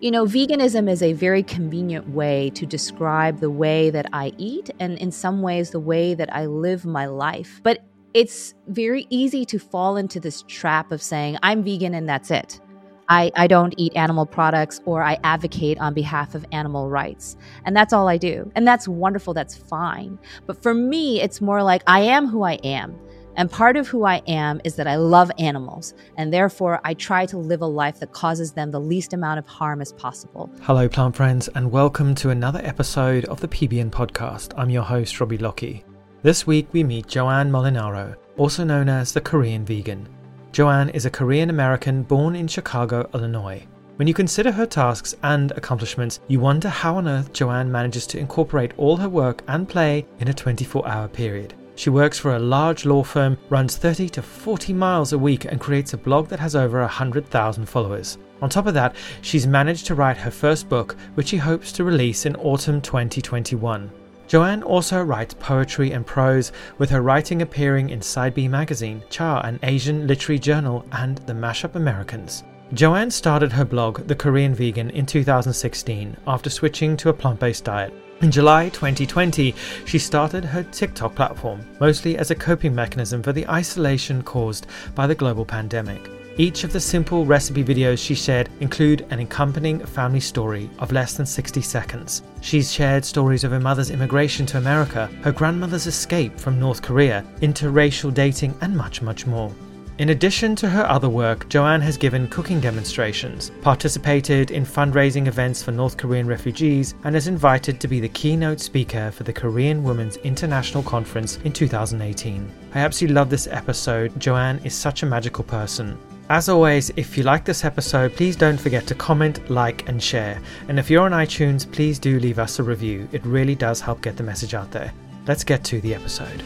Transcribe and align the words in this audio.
You 0.00 0.12
know, 0.12 0.26
veganism 0.26 0.88
is 0.88 1.02
a 1.02 1.12
very 1.12 1.42
convenient 1.42 2.10
way 2.10 2.50
to 2.50 2.64
describe 2.64 3.40
the 3.40 3.50
way 3.50 3.90
that 3.90 4.08
I 4.12 4.32
eat 4.38 4.70
and, 4.78 4.96
in 4.98 5.10
some 5.10 5.42
ways, 5.42 5.70
the 5.70 5.80
way 5.80 6.14
that 6.14 6.32
I 6.32 6.46
live 6.46 6.86
my 6.86 7.06
life. 7.06 7.60
But 7.64 7.82
it's 8.14 8.54
very 8.68 9.08
easy 9.10 9.44
to 9.46 9.58
fall 9.58 9.96
into 9.96 10.20
this 10.20 10.42
trap 10.46 10.92
of 10.92 11.02
saying, 11.02 11.38
I'm 11.42 11.64
vegan 11.64 11.94
and 11.94 12.08
that's 12.08 12.30
it. 12.30 12.60
I, 13.08 13.32
I 13.34 13.48
don't 13.48 13.74
eat 13.76 13.96
animal 13.96 14.24
products 14.24 14.80
or 14.84 15.02
I 15.02 15.18
advocate 15.24 15.78
on 15.78 15.94
behalf 15.94 16.36
of 16.36 16.46
animal 16.52 16.88
rights. 16.88 17.36
And 17.64 17.74
that's 17.74 17.92
all 17.92 18.06
I 18.06 18.18
do. 18.18 18.52
And 18.54 18.68
that's 18.68 18.86
wonderful. 18.86 19.34
That's 19.34 19.56
fine. 19.56 20.16
But 20.46 20.62
for 20.62 20.74
me, 20.74 21.20
it's 21.20 21.40
more 21.40 21.62
like 21.64 21.82
I 21.88 22.00
am 22.00 22.28
who 22.28 22.44
I 22.44 22.54
am. 22.62 22.96
And 23.38 23.48
part 23.48 23.76
of 23.76 23.86
who 23.86 24.04
I 24.04 24.16
am 24.26 24.60
is 24.64 24.74
that 24.74 24.88
I 24.88 24.96
love 24.96 25.30
animals, 25.38 25.94
and 26.16 26.32
therefore 26.32 26.80
I 26.82 26.94
try 26.94 27.24
to 27.26 27.38
live 27.38 27.62
a 27.62 27.66
life 27.66 28.00
that 28.00 28.10
causes 28.10 28.50
them 28.50 28.72
the 28.72 28.80
least 28.80 29.12
amount 29.12 29.38
of 29.38 29.46
harm 29.46 29.80
as 29.80 29.92
possible. 29.92 30.50
Hello, 30.62 30.88
plant 30.88 31.14
friends, 31.14 31.46
and 31.54 31.70
welcome 31.70 32.16
to 32.16 32.30
another 32.30 32.60
episode 32.64 33.26
of 33.26 33.40
the 33.40 33.46
PBN 33.46 33.90
podcast. 33.90 34.54
I'm 34.58 34.70
your 34.70 34.82
host, 34.82 35.20
Robbie 35.20 35.38
Lockie. 35.38 35.84
This 36.22 36.48
week 36.48 36.66
we 36.72 36.82
meet 36.82 37.06
Joanne 37.06 37.48
Molinaro, 37.48 38.16
also 38.36 38.64
known 38.64 38.88
as 38.88 39.12
the 39.12 39.20
Korean 39.20 39.64
Vegan. 39.64 40.08
Joanne 40.50 40.88
is 40.88 41.06
a 41.06 41.10
Korean 41.10 41.48
American 41.48 42.02
born 42.02 42.34
in 42.34 42.48
Chicago, 42.48 43.08
Illinois. 43.14 43.64
When 43.94 44.08
you 44.08 44.14
consider 44.14 44.50
her 44.50 44.66
tasks 44.66 45.14
and 45.22 45.52
accomplishments, 45.52 46.18
you 46.26 46.40
wonder 46.40 46.68
how 46.68 46.96
on 46.96 47.06
earth 47.06 47.32
Joanne 47.32 47.70
manages 47.70 48.04
to 48.08 48.18
incorporate 48.18 48.72
all 48.76 48.96
her 48.96 49.08
work 49.08 49.44
and 49.46 49.68
play 49.68 50.08
in 50.18 50.26
a 50.26 50.34
24 50.34 50.88
hour 50.88 51.06
period. 51.06 51.54
She 51.78 51.90
works 51.90 52.18
for 52.18 52.34
a 52.34 52.40
large 52.40 52.84
law 52.84 53.04
firm, 53.04 53.38
runs 53.50 53.76
30 53.76 54.08
to 54.08 54.20
40 54.20 54.72
miles 54.72 55.12
a 55.12 55.18
week, 55.18 55.44
and 55.44 55.60
creates 55.60 55.92
a 55.92 55.96
blog 55.96 56.26
that 56.26 56.40
has 56.40 56.56
over 56.56 56.80
100,000 56.80 57.66
followers. 57.66 58.18
On 58.42 58.50
top 58.50 58.66
of 58.66 58.74
that, 58.74 58.96
she's 59.22 59.46
managed 59.46 59.86
to 59.86 59.94
write 59.94 60.16
her 60.16 60.32
first 60.32 60.68
book, 60.68 60.96
which 61.14 61.28
she 61.28 61.36
hopes 61.36 61.70
to 61.70 61.84
release 61.84 62.26
in 62.26 62.34
autumn 62.34 62.80
2021. 62.80 63.92
Joanne 64.26 64.64
also 64.64 65.00
writes 65.00 65.34
poetry 65.34 65.92
and 65.92 66.04
prose, 66.04 66.50
with 66.78 66.90
her 66.90 67.00
writing 67.00 67.42
appearing 67.42 67.90
in 67.90 68.02
Side 68.02 68.34
B 68.34 68.48
magazine, 68.48 69.00
Cha, 69.08 69.40
an 69.42 69.60
Asian 69.62 70.08
literary 70.08 70.40
journal, 70.40 70.84
and 70.90 71.18
The 71.18 71.32
Mashup 71.32 71.76
Americans. 71.76 72.42
Joanne 72.74 73.12
started 73.12 73.52
her 73.52 73.64
blog, 73.64 74.08
The 74.08 74.16
Korean 74.16 74.52
Vegan, 74.52 74.90
in 74.90 75.06
2016 75.06 76.16
after 76.26 76.50
switching 76.50 76.96
to 76.96 77.10
a 77.10 77.14
plant 77.14 77.38
based 77.38 77.62
diet. 77.62 77.94
In 78.20 78.32
July 78.32 78.68
2020, 78.70 79.54
she 79.84 79.98
started 80.00 80.44
her 80.44 80.64
TikTok 80.64 81.14
platform, 81.14 81.60
mostly 81.78 82.18
as 82.18 82.32
a 82.32 82.34
coping 82.34 82.74
mechanism 82.74 83.22
for 83.22 83.32
the 83.32 83.48
isolation 83.48 84.24
caused 84.24 84.66
by 84.96 85.06
the 85.06 85.14
global 85.14 85.44
pandemic. 85.44 86.10
Each 86.36 86.64
of 86.64 86.72
the 86.72 86.80
simple 86.80 87.24
recipe 87.24 87.62
videos 87.62 88.04
she 88.04 88.16
shared 88.16 88.48
include 88.58 89.06
an 89.10 89.20
accompanying 89.20 89.86
family 89.86 90.18
story 90.18 90.68
of 90.80 90.90
less 90.90 91.14
than 91.14 91.26
60 91.26 91.62
seconds. 91.62 92.22
She's 92.40 92.72
shared 92.72 93.04
stories 93.04 93.44
of 93.44 93.52
her 93.52 93.60
mother's 93.60 93.90
immigration 93.90 94.46
to 94.46 94.58
America, 94.58 95.08
her 95.22 95.30
grandmother's 95.30 95.86
escape 95.86 96.40
from 96.40 96.58
North 96.58 96.82
Korea, 96.82 97.24
interracial 97.40 98.12
dating, 98.12 98.52
and 98.62 98.76
much, 98.76 99.00
much 99.00 99.26
more. 99.26 99.52
In 99.98 100.10
addition 100.10 100.54
to 100.54 100.68
her 100.68 100.88
other 100.88 101.08
work, 101.08 101.48
Joanne 101.48 101.80
has 101.80 101.96
given 101.96 102.28
cooking 102.28 102.60
demonstrations, 102.60 103.50
participated 103.62 104.52
in 104.52 104.64
fundraising 104.64 105.26
events 105.26 105.60
for 105.60 105.72
North 105.72 105.96
Korean 105.96 106.28
refugees, 106.28 106.94
and 107.02 107.16
is 107.16 107.26
invited 107.26 107.80
to 107.80 107.88
be 107.88 107.98
the 107.98 108.08
keynote 108.08 108.60
speaker 108.60 109.10
for 109.10 109.24
the 109.24 109.32
Korean 109.32 109.82
Women's 109.82 110.16
International 110.18 110.84
Conference 110.84 111.38
in 111.38 111.52
2018. 111.52 112.48
I 112.74 112.78
absolutely 112.78 113.16
love 113.16 113.28
this 113.28 113.48
episode. 113.48 114.20
Joanne 114.20 114.60
is 114.62 114.72
such 114.72 115.02
a 115.02 115.06
magical 115.06 115.42
person. 115.42 115.98
As 116.30 116.48
always, 116.48 116.90
if 116.90 117.18
you 117.18 117.24
like 117.24 117.44
this 117.44 117.64
episode, 117.64 118.14
please 118.14 118.36
don't 118.36 118.60
forget 118.60 118.86
to 118.86 118.94
comment, 118.94 119.50
like, 119.50 119.88
and 119.88 120.00
share. 120.00 120.40
And 120.68 120.78
if 120.78 120.88
you're 120.88 121.06
on 121.06 121.10
iTunes, 121.10 121.68
please 121.72 121.98
do 121.98 122.20
leave 122.20 122.38
us 122.38 122.60
a 122.60 122.62
review. 122.62 123.08
It 123.10 123.26
really 123.26 123.56
does 123.56 123.80
help 123.80 124.00
get 124.00 124.16
the 124.16 124.22
message 124.22 124.54
out 124.54 124.70
there. 124.70 124.92
Let's 125.26 125.42
get 125.42 125.64
to 125.64 125.80
the 125.80 125.96
episode. 125.96 126.40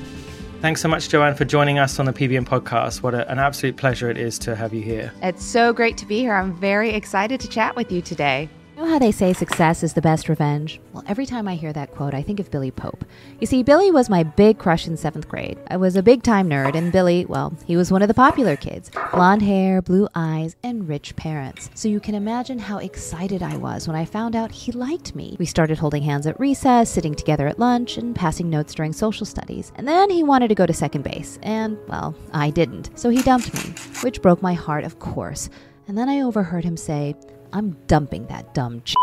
Thanks 0.62 0.80
so 0.80 0.86
much, 0.86 1.08
Joanne, 1.08 1.34
for 1.34 1.44
joining 1.44 1.80
us 1.80 1.98
on 1.98 2.06
the 2.06 2.12
PBN 2.12 2.44
podcast. 2.44 3.02
What 3.02 3.14
a, 3.14 3.28
an 3.28 3.40
absolute 3.40 3.76
pleasure 3.76 4.08
it 4.08 4.16
is 4.16 4.38
to 4.38 4.54
have 4.54 4.72
you 4.72 4.80
here. 4.80 5.12
It's 5.20 5.44
so 5.44 5.72
great 5.72 5.96
to 5.96 6.06
be 6.06 6.20
here. 6.20 6.34
I'm 6.34 6.54
very 6.54 6.90
excited 6.90 7.40
to 7.40 7.48
chat 7.48 7.74
with 7.74 7.90
you 7.90 8.00
today. 8.00 8.48
You 8.74 8.84
know 8.84 8.88
how 8.88 8.98
they 8.98 9.12
say 9.12 9.34
success 9.34 9.82
is 9.82 9.92
the 9.92 10.00
best 10.00 10.30
revenge? 10.30 10.80
Well, 10.94 11.04
every 11.06 11.26
time 11.26 11.46
I 11.46 11.56
hear 11.56 11.74
that 11.74 11.90
quote, 11.90 12.14
I 12.14 12.22
think 12.22 12.40
of 12.40 12.50
Billy 12.50 12.70
Pope. 12.70 13.04
You 13.38 13.46
see, 13.46 13.62
Billy 13.62 13.90
was 13.90 14.08
my 14.08 14.22
big 14.22 14.58
crush 14.58 14.86
in 14.86 14.96
seventh 14.96 15.28
grade. 15.28 15.58
I 15.68 15.76
was 15.76 15.94
a 15.94 16.02
big 16.02 16.22
time 16.22 16.48
nerd, 16.48 16.74
and 16.74 16.90
Billy, 16.90 17.26
well, 17.26 17.54
he 17.66 17.76
was 17.76 17.92
one 17.92 18.00
of 18.00 18.08
the 18.08 18.14
popular 18.14 18.56
kids 18.56 18.90
blonde 19.12 19.42
hair, 19.42 19.82
blue 19.82 20.08
eyes, 20.14 20.56
and 20.62 20.88
rich 20.88 21.14
parents. 21.16 21.68
So 21.74 21.86
you 21.86 22.00
can 22.00 22.14
imagine 22.14 22.58
how 22.58 22.78
excited 22.78 23.42
I 23.42 23.58
was 23.58 23.86
when 23.86 23.94
I 23.94 24.06
found 24.06 24.34
out 24.34 24.50
he 24.50 24.72
liked 24.72 25.14
me. 25.14 25.36
We 25.38 25.44
started 25.44 25.76
holding 25.76 26.02
hands 26.02 26.26
at 26.26 26.40
recess, 26.40 26.90
sitting 26.90 27.14
together 27.14 27.46
at 27.46 27.58
lunch, 27.58 27.98
and 27.98 28.16
passing 28.16 28.48
notes 28.48 28.74
during 28.74 28.94
social 28.94 29.26
studies. 29.26 29.70
And 29.76 29.86
then 29.86 30.08
he 30.08 30.22
wanted 30.22 30.48
to 30.48 30.54
go 30.54 30.64
to 30.64 30.72
second 30.72 31.04
base, 31.04 31.38
and, 31.42 31.76
well, 31.88 32.14
I 32.32 32.48
didn't. 32.48 32.98
So 32.98 33.10
he 33.10 33.20
dumped 33.20 33.52
me, 33.52 33.74
which 34.02 34.22
broke 34.22 34.40
my 34.40 34.54
heart, 34.54 34.84
of 34.84 34.98
course. 34.98 35.50
And 35.88 35.98
then 35.98 36.08
I 36.08 36.22
overheard 36.22 36.64
him 36.64 36.78
say, 36.78 37.14
I'm 37.52 37.76
dumping 37.86 38.26
that 38.26 38.54
dumb 38.54 38.82
chick. 38.84 38.96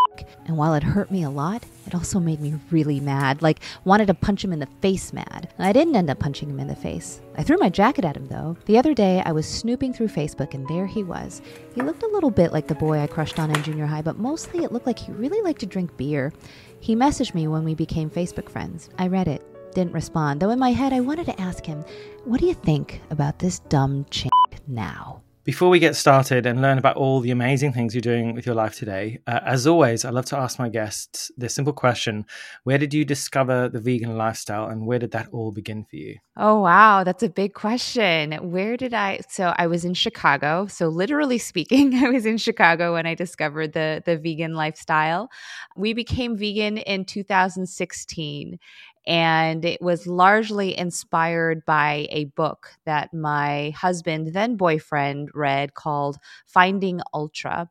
And 0.45 0.57
while 0.57 0.73
it 0.73 0.83
hurt 0.83 1.11
me 1.11 1.23
a 1.23 1.29
lot, 1.29 1.63
it 1.85 1.93
also 1.93 2.19
made 2.19 2.41
me 2.41 2.55
really 2.71 2.99
mad. 2.99 3.41
Like, 3.41 3.59
wanted 3.85 4.07
to 4.07 4.13
punch 4.13 4.43
him 4.43 4.51
in 4.51 4.59
the 4.59 4.67
face 4.81 5.13
mad. 5.13 5.53
I 5.59 5.71
didn't 5.71 5.95
end 5.95 6.09
up 6.09 6.19
punching 6.19 6.49
him 6.49 6.59
in 6.59 6.67
the 6.67 6.75
face. 6.75 7.21
I 7.37 7.43
threw 7.43 7.57
my 7.57 7.69
jacket 7.69 8.05
at 8.05 8.17
him, 8.17 8.27
though. 8.27 8.57
The 8.65 8.77
other 8.77 8.93
day, 8.93 9.21
I 9.25 9.31
was 9.31 9.47
snooping 9.47 9.93
through 9.93 10.07
Facebook, 10.07 10.53
and 10.53 10.67
there 10.67 10.87
he 10.87 11.03
was. 11.03 11.41
He 11.75 11.81
looked 11.81 12.03
a 12.03 12.07
little 12.07 12.31
bit 12.31 12.51
like 12.51 12.67
the 12.67 12.75
boy 12.75 12.99
I 12.99 13.07
crushed 13.07 13.39
on 13.39 13.51
in 13.55 13.63
junior 13.63 13.85
high, 13.85 14.01
but 14.01 14.17
mostly 14.17 14.63
it 14.63 14.71
looked 14.71 14.87
like 14.87 14.99
he 14.99 15.11
really 15.11 15.41
liked 15.41 15.59
to 15.61 15.65
drink 15.65 15.95
beer. 15.95 16.33
He 16.79 16.95
messaged 16.95 17.35
me 17.35 17.47
when 17.47 17.63
we 17.63 17.75
became 17.75 18.09
Facebook 18.09 18.49
friends. 18.49 18.89
I 18.97 19.07
read 19.07 19.27
it. 19.27 19.45
Didn't 19.73 19.93
respond, 19.93 20.39
though 20.39 20.49
in 20.49 20.59
my 20.59 20.71
head 20.71 20.93
I 20.93 20.99
wanted 20.99 21.27
to 21.27 21.39
ask 21.39 21.65
him, 21.65 21.85
What 22.25 22.39
do 22.39 22.47
you 22.47 22.55
think 22.55 23.01
about 23.11 23.37
this 23.37 23.59
dumb 23.59 24.05
chick 24.09 24.31
now? 24.67 25.21
Before 25.49 25.69
we 25.69 25.79
get 25.79 25.95
started 25.95 26.45
and 26.45 26.61
learn 26.61 26.77
about 26.77 26.95
all 26.95 27.21
the 27.21 27.31
amazing 27.31 27.73
things 27.73 27.95
you're 27.95 28.01
doing 28.01 28.35
with 28.35 28.45
your 28.45 28.53
life 28.53 28.75
today, 28.75 29.17
uh, 29.25 29.39
as 29.43 29.65
always, 29.65 30.05
I 30.05 30.11
love 30.11 30.25
to 30.25 30.37
ask 30.37 30.59
my 30.59 30.69
guests 30.69 31.31
this 31.37 31.55
simple 31.55 31.73
question 31.73 32.27
Where 32.65 32.77
did 32.77 32.93
you 32.93 33.03
discover 33.03 33.67
the 33.67 33.79
vegan 33.79 34.15
lifestyle 34.15 34.67
and 34.67 34.85
where 34.85 34.99
did 34.99 35.09
that 35.13 35.29
all 35.31 35.51
begin 35.51 35.85
for 35.85 35.95
you? 35.95 36.17
Oh, 36.37 36.59
wow. 36.59 37.03
That's 37.03 37.23
a 37.23 37.29
big 37.29 37.55
question. 37.55 38.33
Where 38.51 38.77
did 38.77 38.93
I? 38.93 39.21
So 39.27 39.55
I 39.57 39.65
was 39.65 39.85
in 39.85 39.95
Chicago. 39.95 40.67
So, 40.67 40.87
literally 40.87 41.39
speaking, 41.39 41.95
I 42.05 42.09
was 42.09 42.27
in 42.27 42.37
Chicago 42.37 42.93
when 42.93 43.07
I 43.07 43.15
discovered 43.15 43.73
the, 43.73 44.03
the 44.05 44.19
vegan 44.19 44.53
lifestyle. 44.53 45.29
We 45.75 45.93
became 45.93 46.37
vegan 46.37 46.77
in 46.77 47.05
2016 47.05 48.59
and 49.07 49.65
it 49.65 49.81
was 49.81 50.07
largely 50.07 50.77
inspired 50.77 51.65
by 51.65 52.07
a 52.11 52.25
book 52.25 52.69
that 52.85 53.13
my 53.13 53.71
husband, 53.71 54.33
then 54.33 54.55
boyfriend, 54.55 55.29
read 55.33 55.73
called 55.73 56.17
Finding 56.45 57.01
Ultra. 57.13 57.69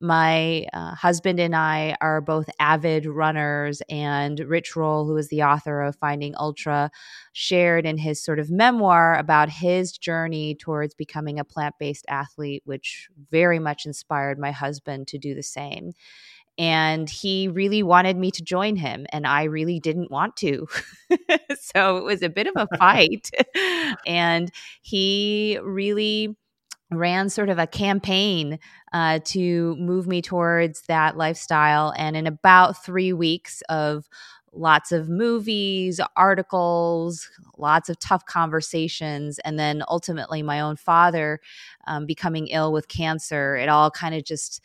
My 0.00 0.66
uh, 0.72 0.94
husband 0.94 1.40
and 1.40 1.56
I 1.56 1.96
are 2.00 2.20
both 2.20 2.48
avid 2.60 3.04
runners, 3.04 3.82
and 3.88 4.38
Rich 4.38 4.76
Roll, 4.76 5.04
who 5.06 5.16
is 5.16 5.28
the 5.28 5.42
author 5.42 5.82
of 5.82 5.96
Finding 5.96 6.34
Ultra, 6.38 6.92
shared 7.32 7.84
in 7.84 7.98
his 7.98 8.22
sort 8.22 8.38
of 8.38 8.48
memoir 8.48 9.16
about 9.16 9.48
his 9.48 9.98
journey 9.98 10.54
towards 10.54 10.94
becoming 10.94 11.40
a 11.40 11.44
plant 11.44 11.74
based 11.80 12.04
athlete, 12.08 12.62
which 12.64 13.08
very 13.32 13.58
much 13.58 13.86
inspired 13.86 14.38
my 14.38 14.52
husband 14.52 15.08
to 15.08 15.18
do 15.18 15.34
the 15.34 15.42
same 15.42 15.92
and 16.58 17.08
he 17.08 17.48
really 17.48 17.82
wanted 17.82 18.16
me 18.16 18.30
to 18.32 18.42
join 18.42 18.76
him 18.76 19.06
and 19.10 19.26
i 19.26 19.44
really 19.44 19.80
didn't 19.80 20.10
want 20.10 20.36
to. 20.36 20.66
So 21.60 21.98
it 21.98 22.04
was 22.04 22.22
a 22.22 22.28
bit 22.28 22.46
of 22.46 22.54
a 22.56 22.76
fight 22.78 23.30
and 24.06 24.50
he 24.80 25.58
really 25.62 26.36
ran 26.90 27.28
sort 27.28 27.50
of 27.50 27.58
a 27.58 27.66
campaign 27.66 28.58
uh, 28.92 29.20
to 29.26 29.76
move 29.76 30.06
me 30.06 30.22
towards 30.22 30.82
that 30.88 31.16
lifestyle. 31.16 31.92
And 31.96 32.16
in 32.16 32.26
about 32.26 32.82
three 32.82 33.12
weeks 33.12 33.62
of 33.68 34.08
lots 34.52 34.92
of 34.92 35.10
movies 35.10 36.00
articles 36.16 37.28
lots 37.58 37.90
of 37.90 37.98
tough 37.98 38.24
conversations 38.24 39.38
and 39.40 39.58
then 39.58 39.82
ultimately 39.88 40.42
my 40.42 40.58
own 40.58 40.74
father 40.74 41.38
um, 41.86 42.06
becoming 42.06 42.46
ill 42.48 42.72
with 42.72 42.88
cancer 42.88 43.56
it 43.56 43.68
all 43.68 43.90
kind 43.90 44.14
of 44.14 44.24
just 44.24 44.62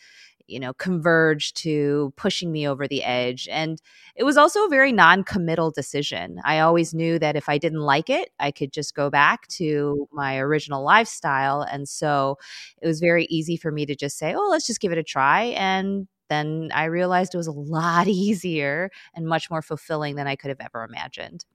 you 0.48 0.60
know, 0.60 0.74
converge 0.74 1.54
to 1.54 2.14
pushing 2.16 2.52
me 2.52 2.68
over 2.68 2.88
the 2.88 3.04
edge. 3.04 3.48
And 3.52 3.82
it 4.16 4.24
was 4.24 4.38
also 4.38 4.66
a 4.66 4.70
very 4.70 4.92
non 4.92 5.24
committal 5.24 5.72
decision. 5.72 6.40
I 6.44 6.60
always 6.60 6.94
knew 6.94 7.20
that 7.20 7.36
if 7.36 7.50
I 7.50 7.58
didn't 7.58 7.82
like 7.82 8.10
it, 8.10 8.30
I 8.40 8.52
could 8.52 8.74
just 8.74 8.96
go 8.96 9.10
back 9.10 9.48
to 9.48 10.08
my 10.12 10.38
original 10.38 10.84
lifestyle. 10.84 11.62
And 11.62 11.88
so 11.88 12.38
it 12.82 12.88
was 12.88 13.00
very 13.00 13.26
easy 13.26 13.58
for 13.58 13.72
me 13.72 13.86
to 13.86 13.96
just 13.96 14.18
say, 14.18 14.34
oh, 14.36 14.48
let's 14.50 14.68
just 14.68 14.82
give 14.82 14.92
it 14.92 14.98
a 14.98 15.04
try. 15.04 15.44
And 15.58 16.08
then 16.30 16.70
I 16.74 16.86
realized 16.86 17.34
it 17.34 17.38
was 17.38 17.48
a 17.48 17.52
lot 17.52 18.08
easier 18.28 18.90
and 19.14 19.28
much 19.28 19.50
more 19.50 19.62
fulfilling 19.62 20.16
than 20.16 20.28
I 20.28 20.36
could 20.36 20.50
have 20.50 20.62
ever 20.62 20.84
imagined. 20.84 21.46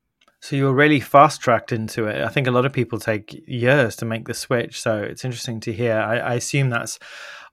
So 0.40 0.54
you 0.54 0.66
were 0.66 0.74
really 0.74 1.00
fast 1.00 1.40
tracked 1.40 1.72
into 1.72 2.06
it. 2.06 2.22
I 2.22 2.28
think 2.28 2.46
a 2.46 2.52
lot 2.52 2.64
of 2.64 2.72
people 2.72 3.00
take 3.00 3.42
years 3.48 3.96
to 3.96 4.04
make 4.04 4.28
the 4.28 4.34
switch. 4.34 4.80
So 4.80 5.02
it's 5.02 5.24
interesting 5.24 5.58
to 5.60 5.72
hear. 5.72 5.98
I, 5.98 6.18
I 6.18 6.34
assume 6.34 6.70
that's 6.70 6.98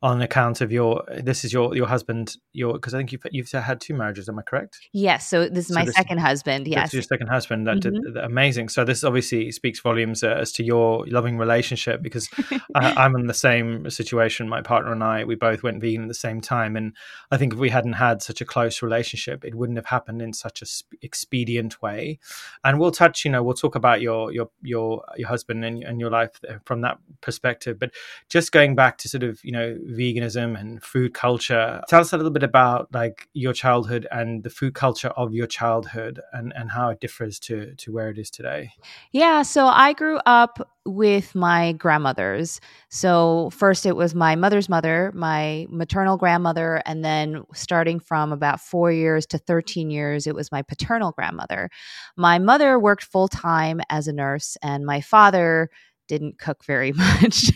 on 0.02 0.22
account 0.22 0.62
of 0.62 0.72
your 0.72 1.04
this 1.22 1.44
is 1.44 1.54
your 1.54 1.76
your 1.76 1.88
husband 1.88 2.36
your 2.54 2.74
because 2.74 2.94
I 2.94 2.98
think 2.98 3.12
you've 3.12 3.24
you've 3.32 3.52
had 3.52 3.82
two 3.82 3.94
marriages. 3.94 4.30
Am 4.30 4.38
I 4.40 4.42
correct? 4.42 4.80
Yes. 4.94 5.28
So 5.28 5.48
this 5.48 5.66
is 5.66 5.68
so 5.68 5.76
my 5.76 5.86
this, 5.86 5.96
second 5.96 6.20
husband. 6.20 6.68
Yes, 6.68 6.94
your 6.94 7.02
second 7.02 7.28
husband. 7.28 7.68
That 7.68 7.78
mm-hmm. 7.78 8.14
did, 8.14 8.18
amazing. 8.18 8.70
So 8.70 8.84
this 8.84 9.04
obviously 9.04 9.52
speaks 9.52 9.80
volumes 9.80 10.24
uh, 10.24 10.38
as 10.40 10.52
to 10.54 10.64
your 10.64 11.06
loving 11.08 11.38
relationship 11.38 12.02
because 12.02 12.30
I, 12.76 13.06
am 13.06 13.16
in 13.16 13.28
the 13.28 13.34
same 13.34 13.90
situation. 13.90 14.50
My 14.50 14.62
partner 14.62 14.92
and 14.92 15.04
I 15.04 15.24
we 15.24 15.36
both 15.36 15.64
went 15.64 15.82
vegan 15.82 16.04
at 16.04 16.08
the 16.08 16.14
same 16.14 16.42
time, 16.42 16.76
and 16.76 16.96
I 17.32 17.38
think 17.38 17.54
if 17.54 17.60
we 17.60 17.70
hadn't 17.70 17.94
had 17.94 18.22
such 18.22 18.42
a 18.42 18.46
close 18.46 18.82
relationship, 18.82 19.46
it 19.46 19.56
wouldn't 19.56 19.78
have 19.78 19.88
happened 19.88 20.22
in 20.22 20.34
such 20.34 20.62
a 20.62 20.66
sp- 20.68 21.00
expedient 21.02 21.82
way. 21.82 22.20
And 22.64 22.80
we'll 22.80 22.92
touch. 22.92 23.26
You 23.26 23.32
know, 23.32 23.44
we'll 23.44 23.54
talk 23.54 23.76
about 23.76 24.02
your 24.02 24.32
your 24.32 24.50
your 24.62 25.04
your 25.18 25.30
husband 25.30 25.64
and, 25.64 25.84
and 25.84 26.00
your 26.00 26.10
life 26.10 26.40
from 26.66 26.82
that 26.82 26.98
perspective. 27.22 27.80
But 27.80 27.92
just 28.30 28.52
going 28.52 28.76
back 28.76 28.98
to 29.00 29.10
sort 29.10 29.24
of 29.24 29.44
you 29.44 29.52
know 29.52 29.78
veganism 29.86 30.60
and 30.60 30.84
food 30.84 31.14
culture, 31.14 31.82
tell 31.88 32.02
us 32.02 32.14
a 32.14 32.18
little 32.18 32.32
bit 32.32 32.44
about 32.44 32.94
like 32.94 33.28
your 33.34 33.54
childhood 33.54 34.08
and 34.12 34.44
the 34.44 34.50
food 34.50 34.74
culture 34.74 35.10
of 35.10 35.34
your 35.34 35.48
childhood 35.48 36.20
and 36.34 36.54
and 36.56 36.72
how 36.72 36.90
it 36.90 37.00
differs 37.00 37.40
to 37.40 37.76
to 37.76 37.92
where 37.92 38.10
it 38.10 38.18
is 38.18 38.30
today. 38.30 38.72
Yeah, 39.12 39.44
so 39.44 39.68
I 39.68 39.94
grew 39.94 40.18
up 40.26 40.68
with 40.86 41.34
my 41.34 41.74
grandmothers. 41.74 42.62
So, 42.90 43.50
first 43.52 43.86
it 43.86 43.96
was 43.96 44.14
my 44.14 44.36
mother's 44.36 44.70
mother, 44.70 45.12
my 45.16 45.66
maternal 45.70 46.18
grandmother, 46.18 46.82
and 46.86 47.04
then 47.04 47.44
starting 47.54 48.00
from 48.00 48.32
about 48.32 48.62
four 48.62 48.92
years 48.92 49.26
to 49.28 49.38
13 49.38 49.90
years, 49.90 50.28
it 50.28 50.36
was 50.36 50.52
my 50.52 50.62
paternal 50.62 51.12
grandmother. 51.12 51.70
My 52.16 52.40
mother 52.40 52.80
worked 52.80 53.04
full 53.04 53.28
time 53.28 53.82
as 53.90 54.08
a 54.08 54.14
nurse, 54.14 54.58
and 54.62 54.86
my 54.86 55.02
father 55.02 55.70
didn't 56.08 56.38
cook 56.38 56.64
very 56.66 56.92
much. 57.22 57.52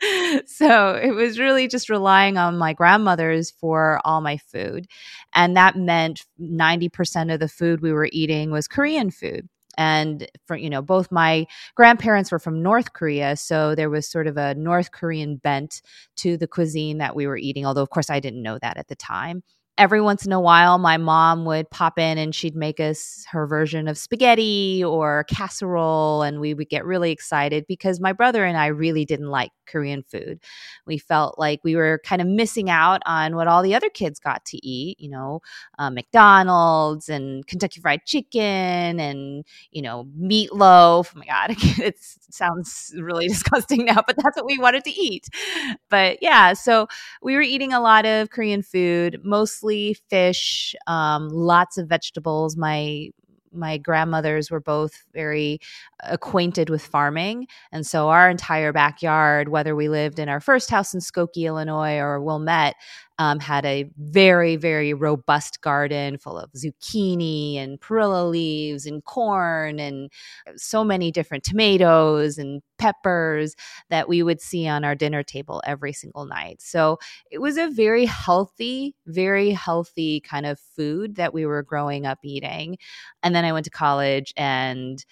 so 0.46 0.94
it 0.94 1.14
was 1.14 1.38
really 1.38 1.68
just 1.68 1.88
relying 1.88 2.36
on 2.38 2.58
my 2.58 2.72
grandmothers 2.72 3.50
for 3.50 4.00
all 4.04 4.20
my 4.20 4.36
food. 4.36 4.86
And 5.34 5.56
that 5.56 5.76
meant 5.76 6.24
90% 6.40 7.32
of 7.32 7.40
the 7.40 7.48
food 7.48 7.80
we 7.80 7.92
were 7.92 8.08
eating 8.12 8.50
was 8.50 8.68
Korean 8.68 9.10
food 9.10 9.48
and 9.78 10.28
for 10.46 10.56
you 10.56 10.68
know 10.68 10.82
both 10.82 11.10
my 11.10 11.46
grandparents 11.76 12.30
were 12.32 12.38
from 12.38 12.62
north 12.62 12.92
korea 12.92 13.36
so 13.36 13.74
there 13.74 13.88
was 13.88 14.06
sort 14.06 14.26
of 14.26 14.36
a 14.36 14.54
north 14.56 14.90
korean 14.90 15.36
bent 15.36 15.80
to 16.16 16.36
the 16.36 16.48
cuisine 16.48 16.98
that 16.98 17.14
we 17.14 17.26
were 17.26 17.36
eating 17.36 17.64
although 17.64 17.82
of 17.82 17.90
course 17.90 18.10
i 18.10 18.20
didn't 18.20 18.42
know 18.42 18.58
that 18.60 18.76
at 18.76 18.88
the 18.88 18.96
time 18.96 19.42
every 19.78 20.00
once 20.00 20.26
in 20.26 20.32
a 20.32 20.40
while, 20.40 20.76
my 20.78 20.96
mom 20.98 21.44
would 21.46 21.70
pop 21.70 21.98
in 21.98 22.18
and 22.18 22.34
she'd 22.34 22.56
make 22.56 22.80
us 22.80 23.24
her 23.30 23.46
version 23.46 23.88
of 23.88 23.96
spaghetti 23.96 24.82
or 24.84 25.24
casserole. 25.30 26.22
And 26.22 26.40
we 26.40 26.52
would 26.52 26.68
get 26.68 26.84
really 26.84 27.12
excited 27.12 27.64
because 27.68 28.00
my 28.00 28.12
brother 28.12 28.44
and 28.44 28.58
I 28.58 28.66
really 28.66 29.04
didn't 29.06 29.30
like 29.30 29.52
Korean 29.66 30.02
food. 30.02 30.40
We 30.86 30.98
felt 30.98 31.38
like 31.38 31.60
we 31.64 31.76
were 31.76 32.00
kind 32.04 32.20
of 32.20 32.28
missing 32.28 32.68
out 32.68 33.02
on 33.06 33.36
what 33.36 33.46
all 33.48 33.62
the 33.62 33.74
other 33.74 33.88
kids 33.88 34.18
got 34.18 34.44
to 34.46 34.66
eat, 34.66 34.98
you 35.00 35.08
know, 35.10 35.40
uh, 35.78 35.90
McDonald's 35.90 37.08
and 37.08 37.46
Kentucky 37.46 37.80
Fried 37.80 38.04
Chicken 38.04 38.98
and, 39.00 39.44
you 39.70 39.82
know, 39.82 40.08
meatloaf. 40.20 41.12
Oh 41.14 41.18
my 41.18 41.26
God, 41.26 41.50
it 41.58 41.96
sounds 42.30 42.94
really 42.98 43.28
disgusting 43.28 43.84
now, 43.84 44.02
but 44.06 44.16
that's 44.16 44.36
what 44.36 44.46
we 44.46 44.58
wanted 44.58 44.84
to 44.84 44.90
eat. 44.90 45.28
But 45.88 46.18
yeah, 46.22 46.52
so 46.52 46.86
we 47.22 47.34
were 47.34 47.42
eating 47.42 47.72
a 47.72 47.80
lot 47.80 48.06
of 48.06 48.30
Korean 48.30 48.62
food, 48.62 49.20
mostly 49.24 49.96
fish, 50.08 50.74
um, 50.86 51.28
lots 51.28 51.78
of 51.78 51.88
vegetables. 51.88 52.56
My 52.56 53.10
my 53.52 53.78
grandmothers 53.78 54.50
were 54.50 54.60
both 54.60 55.04
very 55.14 55.58
acquainted 56.00 56.70
with 56.70 56.84
farming. 56.84 57.46
And 57.72 57.86
so 57.86 58.08
our 58.08 58.30
entire 58.30 58.72
backyard, 58.72 59.48
whether 59.48 59.74
we 59.74 59.88
lived 59.88 60.18
in 60.18 60.28
our 60.28 60.40
first 60.40 60.70
house 60.70 60.94
in 60.94 61.00
Skokie, 61.00 61.46
Illinois 61.46 61.98
or 61.98 62.20
Wilmette, 62.20 62.76
um, 63.18 63.40
had 63.40 63.64
a 63.64 63.90
very, 63.96 64.56
very 64.56 64.94
robust 64.94 65.60
garden 65.60 66.18
full 66.18 66.38
of 66.38 66.50
zucchini 66.52 67.56
and 67.56 67.80
perilla 67.80 68.28
leaves 68.28 68.86
and 68.86 69.04
corn 69.04 69.80
and 69.80 70.10
so 70.56 70.84
many 70.84 71.10
different 71.10 71.42
tomatoes 71.42 72.38
and 72.38 72.62
peppers 72.78 73.56
that 73.90 74.08
we 74.08 74.22
would 74.22 74.40
see 74.40 74.68
on 74.68 74.84
our 74.84 74.94
dinner 74.94 75.22
table 75.22 75.60
every 75.66 75.92
single 75.92 76.26
night. 76.26 76.62
So 76.62 76.98
it 77.30 77.38
was 77.38 77.58
a 77.58 77.68
very 77.68 78.04
healthy, 78.04 78.94
very 79.06 79.50
healthy 79.50 80.20
kind 80.20 80.46
of 80.46 80.60
food 80.60 81.16
that 81.16 81.34
we 81.34 81.44
were 81.44 81.62
growing 81.62 82.06
up 82.06 82.18
eating. 82.22 82.78
And 83.22 83.34
then 83.34 83.44
I 83.44 83.52
went 83.52 83.64
to 83.64 83.70
college 83.70 84.32
and 84.36 85.04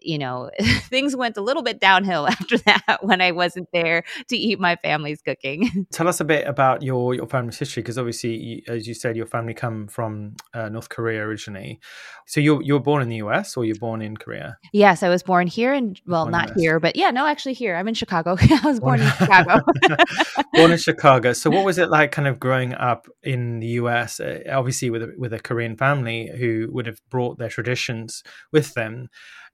you 0.00 0.18
know, 0.18 0.50
things 0.60 1.16
went 1.16 1.36
a 1.36 1.40
little 1.40 1.62
bit 1.62 1.80
downhill 1.80 2.26
after 2.28 2.58
that 2.58 2.98
when 3.02 3.20
I 3.20 3.32
wasn't 3.32 3.68
there 3.72 4.04
to 4.28 4.36
eat 4.36 4.60
my 4.60 4.76
family's 4.76 5.22
cooking. 5.22 5.86
Tell 5.92 6.08
us 6.08 6.20
a 6.20 6.24
bit 6.24 6.46
about 6.46 6.82
your 6.82 7.14
your 7.14 7.26
history, 7.58 7.82
because 7.82 7.98
obviously, 7.98 8.64
as 8.68 8.86
you 8.86 8.94
said, 8.94 9.16
your 9.16 9.26
family 9.26 9.54
come 9.54 9.88
from 9.88 10.36
uh, 10.54 10.68
North 10.68 10.88
Korea 10.88 11.22
originally. 11.22 11.80
So 12.26 12.40
you 12.40 12.62
you 12.62 12.74
were 12.74 12.80
born 12.80 13.02
in 13.02 13.08
the 13.08 13.16
U.S. 13.16 13.56
or 13.56 13.64
you're 13.64 13.76
born 13.76 14.02
in 14.02 14.16
Korea? 14.16 14.56
Yes, 14.72 15.02
I 15.02 15.08
was 15.08 15.22
born 15.22 15.46
here, 15.46 15.72
and 15.72 16.00
well, 16.06 16.24
born 16.24 16.32
not 16.32 16.52
here, 16.56 16.80
but 16.80 16.96
yeah, 16.96 17.10
no, 17.10 17.26
actually 17.26 17.54
here. 17.54 17.76
I'm 17.76 17.88
in 17.88 17.94
Chicago. 17.94 18.36
I 18.40 18.60
was 18.64 18.80
born, 18.80 18.98
born 18.98 19.00
in 19.00 19.12
Chicago. 19.16 19.64
born 20.54 20.72
in 20.72 20.78
Chicago. 20.88 21.32
So 21.32 21.50
what 21.50 21.64
was 21.64 21.78
it 21.78 21.90
like, 21.90 22.12
kind 22.12 22.28
of 22.28 22.38
growing 22.38 22.74
up 22.74 23.08
in 23.22 23.60
the 23.60 23.68
U.S. 23.68 24.20
Uh, 24.20 24.40
obviously 24.50 24.90
with 24.90 25.02
a, 25.02 25.14
with 25.16 25.32
a 25.32 25.40
Korean 25.40 25.76
family 25.76 26.30
who 26.38 26.68
would 26.70 26.86
have 26.86 27.00
brought 27.10 27.38
their 27.38 27.48
traditions 27.48 28.22
with 28.52 28.74
them? 28.74 29.08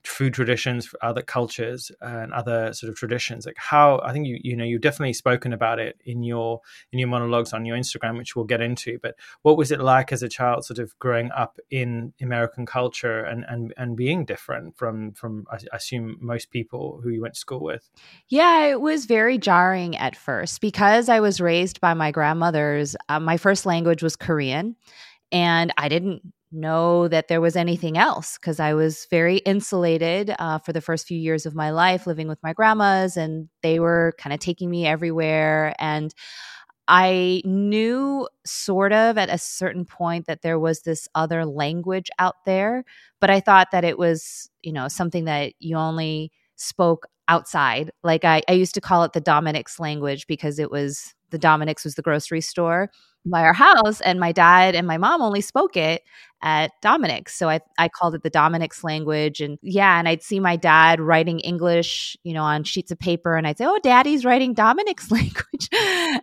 Food 0.09 0.33
traditions, 0.33 0.93
other 1.03 1.23
cultures, 1.23 1.93
and 2.01 2.33
other 2.33 2.73
sort 2.73 2.91
of 2.91 2.97
traditions. 2.97 3.47
Like 3.47 3.59
how 3.59 4.01
I 4.03 4.13
think 4.13 4.27
you 4.27 4.39
you 4.43 4.57
know 4.57 4.65
you've 4.65 4.81
definitely 4.81 5.13
spoken 5.13 5.53
about 5.53 5.79
it 5.79 6.01
in 6.05 6.23
your 6.23 6.61
in 6.93 6.99
your 6.99 7.09
monologues 7.09 7.53
on 7.53 7.67
your 7.67 7.77
Instagram, 7.77 8.17
which 8.17 8.35
we'll 8.35 8.47
get 8.47 8.61
into. 8.61 8.99
But 9.03 9.17
what 9.43 9.57
was 9.57 9.71
it 9.71 9.81
like 9.81 10.11
as 10.13 10.23
a 10.23 10.29
child, 10.29 10.65
sort 10.65 10.79
of 10.79 10.99
growing 10.99 11.31
up 11.33 11.59
in 11.71 12.15
American 12.21 12.65
culture 12.67 13.21
and 13.21 13.45
and 13.49 13.75
and 13.77 13.97
being 13.97 14.25
different 14.25 14.77
from 14.77 15.13
from 15.13 15.47
I 15.51 15.59
assume 15.73 16.17
most 16.21 16.51
people 16.51 17.01
who 17.03 17.11
you 17.11 17.21
went 17.21 17.35
to 17.35 17.41
school 17.41 17.61
with? 17.61 17.89
Yeah, 18.29 18.67
it 18.67 18.81
was 18.81 19.05
very 19.05 19.39
jarring 19.39 19.97
at 19.97 20.17
first 20.17 20.61
because 20.61 21.09
I 21.09 21.21
was 21.21 21.41
raised 21.41 21.81
by 21.81 21.95
my 21.95 22.11
grandmothers. 22.11 22.97
Uh, 23.09 23.21
my 23.21 23.37
first 23.37 23.67
language 23.67 24.03
was 24.03 24.17
Korean 24.17 24.75
and 25.31 25.73
I 25.77 25.89
didn't 25.89 26.23
know 26.51 27.09
that 27.09 27.29
there 27.29 27.41
was 27.41 27.57
anything 27.57 27.99
else 27.99 28.39
because 28.39 28.61
I 28.61 28.75
was 28.75 29.07
very 29.11 29.39
insulated 29.39 30.35
uh, 30.39 30.59
for 30.59 30.73
the 30.73 30.81
first 30.81 31.07
few 31.07 31.19
years 31.19 31.47
of 31.47 31.55
my 31.55 31.71
life 31.71 32.07
living 32.07 32.29
with 32.29 32.43
my 32.43 32.53
grandmas, 32.53 33.17
and 33.17 33.49
they 33.63 33.81
were 33.81 34.15
kind 34.19 34.33
of 34.33 34.41
taking 34.41 34.71
me 34.71 34.87
everywhere. 34.87 35.75
And 35.79 36.15
I 36.89 37.43
knew 37.45 38.29
sort 38.47 38.93
of 38.93 39.19
at 39.19 39.29
a 39.29 39.37
certain 39.39 39.85
point 39.85 40.27
that 40.27 40.41
there 40.43 40.59
was 40.59 40.83
this 40.83 41.07
other 41.15 41.45
language 41.45 42.09
out 42.19 42.37
there, 42.47 42.85
but 43.21 43.29
I 43.31 43.41
thought 43.41 43.69
that 43.73 43.85
it 43.85 43.99
was, 43.99 44.51
you 44.63 44.73
know, 44.73 44.89
something 44.89 45.27
that 45.27 45.53
you 45.59 45.77
only 45.77 46.33
spoke 46.57 47.07
outside. 47.29 47.91
Like 48.03 48.25
I, 48.25 48.43
I 48.49 48.53
used 48.53 48.75
to 48.75 48.81
call 48.81 49.05
it 49.05 49.13
the 49.13 49.21
Dominick's 49.21 49.79
language 49.79 50.27
because 50.27 50.59
it 50.59 50.71
was 50.71 51.15
the 51.31 51.39
Dominick's 51.39 51.85
was 51.85 51.95
the 51.95 52.03
grocery 52.03 52.41
store 52.41 52.91
by 53.27 53.43
our 53.43 53.53
house 53.53 54.01
and 54.01 54.19
my 54.21 54.33
dad 54.33 54.75
and 54.75 54.87
my 54.87 54.99
mom 54.99 55.21
only 55.23 55.41
spoke 55.41 55.77
it 55.77 56.03
at 56.43 56.71
Dominick's. 56.83 57.35
So 57.35 57.49
I, 57.49 57.61
I 57.79 57.89
called 57.89 58.15
it 58.15 58.23
the 58.23 58.31
Dominick's 58.31 58.85
language. 58.85 59.41
And 59.41 59.59
yeah, 59.63 59.99
and 59.99 60.09
I'd 60.09 60.23
see 60.23 60.41
my 60.41 60.57
dad 60.57 61.01
writing 61.01 61.41
English, 61.41 62.17
you 62.23 62.33
know, 62.33 62.43
on 62.43 62.65
sheets 62.65 62.91
of 62.91 62.99
paper. 62.99 63.37
And 63.37 63.47
I'd 63.47 63.59
say, 63.59 63.67
oh, 63.67 63.79
daddy's 63.83 64.25
writing 64.25 64.55
Dominick's 64.55 65.11
language. 65.11 65.69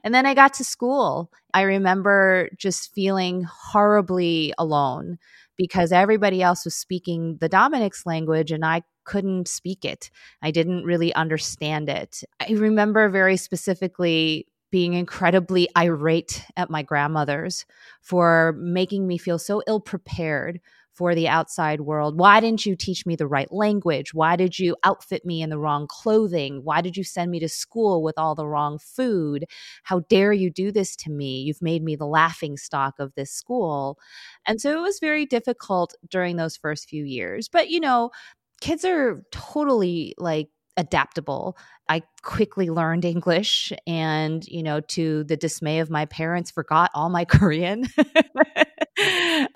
and 0.03 0.13
then 0.13 0.25
I 0.25 0.33
got 0.33 0.53
to 0.55 0.63
school. 0.63 1.31
I 1.53 1.61
remember 1.61 2.49
just 2.57 2.93
feeling 2.93 3.43
horribly 3.43 4.53
alone 4.57 5.17
because 5.57 5.91
everybody 5.91 6.41
else 6.41 6.65
was 6.65 6.75
speaking 6.75 7.37
the 7.39 7.49
Dominick's 7.49 8.05
language 8.05 8.51
and 8.51 8.65
I 8.65 8.83
couldn't 9.05 9.47
speak 9.47 9.85
it. 9.85 10.09
I 10.41 10.51
didn't 10.51 10.83
really 10.83 11.13
understand 11.13 11.89
it. 11.89 12.23
I 12.41 12.53
remember 12.53 13.07
very 13.09 13.37
specifically 13.37 14.47
being 14.75 14.91
incredibly 14.91 15.69
irate 15.77 16.43
at 16.57 16.69
my 16.69 16.83
grandmothers 16.83 17.65
for 18.01 18.53
making 18.57 19.07
me 19.07 19.17
feel 19.17 19.39
so 19.39 19.63
ill 19.67 19.79
prepared 19.79 20.59
for 20.91 21.15
the 21.15 21.29
outside 21.29 21.79
world. 21.79 22.19
Why 22.19 22.41
didn't 22.41 22.65
you 22.65 22.75
teach 22.75 23.05
me 23.05 23.15
the 23.15 23.25
right 23.25 23.49
language? 23.53 24.13
Why 24.13 24.35
did 24.35 24.59
you 24.59 24.75
outfit 24.83 25.23
me 25.23 25.41
in 25.41 25.49
the 25.49 25.57
wrong 25.57 25.87
clothing? 25.87 26.59
Why 26.65 26.81
did 26.81 26.97
you 26.97 27.05
send 27.05 27.31
me 27.31 27.39
to 27.39 27.47
school 27.47 28.03
with 28.03 28.17
all 28.17 28.35
the 28.35 28.47
wrong 28.47 28.77
food? 28.77 29.45
How 29.83 30.01
dare 30.09 30.33
you 30.33 30.51
do 30.51 30.73
this 30.73 30.97
to 30.97 31.09
me? 31.09 31.39
You've 31.39 31.61
made 31.61 31.81
me 31.81 31.95
the 31.95 32.05
laughing 32.05 32.57
stock 32.57 32.95
of 32.99 33.15
this 33.15 33.31
school. 33.31 33.97
And 34.45 34.59
so 34.59 34.77
it 34.77 34.81
was 34.81 34.99
very 34.99 35.25
difficult 35.25 35.95
during 36.09 36.35
those 36.35 36.57
first 36.57 36.89
few 36.89 37.05
years. 37.05 37.47
But, 37.47 37.69
you 37.69 37.79
know, 37.79 38.11
kids 38.59 38.83
are 38.83 39.23
totally 39.31 40.15
like 40.17 40.49
adaptable. 40.77 41.57
I 41.87 42.01
quickly 42.23 42.69
learned 42.69 43.05
English 43.05 43.71
and, 43.85 44.45
you 44.47 44.63
know, 44.63 44.79
to 44.81 45.23
the 45.25 45.37
dismay 45.37 45.79
of 45.79 45.89
my 45.89 46.05
parents, 46.05 46.51
forgot 46.51 46.91
all 46.93 47.09
my 47.09 47.25
Korean 47.25 47.85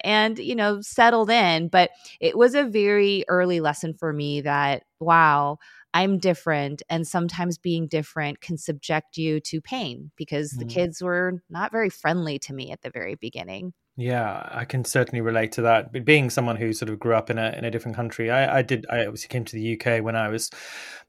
and, 0.04 0.38
you 0.38 0.56
know, 0.56 0.82
settled 0.82 1.30
in. 1.30 1.70
But 1.70 1.92
it 2.20 2.38
was 2.38 2.56
a 2.56 2.64
very 2.64 3.26
early 3.28 3.60
lesson 3.60 3.94
for 3.94 4.14
me 4.14 4.42
that, 4.42 4.84
wow, 5.00 5.58
I'm 5.94 6.20
different. 6.20 6.84
And 6.90 7.08
sometimes 7.08 7.58
being 7.58 7.88
different 7.88 8.42
can 8.42 8.58
subject 8.58 9.18
you 9.18 9.40
to 9.42 9.62
pain 9.62 10.12
because 10.16 10.54
mm. 10.54 10.60
the 10.60 10.66
kids 10.66 11.02
were 11.02 11.42
not 11.50 11.72
very 11.72 11.90
friendly 11.90 12.38
to 12.40 12.54
me 12.54 12.72
at 12.72 12.82
the 12.82 12.92
very 12.92 13.16
beginning. 13.16 13.74
Yeah, 14.00 14.48
I 14.50 14.64
can 14.64 14.86
certainly 14.86 15.20
relate 15.20 15.52
to 15.54 15.62
that. 15.64 15.92
But 15.92 16.06
being 16.06 16.30
someone 16.30 16.56
who 16.56 16.72
sort 16.72 16.90
of 16.90 17.02
grew 17.02 17.16
up 17.16 17.30
in 17.30 17.38
a 17.38 17.54
in 17.58 17.66
a 17.66 17.72
different 17.72 17.98
country, 17.98 18.32
I, 18.32 18.60
I 18.60 18.62
did. 18.62 18.86
I 18.90 19.06
obviously 19.06 19.28
came 19.28 19.44
to 19.44 19.56
the 19.58 19.78
UK 19.78 20.02
when 20.02 20.16
I 20.16 20.30
was 20.30 20.50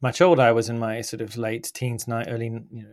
much 0.02 0.20
older. 0.20 0.42
I 0.42 0.50
was 0.50 0.68
in 0.68 0.80
my 0.80 1.00
sort 1.00 1.20
of 1.20 1.37
late 1.37 1.70
teens, 1.73 2.09
night 2.09 2.26
early, 2.28 2.47
you 2.47 2.82
know, 2.82 2.88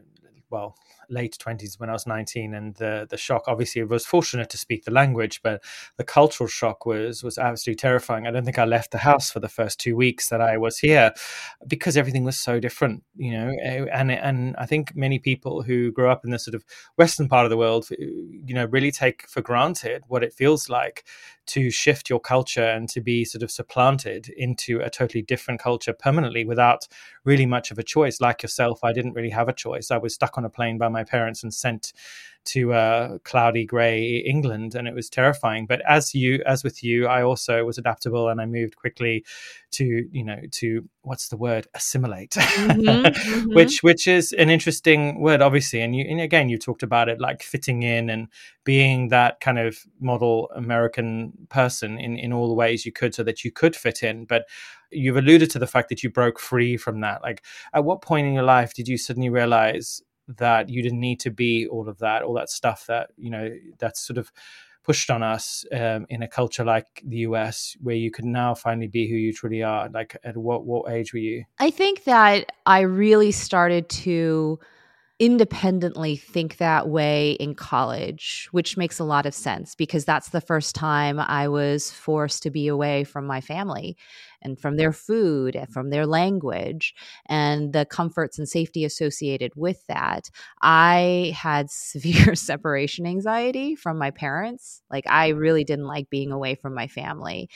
well, 0.52 0.76
late 1.10 1.38
20s 1.40 1.80
when 1.80 1.90
I 1.90 1.94
was 1.94 2.08
19 2.08 2.54
and 2.54 2.76
the 2.76 3.08
the 3.10 3.18
shock 3.18 3.44
obviously 3.48 3.82
I 3.82 3.86
was 3.86 4.06
fortunate 4.06 4.50
to 4.50 4.58
speak 4.58 4.86
the 4.86 4.92
language 4.92 5.42
but 5.42 5.64
the 5.98 6.04
cultural 6.04 6.48
shock 6.48 6.86
was 6.86 7.24
was 7.24 7.38
absolutely 7.38 7.78
terrifying 7.78 8.28
I 8.28 8.32
don't 8.32 8.46
think 8.46 8.60
I 8.60 8.66
left 8.66 8.92
the 8.92 8.98
house 9.00 9.32
for 9.32 9.40
the 9.40 9.50
first 9.50 9.80
2 9.80 9.96
weeks 9.96 10.30
that 10.30 10.42
I 10.42 10.58
was 10.58 10.80
here 10.80 11.14
because 11.68 11.98
everything 11.98 12.24
was 12.24 12.38
so 12.38 12.60
different 12.60 13.04
you 13.16 13.32
know 13.32 13.56
eh, 13.62 13.86
and 13.92 14.12
and 14.12 14.56
I 14.58 14.66
think 14.66 14.96
many 14.96 15.20
people 15.20 15.62
who 15.62 15.92
grow 15.92 16.12
up 16.12 16.26
in 16.26 16.32
the 16.32 16.40
sort 16.40 16.56
of 16.56 16.64
western 16.98 17.28
part 17.28 17.46
of 17.46 17.50
the 17.50 17.58
world 17.58 17.88
you 17.92 18.54
know 18.54 18.66
really 18.66 18.92
take 18.92 19.28
for 19.28 19.42
granted 19.42 20.04
what 20.08 20.24
it 20.24 20.34
feels 20.34 20.70
like 20.70 21.06
to 21.48 21.72
shift 21.72 22.10
your 22.10 22.20
culture 22.20 22.64
and 22.64 22.90
to 22.90 23.02
be 23.02 23.24
sort 23.26 23.42
of 23.42 23.50
supplanted 23.50 24.30
into 24.38 24.80
a 24.82 24.90
totally 24.90 25.22
different 25.22 25.60
culture 25.62 25.94
permanently 25.94 26.46
without 26.46 26.88
really 27.24 27.46
much 27.46 27.72
of 27.72 27.80
a 27.80 27.84
choice. 27.84 28.22
Like 28.22 28.44
yourself, 28.44 28.84
I 28.84 28.94
didn't 28.94 29.14
really 29.14 29.30
have 29.30 29.48
a 29.48 29.54
choice. 29.54 29.90
I 29.90 29.98
was 29.98 30.14
stuck 30.14 30.38
on 30.38 30.46
a 30.46 30.50
plane 30.50 30.78
by 30.78 30.90
my 30.98 31.04
parents 31.04 31.44
and 31.44 31.54
sent 31.54 31.94
to 32.48 32.72
uh, 32.72 33.18
cloudy 33.26 33.66
grey 33.66 34.24
England, 34.26 34.74
and 34.74 34.88
it 34.88 34.96
was 34.96 35.10
terrifying. 35.10 35.66
But 35.66 35.82
as 35.88 36.16
you, 36.16 36.42
as 36.46 36.64
with 36.64 36.82
you, 36.82 37.06
I 37.06 37.22
also 37.22 37.66
was 37.66 37.78
adaptable, 37.78 38.30
and 38.30 38.40
I 38.40 38.46
moved 38.46 38.78
quickly 38.78 39.26
to, 39.72 39.86
you 40.12 40.24
know, 40.24 40.40
to 40.52 40.88
what's 41.02 41.28
the 41.28 41.36
word, 41.36 41.68
assimilate, 41.74 42.32
mm-hmm, 42.32 42.82
mm-hmm. 42.88 43.54
which 43.54 43.84
which 43.84 44.08
is 44.08 44.32
an 44.32 44.50
interesting 44.50 45.20
word, 45.20 45.42
obviously. 45.42 45.82
And 45.82 45.94
you, 45.94 46.06
and 46.10 46.22
again, 46.22 46.48
you 46.48 46.58
talked 46.58 46.84
about 46.84 47.10
it 47.10 47.20
like 47.20 47.44
fitting 47.44 47.84
in 47.84 48.10
and 48.10 48.30
being 48.64 49.10
that 49.10 49.42
kind 49.42 49.60
of 49.60 49.78
model 50.00 50.50
American 50.56 51.34
person 51.50 52.00
in 52.00 52.18
in 52.18 52.32
all 52.32 52.48
the 52.48 52.54
ways 52.54 52.86
you 52.86 52.94
could, 52.94 53.14
so 53.14 53.24
that 53.24 53.44
you 53.44 53.52
could 53.52 53.76
fit 53.76 54.04
in. 54.04 54.24
But 54.24 54.46
you've 54.90 55.18
alluded 55.18 55.50
to 55.52 55.60
the 55.60 55.68
fact 55.68 55.90
that 55.90 56.02
you 56.02 56.10
broke 56.10 56.40
free 56.40 56.78
from 56.78 57.02
that. 57.02 57.22
Like, 57.22 57.44
at 57.74 57.84
what 57.84 58.02
point 58.02 58.26
in 58.26 58.34
your 58.34 58.44
life 58.44 58.74
did 58.74 58.88
you 58.88 58.98
suddenly 58.98 59.30
realize? 59.30 60.02
That 60.28 60.70
you 60.70 60.82
didn't 60.82 61.00
need 61.00 61.20
to 61.22 61.32
be 61.32 61.68
all 61.68 61.88
of 61.88 62.00
that, 62.00 62.24
all 62.24 62.34
that 62.34 62.50
stuff 62.50 62.86
that 62.88 63.10
you 63.18 63.30
know 63.30 63.50
that's 63.80 64.00
sort 64.02 64.18
of 64.18 64.32
pushed 64.84 65.10
on 65.10 65.22
us 65.22 65.66
um, 65.74 66.06
in 66.10 66.24
a 66.24 66.28
culture 66.28 66.64
like 66.64 67.02
the 67.06 67.18
US, 67.18 67.76
where 67.82 67.96
you 67.96 68.10
could 68.10 68.24
now 68.24 68.56
finally 68.56 68.88
be 68.88 69.08
who 69.10 69.16
you 69.16 69.34
truly 69.34 69.62
are. 69.62 69.90
Like, 69.90 70.16
at 70.24 70.38
what 70.38 70.66
what 70.66 70.92
age 70.92 71.14
were 71.14 71.20
you? 71.20 71.44
I 71.60 71.70
think 71.70 72.06
that 72.06 72.52
I 72.66 72.82
really 72.82 73.32
started 73.32 73.90
to 73.90 74.60
independently 75.20 76.16
think 76.16 76.58
that 76.58 76.88
way 76.90 77.32
in 77.32 77.56
college, 77.56 78.48
which 78.52 78.78
makes 78.78 79.00
a 79.00 79.04
lot 79.04 79.26
of 79.26 79.34
sense 79.34 79.74
because 79.74 80.06
that's 80.06 80.30
the 80.30 80.42
first 80.42 80.76
time 80.76 81.20
I 81.20 81.48
was 81.48 81.92
forced 81.92 82.44
to 82.44 82.52
be 82.52 82.68
away 82.68 83.04
from 83.04 83.26
my 83.26 83.42
family 83.42 83.98
and 84.48 84.60
from 84.60 84.78
their 84.78 84.94
food 84.94 85.56
and 85.56 85.72
from 85.72 85.90
their 85.90 86.06
language 86.06 86.96
and 87.28 87.74
the 87.74 87.86
comforts 87.86 88.40
and 88.40 88.48
safety 88.48 88.86
associated 88.86 89.52
with 89.56 89.86
that. 89.88 90.32
I 90.62 91.34
had 91.36 91.70
severe 91.72 92.34
separation 92.36 93.06
anxiety 93.06 93.76
from 93.76 93.98
my 93.98 94.12
parents. 94.12 94.82
Like, 94.90 95.06
I 95.08 95.30
really 95.30 95.64
didn't 95.64 95.86
like 95.86 96.10
being 96.10 96.32
away 96.32 96.56
from 96.56 96.74
my 96.74 96.88
family. 96.88 97.50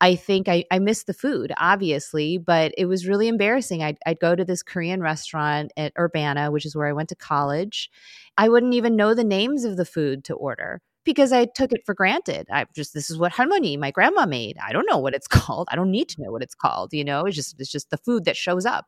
I 0.00 0.14
think 0.14 0.48
I, 0.48 0.64
I 0.70 0.78
missed 0.78 1.06
the 1.06 1.14
food, 1.14 1.52
obviously, 1.58 2.38
but 2.38 2.72
it 2.78 2.86
was 2.86 3.08
really 3.08 3.28
embarrassing. 3.28 3.82
I'd, 3.82 3.98
I'd 4.06 4.20
go 4.20 4.34
to 4.34 4.44
this 4.44 4.62
Korean 4.62 5.00
restaurant 5.00 5.72
at 5.76 5.92
Urbana, 5.98 6.50
which 6.50 6.64
is 6.64 6.76
where 6.76 6.86
I 6.86 6.92
went 6.92 7.08
to 7.10 7.16
college. 7.16 7.90
I 8.38 8.48
wouldn't 8.48 8.74
even 8.74 8.96
know 8.96 9.14
the 9.14 9.24
names 9.24 9.64
of 9.64 9.76
the 9.76 9.84
food 9.84 10.22
to 10.24 10.34
order 10.34 10.80
because 11.06 11.32
I 11.32 11.46
took 11.46 11.72
it 11.72 11.86
for 11.86 11.94
granted. 11.94 12.46
I 12.52 12.66
just 12.74 12.92
this 12.92 13.08
is 13.10 13.16
what 13.16 13.32
halmoni, 13.32 13.78
my 13.78 13.90
grandma 13.90 14.26
made. 14.26 14.58
I 14.62 14.72
don't 14.72 14.86
know 14.90 14.98
what 14.98 15.14
it's 15.14 15.28
called. 15.28 15.68
I 15.70 15.76
don't 15.76 15.90
need 15.90 16.10
to 16.10 16.22
know 16.22 16.30
what 16.30 16.42
it's 16.42 16.54
called. 16.54 16.92
You 16.92 17.04
know, 17.04 17.24
it's 17.24 17.36
just 17.36 17.56
it's 17.58 17.70
just 17.72 17.88
the 17.88 17.96
food 17.96 18.26
that 18.26 18.36
shows 18.36 18.66
up. 18.66 18.86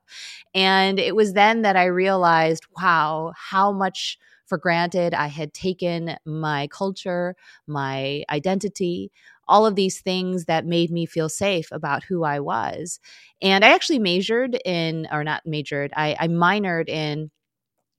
And 0.55 0.99
it 0.99 1.17
was 1.17 1.33
then 1.33 1.63
that 1.63 1.77
I 1.77 1.87
realized, 1.87 2.67
wow, 2.77 3.33
how 3.37 3.73
much 3.73 4.19
for 4.47 4.59
granted 4.59 5.15
I 5.15 5.29
had 5.29 5.53
taken 5.55 6.17
my 6.27 6.69
culture, 6.69 7.37
my 7.67 8.25
identity, 8.31 9.13
all 9.47 9.67
of 9.67 9.77
these 9.77 10.01
things 10.01 10.47
that 10.47 10.67
made 10.67 10.91
me 10.91 11.07
feel 11.07 11.29
safe 11.29 11.69
about 11.71 12.05
who 12.05 12.25
I 12.25 12.41
was. 12.41 12.99
And 13.43 13.65
I 13.65 13.69
actually 13.75 13.99
majored 13.99 14.59
in, 14.65 15.07
or 15.13 15.23
not 15.25 15.47
majored, 15.47 15.93
I, 15.97 16.17
I 16.19 16.29
minored 16.29 16.89
in 16.89 17.31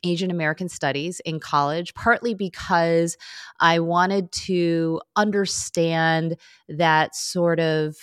Asian 0.03 0.31
American 0.31 0.69
Studies 0.69 1.19
in 1.25 1.39
college, 1.39 1.93
partly 1.93 2.33
because 2.33 3.17
I 3.59 3.79
wanted 3.79 4.31
to 4.31 5.01
understand 5.15 6.37
that 6.67 7.15
sort 7.15 7.59
of 7.59 7.95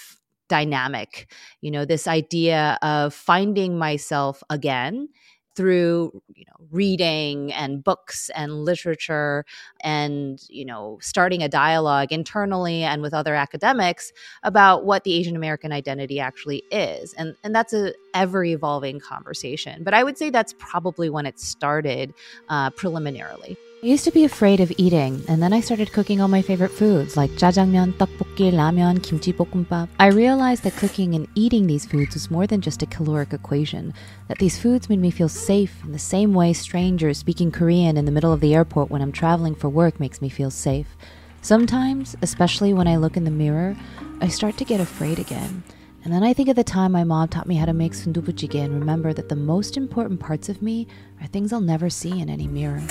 dynamic, 0.49 1.33
you 1.61 1.71
know, 1.71 1.85
this 1.85 2.07
idea 2.07 2.79
of 2.83 3.13
finding 3.15 3.79
myself 3.79 4.43
again 4.49 5.09
through 5.57 6.23
you 6.35 6.45
know 6.47 6.67
reading 6.71 7.53
and 7.53 7.83
books 7.83 8.31
and 8.35 8.65
literature 8.65 9.45
and 9.81 10.41
you 10.49 10.65
know 10.65 10.99
starting 11.01 11.43
a 11.43 11.49
dialogue 11.49 12.13
internally 12.13 12.83
and 12.83 13.03
with 13.03 13.15
other 13.15 13.35
academics 13.35 14.13
about 14.43 14.85
what 14.85 15.05
the 15.05 15.15
asian 15.15 15.37
american 15.37 15.73
identity 15.73 16.21
actually 16.21 16.63
is. 16.71 17.15
And 17.15 17.35
and 17.43 17.55
that's 17.55 17.73
a 17.73 17.95
ever 18.15 18.45
evolving 18.45 19.01
conversation 19.01 19.85
but 19.85 19.95
i 19.95 20.03
would 20.05 20.17
say 20.19 20.31
that's 20.31 20.55
probably 20.59 21.11
when 21.11 21.27
it 21.27 21.39
started 21.39 22.15
uh, 22.49 22.71
preliminarily 22.71 23.57
I 23.87 23.89
used 23.89 24.03
to 24.07 24.11
be 24.11 24.25
afraid 24.25 24.59
of 24.59 24.73
eating, 24.79 25.23
and 25.29 25.41
then 25.41 25.53
I 25.53 25.61
started 25.61 25.93
cooking 25.93 26.21
all 26.21 26.27
my 26.27 26.43
favorite 26.43 26.73
foods 26.73 27.17
like 27.17 27.31
jjajangmyeon, 27.39 27.93
tteokbokki, 27.93 28.51
ramyeon, 28.53 29.01
kimchi 29.01 29.33
bokkeumbap. 29.33 29.89
I 30.01 30.09
realized 30.09 30.65
that 30.65 30.75
cooking 30.75 31.15
and 31.15 31.29
eating 31.37 31.69
these 31.69 31.87
foods 31.87 32.15
was 32.15 32.29
more 32.29 32.49
than 32.49 32.61
just 32.61 32.83
a 32.83 32.87
caloric 32.87 33.33
equation, 33.33 33.95
that 34.27 34.39
these 34.39 34.59
foods 34.59 34.89
made 34.89 34.99
me 34.99 35.13
feel 35.13 35.29
safe 35.29 35.85
in 35.85 35.93
the 35.93 36.01
same 36.01 36.35
way 36.35 36.53
strangers 36.53 37.19
speaking 37.19 37.53
Korean 37.53 37.97
in 37.97 38.07
the 38.07 38.11
middle 38.11 38.33
of 38.33 38.41
the 38.41 38.57
airport 38.57 38.91
when 38.91 39.03
I'm 39.03 39.13
traveling 39.13 39.55
for 39.55 39.69
work 39.69 40.01
makes 40.01 40.21
me 40.21 40.31
feel 40.31 40.51
safe. 40.51 40.97
Sometimes, 41.41 42.17
especially 42.23 42.75
when 42.75 42.89
I 42.89 42.97
look 42.97 43.17
in 43.17 43.23
the 43.23 43.31
mirror, 43.31 43.77
I 44.21 44.27
start 44.27 44.57
to 44.57 44.65
get 44.65 44.81
afraid 44.81 45.21
again. 45.21 45.63
And 46.03 46.13
then 46.13 46.25
I 46.25 46.33
think 46.33 46.49
of 46.49 46.57
the 46.57 46.65
time 46.65 46.91
my 46.91 47.05
mom 47.05 47.29
taught 47.29 47.47
me 47.47 47.55
how 47.55 47.67
to 47.67 47.73
make 47.73 47.93
sundubu 47.93 48.33
jjigae 48.33 48.65
and 48.65 48.81
remember 48.81 49.13
that 49.13 49.29
the 49.29 49.37
most 49.37 49.77
important 49.77 50.19
parts 50.19 50.49
of 50.49 50.61
me 50.61 50.89
are 51.21 51.29
things 51.29 51.53
I'll 51.53 51.61
never 51.61 51.89
see 51.89 52.19
in 52.21 52.29
any 52.29 52.49
mirror 52.49 52.83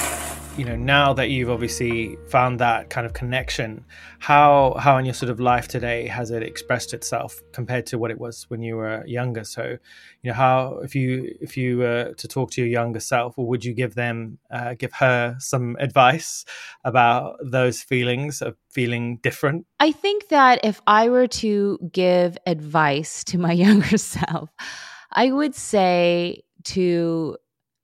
you 0.58 0.64
know 0.64 0.76
now 0.76 1.12
that 1.12 1.30
you've 1.30 1.50
obviously 1.50 2.18
found 2.30 2.60
that 2.60 2.90
kind 2.90 3.06
of 3.06 3.12
connection 3.12 3.84
how 4.20 4.76
how 4.80 4.98
in 4.98 5.06
your 5.06 5.14
sort 5.14 5.30
of 5.30 5.40
life 5.40 5.68
today 5.68 6.08
has 6.08 6.32
it 6.32 6.42
expressed 6.42 6.94
itself 6.94 7.42
compared 7.52 7.86
to 7.86 7.98
what 7.98 8.10
it 8.10 8.20
was 8.20 8.50
when 8.50 8.62
you 8.64 8.76
were 8.78 9.06
younger? 9.06 9.44
So 9.44 9.78
you 10.24 10.32
know 10.32 10.34
how 10.34 10.80
if 10.80 10.96
you 10.96 11.36
if 11.42 11.58
you 11.58 11.78
were 11.78 12.14
to 12.14 12.28
talk 12.28 12.52
to 12.52 12.62
your 12.62 12.70
younger 12.70 13.00
self 13.00 13.38
or 13.38 13.46
would 13.46 13.64
you 13.64 13.74
give 13.74 13.94
them 13.96 14.40
uh, 14.50 14.74
give 14.74 14.94
her 14.94 15.36
some 15.40 15.76
advice 15.80 16.46
about 16.84 17.38
those 17.44 17.84
feelings 17.84 18.42
of 18.42 18.56
feeling 18.70 19.18
different? 19.18 19.68
I 19.80 19.92
think 19.92 20.30
that 20.30 20.60
if 20.64 20.82
i 20.88 21.10
were 21.10 21.28
to 21.28 21.78
give 21.92 22.38
advice 22.48 23.24
to 23.26 23.38
my 23.38 23.52
younger 23.66 23.98
self 23.98 24.50
i 25.12 25.32
would 25.32 25.54
say 25.54 26.44
to 26.64 27.38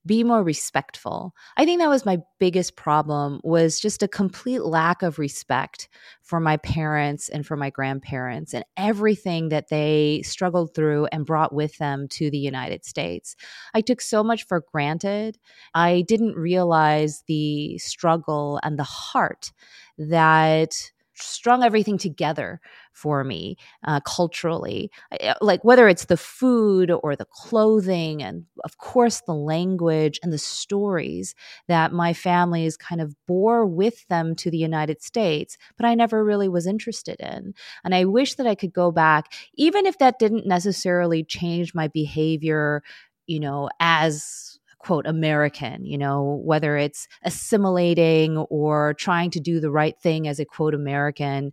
be 0.05 0.23
more 0.23 0.43
respectful. 0.43 1.35
I 1.57 1.65
think 1.65 1.79
that 1.79 1.89
was 1.89 2.05
my 2.05 2.19
biggest 2.39 2.75
problem 2.75 3.39
was 3.43 3.79
just 3.79 4.01
a 4.01 4.07
complete 4.07 4.63
lack 4.63 5.03
of 5.03 5.19
respect 5.19 5.89
for 6.23 6.39
my 6.39 6.57
parents 6.57 7.29
and 7.29 7.45
for 7.45 7.55
my 7.55 7.69
grandparents 7.69 8.53
and 8.53 8.65
everything 8.77 9.49
that 9.49 9.69
they 9.69 10.21
struggled 10.23 10.73
through 10.73 11.05
and 11.11 11.25
brought 11.25 11.53
with 11.53 11.77
them 11.77 12.07
to 12.09 12.31
the 12.31 12.37
United 12.37 12.83
States. 12.83 13.35
I 13.73 13.81
took 13.81 14.01
so 14.01 14.23
much 14.23 14.47
for 14.47 14.63
granted. 14.71 15.37
I 15.75 16.01
didn't 16.07 16.35
realize 16.35 17.23
the 17.27 17.77
struggle 17.77 18.59
and 18.63 18.79
the 18.79 18.83
heart 18.83 19.51
that 19.97 20.91
strung 21.13 21.63
everything 21.63 21.97
together 21.97 22.59
for 22.93 23.23
me 23.23 23.55
uh, 23.85 23.99
culturally 24.01 24.91
uh, 25.21 25.33
like 25.41 25.63
whether 25.63 25.87
it's 25.87 26.05
the 26.05 26.17
food 26.17 26.91
or 26.91 27.15
the 27.15 27.25
clothing 27.25 28.21
and 28.21 28.45
of 28.63 28.77
course 28.77 29.21
the 29.25 29.33
language 29.33 30.19
and 30.23 30.31
the 30.31 30.37
stories 30.37 31.35
that 31.67 31.93
my 31.93 32.13
families 32.13 32.77
kind 32.77 33.01
of 33.01 33.15
bore 33.27 33.65
with 33.65 34.07
them 34.07 34.35
to 34.35 34.51
the 34.51 34.57
united 34.57 35.01
states 35.01 35.57
but 35.77 35.85
i 35.85 35.95
never 35.95 36.23
really 36.23 36.49
was 36.49 36.67
interested 36.67 37.19
in 37.19 37.53
and 37.83 37.95
i 37.95 38.05
wish 38.05 38.35
that 38.35 38.47
i 38.47 38.55
could 38.55 38.73
go 38.73 38.91
back 38.91 39.31
even 39.55 39.85
if 39.85 39.97
that 39.97 40.19
didn't 40.19 40.45
necessarily 40.45 41.23
change 41.23 41.73
my 41.73 41.87
behavior 41.87 42.83
you 43.27 43.39
know 43.39 43.69
as 43.79 44.59
quote 44.81 45.05
American, 45.05 45.85
you 45.85 45.97
know, 45.97 46.41
whether 46.43 46.75
it's 46.75 47.07
assimilating 47.23 48.37
or 48.49 48.95
trying 48.95 49.29
to 49.29 49.39
do 49.39 49.59
the 49.59 49.69
right 49.69 49.97
thing 49.99 50.27
as 50.27 50.39
a 50.39 50.45
quote 50.45 50.73
American. 50.73 51.51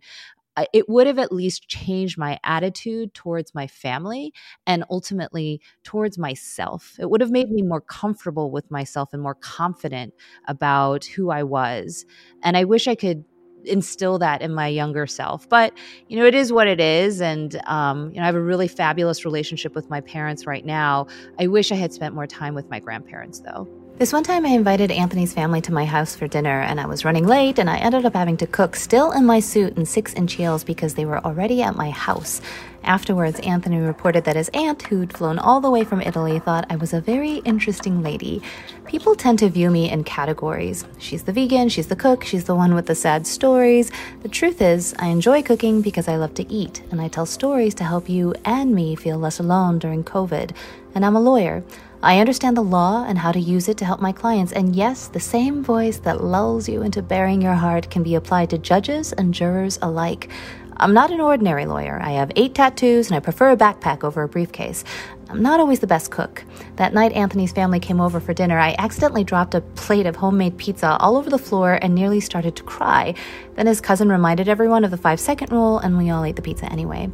It 0.73 0.89
would 0.89 1.07
have 1.07 1.19
at 1.19 1.31
least 1.31 1.67
changed 1.67 2.17
my 2.17 2.39
attitude 2.43 3.13
towards 3.13 3.53
my 3.53 3.67
family 3.67 4.33
and 4.65 4.83
ultimately 4.89 5.61
towards 5.83 6.17
myself. 6.17 6.95
It 6.99 7.09
would 7.09 7.21
have 7.21 7.31
made 7.31 7.49
me 7.51 7.61
more 7.61 7.81
comfortable 7.81 8.51
with 8.51 8.69
myself 8.71 9.09
and 9.13 9.21
more 9.21 9.35
confident 9.35 10.13
about 10.47 11.05
who 11.05 11.29
I 11.29 11.43
was. 11.43 12.05
And 12.43 12.57
I 12.57 12.63
wish 12.63 12.87
I 12.87 12.95
could 12.95 13.23
instill 13.65 14.19
that 14.19 14.41
in 14.41 14.53
my 14.53 14.67
younger 14.67 15.07
self. 15.07 15.47
But 15.49 15.73
you 16.07 16.17
know, 16.17 16.25
it 16.25 16.35
is 16.35 16.51
what 16.51 16.67
it 16.67 16.79
is, 16.79 17.21
and 17.21 17.59
um, 17.65 18.09
you 18.11 18.17
know, 18.17 18.23
I 18.23 18.25
have 18.25 18.35
a 18.35 18.41
really 18.41 18.67
fabulous 18.67 19.25
relationship 19.25 19.75
with 19.75 19.89
my 19.89 20.01
parents 20.01 20.45
right 20.45 20.65
now. 20.65 21.07
I 21.39 21.47
wish 21.47 21.71
I 21.71 21.75
had 21.75 21.93
spent 21.93 22.15
more 22.15 22.27
time 22.27 22.55
with 22.55 22.69
my 22.69 22.79
grandparents, 22.79 23.41
though. 23.41 23.78
This 23.99 24.13
one 24.13 24.23
time 24.23 24.45
I 24.45 24.51
invited 24.51 24.91
Anthony's 24.91 25.33
family 25.33 25.59
to 25.59 25.73
my 25.73 25.83
house 25.83 26.15
for 26.15 26.25
dinner, 26.25 26.61
and 26.61 26.79
I 26.79 26.85
was 26.85 27.03
running 27.03 27.27
late, 27.27 27.59
and 27.59 27.69
I 27.69 27.79
ended 27.79 28.05
up 28.05 28.13
having 28.13 28.37
to 28.37 28.47
cook 28.47 28.77
still 28.77 29.11
in 29.11 29.25
my 29.25 29.41
suit 29.41 29.75
and 29.75 29.85
six 29.85 30.13
inch 30.13 30.35
heels 30.35 30.63
because 30.63 30.93
they 30.93 31.03
were 31.03 31.19
already 31.19 31.61
at 31.61 31.75
my 31.75 31.89
house. 31.89 32.39
Afterwards, 32.85 33.41
Anthony 33.41 33.79
reported 33.79 34.23
that 34.23 34.37
his 34.37 34.47
aunt, 34.53 34.83
who'd 34.83 35.11
flown 35.11 35.37
all 35.37 35.59
the 35.59 35.69
way 35.69 35.83
from 35.83 35.99
Italy, 35.99 36.39
thought 36.39 36.65
I 36.69 36.77
was 36.77 36.93
a 36.93 37.01
very 37.01 37.39
interesting 37.39 38.01
lady. 38.01 38.41
People 38.85 39.15
tend 39.15 39.39
to 39.39 39.49
view 39.49 39.69
me 39.69 39.91
in 39.91 40.05
categories. 40.05 40.85
She's 40.97 41.23
the 41.23 41.33
vegan, 41.33 41.67
she's 41.67 41.87
the 41.87 41.97
cook, 41.97 42.23
she's 42.23 42.45
the 42.45 42.55
one 42.55 42.75
with 42.75 42.85
the 42.85 42.95
sad 42.95 43.27
stories. 43.27 43.91
The 44.21 44.29
truth 44.29 44.61
is, 44.61 44.95
I 44.97 45.07
enjoy 45.07 45.43
cooking 45.43 45.81
because 45.81 46.07
I 46.07 46.15
love 46.15 46.35
to 46.35 46.49
eat, 46.49 46.83
and 46.89 47.01
I 47.01 47.09
tell 47.09 47.25
stories 47.25 47.75
to 47.75 47.83
help 47.83 48.07
you 48.07 48.33
and 48.45 48.73
me 48.73 48.95
feel 48.95 49.17
less 49.17 49.39
alone 49.39 49.77
during 49.77 50.05
COVID. 50.05 50.55
And 50.95 51.05
I'm 51.05 51.17
a 51.17 51.21
lawyer. 51.21 51.65
I 52.01 52.19
understand 52.21 52.55
the 52.55 52.61
law 52.61 53.03
and 53.03 53.17
how 53.17 53.33
to 53.33 53.39
use 53.39 53.67
it 53.67 53.77
to 53.79 53.85
help 53.85 53.99
my 53.99 54.13
clients, 54.13 54.53
and 54.53 54.73
yes, 54.73 55.09
the 55.09 55.19
same 55.19 55.61
voice 55.61 55.97
that 55.97 56.23
lulls 56.23 56.69
you 56.69 56.81
into 56.81 57.01
baring 57.01 57.41
your 57.41 57.55
heart 57.55 57.89
can 57.89 58.03
be 58.03 58.15
applied 58.15 58.51
to 58.51 58.57
judges 58.57 59.11
and 59.11 59.33
jurors 59.33 59.77
alike. 59.81 60.29
I'm 60.77 60.93
not 60.93 61.11
an 61.11 61.19
ordinary 61.19 61.65
lawyer. 61.65 61.99
I 62.01 62.11
have 62.11 62.31
eight 62.37 62.55
tattoos 62.55 63.07
and 63.07 63.17
I 63.17 63.19
prefer 63.19 63.51
a 63.51 63.57
backpack 63.57 64.05
over 64.05 64.23
a 64.23 64.29
briefcase. 64.29 64.85
I'm 65.27 65.41
not 65.41 65.59
always 65.59 65.81
the 65.81 65.87
best 65.87 66.09
cook. 66.09 66.45
That 66.77 66.93
night 66.93 67.11
Anthony's 67.11 67.51
family 67.51 67.81
came 67.81 67.99
over 67.99 68.21
for 68.21 68.33
dinner, 68.33 68.57
I 68.57 68.75
accidentally 68.79 69.25
dropped 69.25 69.53
a 69.53 69.59
plate 69.59 70.05
of 70.05 70.15
homemade 70.15 70.57
pizza 70.57 70.95
all 71.01 71.17
over 71.17 71.29
the 71.29 71.37
floor 71.37 71.79
and 71.81 71.93
nearly 71.93 72.21
started 72.21 72.55
to 72.55 72.63
cry. 72.63 73.13
Then 73.55 73.67
his 73.67 73.81
cousin 73.81 74.07
reminded 74.07 74.47
everyone 74.47 74.85
of 74.85 74.91
the 74.91 74.97
five 74.97 75.19
second 75.19 75.51
rule, 75.51 75.79
and 75.79 75.97
we 75.97 76.11
all 76.11 76.23
ate 76.23 76.37
the 76.37 76.41
pizza 76.41 76.71
anyway. 76.71 77.09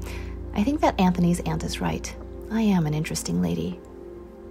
I 0.54 0.64
think 0.64 0.82
that 0.82 1.00
Anthony's 1.02 1.40
aunt 1.40 1.64
is 1.64 1.82
right. 1.82 2.16
I 2.52 2.62
am 2.62 2.86
an 2.86 2.94
interesting 2.94 3.42
lady 3.42 3.80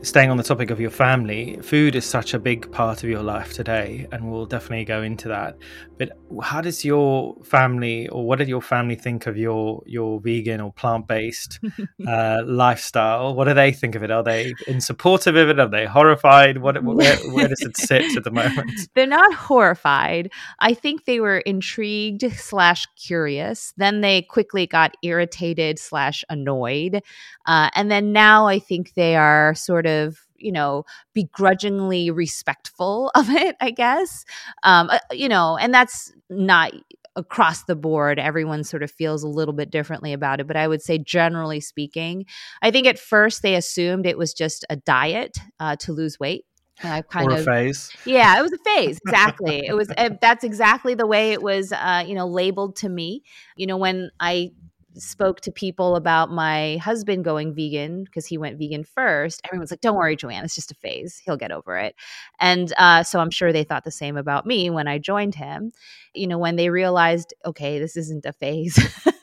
staying 0.05 0.31
on 0.31 0.37
the 0.37 0.43
topic 0.43 0.71
of 0.71 0.79
your 0.79 0.91
family, 0.91 1.59
food 1.63 1.95
is 1.95 2.05
such 2.05 2.35
a 2.35 2.39
big 2.39 2.71
part 2.71 3.03
of 3.03 3.09
your 3.09 3.23
life 3.23 3.55
today, 3.55 4.07
and 4.13 4.31
we'll 4.31 4.45
definitely 4.45 4.85
go 4.85 5.03
into 5.03 5.29
that. 5.29 5.57
But 5.99 6.19
how 6.43 6.61
does 6.61 6.85
your 6.85 7.37
family, 7.43 8.09
or 8.09 8.27
what 8.27 8.39
did 8.39 8.49
your 8.49 8.61
family 8.61 8.97
think 8.97 9.27
of 9.27 9.37
your 9.39 9.83
your 9.87 10.21
vegan 10.21 10.61
or 10.61 10.73
plant 10.73 11.09
based 11.09 11.59
uh, 12.07 12.43
lifestyle? 12.45 13.35
What 13.35 13.49
do 13.49 13.55
they 13.55 13.73
think 13.73 13.95
of 13.95 14.03
it? 14.03 14.11
Are 14.11 14.23
they 14.23 14.53
in 14.67 14.81
support 14.81 15.27
of 15.27 15.37
it? 15.37 15.59
Are 15.59 15.69
they 15.69 15.87
horrified? 15.87 16.59
What 16.59 16.83
where, 16.85 17.17
where 17.33 17.49
does 17.49 17.63
it 17.63 17.77
sit 17.77 18.17
at 18.17 18.25
the 18.25 18.31
moment? 18.31 18.71
They're 18.95 19.07
not 19.07 19.33
horrified. 19.33 20.31
I 20.59 20.75
think 20.75 21.07
they 21.07 21.21
were 21.21 21.39
intrigued 21.39 22.31
slash 22.33 22.87
curious. 22.97 23.73
Then 23.79 24.03
they 24.03 24.23
quickly 24.23 24.67
got 24.67 24.97
irritated 25.03 25.79
slash 25.79 26.25
annoyed, 26.29 27.03
uh, 27.47 27.71
and 27.75 27.91
then 27.91 28.13
now 28.13 28.47
I 28.47 28.59
think 28.59 28.93
they 28.95 29.17
are 29.17 29.55
sort 29.55 29.87
of 29.87 29.94
of 30.03 30.19
you 30.37 30.53
know 30.53 30.85
begrudgingly 31.15 32.11
respectful 32.11 33.11
of 33.15 33.31
it 33.31 33.57
i 33.61 33.71
guess 33.71 34.25
um 34.63 34.91
uh, 34.91 34.99
you 35.13 35.29
know 35.29 35.57
and 35.57 35.73
that's 35.73 36.13
not 36.29 36.73
across 37.17 37.65
the 37.65 37.77
board 37.77 38.19
everyone 38.19 38.65
sort 38.65 38.83
of 38.83 38.91
feels 38.91 39.23
a 39.23 39.29
little 39.29 39.55
bit 39.55 39.71
differently 39.71 40.13
about 40.13 40.41
it 40.41 40.47
but 40.47 40.57
i 40.57 40.67
would 40.67 40.83
say 40.83 40.99
generally 40.99 41.61
speaking 41.61 42.27
i 42.61 42.71
think 42.71 42.87
at 42.87 42.99
first 42.99 43.43
they 43.43 43.55
assumed 43.55 44.05
it 44.07 44.19
was 44.19 44.35
just 44.35 44.65
a 44.69 44.77
diet 44.77 45.39
uh, 45.61 45.77
to 45.77 45.93
lose 45.93 46.19
weight 46.19 46.45
I 46.83 47.03
kind 47.03 47.31
or 47.31 47.37
a 47.37 47.39
of 47.39 47.45
phase. 47.45 47.93
Yeah, 48.05 48.39
it 48.39 48.43
was 48.43 48.53
a 48.53 48.59
phase. 48.59 48.99
Exactly. 49.07 49.65
it 49.65 49.75
was. 49.75 49.91
Uh, 49.97 50.11
that's 50.21 50.43
exactly 50.43 50.95
the 50.95 51.07
way 51.07 51.31
it 51.31 51.41
was. 51.41 51.73
Uh, 51.73 52.05
you 52.05 52.15
know, 52.15 52.27
labeled 52.27 52.77
to 52.77 52.89
me. 52.89 53.23
You 53.57 53.69
know, 53.69 53.77
when 53.77 54.11
I 54.19 54.51
spoke 54.97 55.41
to 55.43 55.53
people 55.53 55.97
about 55.97 56.31
my 56.31 56.77
husband 56.79 57.25
going 57.25 57.55
vegan 57.55 58.05
because 58.05 58.27
he 58.27 58.39
went 58.39 58.59
vegan 58.59 58.85
first, 58.85 59.41
everyone's 59.45 59.71
like, 59.71 59.81
"Don't 59.81 59.97
worry, 59.97 60.17
Joanne, 60.17 60.45
it's 60.45 60.55
just 60.55 60.71
a 60.71 60.75
phase. 60.75 61.21
He'll 61.25 61.37
get 61.37 61.53
over 61.53 61.77
it." 61.79 61.95
And 62.41 62.73
uh, 62.79 63.03
so 63.03 63.21
I'm 63.21 63.31
sure 63.31 63.53
they 63.53 63.65
thought 63.65 63.85
the 63.85 63.91
same 63.91 64.17
about 64.17 64.47
me 64.47 64.71
when 64.71 64.89
I 64.89 64.99
joined 64.99 65.35
him. 65.35 65.73
You 66.15 66.27
know, 66.27 66.39
when 66.39 66.57
they 66.57 66.71
realized, 66.71 67.35
okay, 67.45 67.79
this 67.79 67.97
isn't 67.97 68.25
a 68.27 68.33
phase, 68.33 68.79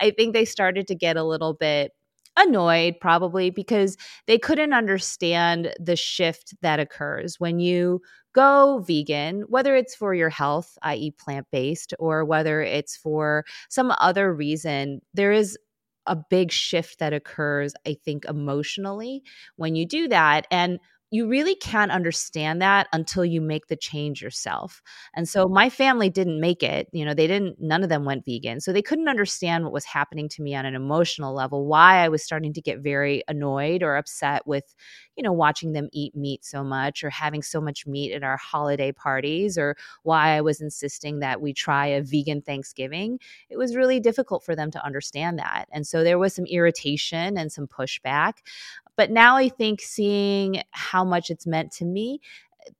I 0.00 0.12
think 0.16 0.32
they 0.34 0.44
started 0.44 0.86
to 0.88 0.94
get 0.94 1.16
a 1.16 1.24
little 1.24 1.54
bit 1.54 1.92
annoyed 2.36 2.96
probably 3.00 3.50
because 3.50 3.96
they 4.26 4.38
couldn't 4.38 4.72
understand 4.72 5.74
the 5.80 5.96
shift 5.96 6.54
that 6.62 6.80
occurs 6.80 7.40
when 7.40 7.58
you 7.60 8.00
go 8.34 8.80
vegan, 8.86 9.42
whether 9.48 9.74
it's 9.74 9.94
for 9.94 10.14
your 10.14 10.28
health, 10.28 10.76
i.e., 10.82 11.10
plant 11.12 11.46
based, 11.50 11.94
or 11.98 12.24
whether 12.24 12.60
it's 12.62 12.96
for 12.96 13.44
some 13.70 13.92
other 14.00 14.32
reason, 14.34 15.00
there 15.14 15.32
is 15.32 15.56
a 16.06 16.16
big 16.16 16.52
shift 16.52 16.98
that 17.00 17.12
occurs, 17.12 17.74
I 17.86 17.96
think, 18.04 18.24
emotionally 18.26 19.22
when 19.56 19.74
you 19.74 19.86
do 19.86 20.06
that. 20.08 20.46
And 20.50 20.78
you 21.16 21.26
really 21.26 21.54
can't 21.54 21.90
understand 21.90 22.60
that 22.60 22.88
until 22.92 23.24
you 23.24 23.40
make 23.40 23.68
the 23.68 23.76
change 23.76 24.20
yourself. 24.20 24.82
And 25.14 25.26
so 25.26 25.44
mm-hmm. 25.44 25.54
my 25.54 25.70
family 25.70 26.10
didn't 26.10 26.40
make 26.40 26.62
it. 26.62 26.88
You 26.92 27.06
know, 27.06 27.14
they 27.14 27.26
didn't, 27.26 27.58
none 27.58 27.82
of 27.82 27.88
them 27.88 28.04
went 28.04 28.26
vegan. 28.26 28.60
So 28.60 28.70
they 28.70 28.82
couldn't 28.82 29.08
understand 29.08 29.64
what 29.64 29.72
was 29.72 29.86
happening 29.86 30.28
to 30.28 30.42
me 30.42 30.54
on 30.54 30.66
an 30.66 30.74
emotional 30.74 31.34
level, 31.34 31.66
why 31.66 32.04
I 32.04 32.10
was 32.10 32.22
starting 32.22 32.52
to 32.52 32.60
get 32.60 32.80
very 32.80 33.22
annoyed 33.28 33.82
or 33.82 33.96
upset 33.96 34.46
with, 34.46 34.74
you 35.16 35.22
know, 35.22 35.32
watching 35.32 35.72
them 35.72 35.88
eat 35.90 36.14
meat 36.14 36.44
so 36.44 36.62
much 36.62 37.02
or 37.02 37.08
having 37.08 37.42
so 37.42 37.62
much 37.62 37.86
meat 37.86 38.12
at 38.12 38.22
our 38.22 38.36
holiday 38.36 38.92
parties 38.92 39.56
or 39.56 39.74
why 40.02 40.36
I 40.36 40.42
was 40.42 40.60
insisting 40.60 41.20
that 41.20 41.40
we 41.40 41.54
try 41.54 41.86
a 41.86 42.02
vegan 42.02 42.42
Thanksgiving. 42.42 43.18
It 43.48 43.56
was 43.56 43.74
really 43.74 44.00
difficult 44.00 44.44
for 44.44 44.54
them 44.54 44.70
to 44.72 44.84
understand 44.84 45.38
that. 45.38 45.64
And 45.72 45.86
so 45.86 46.04
there 46.04 46.18
was 46.18 46.34
some 46.34 46.44
irritation 46.44 47.38
and 47.38 47.50
some 47.50 47.66
pushback. 47.66 48.34
But 48.96 49.10
now 49.10 49.36
I 49.36 49.48
think 49.48 49.80
seeing 49.82 50.62
how 50.70 51.04
much 51.04 51.30
it's 51.30 51.46
meant 51.46 51.72
to 51.72 51.84
me, 51.84 52.20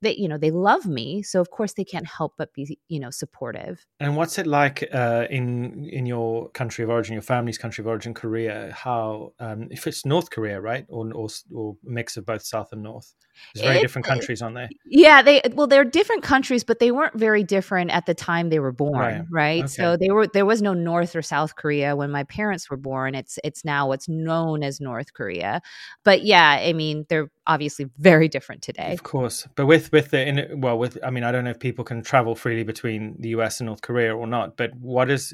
that 0.01 0.17
you 0.17 0.27
know 0.27 0.37
they 0.37 0.51
love 0.51 0.85
me 0.85 1.21
so 1.23 1.39
of 1.41 1.49
course 1.49 1.73
they 1.73 1.83
can't 1.83 2.05
help 2.05 2.33
but 2.37 2.53
be 2.53 2.77
you 2.87 2.99
know 2.99 3.09
supportive 3.09 3.85
and 3.99 4.15
what's 4.15 4.37
it 4.37 4.47
like 4.47 4.87
uh, 4.93 5.25
in 5.29 5.85
in 5.89 6.05
your 6.05 6.49
country 6.49 6.83
of 6.83 6.89
origin 6.89 7.13
your 7.13 7.21
family's 7.21 7.57
country 7.57 7.81
of 7.81 7.87
origin 7.87 8.13
korea 8.13 8.71
how 8.75 9.33
um, 9.39 9.67
if 9.71 9.87
it's 9.87 10.05
north 10.05 10.29
korea 10.29 10.59
right 10.59 10.85
or, 10.89 11.11
or 11.13 11.27
or 11.53 11.77
mix 11.83 12.17
of 12.17 12.25
both 12.25 12.43
south 12.43 12.71
and 12.71 12.83
north 12.83 13.13
there's 13.53 13.65
very 13.65 13.77
it, 13.77 13.81
different 13.81 14.05
countries, 14.05 14.41
aren't 14.41 14.55
they? 14.55 14.67
Yeah, 14.85 15.21
they 15.21 15.41
well, 15.53 15.67
they're 15.67 15.83
different 15.83 16.23
countries, 16.23 16.63
but 16.63 16.79
they 16.79 16.91
weren't 16.91 17.17
very 17.17 17.43
different 17.43 17.91
at 17.91 18.05
the 18.05 18.13
time 18.13 18.49
they 18.49 18.59
were 18.59 18.71
born, 18.71 18.97
right? 18.97 19.21
right? 19.29 19.63
Okay. 19.63 19.67
So 19.67 19.97
they 19.97 20.09
were 20.09 20.27
there 20.27 20.45
was 20.45 20.61
no 20.61 20.73
North 20.73 21.15
or 21.15 21.21
South 21.21 21.55
Korea 21.55 21.95
when 21.95 22.11
my 22.11 22.23
parents 22.23 22.69
were 22.69 22.77
born. 22.77 23.15
It's 23.15 23.39
it's 23.43 23.63
now 23.63 23.87
what's 23.87 24.09
known 24.09 24.63
as 24.63 24.79
North 24.81 25.13
Korea. 25.13 25.61
But 26.03 26.23
yeah, 26.23 26.59
I 26.61 26.73
mean, 26.73 27.05
they're 27.09 27.29
obviously 27.47 27.89
very 27.97 28.27
different 28.27 28.61
today. 28.61 28.91
Of 28.93 29.03
course, 29.03 29.47
but 29.55 29.65
with 29.65 29.91
with 29.91 30.11
the 30.11 30.27
in, 30.27 30.61
well, 30.61 30.77
with 30.77 30.97
I 31.03 31.09
mean, 31.09 31.23
I 31.23 31.31
don't 31.31 31.43
know 31.43 31.51
if 31.51 31.59
people 31.59 31.85
can 31.85 32.03
travel 32.03 32.35
freely 32.35 32.63
between 32.63 33.15
the 33.19 33.29
U.S. 33.29 33.59
and 33.59 33.67
North 33.67 33.81
Korea 33.81 34.15
or 34.15 34.27
not. 34.27 34.57
But 34.57 34.75
what 34.75 35.09
is 35.09 35.33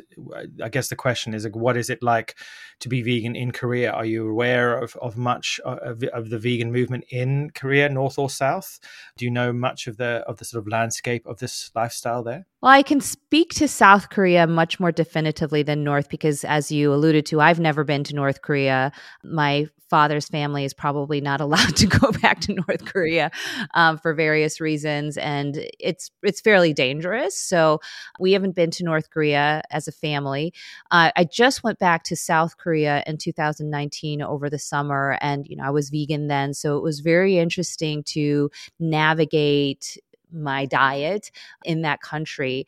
I 0.63 0.69
guess 0.69 0.89
the 0.89 0.95
question 0.95 1.33
is 1.33 1.43
like, 1.43 1.55
what 1.55 1.77
is 1.77 1.89
it 1.89 2.03
like 2.03 2.35
to 2.79 2.89
be 2.89 3.01
vegan 3.01 3.35
in 3.35 3.51
Korea? 3.51 3.91
Are 3.91 4.05
you 4.05 4.29
aware 4.29 4.77
of 4.77 4.95
of 4.97 5.17
much 5.17 5.59
of, 5.65 6.03
of 6.03 6.29
the 6.29 6.39
vegan 6.39 6.71
movement 6.71 7.05
in 7.09 7.49
Korea? 7.55 7.89
north 7.89 8.17
or 8.17 8.29
south? 8.29 8.79
Do 9.17 9.25
you 9.25 9.31
know 9.31 9.53
much 9.53 9.87
of 9.87 9.97
the 9.97 10.23
of 10.27 10.37
the 10.37 10.45
sort 10.45 10.63
of 10.63 10.67
landscape 10.67 11.25
of 11.25 11.39
this 11.39 11.71
lifestyle 11.75 12.23
there? 12.23 12.45
Well, 12.63 12.71
I 12.71 12.81
can 12.81 13.01
speak 13.01 13.53
to 13.55 13.67
South 13.67 14.09
Korea 14.09 14.47
much 14.47 14.79
more 14.79 14.93
definitively 14.93 15.63
than 15.63 15.83
North 15.83 16.07
because, 16.07 16.45
as 16.45 16.71
you 16.71 16.93
alluded 16.93 17.25
to, 17.25 17.41
I've 17.41 17.59
never 17.59 17.83
been 17.83 18.05
to 18.05 18.15
North 18.15 18.41
Korea. 18.41 18.93
My 19.21 19.67
father's 19.89 20.29
family 20.29 20.63
is 20.63 20.73
probably 20.73 21.19
not 21.19 21.41
allowed 21.45 21.75
to 21.75 21.87
go 21.87 22.13
back 22.21 22.39
to 22.39 22.53
North 22.53 22.85
Korea 22.85 23.31
um, 23.73 23.97
for 23.97 24.13
various 24.13 24.61
reasons, 24.61 25.17
and 25.17 25.67
it's 25.77 26.09
it's 26.21 26.39
fairly 26.39 26.71
dangerous. 26.71 27.37
So 27.37 27.81
we 28.17 28.31
haven't 28.31 28.55
been 28.55 28.71
to 28.71 28.85
North 28.85 29.09
Korea 29.09 29.61
as 29.69 29.89
a 29.89 29.91
family. 29.91 30.53
Uh, 30.89 31.11
I 31.17 31.25
just 31.25 31.65
went 31.65 31.79
back 31.79 32.05
to 32.05 32.15
South 32.15 32.55
Korea 32.57 33.03
in 33.05 33.17
2019 33.17 34.21
over 34.21 34.49
the 34.49 34.57
summer, 34.57 35.17
and 35.19 35.45
you 35.49 35.57
know 35.57 35.65
I 35.65 35.71
was 35.71 35.89
vegan 35.89 36.27
then, 36.27 36.53
so 36.53 36.77
it 36.77 36.81
was 36.81 37.01
very 37.01 37.37
interesting 37.39 38.03
to 38.03 38.49
navigate 38.79 39.97
my 40.33 40.65
diet 40.65 41.31
in 41.63 41.81
that 41.83 42.01
country. 42.01 42.65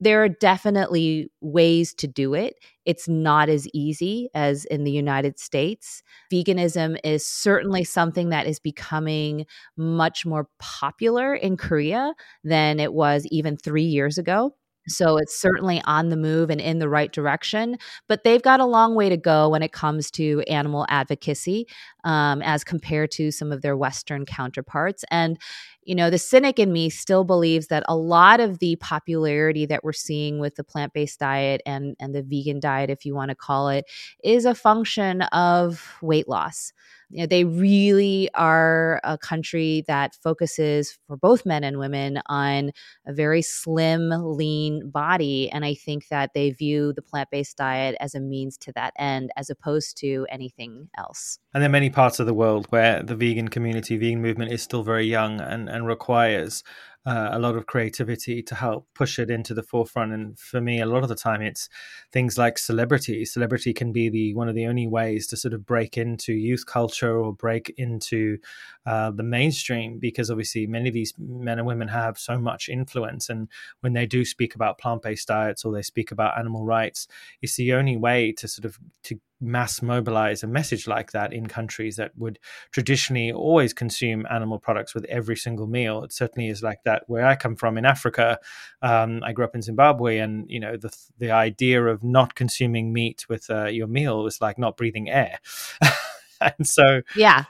There 0.00 0.22
are 0.22 0.28
definitely 0.28 1.30
ways 1.40 1.94
to 1.94 2.06
do 2.06 2.34
it. 2.34 2.54
It's 2.84 3.08
not 3.08 3.48
as 3.48 3.68
easy 3.72 4.28
as 4.34 4.64
in 4.66 4.84
the 4.84 4.90
United 4.90 5.38
States. 5.38 6.02
Veganism 6.32 6.98
is 7.04 7.26
certainly 7.26 7.84
something 7.84 8.30
that 8.30 8.46
is 8.46 8.58
becoming 8.58 9.46
much 9.76 10.26
more 10.26 10.48
popular 10.58 11.34
in 11.34 11.56
Korea 11.56 12.14
than 12.42 12.80
it 12.80 12.92
was 12.92 13.26
even 13.30 13.56
three 13.56 13.84
years 13.84 14.18
ago. 14.18 14.54
So 14.88 15.16
it's 15.16 15.38
certainly 15.40 15.80
on 15.84 16.08
the 16.08 16.16
move 16.16 16.50
and 16.50 16.60
in 16.60 16.80
the 16.80 16.88
right 16.88 17.12
direction, 17.12 17.76
but 18.08 18.24
they've 18.24 18.42
got 18.42 18.58
a 18.58 18.64
long 18.64 18.96
way 18.96 19.08
to 19.08 19.16
go 19.16 19.48
when 19.48 19.62
it 19.62 19.70
comes 19.72 20.10
to 20.12 20.42
animal 20.48 20.86
advocacy 20.88 21.68
um, 22.04 22.42
as 22.42 22.64
compared 22.64 23.10
to 23.12 23.30
some 23.30 23.52
of 23.52 23.62
their 23.62 23.76
Western 23.76 24.24
counterparts. 24.24 25.04
And, 25.10 25.38
you 25.84 25.94
know, 25.94 26.10
the 26.10 26.18
cynic 26.18 26.58
in 26.58 26.72
me 26.72 26.90
still 26.90 27.24
believes 27.24 27.68
that 27.68 27.84
a 27.88 27.96
lot 27.96 28.40
of 28.40 28.58
the 28.58 28.76
popularity 28.76 29.66
that 29.66 29.84
we're 29.84 29.92
seeing 29.92 30.38
with 30.38 30.54
the 30.56 30.64
plant 30.64 30.92
based 30.92 31.18
diet 31.18 31.60
and, 31.66 31.96
and 32.00 32.14
the 32.14 32.22
vegan 32.22 32.60
diet, 32.60 32.90
if 32.90 33.04
you 33.04 33.14
want 33.14 33.30
to 33.30 33.34
call 33.34 33.68
it, 33.68 33.84
is 34.22 34.44
a 34.44 34.54
function 34.54 35.22
of 35.22 35.96
weight 36.00 36.28
loss 36.28 36.72
you 37.12 37.20
know, 37.20 37.26
they 37.26 37.44
really 37.44 38.30
are 38.34 38.98
a 39.04 39.18
country 39.18 39.84
that 39.86 40.16
focuses 40.22 40.98
for 41.06 41.14
both 41.14 41.44
men 41.44 41.62
and 41.62 41.78
women 41.78 42.22
on 42.24 42.72
a 43.06 43.12
very 43.12 43.42
slim, 43.42 44.08
lean 44.10 44.88
body. 44.88 45.50
And 45.50 45.62
I 45.62 45.74
think 45.74 46.08
that 46.08 46.30
they 46.34 46.50
view 46.52 46.94
the 46.94 47.02
plant 47.02 47.28
based 47.30 47.58
diet 47.58 47.96
as 48.00 48.14
a 48.14 48.20
means 48.20 48.56
to 48.58 48.72
that 48.72 48.94
end 48.98 49.30
as 49.36 49.50
opposed 49.50 49.98
to 49.98 50.26
anything 50.30 50.88
else. 50.96 51.38
And 51.52 51.62
there 51.62 51.68
are 51.68 51.70
many 51.72 51.90
parts 51.92 52.18
of 52.18 52.26
the 52.26 52.34
world 52.34 52.66
where 52.70 53.02
the 53.02 53.14
vegan 53.14 53.48
community, 53.48 53.96
vegan 53.96 54.22
movement 54.22 54.52
is 54.52 54.62
still 54.62 54.82
very 54.82 55.06
young 55.06 55.40
and, 55.40 55.68
and 55.68 55.86
requires 55.86 56.64
uh, 57.04 57.30
a 57.32 57.38
lot 57.38 57.56
of 57.56 57.66
creativity 57.66 58.42
to 58.42 58.54
help 58.54 58.86
push 58.94 59.18
it 59.18 59.28
into 59.28 59.54
the 59.54 59.62
forefront. 59.62 60.12
And 60.12 60.38
for 60.38 60.60
me, 60.60 60.80
a 60.80 60.86
lot 60.86 61.02
of 61.02 61.08
the 61.08 61.16
time, 61.16 61.42
it's 61.42 61.68
things 62.12 62.38
like 62.38 62.58
celebrity. 62.58 63.24
Celebrity 63.24 63.72
can 63.72 63.92
be 63.92 64.08
the 64.08 64.34
one 64.34 64.48
of 64.48 64.54
the 64.54 64.66
only 64.66 64.86
ways 64.86 65.26
to 65.28 65.36
sort 65.36 65.52
of 65.52 65.66
break 65.66 65.98
into 65.98 66.32
youth 66.32 66.64
culture 66.64 67.18
or 67.18 67.32
break 67.32 67.74
into 67.76 68.38
uh, 68.86 69.10
the 69.10 69.24
mainstream, 69.24 69.98
because 69.98 70.30
obviously 70.30 70.66
many 70.66 70.88
of 70.88 70.94
these 70.94 71.12
men 71.18 71.58
and 71.58 71.66
women 71.66 71.88
have 71.88 72.18
so 72.18 72.38
much 72.38 72.68
influence. 72.68 73.28
And 73.28 73.48
when 73.80 73.94
they 73.94 74.06
do 74.06 74.24
speak 74.24 74.54
about 74.54 74.78
plant-based 74.78 75.26
diets 75.26 75.64
or 75.64 75.72
they 75.72 75.82
speak 75.82 76.12
about 76.12 76.38
animal 76.38 76.64
rights, 76.64 77.08
it's 77.40 77.56
the 77.56 77.72
only 77.72 77.96
way 77.96 78.30
to 78.32 78.46
sort 78.46 78.64
of 78.64 78.78
to 79.04 79.20
mass 79.42 79.82
mobilize 79.82 80.42
a 80.42 80.46
message 80.46 80.86
like 80.86 81.12
that 81.12 81.32
in 81.32 81.46
countries 81.46 81.96
that 81.96 82.16
would 82.16 82.38
traditionally 82.70 83.32
always 83.32 83.72
consume 83.72 84.26
animal 84.30 84.58
products 84.58 84.94
with 84.94 85.04
every 85.06 85.36
single 85.36 85.66
meal. 85.66 86.04
It 86.04 86.12
certainly 86.12 86.48
is 86.48 86.62
like 86.62 86.84
that 86.84 87.04
where 87.08 87.26
I 87.26 87.34
come 87.34 87.56
from 87.56 87.76
in 87.76 87.84
Africa. 87.84 88.38
Um, 88.80 89.22
I 89.24 89.32
grew 89.32 89.44
up 89.44 89.54
in 89.54 89.62
Zimbabwe, 89.62 90.18
and 90.18 90.48
you 90.48 90.60
know 90.60 90.76
the 90.76 90.94
the 91.18 91.30
idea 91.30 91.84
of 91.84 92.02
not 92.02 92.34
consuming 92.34 92.92
meat 92.92 93.26
with 93.28 93.50
uh, 93.50 93.66
your 93.66 93.88
meal 93.88 94.22
was 94.22 94.40
like 94.40 94.58
not 94.58 94.76
breathing 94.76 95.10
air. 95.10 95.40
and 96.58 96.66
so 96.66 97.02
yeah. 97.16 97.44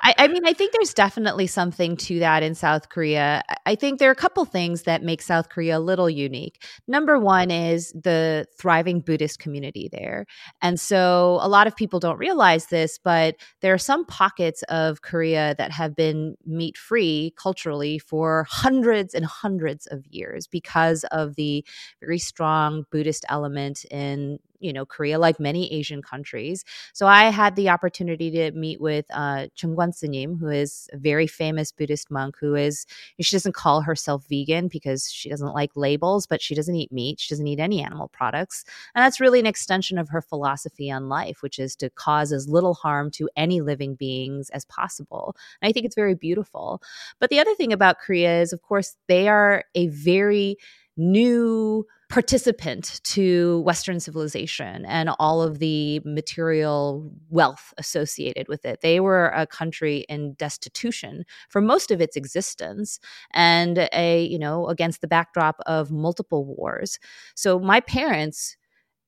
I, 0.00 0.14
I, 0.18 0.28
mean 0.28 0.44
i 0.44 0.52
think 0.52 0.72
there's 0.72 0.92
definitely 0.92 1.46
something 1.46 1.96
to 1.98 2.18
that 2.18 2.42
in 2.42 2.54
south 2.54 2.88
korea. 2.88 3.42
I 3.64 3.74
think 3.74 3.98
there 3.98 4.08
are 4.08 4.12
a 4.12 4.16
couple 4.16 4.44
things 4.44 4.82
that 4.82 5.02
make 5.02 5.22
south 5.22 5.48
korea 5.48 5.78
a 5.78 5.80
little 5.80 6.10
unique. 6.10 6.62
Number 6.88 7.18
one 7.18 7.50
is 7.50 7.92
the 7.92 8.46
thriving 8.58 9.00
buddhist 9.00 9.38
community 9.38 9.88
there. 9.92 10.26
And 10.62 10.80
so 10.80 11.38
a 11.40 11.48
lot 11.48 11.66
of 11.66 11.76
people 11.76 12.00
don't 12.00 12.18
realize 12.18 12.66
this 12.66 12.98
but 12.98 13.36
there 13.60 13.72
are 13.74 13.78
some 13.78 14.04
pockets 14.04 14.62
of 14.64 15.02
korea 15.02 15.54
that 15.58 15.70
have 15.70 15.94
been 15.94 16.36
meat 16.44 16.76
free 16.76 17.32
culturally 17.36 17.98
for 17.98 18.46
hundreds 18.48 19.14
and 19.14 19.24
hundreds 19.24 19.86
of 19.86 20.04
years 20.10 20.46
because 20.46 21.04
of 21.12 21.36
the 21.36 21.64
very 22.00 22.18
strong 22.18 22.84
buddhist 22.90 23.24
element 23.28 23.84
in 23.90 24.38
you 24.60 24.72
know 24.72 24.86
Korea, 24.86 25.18
like 25.18 25.40
many 25.40 25.72
Asian 25.72 26.02
countries. 26.02 26.64
So 26.92 27.06
I 27.06 27.24
had 27.30 27.56
the 27.56 27.68
opportunity 27.68 28.30
to 28.32 28.52
meet 28.52 28.80
with 28.80 29.06
uh, 29.12 29.48
Jeong 29.56 29.74
Kwan 29.74 29.92
who 30.38 30.48
is 30.48 30.88
a 30.92 30.96
very 30.98 31.26
famous 31.26 31.72
Buddhist 31.72 32.10
monk. 32.10 32.36
Who 32.40 32.54
is 32.54 32.86
she 33.20 33.36
doesn't 33.36 33.54
call 33.54 33.80
herself 33.80 34.24
vegan 34.28 34.68
because 34.68 35.10
she 35.10 35.28
doesn't 35.28 35.54
like 35.54 35.70
labels, 35.74 36.26
but 36.26 36.42
she 36.42 36.54
doesn't 36.54 36.74
eat 36.74 36.92
meat. 36.92 37.20
She 37.20 37.32
doesn't 37.32 37.46
eat 37.46 37.60
any 37.60 37.82
animal 37.82 38.08
products, 38.08 38.64
and 38.94 39.02
that's 39.02 39.20
really 39.20 39.40
an 39.40 39.46
extension 39.46 39.98
of 39.98 40.08
her 40.08 40.22
philosophy 40.22 40.90
on 40.90 41.08
life, 41.08 41.42
which 41.42 41.58
is 41.58 41.76
to 41.76 41.90
cause 41.90 42.32
as 42.32 42.48
little 42.48 42.74
harm 42.74 43.10
to 43.12 43.28
any 43.36 43.60
living 43.60 43.94
beings 43.94 44.50
as 44.50 44.64
possible. 44.64 45.34
And 45.60 45.68
I 45.68 45.72
think 45.72 45.86
it's 45.86 45.94
very 45.94 46.14
beautiful. 46.14 46.82
But 47.18 47.30
the 47.30 47.40
other 47.40 47.54
thing 47.54 47.72
about 47.72 47.98
Korea 47.98 48.40
is, 48.40 48.52
of 48.52 48.62
course, 48.62 48.96
they 49.08 49.28
are 49.28 49.64
a 49.74 49.88
very 49.88 50.56
new 50.96 51.86
participant 52.08 53.00
to 53.02 53.60
Western 53.60 53.98
civilization 53.98 54.84
and 54.86 55.10
all 55.18 55.42
of 55.42 55.58
the 55.58 56.00
material 56.04 57.10
wealth 57.30 57.74
associated 57.78 58.46
with 58.48 58.64
it. 58.64 58.80
They 58.80 59.00
were 59.00 59.28
a 59.28 59.46
country 59.46 60.06
in 60.08 60.34
destitution 60.34 61.24
for 61.48 61.60
most 61.60 61.90
of 61.90 62.00
its 62.00 62.16
existence 62.16 63.00
and 63.32 63.88
a, 63.92 64.24
you 64.24 64.38
know, 64.38 64.68
against 64.68 65.00
the 65.00 65.08
backdrop 65.08 65.60
of 65.66 65.90
multiple 65.90 66.44
wars. 66.44 67.00
So 67.34 67.58
my 67.58 67.80
parents 67.80 68.56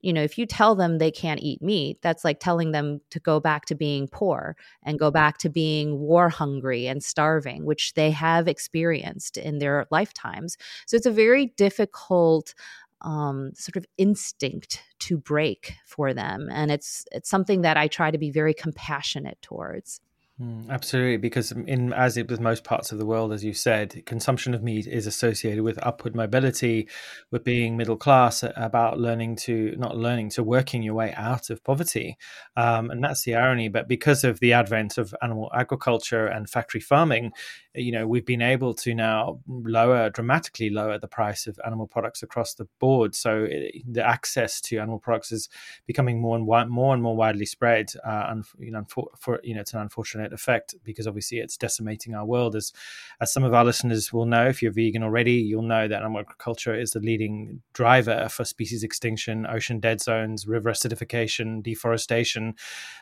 you 0.00 0.12
know, 0.12 0.22
if 0.22 0.38
you 0.38 0.46
tell 0.46 0.74
them 0.74 0.98
they 0.98 1.10
can't 1.10 1.42
eat 1.42 1.60
meat, 1.60 1.98
that's 2.02 2.24
like 2.24 2.38
telling 2.38 2.70
them 2.70 3.00
to 3.10 3.18
go 3.18 3.40
back 3.40 3.64
to 3.66 3.74
being 3.74 4.06
poor 4.06 4.56
and 4.84 4.98
go 4.98 5.10
back 5.10 5.38
to 5.38 5.48
being 5.48 5.98
war 5.98 6.28
hungry 6.28 6.86
and 6.86 7.02
starving, 7.02 7.64
which 7.64 7.94
they 7.94 8.10
have 8.12 8.46
experienced 8.46 9.36
in 9.36 9.58
their 9.58 9.86
lifetimes. 9.90 10.56
So 10.86 10.96
it's 10.96 11.06
a 11.06 11.10
very 11.10 11.46
difficult 11.56 12.54
um, 13.02 13.52
sort 13.54 13.76
of 13.76 13.86
instinct 13.96 14.82
to 15.00 15.16
break 15.16 15.74
for 15.86 16.12
them, 16.14 16.48
and 16.50 16.70
it's 16.70 17.04
it's 17.12 17.30
something 17.30 17.62
that 17.62 17.76
I 17.76 17.88
try 17.88 18.10
to 18.10 18.18
be 18.18 18.30
very 18.30 18.54
compassionate 18.54 19.38
towards. 19.42 20.00
Mm, 20.40 20.70
absolutely, 20.70 21.16
because 21.16 21.50
in 21.50 21.92
as 21.92 22.16
it 22.16 22.30
with 22.30 22.38
most 22.38 22.62
parts 22.62 22.92
of 22.92 22.98
the 22.98 23.06
world, 23.06 23.32
as 23.32 23.42
you 23.42 23.52
said, 23.52 24.04
consumption 24.06 24.54
of 24.54 24.62
meat 24.62 24.86
is 24.86 25.08
associated 25.08 25.64
with 25.64 25.84
upward 25.84 26.14
mobility, 26.14 26.88
with 27.32 27.42
being 27.42 27.76
middle 27.76 27.96
class, 27.96 28.44
about 28.54 29.00
learning 29.00 29.34
to 29.34 29.74
not 29.76 29.96
learning 29.96 30.30
to 30.30 30.44
working 30.44 30.84
your 30.84 30.94
way 30.94 31.12
out 31.16 31.50
of 31.50 31.64
poverty, 31.64 32.16
um, 32.56 32.88
and 32.92 33.02
that's 33.02 33.24
the 33.24 33.34
irony. 33.34 33.66
But 33.68 33.88
because 33.88 34.22
of 34.22 34.38
the 34.38 34.52
advent 34.52 34.96
of 34.96 35.12
animal 35.22 35.50
agriculture 35.56 36.28
and 36.28 36.48
factory 36.48 36.80
farming, 36.80 37.32
you 37.74 37.90
know 37.90 38.06
we've 38.06 38.24
been 38.26 38.42
able 38.42 38.74
to 38.74 38.94
now 38.94 39.40
lower 39.48 40.08
dramatically 40.10 40.70
lower 40.70 40.98
the 40.98 41.08
price 41.08 41.48
of 41.48 41.58
animal 41.66 41.88
products 41.88 42.22
across 42.22 42.54
the 42.54 42.68
board. 42.78 43.16
So 43.16 43.44
it, 43.50 43.82
the 43.92 44.06
access 44.06 44.60
to 44.62 44.78
animal 44.78 45.00
products 45.00 45.32
is 45.32 45.48
becoming 45.86 46.20
more 46.20 46.36
and 46.36 46.46
more 46.70 46.94
and 46.94 47.02
more 47.02 47.16
widely 47.16 47.46
spread. 47.46 47.92
Uh, 48.06 48.26
and 48.28 48.44
you 48.58 48.70
know, 48.70 48.84
for, 48.88 49.08
for 49.18 49.40
you 49.42 49.54
know, 49.54 49.60
it's 49.62 49.74
an 49.74 49.80
unfortunate 49.80 50.27
effect 50.32 50.74
because 50.84 51.06
obviously 51.06 51.38
it's 51.38 51.56
decimating 51.56 52.14
our 52.14 52.24
world. 52.24 52.56
As 52.56 52.72
as 53.20 53.32
some 53.32 53.44
of 53.44 53.54
our 53.54 53.64
listeners 53.64 54.12
will 54.12 54.26
know, 54.26 54.46
if 54.46 54.62
you're 54.62 54.72
vegan 54.72 55.02
already, 55.02 55.34
you'll 55.34 55.62
know 55.62 55.88
that 55.88 56.02
agriculture 56.02 56.74
is 56.74 56.92
the 56.92 57.00
leading 57.00 57.62
driver 57.72 58.28
for 58.28 58.44
species 58.44 58.82
extinction, 58.82 59.46
ocean 59.46 59.80
dead 59.80 60.00
zones, 60.00 60.46
river 60.46 60.70
acidification, 60.70 61.62
deforestation. 61.62 62.54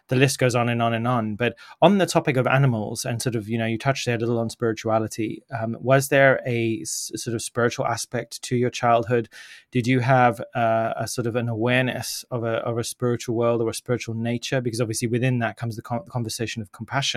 The 0.09 0.17
list 0.17 0.39
goes 0.39 0.55
on 0.55 0.69
and 0.69 0.83
on 0.83 0.95
and 0.95 1.07
on. 1.09 1.37
But 1.37 1.57
on 1.83 1.99
the 1.99 2.07
topic 2.07 2.37
of 2.37 2.47
animals, 2.47 3.05
and 3.05 3.21
sort 3.21 3.35
of 3.35 3.49
you 3.49 3.59
know, 3.59 3.67
you 3.67 3.79
touched 3.79 4.07
there 4.07 4.17
a 4.17 4.19
little 4.19 4.39
on 4.39 4.51
spirituality. 4.51 5.43
Um, 5.59 5.77
was 5.81 6.09
there 6.09 6.41
a 6.47 6.81
s- 6.83 7.11
sort 7.17 7.35
of 7.35 7.43
spiritual 7.43 7.87
aspect 7.87 8.43
to 8.43 8.57
your 8.57 8.71
childhood? 8.71 9.29
Did 9.71 9.87
you 9.87 10.01
have 10.01 10.41
uh, 10.55 10.93
a 10.97 11.09
sort 11.09 11.27
of 11.27 11.37
an 11.37 11.49
awareness 11.49 12.25
of 12.31 12.45
a 12.45 12.57
of 12.67 12.79
a 12.79 12.85
spiritual 12.85 13.37
world 13.37 13.61
or 13.61 13.71
a 13.71 13.75
spiritual 13.75 14.15
nature? 14.15 14.61
Because 14.61 14.81
obviously 14.81 15.09
within 15.09 15.39
that 15.41 15.57
comes 15.57 15.77
the 15.77 15.83
conversation 15.83 16.63
of 16.63 16.73
compassion 16.73 17.16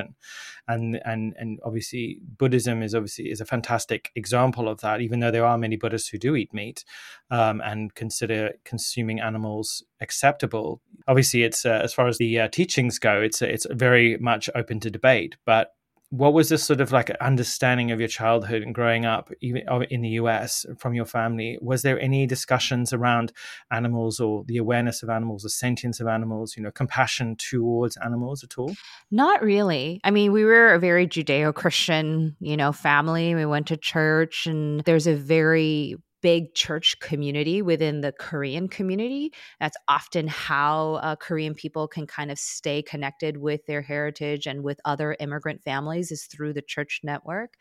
and 0.68 1.02
and 1.04 1.34
and 1.38 1.60
obviously 1.64 2.20
Buddhism 2.38 2.84
is 2.84 2.94
obviously 2.94 3.32
is 3.32 3.42
a 3.42 3.46
fantastic 3.46 4.12
example 4.16 4.70
of 4.70 4.82
that. 4.82 5.02
Even 5.02 5.20
though 5.20 5.32
there 5.32 5.46
are 5.46 5.58
many 5.58 5.76
Buddhists 5.76 6.10
who 6.10 6.18
do 6.18 6.36
eat 6.36 6.54
meat 6.54 6.86
um, 7.32 7.62
and 7.62 7.94
consider 7.96 8.54
consuming 8.66 9.20
animals 9.20 9.84
acceptable, 10.00 10.82
obviously 11.08 11.44
it's 11.44 11.66
uh, 11.66 11.82
as 11.84 11.94
far 11.94 12.08
as 12.08 12.18
the 12.18 12.40
uh, 12.40 12.48
teachings 12.48 13.00
go, 13.00 13.22
it's 13.22 13.42
it's 13.42 13.66
very 13.72 14.18
much 14.18 14.50
open 14.56 14.80
to 14.82 14.92
debate. 14.92 15.36
But 15.46 15.74
what 16.12 16.34
was 16.34 16.50
this 16.50 16.64
sort 16.64 16.82
of 16.82 16.92
like 16.92 17.12
understanding 17.22 17.92
of 17.92 18.00
your 18.00 18.08
childhood 18.08 18.64
and 18.64 18.74
growing 18.74 19.06
up 19.06 19.32
even 19.42 19.68
uh, 19.68 19.80
in 19.92 20.02
the 20.02 20.10
US 20.10 20.66
from 20.78 20.96
your 20.96 21.06
family? 21.06 21.58
Was 21.62 21.84
there 21.84 22.00
any 22.00 22.26
discussions 22.26 22.92
around 22.92 23.32
animals 23.72 24.20
or 24.20 24.44
the 24.46 24.58
awareness 24.58 25.04
of 25.04 25.10
animals 25.10 25.44
the 25.44 25.50
sentience 25.50 26.00
of 26.00 26.08
animals 26.08 26.58
you 26.58 26.64
know 26.64 26.72
compassion 26.72 27.36
towards 27.36 27.96
animals 27.98 28.44
at 28.44 28.58
all? 28.58 28.76
Not 29.12 29.44
really. 29.44 30.02
I 30.04 30.10
mean 30.12 30.32
we 30.32 30.44
were 30.44 30.74
a 30.74 30.80
very 30.80 31.08
judeo-christian 31.08 32.36
you 32.40 32.58
know 32.58 32.72
family. 32.72 33.36
We 33.36 33.46
went 33.46 33.68
to 33.68 33.78
church 33.78 34.48
and 34.48 34.80
there's 34.82 35.08
a 35.08 35.16
very 35.16 35.96
big 36.22 36.54
church 36.54 37.00
community 37.00 37.62
within 37.62 38.02
the 38.02 38.12
Korean 38.12 38.68
community. 38.68 39.32
That's 39.60 39.78
often 39.88 40.28
how 40.28 40.96
uh, 40.96 41.16
Korean 41.16 41.54
people 41.54 41.88
can 41.88 42.08
kind 42.08 42.32
of 42.32 42.38
stay 42.40 42.82
connected 42.82 43.38
with 43.38 43.66
their 43.66 43.82
heritage 43.82 44.48
and 44.48 44.64
with 44.64 44.80
other 44.86 45.16
immigrant 45.20 45.64
families 45.64 46.12
is 46.12 46.26
through 46.26 46.54
the 46.54 46.62
church 46.62 47.02
network. 47.04 47.56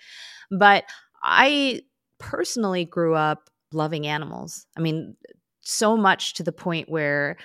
But 0.50 0.84
I 1.22 1.82
personally 2.18 2.84
grew 2.84 3.14
up 3.14 3.50
loving 3.72 4.06
animals. 4.06 4.66
I 4.76 4.80
mean, 4.80 5.16
so 5.60 5.96
much 5.96 6.34
to 6.34 6.42
the 6.42 6.52
point 6.52 6.88
where 6.88 7.36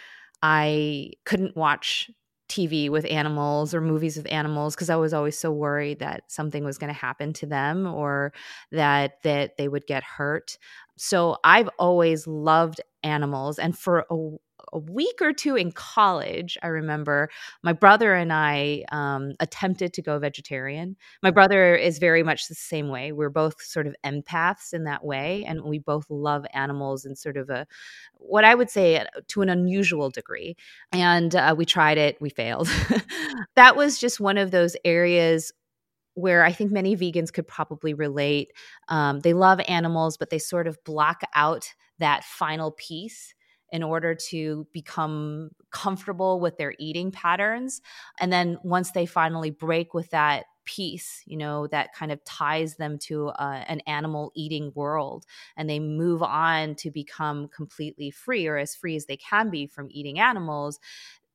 I 0.41 1.11
couldn't 1.25 1.55
watch 1.55 2.09
TV 2.49 2.89
with 2.89 3.05
animals 3.05 3.73
or 3.73 3.81
movies 3.81 4.17
with 4.17 4.31
animals 4.31 4.75
because 4.75 4.89
I 4.89 4.95
was 4.97 5.13
always 5.13 5.37
so 5.37 5.51
worried 5.51 5.99
that 5.99 6.23
something 6.27 6.63
was 6.63 6.77
going 6.77 6.93
to 6.93 6.99
happen 6.99 7.33
to 7.33 7.45
them 7.45 7.87
or 7.87 8.33
that 8.71 9.23
that 9.23 9.57
they 9.57 9.67
would 9.67 9.87
get 9.87 10.03
hurt. 10.03 10.57
So 10.97 11.37
I've 11.43 11.69
always 11.79 12.27
loved 12.27 12.81
animals. 13.03 13.59
And 13.59 13.77
for 13.77 14.05
a, 14.09 14.15
a 14.73 14.79
week 14.79 15.21
or 15.21 15.33
two 15.33 15.55
in 15.55 15.71
college, 15.71 16.57
I 16.63 16.67
remember 16.67 17.29
my 17.63 17.73
brother 17.73 18.13
and 18.13 18.31
I 18.31 18.83
um, 18.91 19.33
attempted 19.39 19.93
to 19.93 20.01
go 20.01 20.17
vegetarian. 20.19 20.95
My 21.21 21.31
brother 21.31 21.75
is 21.75 21.99
very 21.99 22.23
much 22.23 22.47
the 22.47 22.55
same 22.55 22.89
way. 22.89 23.11
We're 23.11 23.29
both 23.29 23.61
sort 23.61 23.87
of 23.87 23.95
empaths 24.05 24.73
in 24.73 24.85
that 24.85 25.03
way, 25.03 25.43
and 25.45 25.63
we 25.63 25.79
both 25.79 26.05
love 26.09 26.45
animals 26.53 27.05
in 27.05 27.15
sort 27.15 27.37
of 27.37 27.49
a 27.49 27.67
what 28.13 28.45
I 28.45 28.55
would 28.55 28.69
say 28.69 28.97
uh, 28.97 29.05
to 29.29 29.41
an 29.41 29.49
unusual 29.49 30.09
degree. 30.09 30.55
And 30.91 31.35
uh, 31.35 31.55
we 31.57 31.65
tried 31.65 31.97
it, 31.97 32.19
we 32.21 32.29
failed. 32.29 32.69
that 33.55 33.75
was 33.75 33.99
just 33.99 34.19
one 34.19 34.37
of 34.37 34.51
those 34.51 34.75
areas 34.85 35.51
where 36.15 36.43
I 36.43 36.51
think 36.51 36.71
many 36.71 36.95
vegans 36.95 37.33
could 37.33 37.47
probably 37.47 37.93
relate. 37.93 38.51
Um, 38.87 39.21
they 39.21 39.33
love 39.33 39.59
animals, 39.67 40.17
but 40.17 40.29
they 40.29 40.39
sort 40.39 40.67
of 40.67 40.83
block 40.83 41.21
out 41.33 41.73
that 41.99 42.23
final 42.23 42.71
piece 42.71 43.33
in 43.71 43.81
order 43.81 44.13
to 44.13 44.67
become 44.71 45.49
comfortable 45.71 46.39
with 46.39 46.57
their 46.57 46.75
eating 46.77 47.11
patterns. 47.11 47.81
And 48.19 48.31
then 48.31 48.57
once 48.63 48.91
they 48.91 49.07
finally 49.07 49.49
break 49.49 49.95
with 49.95 50.11
that 50.11 50.45
piece, 50.65 51.23
you 51.25 51.35
know, 51.35 51.67
that 51.67 51.93
kind 51.93 52.11
of 52.11 52.23
ties 52.23 52.75
them 52.75 52.97
to 52.97 53.29
uh, 53.29 53.63
an 53.67 53.79
animal 53.81 54.31
eating 54.35 54.71
world 54.75 55.25
and 55.57 55.69
they 55.69 55.79
move 55.79 56.21
on 56.21 56.75
to 56.75 56.91
become 56.91 57.47
completely 57.49 58.11
free 58.11 58.45
or 58.47 58.57
as 58.57 58.75
free 58.75 58.95
as 58.95 59.07
they 59.07 59.17
can 59.17 59.49
be 59.49 59.65
from 59.65 59.87
eating 59.91 60.19
animals, 60.19 60.79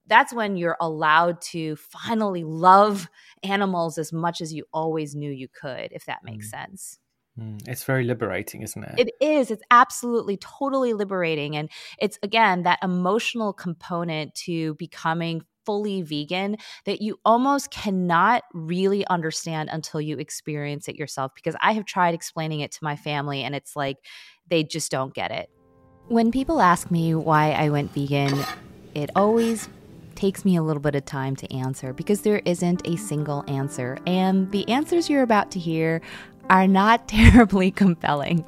that's 0.08 0.32
when 0.32 0.56
you're 0.56 0.76
allowed 0.80 1.40
to 1.40 1.76
finally 1.76 2.44
love 2.44 3.08
animals 3.42 3.98
as 3.98 4.12
much 4.12 4.40
as 4.40 4.52
you 4.52 4.64
always 4.72 5.14
knew 5.14 5.30
you 5.30 5.48
could, 5.48 5.92
if 5.92 6.06
that 6.06 6.24
makes 6.24 6.48
mm. 6.48 6.50
sense. 6.50 6.98
Mm, 7.38 7.66
it's 7.68 7.84
very 7.84 8.04
liberating, 8.04 8.62
isn't 8.62 8.82
it? 8.82 8.94
It 8.98 9.14
is. 9.24 9.50
It's 9.50 9.62
absolutely 9.70 10.36
totally 10.38 10.92
liberating. 10.92 11.56
And 11.56 11.70
it's, 11.98 12.18
again, 12.22 12.62
that 12.64 12.80
emotional 12.82 13.52
component 13.52 14.34
to 14.46 14.74
becoming 14.74 15.42
fully 15.64 16.02
vegan 16.02 16.56
that 16.86 17.02
you 17.02 17.20
almost 17.24 17.70
cannot 17.70 18.42
really 18.54 19.06
understand 19.08 19.68
until 19.70 20.00
you 20.00 20.16
experience 20.16 20.88
it 20.88 20.96
yourself. 20.96 21.32
Because 21.34 21.54
I 21.60 21.72
have 21.72 21.84
tried 21.84 22.14
explaining 22.14 22.60
it 22.60 22.72
to 22.72 22.78
my 22.82 22.96
family 22.96 23.42
and 23.44 23.54
it's 23.54 23.76
like 23.76 23.98
they 24.48 24.64
just 24.64 24.90
don't 24.90 25.14
get 25.14 25.30
it. 25.30 25.50
When 26.08 26.32
people 26.32 26.60
ask 26.60 26.90
me 26.90 27.14
why 27.14 27.52
I 27.52 27.68
went 27.68 27.92
vegan, 27.92 28.32
it 28.94 29.10
always 29.14 29.68
takes 30.18 30.44
me 30.44 30.56
a 30.56 30.62
little 30.62 30.82
bit 30.82 30.96
of 30.96 31.04
time 31.04 31.36
to 31.36 31.54
answer 31.54 31.92
because 31.92 32.22
there 32.22 32.42
isn't 32.44 32.82
a 32.86 32.96
single 32.96 33.44
answer. 33.46 33.96
And 34.04 34.50
the 34.50 34.68
answers 34.68 35.08
you're 35.08 35.22
about 35.22 35.52
to 35.52 35.60
hear 35.60 36.02
are 36.50 36.66
not 36.66 37.06
terribly 37.08 37.70
compelling. 37.70 38.44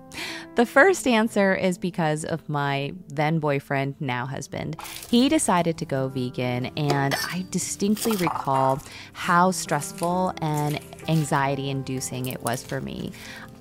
The 0.56 0.66
first 0.66 1.06
answer 1.06 1.54
is 1.54 1.78
because 1.78 2.24
of 2.24 2.48
my 2.48 2.92
then 3.06 3.38
boyfriend, 3.38 3.94
now 4.00 4.26
husband. 4.26 4.76
He 5.09 5.28
decided 5.28 5.78
to 5.78 5.85
go 5.85 6.09
vegan, 6.09 6.66
and 6.76 7.14
I 7.14 7.46
distinctly 7.50 8.16
recall 8.16 8.83
how 9.12 9.52
stressful 9.52 10.35
and 10.42 10.80
anxiety 11.06 11.70
inducing 11.70 12.26
it 12.26 12.42
was 12.42 12.64
for 12.64 12.80
me. 12.80 13.12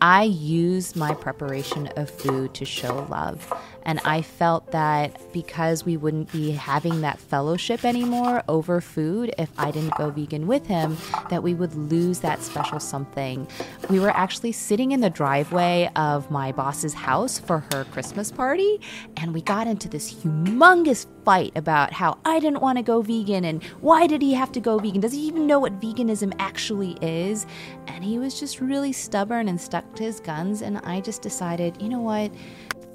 I 0.01 0.23
use 0.23 0.95
my 0.95 1.13
preparation 1.13 1.87
of 1.95 2.09
food 2.09 2.53
to 2.55 2.65
show 2.65 3.05
love. 3.09 3.53
And 3.89 3.99
I 4.05 4.21
felt 4.21 4.69
that 4.69 5.19
because 5.33 5.83
we 5.83 5.97
wouldn't 5.97 6.31
be 6.31 6.51
having 6.51 7.01
that 7.01 7.19
fellowship 7.19 7.83
anymore 7.83 8.43
over 8.47 8.81
food 8.81 9.33
if 9.39 9.49
I 9.57 9.71
didn't 9.71 9.97
go 9.97 10.11
vegan 10.11 10.45
with 10.45 10.67
him, 10.67 10.95
that 11.31 11.41
we 11.41 11.55
would 11.55 11.73
lose 11.73 12.19
that 12.19 12.43
special 12.43 12.79
something. 12.79 13.47
We 13.89 13.99
were 13.99 14.11
actually 14.11 14.51
sitting 14.51 14.91
in 14.91 14.99
the 14.99 15.09
driveway 15.09 15.89
of 15.95 16.29
my 16.29 16.51
boss's 16.51 16.93
house 16.93 17.39
for 17.39 17.65
her 17.73 17.83
Christmas 17.85 18.31
party, 18.31 18.79
and 19.17 19.33
we 19.33 19.41
got 19.41 19.65
into 19.65 19.89
this 19.89 20.13
humongous 20.13 21.07
fight 21.25 21.53
about 21.55 21.91
how 21.91 22.19
I 22.25 22.39
didn't 22.39 22.61
want 22.61 22.77
to 22.77 22.83
go 22.83 23.01
vegan 23.01 23.43
and 23.43 23.63
why 23.81 24.05
did 24.05 24.21
he 24.21 24.35
have 24.35 24.51
to 24.51 24.59
go 24.59 24.77
vegan? 24.77 25.01
Does 25.01 25.13
he 25.13 25.21
even 25.21 25.47
know 25.47 25.57
what 25.57 25.79
veganism 25.79 26.31
actually 26.37 26.95
is? 27.01 27.47
And 27.87 28.03
he 28.03 28.19
was 28.19 28.39
just 28.39 28.61
really 28.61 28.93
stubborn 28.93 29.47
and 29.47 29.59
stuck 29.59 29.95
to 29.95 30.03
his 30.03 30.19
guns. 30.19 30.61
And 30.61 30.77
I 30.77 31.01
just 31.01 31.23
decided, 31.23 31.81
you 31.81 31.89
know 31.89 32.01
what? 32.01 32.31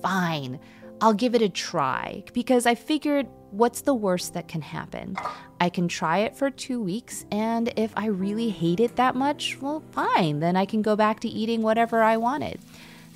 Fine. 0.00 0.60
I'll 1.00 1.14
give 1.14 1.34
it 1.34 1.42
a 1.42 1.48
try 1.48 2.24
because 2.32 2.66
I 2.66 2.74
figured 2.74 3.26
what's 3.50 3.82
the 3.82 3.94
worst 3.94 4.34
that 4.34 4.48
can 4.48 4.62
happen? 4.62 5.16
I 5.60 5.68
can 5.68 5.88
try 5.88 6.18
it 6.18 6.36
for 6.36 6.50
two 6.50 6.82
weeks, 6.82 7.24
and 7.30 7.72
if 7.76 7.92
I 7.96 8.06
really 8.06 8.50
hate 8.50 8.80
it 8.80 8.96
that 8.96 9.14
much, 9.14 9.58
well, 9.60 9.82
fine, 9.92 10.40
then 10.40 10.56
I 10.56 10.66
can 10.66 10.82
go 10.82 10.96
back 10.96 11.20
to 11.20 11.28
eating 11.28 11.62
whatever 11.62 12.02
I 12.02 12.16
wanted. 12.16 12.60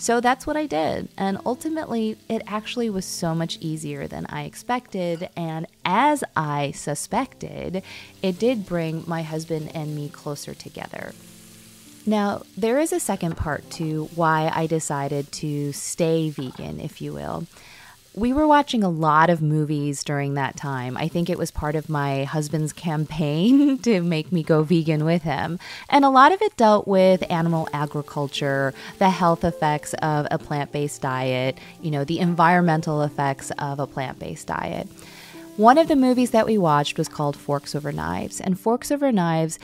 So 0.00 0.20
that's 0.20 0.46
what 0.46 0.56
I 0.56 0.66
did. 0.66 1.08
And 1.18 1.38
ultimately, 1.44 2.16
it 2.28 2.42
actually 2.46 2.88
was 2.88 3.04
so 3.04 3.34
much 3.34 3.58
easier 3.60 4.06
than 4.06 4.26
I 4.26 4.44
expected. 4.44 5.28
And 5.36 5.66
as 5.84 6.22
I 6.36 6.70
suspected, 6.70 7.82
it 8.22 8.38
did 8.38 8.64
bring 8.64 9.02
my 9.08 9.22
husband 9.22 9.72
and 9.74 9.96
me 9.96 10.08
closer 10.08 10.54
together. 10.54 11.12
Now, 12.08 12.40
there 12.56 12.78
is 12.78 12.94
a 12.94 13.00
second 13.00 13.36
part 13.36 13.70
to 13.72 14.08
why 14.14 14.50
I 14.54 14.66
decided 14.66 15.30
to 15.32 15.72
stay 15.72 16.30
vegan, 16.30 16.80
if 16.80 17.02
you 17.02 17.12
will 17.12 17.46
we 18.14 18.32
were 18.32 18.46
watching 18.46 18.82
a 18.82 18.88
lot 18.88 19.30
of 19.30 19.40
movies 19.40 20.02
during 20.02 20.34
that 20.34 20.56
time. 20.56 20.96
I 20.96 21.06
think 21.06 21.30
it 21.30 21.38
was 21.38 21.52
part 21.52 21.76
of 21.76 21.88
my 21.88 22.24
husband's 22.24 22.72
campaign 22.72 23.78
to 23.82 24.02
make 24.02 24.32
me 24.32 24.42
go 24.42 24.62
vegan 24.64 25.04
with 25.04 25.22
him. 25.22 25.60
And 25.88 26.04
a 26.04 26.10
lot 26.10 26.32
of 26.32 26.42
it 26.42 26.56
dealt 26.56 26.88
with 26.88 27.22
animal 27.30 27.68
agriculture, 27.72 28.74
the 28.98 29.10
health 29.10 29.44
effects 29.44 29.94
of 29.94 30.26
a 30.30 30.38
plant 30.38 30.72
based 30.72 31.02
diet, 31.02 31.58
you 31.80 31.92
know, 31.92 32.04
the 32.04 32.18
environmental 32.18 33.02
effects 33.02 33.52
of 33.58 33.78
a 33.78 33.86
plant 33.86 34.18
based 34.18 34.48
diet. 34.48 34.88
One 35.56 35.76
of 35.76 35.88
the 35.88 35.96
movies 35.96 36.30
that 36.30 36.46
we 36.46 36.56
watched 36.56 36.98
was 36.98 37.08
called 37.08 37.36
Forks 37.36 37.74
Over 37.74 37.90
Knives. 37.90 38.40
And 38.40 38.58
Forks 38.58 38.92
Over 38.92 39.10
Knives 39.10 39.58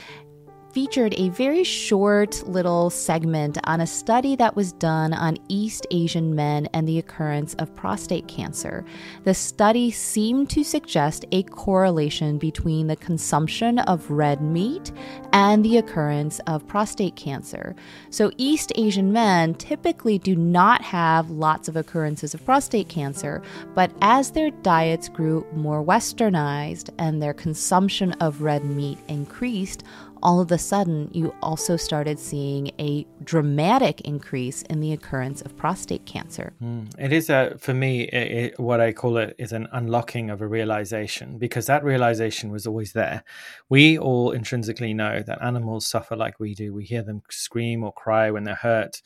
featured 0.75 1.13
a 1.15 1.29
very 1.29 1.63
short 1.63 2.45
little 2.49 2.89
segment 2.89 3.57
on 3.63 3.79
a 3.79 3.87
study 3.87 4.35
that 4.35 4.57
was 4.57 4.73
done 4.73 5.13
on 5.13 5.37
East 5.47 5.87
Asian 5.89 6.35
men 6.35 6.67
and 6.73 6.85
the 6.85 6.99
occurrence 6.99 7.53
of 7.53 7.73
prostate 7.75 8.27
cancer. 8.27 8.83
The 9.23 9.33
study 9.33 9.89
seemed 9.89 10.49
to 10.49 10.65
suggest 10.65 11.23
a 11.31 11.43
correlation 11.43 12.37
between 12.37 12.87
the 12.87 12.97
consumption 12.97 13.79
of 13.79 14.11
red 14.11 14.41
meat 14.41 14.91
and 15.31 15.63
the 15.63 15.77
occurrence 15.77 16.39
of 16.39 16.67
prostate 16.67 17.15
cancer. 17.15 17.73
So, 18.09 18.31
East 18.35 18.73
Asian 18.75 19.13
men 19.13 19.53
typically 19.53 20.17
do 20.17 20.35
not 20.35 20.81
have 20.81 21.29
lots 21.29 21.69
of 21.69 21.77
occurrences 21.77 22.33
of 22.33 22.43
prostate 22.43 22.89
cancer, 22.89 23.41
but 23.75 23.91
as 24.01 24.31
their 24.31 24.51
diets 24.51 25.07
grew 25.07 25.47
more 25.53 25.81
westernized 25.81 26.89
and 26.97 27.23
their 27.23 27.33
consumption 27.33 28.11
of 28.13 28.41
red 28.41 28.65
meat 28.65 28.97
increased, 29.07 29.85
all 30.25 30.39
of 30.41 30.51
a 30.51 30.57
sudden 30.57 31.07
you 31.13 31.31
also 31.43 31.77
started 31.77 32.17
seeing 32.17 32.71
a 32.79 33.05
dramatic 33.23 34.01
increase 34.01 34.63
in 34.63 34.79
the 34.79 34.91
occurrence 34.91 35.39
of 35.43 35.55
prostate 35.55 36.03
cancer. 36.07 36.51
Mm. 36.59 36.91
It 36.97 37.13
is 37.13 37.29
a, 37.29 37.55
for 37.59 37.75
me, 37.75 38.05
it, 38.05 38.31
it, 38.31 38.59
what 38.59 38.81
I 38.81 38.91
call 38.91 39.17
it 39.17 39.35
is 39.37 39.51
an 39.51 39.67
unlocking 39.71 40.31
of 40.31 40.41
a 40.41 40.47
realization 40.47 41.37
because 41.37 41.67
that 41.67 41.83
realization 41.83 42.49
was 42.49 42.65
always 42.65 42.93
there. 42.93 43.23
We 43.69 43.99
all 43.99 44.31
intrinsically 44.31 44.95
know 44.95 45.21
that 45.21 45.43
animals 45.43 45.85
suffer 45.85 46.15
like 46.15 46.39
we 46.39 46.55
do. 46.55 46.73
We 46.73 46.85
hear 46.85 47.03
them 47.03 47.21
scream 47.29 47.83
or 47.83 47.93
cry 47.93 48.31
when 48.31 48.45
they're 48.45 48.55
hurt 48.55 49.03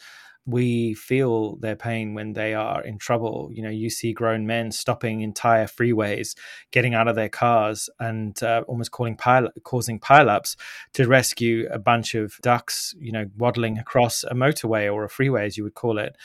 we 0.49 0.93
feel 0.93 1.57
their 1.57 1.75
pain 1.75 2.13
when 2.13 2.33
they 2.33 2.53
are 2.53 2.81
in 2.83 2.97
trouble. 2.97 3.49
You 3.53 3.63
know, 3.63 3.69
you 3.69 3.89
see 3.89 4.13
grown 4.13 4.47
men 4.47 4.71
stopping 4.71 5.21
entire 5.21 5.65
freeways, 5.65 6.35
getting 6.71 6.93
out 6.93 7.07
of 7.07 7.15
their 7.15 7.29
cars, 7.29 7.89
and 7.99 8.41
uh, 8.41 8.63
almost 8.67 8.91
calling 8.91 9.15
pile- 9.15 9.51
causing 9.63 9.99
pileups 9.99 10.55
to 10.93 11.07
rescue 11.07 11.67
a 11.71 11.79
bunch 11.79 12.15
of 12.15 12.38
ducks. 12.41 12.95
You 12.99 13.12
know, 13.12 13.25
waddling 13.38 13.77
across 13.77 14.23
a 14.23 14.33
motorway 14.33 14.91
or 14.91 15.03
a 15.03 15.09
freeway, 15.09 15.45
as 15.45 15.57
you 15.57 15.63
would 15.63 15.75
call 15.75 15.99
it. 15.99 16.15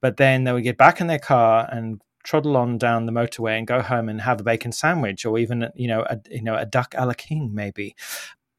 But 0.00 0.16
then 0.16 0.44
they 0.44 0.52
would 0.52 0.64
get 0.64 0.78
back 0.78 1.00
in 1.00 1.06
their 1.06 1.18
car 1.18 1.68
and 1.70 2.00
trundle 2.24 2.56
on 2.56 2.78
down 2.78 3.06
the 3.06 3.12
motorway 3.12 3.58
and 3.58 3.66
go 3.66 3.82
home 3.82 4.08
and 4.08 4.20
have 4.22 4.40
a 4.40 4.44
bacon 4.44 4.72
sandwich 4.72 5.24
or 5.26 5.38
even 5.38 5.68
you 5.74 5.86
know 5.86 6.02
a 6.08 6.18
you 6.30 6.42
know 6.42 6.56
a 6.56 6.64
duck 6.64 6.94
a 6.96 7.04
la 7.06 7.12
king 7.12 7.54
maybe 7.54 7.94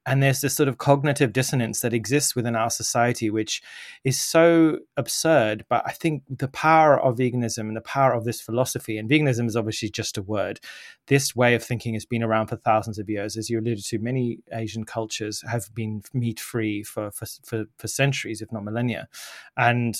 and 0.05 0.21
there's 0.21 0.41
this 0.41 0.55
sort 0.55 0.69
of 0.69 0.77
cognitive 0.77 1.33
dissonance 1.33 1.81
that 1.81 1.93
exists 1.93 2.35
within 2.35 2.55
our 2.55 2.69
society 2.69 3.29
which 3.29 3.61
is 4.03 4.19
so 4.19 4.79
absurd 4.97 5.65
but 5.69 5.83
i 5.85 5.91
think 5.91 6.23
the 6.29 6.47
power 6.47 6.99
of 6.99 7.17
veganism 7.17 7.67
and 7.67 7.75
the 7.75 7.81
power 7.81 8.13
of 8.13 8.25
this 8.25 8.41
philosophy 8.41 8.97
and 8.97 9.09
veganism 9.09 9.47
is 9.47 9.55
obviously 9.55 9.89
just 9.89 10.17
a 10.17 10.21
word 10.21 10.59
this 11.07 11.35
way 11.35 11.55
of 11.55 11.63
thinking 11.63 11.93
has 11.93 12.05
been 12.05 12.23
around 12.23 12.47
for 12.47 12.55
thousands 12.55 12.99
of 12.99 13.09
years 13.09 13.37
as 13.37 13.49
you 13.49 13.59
alluded 13.59 13.83
to 13.83 13.99
many 13.99 14.39
asian 14.53 14.83
cultures 14.83 15.43
have 15.47 15.73
been 15.73 16.01
meat 16.13 16.39
free 16.39 16.83
for, 16.83 17.11
for 17.11 17.25
for 17.43 17.65
for 17.77 17.87
centuries 17.87 18.41
if 18.41 18.51
not 18.51 18.63
millennia. 18.63 19.07
And 19.57 19.95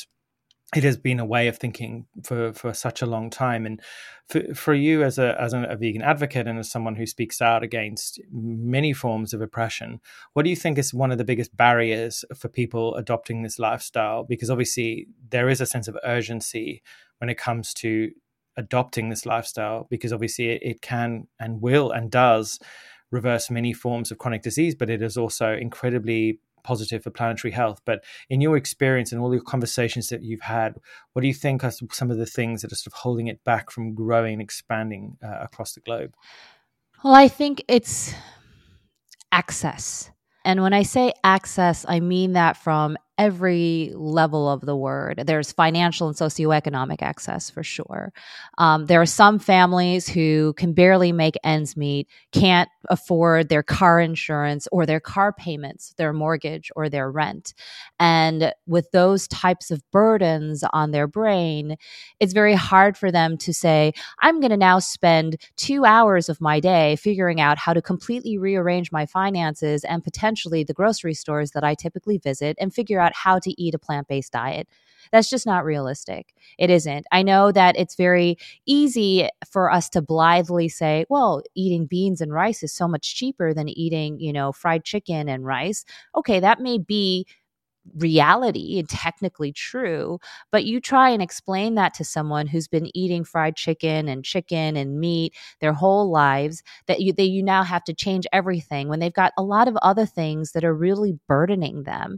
it 0.75 0.83
has 0.83 0.97
been 0.97 1.19
a 1.19 1.25
way 1.25 1.47
of 1.47 1.57
thinking 1.57 2.05
for, 2.23 2.51
for 2.53 2.73
such 2.73 3.01
a 3.01 3.05
long 3.05 3.29
time. 3.29 3.65
And 3.65 3.81
for, 4.27 4.53
for 4.53 4.73
you 4.73 5.03
as 5.03 5.17
a 5.17 5.39
as 5.39 5.53
a, 5.53 5.75
vegan 5.79 6.01
advocate 6.01 6.47
and 6.47 6.59
as 6.59 6.69
someone 6.69 6.95
who 6.95 7.05
speaks 7.05 7.41
out 7.41 7.63
against 7.63 8.19
many 8.31 8.91
forms 8.91 9.33
of 9.33 9.41
oppression, 9.41 10.01
what 10.33 10.43
do 10.43 10.49
you 10.49 10.55
think 10.55 10.77
is 10.77 10.93
one 10.93 11.11
of 11.11 11.17
the 11.17 11.23
biggest 11.23 11.55
barriers 11.55 12.25
for 12.35 12.49
people 12.49 12.95
adopting 12.95 13.43
this 13.43 13.59
lifestyle? 13.59 14.23
Because 14.23 14.49
obviously 14.49 15.07
there 15.29 15.49
is 15.49 15.61
a 15.61 15.65
sense 15.65 15.87
of 15.87 15.97
urgency 16.03 16.81
when 17.19 17.29
it 17.29 17.37
comes 17.37 17.73
to 17.75 18.11
adopting 18.57 19.09
this 19.09 19.25
lifestyle 19.25 19.85
because 19.89 20.13
obviously 20.13 20.49
it, 20.49 20.61
it 20.63 20.81
can 20.81 21.27
and 21.39 21.61
will 21.61 21.91
and 21.91 22.09
does 22.09 22.59
reverse 23.11 23.49
many 23.49 23.73
forms 23.73 24.11
of 24.11 24.17
chronic 24.17 24.41
disease, 24.41 24.75
but 24.75 24.89
it 24.89 25.01
is 25.01 25.17
also 25.17 25.53
incredibly 25.53 26.39
positive 26.65 27.03
for 27.03 27.11
planetary 27.11 27.51
health. 27.51 27.81
But 27.85 28.03
in 28.29 28.41
your 28.41 28.57
experience 28.57 29.11
and 29.11 29.21
all 29.21 29.33
your 29.33 29.43
conversations 29.43 30.09
that 30.09 30.23
you've 30.23 30.41
had, 30.41 30.75
what 31.13 31.21
do 31.21 31.27
you 31.27 31.33
think 31.33 31.63
are 31.63 31.71
some 31.71 32.11
of 32.11 32.17
the 32.17 32.25
things 32.25 32.61
that 32.61 32.71
are 32.71 32.75
sort 32.75 32.87
of 32.87 32.93
holding 32.93 33.27
it 33.27 33.43
back 33.43 33.71
from 33.71 33.93
growing 33.93 34.33
and 34.33 34.41
expanding 34.41 35.17
uh, 35.23 35.37
across 35.41 35.73
the 35.73 35.79
globe? 35.81 36.13
Well, 37.03 37.13
I 37.13 37.27
think 37.27 37.63
it's 37.67 38.13
access. 39.31 40.09
And 40.43 40.61
when 40.61 40.73
I 40.73 40.83
say 40.83 41.13
access, 41.23 41.85
I 41.87 41.99
mean 41.99 42.33
that 42.33 42.57
from 42.57 42.97
every 43.17 43.91
level 43.95 44.49
of 44.49 44.61
the 44.61 44.75
word. 44.75 45.23
There's 45.25 45.51
financial 45.51 46.07
and 46.07 46.17
socioeconomic 46.17 47.01
access 47.01 47.49
for 47.49 47.63
sure. 47.63 48.11
Um, 48.57 48.85
there 48.85 49.01
are 49.01 49.05
some 49.05 49.39
families 49.39 50.07
who 50.07 50.53
can 50.53 50.73
barely 50.73 51.11
make 51.11 51.35
ends 51.43 51.77
meet, 51.77 52.07
can't 52.31 52.69
afford 52.89 53.49
their 53.49 53.63
car 53.63 53.99
insurance 53.99 54.67
or 54.71 54.85
their 54.85 54.99
car 54.99 55.33
payments, 55.33 55.93
their 55.97 56.13
mortgage 56.13 56.71
or 56.75 56.89
their 56.89 57.09
rent. 57.09 57.53
And 57.99 58.53
with 58.67 58.91
those 58.91 59.27
types 59.27 59.71
of 59.71 59.83
burdens 59.91 60.63
on 60.73 60.91
their 60.91 61.07
brain, 61.07 61.77
it's 62.19 62.33
very 62.33 62.53
hard 62.53 62.97
for 62.97 63.11
them 63.11 63.37
to 63.39 63.53
say, 63.53 63.93
I'm 64.19 64.39
going 64.39 64.51
to 64.51 64.57
now 64.57 64.79
spend 64.79 65.37
two 65.55 65.85
hours 65.85 66.29
of 66.29 66.41
my 66.41 66.59
day 66.59 66.95
figuring 66.97 67.39
out 67.39 67.57
how 67.57 67.73
to 67.73 67.81
completely 67.81 68.37
rearrange 68.37 68.91
my 68.91 69.05
finances 69.05 69.83
and 69.83 70.03
potentially 70.03 70.63
the 70.63 70.73
grocery 70.73 71.13
stores 71.13 71.51
that 71.51 71.63
I 71.63 71.75
typically 71.75 72.17
visit 72.17 72.57
and 72.59 72.73
figure 72.73 72.99
out 72.99 73.04
how 73.13 73.39
to 73.39 73.61
eat 73.61 73.75
a 73.75 73.79
plant 73.79 74.07
based 74.07 74.31
diet. 74.31 74.67
That's 75.11 75.29
just 75.29 75.45
not 75.45 75.65
realistic. 75.65 76.33
It 76.57 76.69
isn't. 76.69 77.05
I 77.11 77.21
know 77.21 77.51
that 77.51 77.77
it's 77.77 77.95
very 77.95 78.37
easy 78.65 79.29
for 79.49 79.71
us 79.71 79.87
to 79.89 80.01
blithely 80.01 80.67
say, 80.67 81.05
well, 81.09 81.43
eating 81.53 81.85
beans 81.85 82.21
and 82.21 82.33
rice 82.33 82.63
is 82.63 82.73
so 82.73 82.87
much 82.87 83.15
cheaper 83.15 83.53
than 83.53 83.69
eating, 83.69 84.19
you 84.19 84.33
know, 84.33 84.51
fried 84.51 84.83
chicken 84.83 85.29
and 85.29 85.45
rice. 85.45 85.85
Okay, 86.15 86.39
that 86.39 86.59
may 86.59 86.79
be 86.79 87.27
reality 87.97 88.79
and 88.79 88.89
technically 88.89 89.51
true 89.51 90.19
but 90.51 90.65
you 90.65 90.81
try 90.81 91.09
and 91.09 91.21
explain 91.21 91.75
that 91.75 91.93
to 91.93 92.03
someone 92.03 92.47
who's 92.47 92.67
been 92.67 92.89
eating 92.97 93.23
fried 93.23 93.55
chicken 93.55 94.07
and 94.07 94.25
chicken 94.25 94.75
and 94.75 94.99
meat 94.99 95.33
their 95.61 95.73
whole 95.73 96.09
lives 96.09 96.63
that 96.87 97.01
you 97.01 97.13
they 97.13 97.23
you 97.23 97.43
now 97.43 97.63
have 97.63 97.83
to 97.83 97.93
change 97.93 98.25
everything 98.33 98.87
when 98.87 98.99
they've 98.99 99.13
got 99.13 99.31
a 99.37 99.43
lot 99.43 99.67
of 99.67 99.77
other 99.77 100.05
things 100.05 100.51
that 100.51 100.65
are 100.65 100.73
really 100.73 101.17
burdening 101.27 101.83
them 101.83 102.17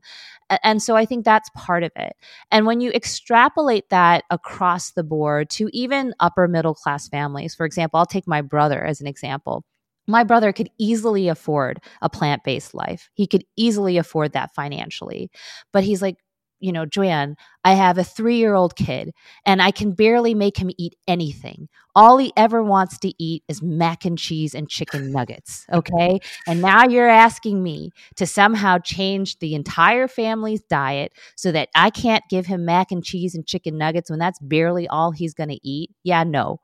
and 0.64 0.82
so 0.82 0.96
i 0.96 1.06
think 1.06 1.26
that's 1.26 1.50
part 1.56 1.84
of 1.84 1.92
it 1.96 2.16
and 2.52 2.66
when 2.66 2.80
you 2.82 2.92
extrapolate 2.92 3.90
that 3.90 4.24
across 4.30 4.92
the 4.92 5.04
board 5.04 5.50
to 5.50 5.70
even 5.74 6.14
upper 6.20 6.48
middle 6.48 6.76
class 6.76 7.08
families 7.08 7.54
for 7.54 7.66
example 7.66 8.00
i'll 8.00 8.06
take 8.06 8.28
my 8.28 8.42
brother 8.42 8.84
as 8.84 9.02
an 9.02 9.08
example 9.08 9.64
my 10.08 10.24
brother 10.24 10.54
could 10.54 10.70
easily 10.80 11.28
afford 11.28 11.80
a 12.02 12.10
plant 12.10 12.44
based 12.44 12.74
life. 12.74 13.10
He 13.14 13.28
could 13.28 13.44
easily 13.56 13.98
afford 13.98 14.34
that 14.34 14.54
financially. 14.56 15.30
But 15.74 15.84
he's 15.84 16.02
like, 16.02 16.18
you 16.60 16.72
know, 16.72 16.86
Joanne, 16.86 17.36
I 17.64 17.74
have 17.74 17.98
a 17.98 18.04
three 18.04 18.38
year 18.38 18.56
old 18.56 18.76
kid 18.76 19.12
and 19.46 19.62
I 19.62 19.72
can 19.72 19.92
barely 19.92 20.34
make 20.34 20.58
him 20.58 20.72
eat 20.78 20.96
anything. 21.08 21.68
All 21.96 22.18
he 22.18 22.34
ever 22.36 22.64
wants 22.64 22.98
to 23.00 23.14
eat 23.22 23.44
is 23.48 23.62
mac 23.62 24.06
and 24.06 24.18
cheese 24.18 24.56
and 24.56 24.68
chicken 24.68 25.12
nuggets. 25.12 25.66
Okay. 25.72 26.20
and 26.48 26.62
now 26.62 26.88
you're 26.88 27.08
asking 27.08 27.62
me 27.62 27.92
to 28.16 28.26
somehow 28.26 28.80
change 28.80 29.40
the 29.40 29.54
entire 29.54 30.08
family's 30.08 30.62
diet 30.64 31.12
so 31.36 31.52
that 31.52 31.70
I 31.76 31.90
can't 31.90 32.24
give 32.30 32.48
him 32.48 32.66
mac 32.66 32.92
and 32.92 33.04
cheese 33.04 33.36
and 33.36 33.46
chicken 33.46 33.78
nuggets 33.78 34.10
when 34.10 34.20
that's 34.20 34.40
barely 34.40 34.88
all 34.88 35.12
he's 35.12 35.34
going 35.34 35.50
to 35.50 35.68
eat. 35.68 35.92
Yeah, 36.04 36.24
no 36.24 36.60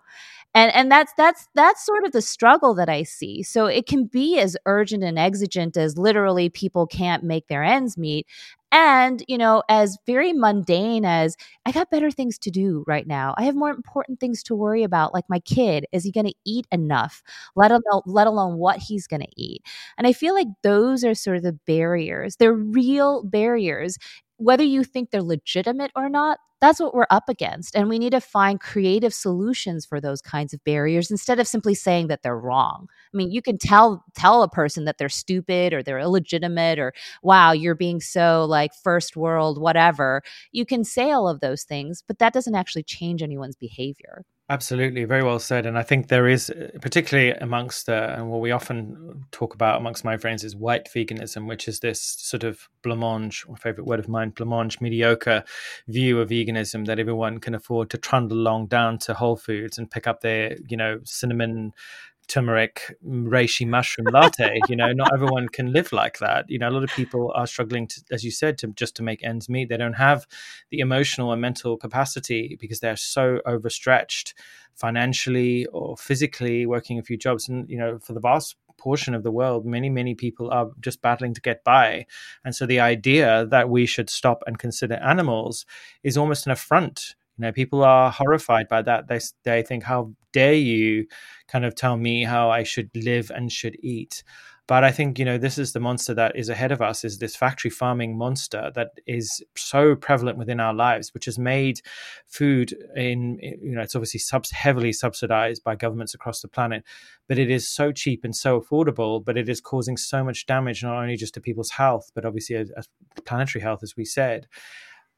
and 0.55 0.71
and 0.75 0.91
that's 0.91 1.13
that's 1.17 1.47
that's 1.55 1.85
sort 1.85 2.05
of 2.05 2.11
the 2.11 2.21
struggle 2.21 2.73
that 2.75 2.89
i 2.89 3.03
see. 3.03 3.43
So 3.43 3.65
it 3.65 3.87
can 3.87 4.05
be 4.05 4.39
as 4.39 4.55
urgent 4.65 5.03
and 5.03 5.17
exigent 5.19 5.77
as 5.77 5.97
literally 5.97 6.49
people 6.49 6.87
can't 6.87 7.23
make 7.23 7.47
their 7.47 7.63
ends 7.63 7.97
meet. 7.97 8.27
And 8.71 9.23
you 9.27 9.37
know 9.37 9.63
as 9.69 9.97
very 10.07 10.33
mundane 10.33 11.05
as 11.05 11.35
i 11.65 11.71
got 11.71 11.89
better 11.91 12.11
things 12.11 12.37
to 12.39 12.51
do 12.51 12.83
right 12.87 13.07
now. 13.07 13.33
I 13.37 13.43
have 13.43 13.55
more 13.55 13.69
important 13.71 14.19
things 14.19 14.43
to 14.43 14.55
worry 14.55 14.83
about 14.83 15.13
like 15.13 15.25
my 15.29 15.39
kid. 15.39 15.85
Is 15.91 16.03
he 16.03 16.11
going 16.11 16.27
to 16.27 16.35
eat 16.45 16.67
enough? 16.71 17.21
Let 17.55 17.71
alone 17.71 18.01
let 18.05 18.27
alone 18.27 18.57
what 18.57 18.77
he's 18.79 19.07
going 19.07 19.21
to 19.21 19.29
eat. 19.37 19.61
And 19.97 20.07
i 20.07 20.13
feel 20.13 20.33
like 20.35 20.47
those 20.63 21.03
are 21.03 21.15
sort 21.15 21.37
of 21.37 21.43
the 21.43 21.57
barriers 21.67 22.35
they're 22.37 22.53
real 22.53 23.23
barriers 23.23 23.97
whether 24.43 24.63
you 24.63 24.84
think 24.84 25.12
they're 25.12 25.23
legitimate 25.23 25.91
or 25.95 26.10
not, 26.10 26.39
that's 26.63 26.79
what 26.79 26.95
we're 26.95 27.08
up 27.10 27.27
against. 27.27 27.75
And 27.75 27.89
we 27.89 27.99
need 27.99 28.12
to 28.12 28.21
find 28.21 28.60
creative 28.60 29.13
solutions 29.13 29.86
for 29.86 29.99
those 29.99 30.21
kinds 30.21 30.53
of 30.53 30.63
barriers 30.63 31.12
instead 31.12 31.38
of 31.39 31.47
simply 31.47 31.75
saying 31.75 32.08
that 32.08 32.23
they're 32.23 32.39
wrong. 32.39 32.88
I 33.13 33.17
mean, 33.17 33.32
you 33.32 33.41
can 33.41 33.58
tell 33.58 34.06
tell 34.15 34.43
a 34.43 34.49
person 34.49 34.86
that 34.86 34.97
they're 34.97 35.10
stupid 35.10 35.73
or 35.73 35.84
they're 35.84 35.99
illegitimate 35.99 36.79
or 36.79 36.93
wow, 37.21 37.51
you're 37.51 37.75
being 37.75 37.99
so 37.99 38.45
like 38.45 38.71
first 38.73 39.17
world 39.17 39.60
whatever. 39.60 40.21
You 40.53 40.65
can 40.65 40.86
say 40.86 41.12
all 41.12 41.27
of 41.27 41.41
those 41.41 41.63
things, 41.63 42.01
but 42.08 42.19
that 42.19 42.32
doesn't 42.34 42.56
actually 42.56 42.84
change 42.84 43.21
anyone's 43.21 43.58
behavior. 43.58 44.23
Absolutely, 44.49 45.06
very 45.06 45.23
well 45.23 45.39
said. 45.39 45.65
And 45.65 45.77
I 45.77 45.84
think 45.84 46.10
there 46.10 46.27
is, 46.27 46.49
uh, 46.49 46.67
particularly 46.82 47.32
amongst, 47.32 47.88
uh, 47.88 48.13
and 48.17 48.29
what 48.29 48.41
we 48.41 48.51
often 48.51 49.23
talk 49.32 49.53
about 49.56 49.79
amongst 49.79 50.03
my 50.03 50.17
friends 50.17 50.43
is 50.43 50.53
white 50.53 50.89
veganism, 50.93 51.47
which 51.47 51.67
is 51.69 51.79
this 51.79 52.01
sort 52.01 52.43
of 52.43 52.67
blancmange, 52.84 53.47
my 53.47 53.56
favorite 53.56 53.88
word 53.88 53.99
of 53.99 54.10
mine, 54.10 54.32
blancmange, 54.32 54.82
mediocre 54.82 55.45
view 55.88 56.19
of 56.19 56.29
veganism 56.29 56.86
that 56.88 56.99
everyone 56.99 57.39
can 57.39 57.56
afford 57.56 57.89
to 57.91 57.97
trundle 57.97 58.38
along 58.38 58.67
down 58.67 58.97
to 58.99 59.13
Whole 59.13 59.38
Foods 59.38 59.77
and 59.77 59.89
pick 59.89 60.08
up 60.08 60.19
their, 60.19 60.58
you 60.67 60.75
know, 60.75 60.99
cinnamon 61.06 61.71
turmeric 62.27 62.95
reishi 63.05 63.67
mushroom 63.67 64.07
latte 64.12 64.59
you 64.69 64.75
know 64.75 64.91
not 64.91 65.13
everyone 65.13 65.47
can 65.49 65.71
live 65.71 65.91
like 65.91 66.19
that. 66.19 66.45
You 66.49 66.59
know 66.59 66.69
a 66.69 66.71
lot 66.71 66.83
of 66.83 66.89
people 66.91 67.31
are 67.36 67.47
struggling 67.47 67.88
to 67.88 68.01
as 68.12 68.23
you 68.23 68.31
said 68.31 68.57
to 68.59 68.67
just 68.67 68.95
to 68.97 69.03
make 69.03 69.23
ends 69.23 69.49
meet. 69.49 69.69
They 69.69 69.77
don't 69.77 69.93
have 69.93 70.25
the 70.69 70.79
emotional 70.79 71.31
and 71.31 71.41
mental 71.41 71.77
capacity 71.77 72.57
because 72.59 72.79
they're 72.79 72.95
so 72.95 73.39
overstretched 73.45 74.33
financially 74.75 75.65
or 75.67 75.97
physically 75.97 76.65
working 76.65 76.97
a 76.99 77.03
few 77.03 77.17
jobs. 77.17 77.49
And 77.49 77.69
you 77.69 77.77
know 77.77 77.99
for 77.99 78.13
the 78.13 78.19
vast 78.19 78.55
portion 78.77 79.13
of 79.13 79.23
the 79.23 79.31
world 79.31 79.65
many 79.65 79.89
many 79.89 80.15
people 80.15 80.49
are 80.49 80.71
just 80.79 81.01
battling 81.01 81.33
to 81.33 81.41
get 81.41 81.63
by. 81.63 82.05
And 82.43 82.55
so 82.55 82.65
the 82.65 82.79
idea 82.79 83.45
that 83.49 83.69
we 83.69 83.86
should 83.86 84.09
stop 84.09 84.43
and 84.47 84.57
consider 84.57 84.95
animals 84.95 85.65
is 86.03 86.17
almost 86.17 86.45
an 86.45 86.51
affront 86.51 87.15
you 87.38 87.41
know, 87.43 87.52
people 87.52 87.84
are 87.84 88.12
horrified 88.12 88.67
by 88.67 88.82
that. 88.84 89.08
They 89.08 89.19
they 89.43 89.63
think, 89.63 89.84
"How 89.84 90.13
dare 90.32 90.54
you, 90.54 91.08
kind 91.48 91.65
of 91.65 91.76
tell 91.76 91.98
me 91.98 92.24
how 92.24 92.50
I 92.50 92.63
should 92.63 92.89
live 92.96 93.32
and 93.32 93.52
should 93.52 93.78
eat?" 93.84 94.24
But 94.65 94.86
I 94.86 94.91
think 94.91 95.19
you 95.19 95.26
know 95.26 95.38
this 95.38 95.58
is 95.58 95.74
the 95.74 95.82
monster 95.82 96.13
that 96.13 96.38
is 96.38 96.48
ahead 96.48 96.72
of 96.72 96.82
us. 96.82 97.04
Is 97.04 97.17
this 97.17 97.36
factory 97.36 97.69
farming 97.69 98.17
monster 98.17 98.72
that 98.76 98.91
is 99.06 99.43
so 99.58 99.96
prevalent 99.96 100.38
within 100.38 100.62
our 100.62 100.74
lives, 100.74 101.13
which 101.13 101.26
has 101.26 101.38
made 101.38 101.82
food 102.28 102.74
in 102.96 103.39
you 103.41 103.76
know 103.76 103.82
it's 103.82 103.96
obviously 103.96 104.22
subs- 104.22 104.52
heavily 104.52 104.93
subsidized 104.93 105.63
by 105.63 105.76
governments 105.76 106.13
across 106.13 106.41
the 106.41 106.48
planet, 106.48 106.84
but 107.28 107.38
it 107.38 107.50
is 107.50 107.67
so 107.67 107.91
cheap 107.91 108.24
and 108.24 108.36
so 108.36 108.62
affordable. 108.62 109.24
But 109.24 109.38
it 109.38 109.50
is 109.50 109.60
causing 109.60 109.98
so 109.98 110.24
much 110.24 110.46
damage 110.46 110.82
not 110.84 111.02
only 111.02 111.17
just 111.17 111.34
to 111.34 111.41
people's 111.41 111.72
health, 111.72 112.12
but 112.15 112.26
obviously 112.26 112.56
as, 112.56 112.72
planetary 113.26 113.62
health, 113.62 113.84
as 113.84 113.98
we 113.98 114.06
said 114.06 114.48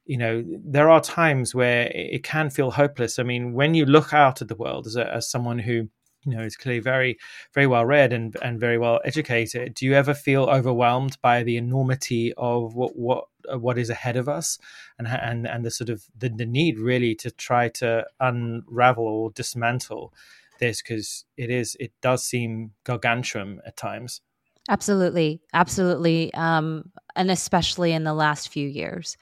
you 0.05 0.17
know 0.17 0.43
there 0.47 0.89
are 0.89 1.01
times 1.01 1.55
where 1.55 1.91
it 1.93 2.23
can 2.23 2.49
feel 2.49 2.71
hopeless. 2.71 3.19
I 3.19 3.23
mean 3.23 3.53
when 3.53 3.73
you 3.73 3.85
look 3.85 4.13
out 4.13 4.41
at 4.41 4.47
the 4.47 4.55
world 4.55 4.87
as, 4.87 4.95
a, 4.95 5.13
as 5.13 5.29
someone 5.29 5.59
who 5.59 5.89
you 6.25 6.35
know 6.35 6.43
is 6.43 6.57
clearly 6.57 6.79
very 6.79 7.17
very 7.53 7.67
well 7.67 7.85
read 7.85 8.11
and 8.11 8.35
and 8.41 8.59
very 8.59 8.79
well 8.79 8.99
educated 9.05 9.75
do 9.75 9.85
you 9.85 9.93
ever 9.93 10.15
feel 10.15 10.45
overwhelmed 10.45 11.15
by 11.21 11.43
the 11.43 11.55
enormity 11.55 12.33
of 12.35 12.73
what 12.73 12.95
what 12.97 13.25
uh, 13.51 13.57
what 13.57 13.77
is 13.77 13.89
ahead 13.89 14.17
of 14.17 14.27
us 14.27 14.57
and 14.97 15.07
and 15.07 15.47
and 15.47 15.65
the 15.65 15.71
sort 15.71 15.89
of 15.89 16.03
the, 16.17 16.29
the 16.29 16.45
need 16.45 16.79
really 16.79 17.15
to 17.15 17.31
try 17.31 17.69
to 17.69 18.05
unravel 18.19 19.05
or 19.05 19.31
dismantle 19.31 20.13
this? 20.59 20.81
Because 20.81 21.25
it 21.37 21.49
is 21.49 21.75
it 21.79 21.91
does 22.01 22.25
seem 22.25 22.71
gargantuan 22.83 23.61
at 23.65 23.77
times. 23.77 24.21
Absolutely. 24.69 25.41
Absolutely. 25.53 26.33
Um 26.33 26.91
and 27.15 27.31
especially 27.31 27.91
in 27.91 28.03
the 28.03 28.13
last 28.13 28.49
few 28.49 28.67
years 28.67 29.17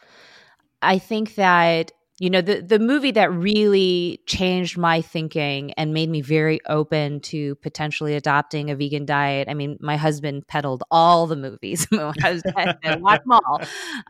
I 0.83 0.99
think 0.99 1.35
that 1.35 1.91
you 2.19 2.29
know 2.29 2.41
the 2.41 2.61
the 2.61 2.77
movie 2.77 3.11
that 3.11 3.33
really 3.33 4.21
changed 4.27 4.77
my 4.77 5.01
thinking 5.01 5.73
and 5.73 5.93
made 5.93 6.09
me 6.09 6.21
very 6.21 6.59
open 6.67 7.19
to 7.21 7.55
potentially 7.55 8.15
adopting 8.15 8.69
a 8.69 8.75
vegan 8.75 9.05
diet. 9.05 9.49
I 9.49 9.55
mean, 9.55 9.77
my 9.81 9.97
husband 9.97 10.47
peddled 10.47 10.83
all 10.91 11.25
the 11.25 11.35
movies. 11.35 11.87
my 11.91 12.13
husband 12.21 12.77
watched 13.01 13.23
them 13.23 13.31
all, 13.31 13.59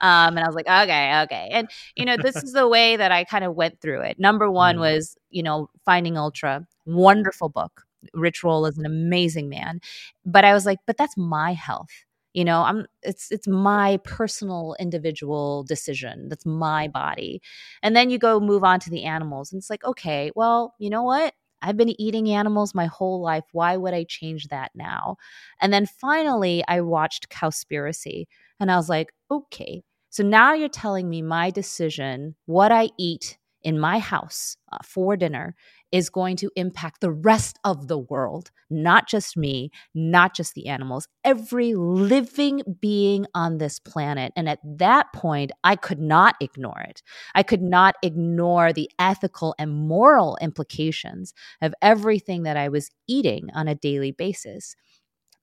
um, 0.01 0.35
and 0.35 0.39
I 0.39 0.47
was 0.47 0.55
like, 0.55 0.67
okay, 0.67 1.21
okay. 1.23 1.49
And 1.51 1.69
you 1.95 2.05
know, 2.05 2.17
this 2.17 2.35
is 2.35 2.51
the 2.51 2.67
way 2.67 2.97
that 2.97 3.11
I 3.11 3.23
kind 3.23 3.45
of 3.45 3.55
went 3.55 3.79
through 3.79 4.01
it. 4.01 4.19
Number 4.19 4.51
one 4.51 4.75
mm. 4.75 4.81
was 4.81 5.15
you 5.29 5.43
know 5.43 5.69
Finding 5.85 6.17
Ultra, 6.17 6.67
wonderful 6.85 7.49
book. 7.49 7.83
Rich 8.13 8.43
Roll 8.43 8.65
is 8.65 8.77
an 8.77 8.85
amazing 8.85 9.47
man, 9.47 9.79
but 10.25 10.43
I 10.43 10.53
was 10.53 10.65
like, 10.65 10.79
but 10.85 10.97
that's 10.97 11.15
my 11.15 11.53
health 11.53 12.03
you 12.33 12.43
know 12.43 12.61
i'm 12.61 12.85
it's 13.03 13.31
it's 13.31 13.47
my 13.47 13.97
personal 14.03 14.75
individual 14.79 15.63
decision 15.63 16.27
that's 16.29 16.45
my 16.45 16.87
body 16.87 17.41
and 17.81 17.95
then 17.95 18.09
you 18.09 18.17
go 18.17 18.39
move 18.39 18.63
on 18.63 18.79
to 18.79 18.89
the 18.89 19.03
animals 19.03 19.51
and 19.51 19.59
it's 19.59 19.69
like 19.69 19.83
okay 19.83 20.31
well 20.35 20.75
you 20.79 20.89
know 20.89 21.03
what 21.03 21.33
I've 21.63 21.77
been 21.77 21.99
eating 21.99 22.29
animals 22.29 22.75
my 22.75 22.87
whole 22.87 23.21
life. 23.21 23.45
Why 23.53 23.77
would 23.77 23.93
I 23.93 24.03
change 24.03 24.49
that 24.49 24.71
now? 24.75 25.15
And 25.61 25.71
then 25.71 25.85
finally, 25.85 26.61
I 26.67 26.81
watched 26.81 27.29
Cowspiracy 27.29 28.25
and 28.59 28.69
I 28.69 28.75
was 28.75 28.89
like, 28.89 29.13
okay, 29.31 29.81
so 30.09 30.23
now 30.23 30.53
you're 30.53 30.69
telling 30.69 31.09
me 31.09 31.21
my 31.21 31.49
decision, 31.49 32.35
what 32.45 32.71
I 32.71 32.89
eat 32.99 33.37
in 33.63 33.79
my 33.79 33.97
house 33.97 34.57
uh, 34.71 34.77
for 34.83 35.15
dinner, 35.15 35.55
is 35.93 36.09
going 36.09 36.35
to 36.35 36.49
impact 36.55 37.01
the 37.01 37.11
rest 37.11 37.59
of 37.63 37.87
the 37.87 37.99
world, 37.99 38.49
not 38.71 39.07
just 39.07 39.37
me, 39.37 39.69
not 39.93 40.35
just 40.35 40.55
the 40.55 40.67
animals, 40.67 41.07
every 41.23 41.75
living 41.75 42.63
being 42.81 43.27
on 43.35 43.59
this 43.59 43.77
planet. 43.77 44.33
And 44.35 44.49
at 44.49 44.57
that 44.63 45.13
point, 45.13 45.51
I 45.63 45.75
could 45.75 45.99
not 45.99 46.35
ignore 46.41 46.81
it. 46.81 47.03
I 47.35 47.43
could 47.43 47.61
not 47.61 47.93
ignore 48.01 48.73
the 48.73 48.89
ethical 48.97 49.53
and 49.59 49.71
moral 49.71 50.35
implications 50.41 51.31
of 51.61 51.75
everything 51.79 52.41
that 52.43 52.57
I 52.57 52.69
was 52.69 52.89
eating 53.07 53.49
on 53.53 53.67
a 53.67 53.75
daily 53.75 54.11
basis. 54.11 54.75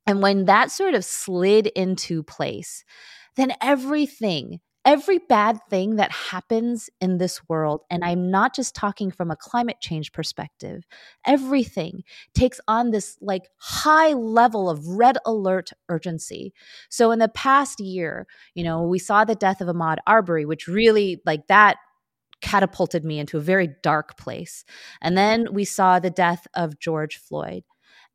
And 0.05 0.21
when 0.21 0.47
that 0.47 0.73
sort 0.73 0.95
of 0.95 1.05
slid 1.05 1.69
into 1.69 2.25
place, 2.25 2.85
then 3.37 3.53
everything 3.63 4.59
every 4.85 5.19
bad 5.19 5.59
thing 5.69 5.97
that 5.97 6.11
happens 6.11 6.89
in 7.01 7.19
this 7.19 7.49
world, 7.49 7.83
and 7.91 8.05
I'm 8.05 8.31
not 8.31 8.55
just 8.55 8.75
talking 8.75 9.11
from 9.11 9.31
a 9.31 9.37
climate 9.37 9.77
change 9.81 10.13
perspective, 10.13 10.85
everything 11.27 12.03
takes 12.35 12.61
on 12.67 12.91
this 12.91 13.19
like 13.21 13.49
high 13.59 14.13
level 14.13 14.71
of 14.71 14.87
red 14.87 15.19
alert 15.27 15.71
urgency. 15.89 16.53
So 16.89 17.11
in 17.11 17.19
the 17.19 17.29
past 17.29 17.81
year, 17.81 18.27
you 18.55 18.65
know, 18.65 18.83
we 18.83 18.99
saw 18.99 19.25
the 19.25 19.35
death 19.35 19.61
of 19.61 19.69
Ahmaud 19.69 19.99
Arbery, 20.07 20.45
which 20.45 20.67
really 20.67 21.21
like 21.27 21.47
that 21.49 21.77
catapulted 22.41 23.05
me 23.05 23.19
into 23.19 23.37
a 23.37 23.43
very 23.43 23.69
dark 23.83 24.17
place. 24.17 24.65
And 25.03 25.17
then 25.17 25.49
we 25.53 25.65
saw 25.65 25.99
the 25.99 26.11
death 26.11 26.47
of 26.55 26.79
George 26.79 27.19
Floyd. 27.19 27.65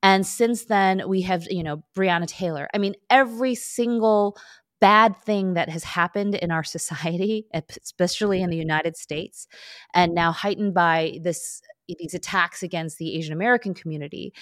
And 0.01 0.25
since 0.25 0.65
then, 0.65 1.07
we 1.07 1.21
have, 1.21 1.45
you 1.49 1.63
know, 1.63 1.83
Breonna 1.95 2.27
Taylor. 2.27 2.67
I 2.73 2.77
mean, 2.77 2.95
every 3.09 3.55
single 3.55 4.37
bad 4.81 5.15
thing 5.23 5.53
that 5.53 5.69
has 5.69 5.83
happened 5.83 6.35
in 6.35 6.51
our 6.51 6.63
society, 6.63 7.47
especially 7.53 8.41
in 8.41 8.49
the 8.49 8.55
mm-hmm. 8.55 8.61
United 8.61 8.97
States, 8.97 9.47
and 9.93 10.13
now 10.13 10.31
heightened 10.31 10.73
by 10.73 11.19
this 11.21 11.61
these 11.87 12.13
attacks 12.13 12.63
against 12.63 12.97
the 12.97 13.15
Asian 13.15 13.33
American 13.33 13.73
community. 13.73 14.33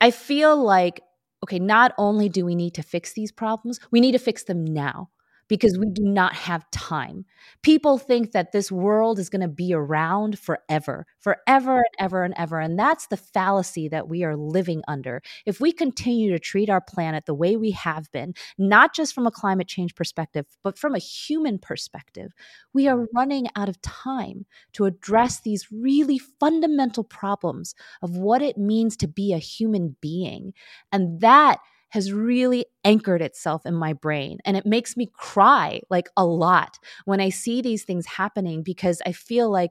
I 0.00 0.10
feel 0.10 0.56
like 0.56 1.00
okay, 1.44 1.58
not 1.58 1.92
only 1.98 2.28
do 2.28 2.44
we 2.44 2.56
need 2.56 2.74
to 2.74 2.82
fix 2.82 3.12
these 3.12 3.30
problems, 3.30 3.78
we 3.92 4.00
need 4.00 4.12
to 4.12 4.18
fix 4.18 4.44
them 4.44 4.64
now 4.64 5.10
because 5.48 5.78
we 5.78 5.90
do 5.90 6.04
not 6.04 6.34
have 6.34 6.70
time. 6.70 7.24
People 7.62 7.98
think 7.98 8.32
that 8.32 8.52
this 8.52 8.70
world 8.70 9.18
is 9.18 9.30
going 9.30 9.40
to 9.40 9.48
be 9.48 9.72
around 9.72 10.38
forever, 10.38 11.06
forever 11.18 11.76
and 11.76 11.94
ever 11.98 12.22
and 12.22 12.34
ever. 12.36 12.60
And 12.60 12.78
that's 12.78 13.06
the 13.06 13.16
fallacy 13.16 13.88
that 13.88 14.08
we 14.08 14.24
are 14.24 14.36
living 14.36 14.82
under. 14.86 15.22
If 15.46 15.60
we 15.60 15.72
continue 15.72 16.30
to 16.32 16.38
treat 16.38 16.68
our 16.68 16.80
planet 16.80 17.26
the 17.26 17.34
way 17.34 17.56
we 17.56 17.70
have 17.72 18.10
been, 18.12 18.34
not 18.58 18.94
just 18.94 19.14
from 19.14 19.26
a 19.26 19.30
climate 19.30 19.68
change 19.68 19.94
perspective, 19.94 20.46
but 20.62 20.78
from 20.78 20.94
a 20.94 20.98
human 20.98 21.58
perspective, 21.58 22.32
we 22.72 22.86
are 22.86 22.98
mm. 22.98 23.06
running 23.14 23.46
out 23.56 23.68
of 23.68 23.80
time 23.80 24.46
to 24.72 24.84
address 24.84 25.40
these 25.40 25.68
really 25.72 26.18
fundamental 26.18 27.04
problems 27.04 27.74
of 28.02 28.16
what 28.16 28.42
it 28.42 28.58
means 28.58 28.96
to 28.98 29.08
be 29.08 29.32
a 29.32 29.38
human 29.38 29.96
being. 30.00 30.52
And 30.92 31.20
that 31.20 31.58
has 31.90 32.12
really 32.12 32.66
anchored 32.84 33.22
itself 33.22 33.64
in 33.64 33.74
my 33.74 33.92
brain. 33.92 34.38
And 34.44 34.56
it 34.56 34.66
makes 34.66 34.96
me 34.96 35.10
cry 35.12 35.80
like 35.90 36.08
a 36.16 36.24
lot 36.24 36.78
when 37.04 37.20
I 37.20 37.30
see 37.30 37.62
these 37.62 37.84
things 37.84 38.06
happening 38.06 38.62
because 38.62 39.00
I 39.06 39.12
feel 39.12 39.50
like, 39.50 39.70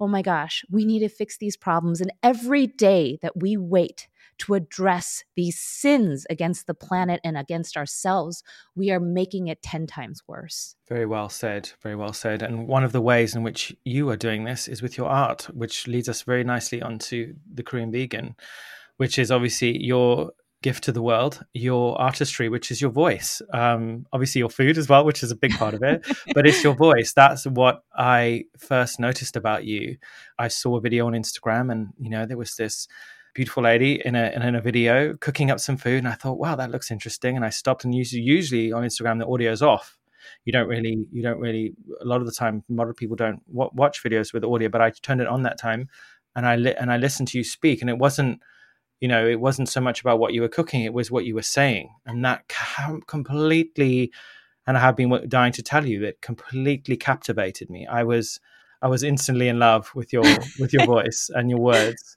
oh 0.00 0.08
my 0.08 0.22
gosh, 0.22 0.64
we 0.70 0.84
need 0.84 1.00
to 1.00 1.08
fix 1.08 1.38
these 1.38 1.56
problems. 1.56 2.00
And 2.00 2.12
every 2.22 2.66
day 2.66 3.18
that 3.22 3.36
we 3.36 3.56
wait 3.56 4.08
to 4.38 4.54
address 4.54 5.22
these 5.36 5.58
sins 5.60 6.26
against 6.28 6.66
the 6.66 6.74
planet 6.74 7.20
and 7.22 7.38
against 7.38 7.76
ourselves, 7.76 8.42
we 8.74 8.90
are 8.90 8.98
making 8.98 9.46
it 9.46 9.62
10 9.62 9.86
times 9.86 10.22
worse. 10.26 10.74
Very 10.88 11.06
well 11.06 11.28
said. 11.28 11.70
Very 11.80 11.94
well 11.94 12.12
said. 12.12 12.42
And 12.42 12.66
one 12.66 12.82
of 12.82 12.90
the 12.90 13.00
ways 13.00 13.36
in 13.36 13.44
which 13.44 13.76
you 13.84 14.08
are 14.08 14.16
doing 14.16 14.42
this 14.42 14.66
is 14.66 14.82
with 14.82 14.98
your 14.98 15.08
art, 15.08 15.42
which 15.54 15.86
leads 15.86 16.08
us 16.08 16.22
very 16.22 16.42
nicely 16.42 16.82
onto 16.82 17.34
the 17.52 17.62
Korean 17.62 17.92
vegan, 17.92 18.34
which 18.96 19.18
is 19.18 19.30
obviously 19.30 19.80
your 19.80 20.32
gift 20.62 20.84
to 20.84 20.92
the 20.92 21.02
world 21.02 21.44
your 21.52 22.00
artistry 22.00 22.48
which 22.48 22.70
is 22.70 22.80
your 22.80 22.90
voice. 22.90 23.42
Um, 23.52 24.06
obviously 24.12 24.38
your 24.38 24.50
food 24.50 24.78
as 24.78 24.88
well 24.88 25.04
which 25.04 25.22
is 25.22 25.30
a 25.30 25.36
big 25.36 25.52
part 25.52 25.74
of 25.74 25.82
it 25.82 26.06
but 26.34 26.46
it's 26.46 26.62
your 26.62 26.74
voice. 26.74 27.12
That's 27.12 27.44
what 27.46 27.82
i 27.96 28.44
first 28.58 28.98
noticed 29.00 29.36
about 29.36 29.64
you. 29.64 29.96
I 30.38 30.48
saw 30.48 30.76
a 30.76 30.80
video 30.80 31.06
on 31.06 31.12
instagram 31.12 31.70
and 31.70 31.88
you 31.98 32.10
know 32.10 32.26
there 32.26 32.38
was 32.38 32.56
this 32.56 32.88
beautiful 33.34 33.62
lady 33.62 34.00
in 34.04 34.14
a 34.14 34.30
in 34.30 34.54
a 34.54 34.60
video 34.60 35.14
cooking 35.16 35.50
up 35.50 35.58
some 35.58 35.76
food 35.76 35.98
and 35.98 36.08
i 36.08 36.12
thought 36.12 36.38
wow 36.38 36.54
that 36.54 36.70
looks 36.70 36.90
interesting 36.90 37.34
and 37.34 37.44
i 37.46 37.48
stopped 37.48 37.82
and 37.82 37.94
usually 37.94 38.20
usually 38.20 38.72
on 38.72 38.82
instagram 38.82 39.18
the 39.18 39.26
audio 39.26 39.50
is 39.50 39.62
off. 39.62 39.96
You 40.44 40.52
don't 40.52 40.68
really 40.68 41.06
you 41.10 41.22
don't 41.22 41.40
really 41.40 41.74
a 42.00 42.04
lot 42.04 42.20
of 42.20 42.26
the 42.26 42.32
time 42.32 42.62
a 42.70 42.74
lot 42.74 42.88
of 42.88 42.96
people 42.96 43.16
don't 43.16 43.42
watch 43.48 44.02
videos 44.02 44.32
with 44.32 44.44
audio 44.44 44.68
but 44.68 44.80
i 44.80 44.90
turned 44.90 45.20
it 45.20 45.26
on 45.26 45.42
that 45.42 45.58
time 45.58 45.88
and 46.36 46.46
i 46.46 46.56
li- 46.56 46.74
and 46.78 46.92
i 46.92 46.96
listened 46.96 47.28
to 47.28 47.38
you 47.38 47.44
speak 47.44 47.80
and 47.80 47.90
it 47.90 47.98
wasn't 47.98 48.40
you 49.02 49.08
know 49.08 49.26
it 49.26 49.40
wasn't 49.40 49.68
so 49.68 49.80
much 49.80 50.00
about 50.00 50.20
what 50.20 50.32
you 50.32 50.40
were 50.40 50.48
cooking 50.48 50.82
it 50.84 50.94
was 50.94 51.10
what 51.10 51.24
you 51.24 51.34
were 51.34 51.42
saying. 51.42 51.90
And 52.06 52.24
that 52.24 52.48
completely 53.08 54.12
and 54.66 54.76
i 54.76 54.80
have 54.80 54.96
been 54.96 55.28
dying 55.28 55.52
to 55.52 55.62
tell 55.62 55.84
you 55.84 55.98
that 56.00 56.22
completely 56.22 56.96
captivated 56.96 57.68
me. 57.68 57.86
I 57.86 58.04
was 58.04 58.40
i 58.80 58.86
was 58.86 59.02
instantly 59.02 59.48
in 59.48 59.58
love 59.58 59.90
with 59.94 60.12
your 60.12 60.24
with 60.60 60.72
your 60.72 60.86
voice 60.96 61.30
and 61.34 61.50
your 61.50 61.58
words 61.58 62.16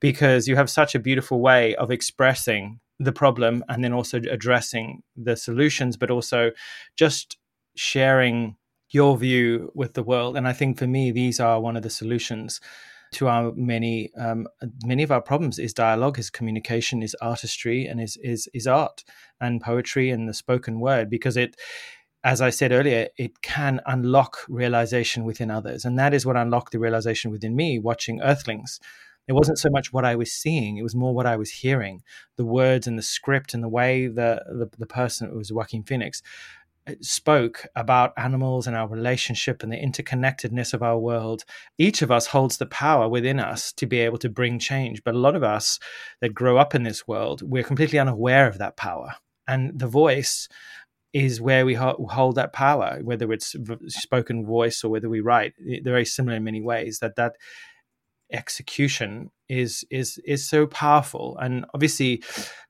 because 0.00 0.46
you 0.46 0.54
have 0.54 0.70
such 0.70 0.94
a 0.94 1.00
beautiful 1.00 1.40
way 1.40 1.74
of 1.76 1.90
expressing 1.90 2.78
the 3.00 3.12
problem 3.12 3.64
and 3.70 3.82
then 3.82 3.94
also 3.94 4.20
addressing 4.30 5.02
the 5.16 5.34
solutions 5.34 5.96
but 5.96 6.10
also 6.10 6.50
just 6.94 7.38
sharing 7.74 8.56
your 8.90 9.18
view 9.18 9.70
with 9.74 9.94
the 9.94 10.02
world. 10.02 10.36
And 10.36 10.46
i 10.46 10.52
think 10.52 10.78
for 10.78 10.86
me 10.86 11.10
these 11.10 11.40
are 11.40 11.58
one 11.58 11.76
of 11.78 11.82
the 11.82 11.96
solutions 12.02 12.60
to 13.12 13.28
our 13.28 13.52
many 13.54 14.10
um, 14.16 14.46
many 14.84 15.02
of 15.02 15.12
our 15.12 15.20
problems 15.20 15.58
is 15.58 15.72
dialogue, 15.72 16.18
is 16.18 16.30
communication, 16.30 17.02
is 17.02 17.16
artistry, 17.20 17.86
and 17.86 18.00
is 18.00 18.16
is 18.22 18.48
is 18.54 18.66
art 18.66 19.04
and 19.40 19.60
poetry 19.60 20.10
and 20.10 20.28
the 20.28 20.34
spoken 20.34 20.80
word 20.80 21.10
because 21.10 21.36
it. 21.36 21.56
As 22.24 22.40
I 22.40 22.50
said 22.50 22.72
earlier, 22.72 23.06
it 23.16 23.42
can 23.42 23.80
unlock 23.86 24.38
realization 24.48 25.24
within 25.24 25.52
others. 25.52 25.84
And 25.84 25.96
that 26.00 26.12
is 26.12 26.26
what 26.26 26.36
unlocked 26.36 26.72
the 26.72 26.80
realization 26.80 27.30
within 27.30 27.54
me 27.54 27.78
watching 27.78 28.20
Earthlings 28.20 28.80
it 29.28 29.34
wasn't 29.34 29.58
so 29.58 29.68
much 29.68 29.92
what 29.92 30.06
I 30.06 30.16
was 30.16 30.32
seeing; 30.32 30.78
it 30.78 30.82
was 30.82 30.94
more 30.94 31.14
what 31.14 31.26
I 31.26 31.36
was 31.36 31.50
hearing, 31.50 32.02
the 32.36 32.46
words 32.46 32.86
and 32.86 32.98
the 32.98 33.02
script 33.02 33.52
and 33.52 33.62
the 33.62 33.68
way 33.68 34.08
the 34.08 34.42
the, 34.48 34.70
the 34.78 34.86
person 34.86 35.28
it 35.28 35.34
was 35.34 35.52
Joaquin 35.52 35.84
Phoenix 35.84 36.22
spoke 37.00 37.66
about 37.74 38.12
animals 38.16 38.66
and 38.66 38.76
our 38.76 38.88
relationship 38.88 39.62
and 39.62 39.72
the 39.72 39.76
interconnectedness 39.76 40.74
of 40.74 40.82
our 40.82 40.98
world, 40.98 41.44
each 41.78 42.02
of 42.02 42.10
us 42.10 42.26
holds 42.26 42.58
the 42.58 42.66
power 42.66 43.08
within 43.08 43.40
us 43.40 43.72
to 43.74 43.86
be 43.86 44.00
able 44.00 44.18
to 44.18 44.28
bring 44.28 44.58
change. 44.58 45.02
But 45.04 45.14
a 45.14 45.18
lot 45.18 45.36
of 45.36 45.42
us 45.42 45.78
that 46.20 46.34
grow 46.34 46.56
up 46.58 46.74
in 46.74 46.82
this 46.82 47.06
world, 47.06 47.42
we're 47.42 47.62
completely 47.62 47.98
unaware 47.98 48.46
of 48.46 48.58
that 48.58 48.76
power. 48.76 49.14
And 49.46 49.78
the 49.78 49.86
voice 49.86 50.48
is 51.12 51.40
where 51.40 51.64
we 51.64 51.74
hold 51.74 52.34
that 52.34 52.52
power, 52.52 52.98
whether 53.02 53.32
it's 53.32 53.56
spoken 53.86 54.44
voice 54.44 54.84
or 54.84 54.90
whether 54.90 55.08
we 55.08 55.20
write. 55.20 55.54
Eh, 55.60 55.80
they're 55.82 55.94
very 55.94 56.04
similar 56.04 56.36
in 56.36 56.44
many 56.44 56.60
ways. 56.60 56.98
That 56.98 57.16
that 57.16 57.36
execution 58.30 59.30
is 59.48 59.84
is 59.90 60.18
is 60.24 60.46
so 60.48 60.66
powerful, 60.66 61.38
and 61.40 61.64
obviously 61.72 62.22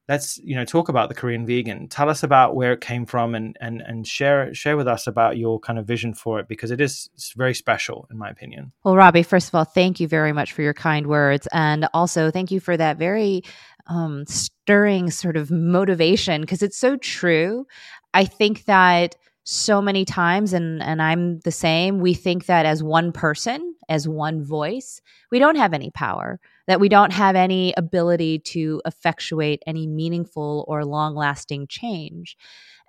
let's 0.08 0.38
you 0.38 0.54
know 0.54 0.64
talk 0.64 0.88
about 0.88 1.08
the 1.08 1.14
Korean 1.14 1.46
vegan. 1.46 1.88
Tell 1.88 2.08
us 2.08 2.22
about 2.22 2.56
where 2.56 2.72
it 2.72 2.80
came 2.80 3.06
from 3.06 3.34
and 3.34 3.56
and 3.60 3.80
and 3.82 4.06
share 4.06 4.52
share 4.54 4.76
with 4.76 4.88
us 4.88 5.06
about 5.06 5.36
your 5.36 5.60
kind 5.60 5.78
of 5.78 5.86
vision 5.86 6.14
for 6.14 6.40
it 6.40 6.48
because 6.48 6.70
it 6.70 6.80
is 6.80 7.08
very 7.36 7.54
special 7.54 8.08
in 8.10 8.18
my 8.18 8.28
opinion. 8.28 8.72
Well, 8.84 8.96
Robbie, 8.96 9.22
first 9.22 9.48
of 9.48 9.54
all, 9.54 9.64
thank 9.64 10.00
you 10.00 10.08
very 10.08 10.32
much 10.32 10.52
for 10.52 10.62
your 10.62 10.74
kind 10.74 11.06
words, 11.06 11.46
and 11.52 11.88
also 11.92 12.30
thank 12.30 12.50
you 12.50 12.60
for 12.60 12.76
that 12.76 12.98
very 12.98 13.42
um, 13.86 14.26
stirring 14.26 15.10
sort 15.10 15.36
of 15.36 15.50
motivation 15.50 16.40
because 16.40 16.62
it's 16.62 16.78
so 16.78 16.96
true. 16.96 17.66
I 18.14 18.24
think 18.24 18.64
that 18.64 19.16
so 19.50 19.80
many 19.80 20.04
times 20.04 20.52
and 20.52 20.82
and 20.82 21.00
I'm 21.00 21.40
the 21.40 21.50
same 21.50 22.00
we 22.00 22.12
think 22.12 22.46
that 22.46 22.66
as 22.66 22.82
one 22.82 23.12
person 23.12 23.74
as 23.88 24.06
one 24.06 24.44
voice 24.44 25.00
we 25.30 25.38
don't 25.38 25.56
have 25.56 25.72
any 25.72 25.90
power 25.90 26.38
that 26.68 26.80
we 26.80 26.90
don't 26.90 27.14
have 27.14 27.34
any 27.34 27.72
ability 27.78 28.38
to 28.40 28.80
effectuate 28.84 29.62
any 29.66 29.86
meaningful 29.86 30.66
or 30.68 30.84
long 30.84 31.14
lasting 31.14 31.66
change. 31.66 32.36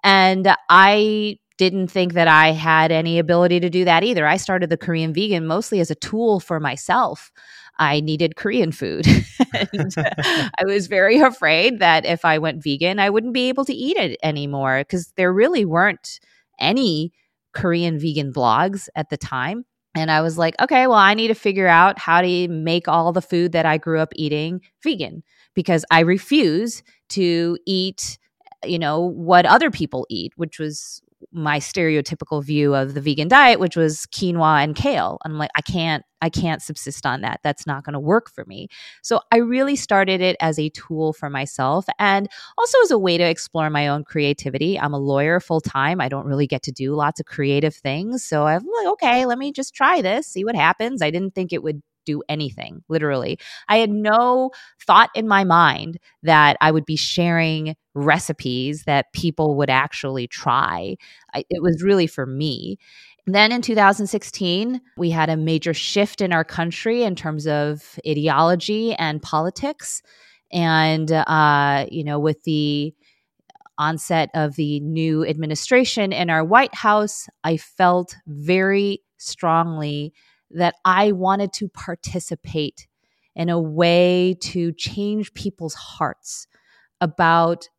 And 0.03 0.53
I 0.69 1.39
didn't 1.57 1.87
think 1.87 2.13
that 2.13 2.27
I 2.27 2.51
had 2.51 2.91
any 2.91 3.19
ability 3.19 3.61
to 3.61 3.69
do 3.69 3.85
that 3.85 4.03
either. 4.03 4.27
I 4.27 4.35
started 4.35 4.69
the 4.69 4.77
Korean 4.77 5.13
vegan 5.13 5.47
mostly 5.47 5.79
as 5.79 5.89
a 5.89 5.95
tool 5.95 6.41
for 6.41 6.59
myself. 6.59 7.31
I 7.77 8.01
needed 8.01 8.35
Korean 8.35 8.73
food. 8.73 9.07
and 9.73 9.93
I 9.97 10.65
was 10.65 10.87
very 10.87 11.19
afraid 11.19 11.79
that 11.79 12.05
if 12.05 12.25
I 12.25 12.37
went 12.37 12.61
vegan, 12.61 12.99
I 12.99 13.09
wouldn't 13.09 13.33
be 13.33 13.47
able 13.47 13.63
to 13.63 13.73
eat 13.73 13.95
it 13.95 14.17
anymore 14.21 14.79
because 14.81 15.13
there 15.15 15.31
really 15.31 15.63
weren't 15.63 16.19
any 16.59 17.11
Korean 17.53 17.99
vegan 17.99 18.31
blogs 18.31 18.87
at 18.95 19.09
the 19.09 19.17
time. 19.17 19.65
And 19.95 20.11
I 20.11 20.21
was 20.21 20.37
like, 20.37 20.55
okay, 20.61 20.87
well, 20.87 20.97
I 20.97 21.13
need 21.13 21.29
to 21.29 21.33
figure 21.33 21.67
out 21.67 21.97
how 21.97 22.21
to 22.21 22.47
make 22.47 22.87
all 22.87 23.11
the 23.11 23.21
food 23.21 23.51
that 23.53 23.65
I 23.65 23.77
grew 23.77 23.99
up 23.99 24.13
eating 24.15 24.61
vegan 24.83 25.23
because 25.55 25.83
I 25.89 26.01
refuse 26.01 26.83
to 27.09 27.57
eat, 27.65 28.19
you 28.63 28.77
know, 28.77 29.01
what 29.01 29.45
other 29.45 29.71
people 29.71 30.05
eat, 30.09 30.33
which 30.35 30.59
was 30.59 31.01
my 31.31 31.59
stereotypical 31.59 32.43
view 32.43 32.75
of 32.75 32.93
the 32.93 33.01
vegan 33.01 33.27
diet, 33.27 33.59
which 33.59 33.75
was 33.75 34.05
quinoa 34.07 34.63
and 34.63 34.75
kale. 34.75 35.17
I'm 35.25 35.37
like, 35.37 35.51
I 35.55 35.61
can't, 35.61 36.03
I 36.21 36.29
can't 36.29 36.61
subsist 36.61 37.05
on 37.05 37.21
that. 37.21 37.39
That's 37.43 37.65
not 37.67 37.83
going 37.83 37.93
to 37.93 37.99
work 37.99 38.29
for 38.29 38.45
me. 38.45 38.67
So 39.01 39.21
I 39.31 39.37
really 39.37 39.75
started 39.75 40.21
it 40.21 40.35
as 40.39 40.59
a 40.59 40.69
tool 40.69 41.13
for 41.13 41.29
myself 41.29 41.85
and 41.97 42.27
also 42.57 42.77
as 42.83 42.91
a 42.91 42.97
way 42.97 43.17
to 43.17 43.23
explore 43.23 43.69
my 43.69 43.87
own 43.87 44.03
creativity. 44.03 44.79
I'm 44.79 44.93
a 44.93 44.99
lawyer 44.99 45.39
full 45.39 45.61
time. 45.61 46.01
I 46.01 46.09
don't 46.09 46.25
really 46.25 46.47
get 46.47 46.63
to 46.63 46.71
do 46.71 46.93
lots 46.93 47.19
of 47.19 47.25
creative 47.25 47.75
things. 47.75 48.23
So 48.23 48.45
I'm 48.45 48.63
like, 48.63 48.87
okay, 48.93 49.25
let 49.25 49.37
me 49.37 49.51
just 49.51 49.73
try 49.73 50.01
this, 50.01 50.27
see 50.27 50.43
what 50.43 50.55
happens. 50.55 51.01
I 51.01 51.11
didn't 51.11 51.35
think 51.35 51.53
it 51.53 51.63
would 51.63 51.81
do 52.09 52.23
anything, 52.27 52.83
literally. 52.89 53.37
I 53.67 53.77
had 53.77 53.91
no 53.91 54.51
thought 54.81 55.09
in 55.13 55.27
my 55.27 55.43
mind 55.43 55.99
that 56.23 56.57
I 56.61 56.71
would 56.71 56.85
be 56.85 56.95
sharing 56.95 57.75
recipes 57.93 58.83
that 58.85 59.13
people 59.13 59.55
would 59.57 59.69
actually 59.69 60.27
try. 60.27 60.95
I, 61.33 61.43
it 61.49 61.61
was 61.61 61.83
really 61.83 62.07
for 62.07 62.25
me. 62.25 62.77
then 63.27 63.51
in 63.51 63.61
2016, 63.61 64.81
we 64.97 65.11
had 65.11 65.29
a 65.29 65.37
major 65.37 65.73
shift 65.73 66.19
in 66.19 66.33
our 66.33 66.43
country 66.43 67.03
in 67.03 67.15
terms 67.15 67.45
of 67.45 67.99
ideology 68.07 68.93
and 68.95 69.21
politics. 69.21 70.01
And, 70.51 71.11
uh, 71.11 71.85
you 71.91 72.03
know, 72.03 72.17
with 72.17 72.41
the 72.43 72.95
onset 73.77 74.29
of 74.33 74.55
the 74.55 74.79
new 74.79 75.25
administration 75.25 76.11
in 76.11 76.29
our 76.29 76.43
White 76.43 76.73
House, 76.73 77.27
I 77.43 77.57
felt 77.57 78.15
very 78.27 79.03
strongly 79.17 80.13
that 80.51 80.75
I 80.85 81.11
wanted 81.11 81.53
to 81.53 81.69
participate 81.69 82.87
in 83.35 83.49
a 83.49 83.59
way 83.59 84.35
to 84.41 84.71
change 84.73 85.33
people's 85.33 85.75
hearts 85.75 86.47
about 87.01 87.69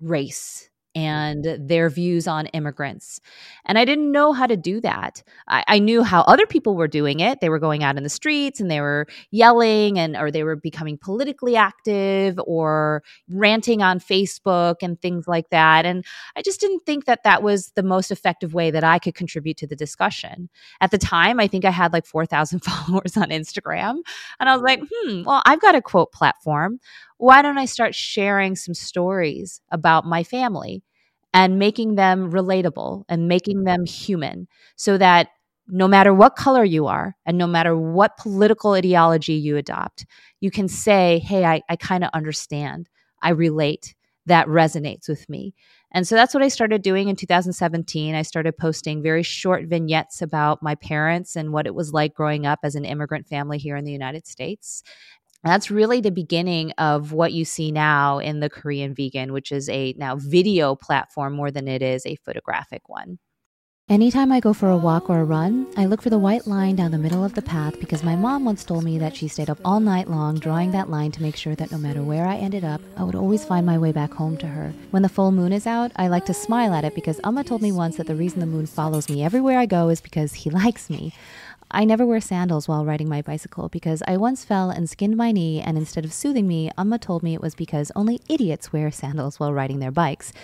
race 0.00 0.70
and 0.94 1.56
their 1.58 1.88
views 1.88 2.28
on 2.28 2.46
immigrants. 2.46 3.20
And 3.64 3.78
I 3.78 3.84
didn't 3.84 4.12
know 4.12 4.32
how 4.32 4.46
to 4.46 4.56
do 4.56 4.80
that. 4.82 5.22
I, 5.48 5.64
I, 5.66 5.78
knew 5.78 6.02
how 6.02 6.20
other 6.22 6.46
people 6.46 6.76
were 6.76 6.88
doing 6.88 7.20
it. 7.20 7.40
They 7.40 7.48
were 7.48 7.58
going 7.58 7.82
out 7.82 7.96
in 7.96 8.02
the 8.02 8.10
streets 8.10 8.60
and 8.60 8.70
they 8.70 8.80
were 8.80 9.06
yelling 9.30 9.98
and 9.98 10.16
or 10.16 10.30
they 10.30 10.44
were 10.44 10.56
becoming 10.56 10.98
politically 10.98 11.56
active 11.56 12.38
or 12.46 13.02
ranting 13.28 13.82
on 13.82 14.00
Facebook 14.00 14.76
and 14.82 15.00
things 15.00 15.26
like 15.26 15.48
that. 15.50 15.86
And 15.86 16.04
I 16.36 16.42
just 16.42 16.60
didn't 16.60 16.84
think 16.84 17.06
that 17.06 17.24
that 17.24 17.42
was 17.42 17.72
the 17.74 17.82
most 17.82 18.10
effective 18.10 18.52
way 18.52 18.70
that 18.70 18.84
I 18.84 18.98
could 18.98 19.14
contribute 19.14 19.56
to 19.58 19.66
the 19.66 19.76
discussion. 19.76 20.50
At 20.80 20.90
the 20.90 20.98
time, 20.98 21.40
I 21.40 21.48
think 21.48 21.64
I 21.64 21.70
had 21.70 21.92
like 21.92 22.06
4,000 22.06 22.60
followers 22.64 23.16
on 23.16 23.30
Instagram. 23.30 23.98
And 24.38 24.48
I 24.48 24.54
was 24.54 24.62
like, 24.62 24.80
hmm, 24.90 25.22
well, 25.24 25.42
I've 25.46 25.60
got 25.60 25.74
a 25.74 25.82
quote 25.82 26.12
platform 26.12 26.80
why 27.22 27.40
don't 27.40 27.56
I 27.56 27.66
start 27.66 27.94
sharing 27.94 28.56
some 28.56 28.74
stories 28.74 29.60
about 29.70 30.04
my 30.04 30.24
family 30.24 30.82
and 31.32 31.56
making 31.56 31.94
them 31.94 32.32
relatable 32.32 33.04
and 33.08 33.28
making 33.28 33.62
them 33.62 33.86
human 33.86 34.48
so 34.74 34.98
that 34.98 35.28
no 35.68 35.86
matter 35.86 36.12
what 36.12 36.34
color 36.34 36.64
you 36.64 36.88
are 36.88 37.14
and 37.24 37.38
no 37.38 37.46
matter 37.46 37.78
what 37.78 38.16
political 38.16 38.72
ideology 38.72 39.34
you 39.34 39.56
adopt, 39.56 40.04
you 40.40 40.50
can 40.50 40.66
say, 40.66 41.20
Hey, 41.20 41.44
I, 41.44 41.62
I 41.68 41.76
kind 41.76 42.02
of 42.02 42.10
understand. 42.12 42.88
I 43.22 43.30
relate. 43.30 43.94
That 44.26 44.48
resonates 44.48 45.08
with 45.08 45.28
me. 45.28 45.54
And 45.92 46.08
so 46.08 46.14
that's 46.14 46.32
what 46.32 46.42
I 46.42 46.48
started 46.48 46.82
doing 46.82 47.08
in 47.08 47.16
2017. 47.16 48.14
I 48.14 48.22
started 48.22 48.56
posting 48.56 49.02
very 49.02 49.22
short 49.22 49.66
vignettes 49.66 50.22
about 50.22 50.62
my 50.62 50.74
parents 50.74 51.36
and 51.36 51.52
what 51.52 51.66
it 51.66 51.74
was 51.74 51.92
like 51.92 52.14
growing 52.14 52.46
up 52.46 52.60
as 52.62 52.74
an 52.74 52.84
immigrant 52.84 53.26
family 53.26 53.58
here 53.58 53.76
in 53.76 53.84
the 53.84 53.92
United 53.92 54.26
States 54.26 54.82
that's 55.44 55.70
really 55.70 56.00
the 56.00 56.10
beginning 56.10 56.72
of 56.72 57.12
what 57.12 57.32
you 57.32 57.44
see 57.44 57.72
now 57.72 58.18
in 58.18 58.40
the 58.40 58.50
Korean 58.50 58.94
Vegan, 58.94 59.32
which 59.32 59.52
is 59.52 59.68
a 59.68 59.94
now 59.96 60.16
video 60.16 60.74
platform 60.74 61.32
more 61.32 61.50
than 61.50 61.68
it 61.68 61.82
is 61.82 62.06
a 62.06 62.16
photographic 62.16 62.88
one. 62.88 63.18
Anytime 63.88 64.30
I 64.30 64.38
go 64.38 64.54
for 64.54 64.70
a 64.70 64.76
walk 64.76 65.10
or 65.10 65.18
a 65.18 65.24
run, 65.24 65.66
I 65.76 65.86
look 65.86 66.00
for 66.00 66.08
the 66.08 66.18
white 66.18 66.46
line 66.46 66.76
down 66.76 66.92
the 66.92 66.98
middle 66.98 67.24
of 67.24 67.34
the 67.34 67.42
path 67.42 67.78
because 67.80 68.04
my 68.04 68.14
mom 68.14 68.44
once 68.44 68.64
told 68.64 68.84
me 68.84 68.96
that 68.98 69.14
she 69.14 69.26
stayed 69.26 69.50
up 69.50 69.58
all 69.64 69.80
night 69.80 70.08
long 70.08 70.38
drawing 70.38 70.70
that 70.70 70.88
line 70.88 71.10
to 71.12 71.20
make 71.20 71.36
sure 71.36 71.56
that 71.56 71.72
no 71.72 71.78
matter 71.78 72.02
where 72.02 72.24
I 72.24 72.36
ended 72.36 72.64
up, 72.64 72.80
I 72.96 73.02
would 73.02 73.16
always 73.16 73.44
find 73.44 73.66
my 73.66 73.76
way 73.76 73.90
back 73.90 74.14
home 74.14 74.38
to 74.38 74.46
her. 74.46 74.72
When 74.92 75.02
the 75.02 75.08
full 75.08 75.32
moon 75.32 75.52
is 75.52 75.66
out, 75.66 75.90
I 75.96 76.08
like 76.08 76.24
to 76.26 76.32
smile 76.32 76.72
at 76.72 76.84
it 76.84 76.94
because 76.94 77.20
Amma 77.24 77.42
told 77.42 77.60
me 77.60 77.72
once 77.72 77.96
that 77.96 78.06
the 78.06 78.14
reason 78.14 78.40
the 78.40 78.46
moon 78.46 78.66
follows 78.66 79.10
me 79.10 79.22
everywhere 79.22 79.58
I 79.58 79.66
go 79.66 79.88
is 79.88 80.00
because 80.00 80.32
he 80.32 80.48
likes 80.62 80.88
me. 80.88 81.12
I 81.74 81.86
never 81.86 82.04
wear 82.04 82.20
sandals 82.20 82.68
while 82.68 82.84
riding 82.84 83.08
my 83.08 83.22
bicycle 83.22 83.70
because 83.70 84.02
I 84.06 84.18
once 84.18 84.44
fell 84.44 84.68
and 84.68 84.90
skinned 84.90 85.16
my 85.16 85.32
knee, 85.32 85.62
and 85.62 85.78
instead 85.78 86.04
of 86.04 86.12
soothing 86.12 86.46
me, 86.46 86.70
Amma 86.76 86.98
told 86.98 87.22
me 87.22 87.32
it 87.32 87.40
was 87.40 87.54
because 87.54 87.90
only 87.96 88.20
idiots 88.28 88.74
wear 88.74 88.90
sandals 88.90 89.40
while 89.40 89.54
riding 89.54 89.78
their 89.78 89.90
bikes. 89.90 90.34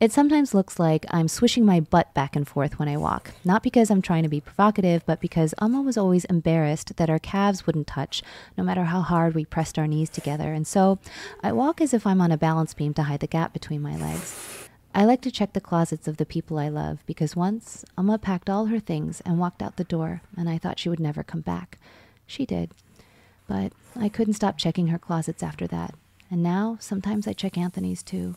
It 0.00 0.10
sometimes 0.10 0.54
looks 0.54 0.78
like 0.78 1.04
I'm 1.10 1.28
swishing 1.28 1.66
my 1.66 1.80
butt 1.80 2.14
back 2.14 2.34
and 2.34 2.48
forth 2.48 2.78
when 2.78 2.88
I 2.88 2.96
walk, 2.96 3.32
not 3.44 3.62
because 3.62 3.90
I'm 3.90 4.00
trying 4.00 4.22
to 4.22 4.30
be 4.30 4.40
provocative, 4.40 5.04
but 5.04 5.20
because 5.20 5.52
Amma 5.60 5.82
was 5.82 5.98
always 5.98 6.24
embarrassed 6.24 6.96
that 6.96 7.10
our 7.10 7.18
calves 7.18 7.66
wouldn't 7.66 7.86
touch, 7.86 8.22
no 8.56 8.64
matter 8.64 8.84
how 8.84 9.02
hard 9.02 9.34
we 9.34 9.44
pressed 9.44 9.78
our 9.78 9.86
knees 9.86 10.08
together, 10.08 10.54
and 10.54 10.66
so 10.66 10.98
I 11.42 11.52
walk 11.52 11.82
as 11.82 11.92
if 11.92 12.06
I'm 12.06 12.22
on 12.22 12.32
a 12.32 12.38
balance 12.38 12.72
beam 12.72 12.94
to 12.94 13.02
hide 13.02 13.20
the 13.20 13.26
gap 13.26 13.52
between 13.52 13.82
my 13.82 13.96
legs. 13.96 14.69
I 14.92 15.04
like 15.04 15.20
to 15.22 15.30
check 15.30 15.52
the 15.52 15.60
closets 15.60 16.08
of 16.08 16.16
the 16.16 16.26
people 16.26 16.58
I 16.58 16.68
love 16.68 17.04
because 17.06 17.36
once 17.36 17.84
Amma 17.96 18.18
packed 18.18 18.50
all 18.50 18.66
her 18.66 18.80
things 18.80 19.20
and 19.20 19.38
walked 19.38 19.62
out 19.62 19.76
the 19.76 19.84
door, 19.84 20.22
and 20.36 20.48
I 20.48 20.58
thought 20.58 20.80
she 20.80 20.88
would 20.88 20.98
never 21.00 21.22
come 21.22 21.42
back. 21.42 21.78
She 22.26 22.44
did. 22.44 22.72
But 23.46 23.72
I 23.94 24.08
couldn't 24.08 24.34
stop 24.34 24.58
checking 24.58 24.88
her 24.88 24.98
closets 24.98 25.42
after 25.42 25.66
that. 25.68 25.94
And 26.30 26.42
now 26.42 26.76
sometimes 26.80 27.28
I 27.28 27.32
check 27.32 27.56
Anthony's 27.56 28.02
too. 28.02 28.36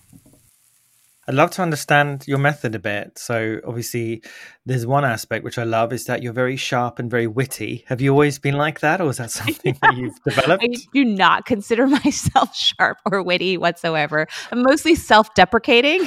I'd 1.27 1.35
love 1.35 1.51
to 1.51 1.61
understand 1.61 2.25
your 2.27 2.37
method 2.37 2.75
a 2.75 2.79
bit. 2.79 3.17
So, 3.17 3.61
obviously, 3.65 4.21
there's 4.65 4.85
one 4.85 5.05
aspect 5.05 5.45
which 5.45 5.57
I 5.57 5.63
love 5.63 5.93
is 5.93 6.05
that 6.05 6.21
you're 6.21 6.33
very 6.33 6.57
sharp 6.57 6.99
and 6.99 7.09
very 7.09 7.27
witty. 7.27 7.85
Have 7.87 8.01
you 8.01 8.11
always 8.11 8.39
been 8.39 8.55
like 8.55 8.81
that, 8.81 8.99
or 8.99 9.09
is 9.09 9.17
that 9.17 9.31
something 9.39 9.77
that 9.81 9.95
you've 9.95 10.21
developed? 10.27 10.63
I 10.63 10.75
do 10.93 11.05
not 11.05 11.45
consider 11.45 11.87
myself 12.03 12.55
sharp 12.55 12.97
or 13.09 13.23
witty 13.23 13.57
whatsoever. 13.57 14.27
I'm 14.51 14.63
mostly 14.63 14.95
self 14.95 15.33
deprecating, 15.33 16.05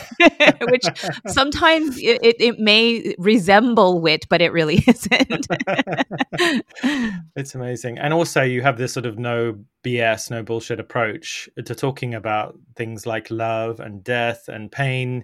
which 0.60 0.84
sometimes 1.26 1.96
it, 1.98 2.18
it, 2.22 2.36
it, 2.38 2.58
may 2.58 3.14
resemble 3.18 4.00
wit, 4.00 4.26
but 4.28 4.42
it 4.42 4.52
really 4.52 4.82
isn't. 4.86 5.46
it's 7.36 7.54
amazing. 7.54 7.98
And 7.98 8.12
also, 8.12 8.42
you 8.42 8.62
have 8.62 8.76
this 8.76 8.92
sort 8.92 9.06
of 9.06 9.18
no 9.18 9.58
BS, 9.86 10.30
no 10.30 10.42
bullshit 10.42 10.80
approach 10.80 11.48
to 11.64 11.74
talking 11.74 12.12
about 12.12 12.58
things 12.74 13.06
like 13.06 13.30
love 13.30 13.78
and 13.78 14.02
death 14.02 14.48
and 14.48 14.72
pain. 14.72 15.20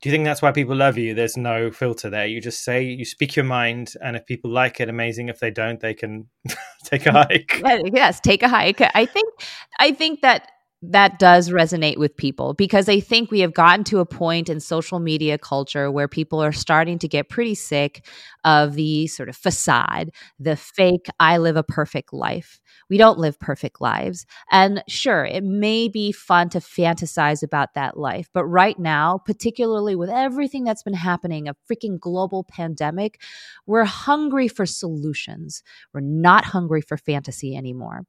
Do 0.00 0.08
you 0.08 0.12
think 0.12 0.24
that's 0.24 0.40
why 0.40 0.52
people 0.52 0.76
love 0.76 0.96
you? 0.96 1.12
There's 1.12 1.36
no 1.36 1.72
filter 1.72 2.08
there. 2.08 2.26
You 2.26 2.40
just 2.40 2.62
say, 2.62 2.84
you 2.84 3.04
speak 3.04 3.34
your 3.34 3.44
mind, 3.44 3.94
and 4.00 4.14
if 4.14 4.24
people 4.24 4.50
like 4.50 4.78
it, 4.78 4.88
amazing. 4.88 5.28
If 5.28 5.40
they 5.40 5.50
don't, 5.50 5.80
they 5.80 5.92
can 5.92 6.28
take 6.84 7.06
a 7.06 7.12
hike. 7.12 7.62
Yes, 7.96 8.20
take 8.20 8.42
a 8.42 8.48
hike. 8.48 8.80
I 8.94 9.06
think, 9.06 9.32
I 9.80 9.92
think 9.92 10.20
that 10.20 10.50
that 10.82 11.18
does 11.18 11.50
resonate 11.50 11.96
with 11.96 12.16
people 12.16 12.54
because 12.54 12.88
I 12.88 13.00
think 13.00 13.30
we 13.30 13.40
have 13.40 13.54
gotten 13.54 13.84
to 13.84 13.98
a 13.98 14.06
point 14.06 14.48
in 14.48 14.60
social 14.60 15.00
media 15.00 15.38
culture 15.38 15.90
where 15.90 16.06
people 16.06 16.42
are 16.42 16.52
starting 16.52 16.98
to 17.00 17.08
get 17.08 17.28
pretty 17.28 17.54
sick 17.54 18.06
of 18.44 18.74
the 18.74 19.06
sort 19.06 19.28
of 19.28 19.36
facade, 19.36 20.10
the 20.38 20.54
fake, 20.54 21.06
I 21.18 21.38
live 21.38 21.56
a 21.56 21.62
perfect 21.62 22.12
life 22.12 22.60
we 22.88 22.98
don't 22.98 23.18
live 23.18 23.38
perfect 23.38 23.80
lives. 23.80 24.26
And 24.50 24.82
sure, 24.88 25.24
it 25.24 25.44
may 25.44 25.88
be 25.88 26.12
fun 26.12 26.48
to 26.50 26.58
fantasize 26.58 27.42
about 27.42 27.74
that 27.74 27.98
life. 27.98 28.28
But 28.32 28.44
right 28.44 28.78
now, 28.78 29.18
particularly 29.18 29.96
with 29.96 30.10
everything 30.10 30.64
that's 30.64 30.82
been 30.82 30.94
happening, 30.94 31.48
a 31.48 31.56
freaking 31.70 31.98
global 31.98 32.44
pandemic, 32.44 33.20
we're 33.66 33.84
hungry 33.84 34.48
for 34.48 34.66
solutions. 34.66 35.62
We're 35.92 36.00
not 36.00 36.44
hungry 36.44 36.80
for 36.80 36.96
fantasy 36.96 37.56
anymore. 37.56 38.06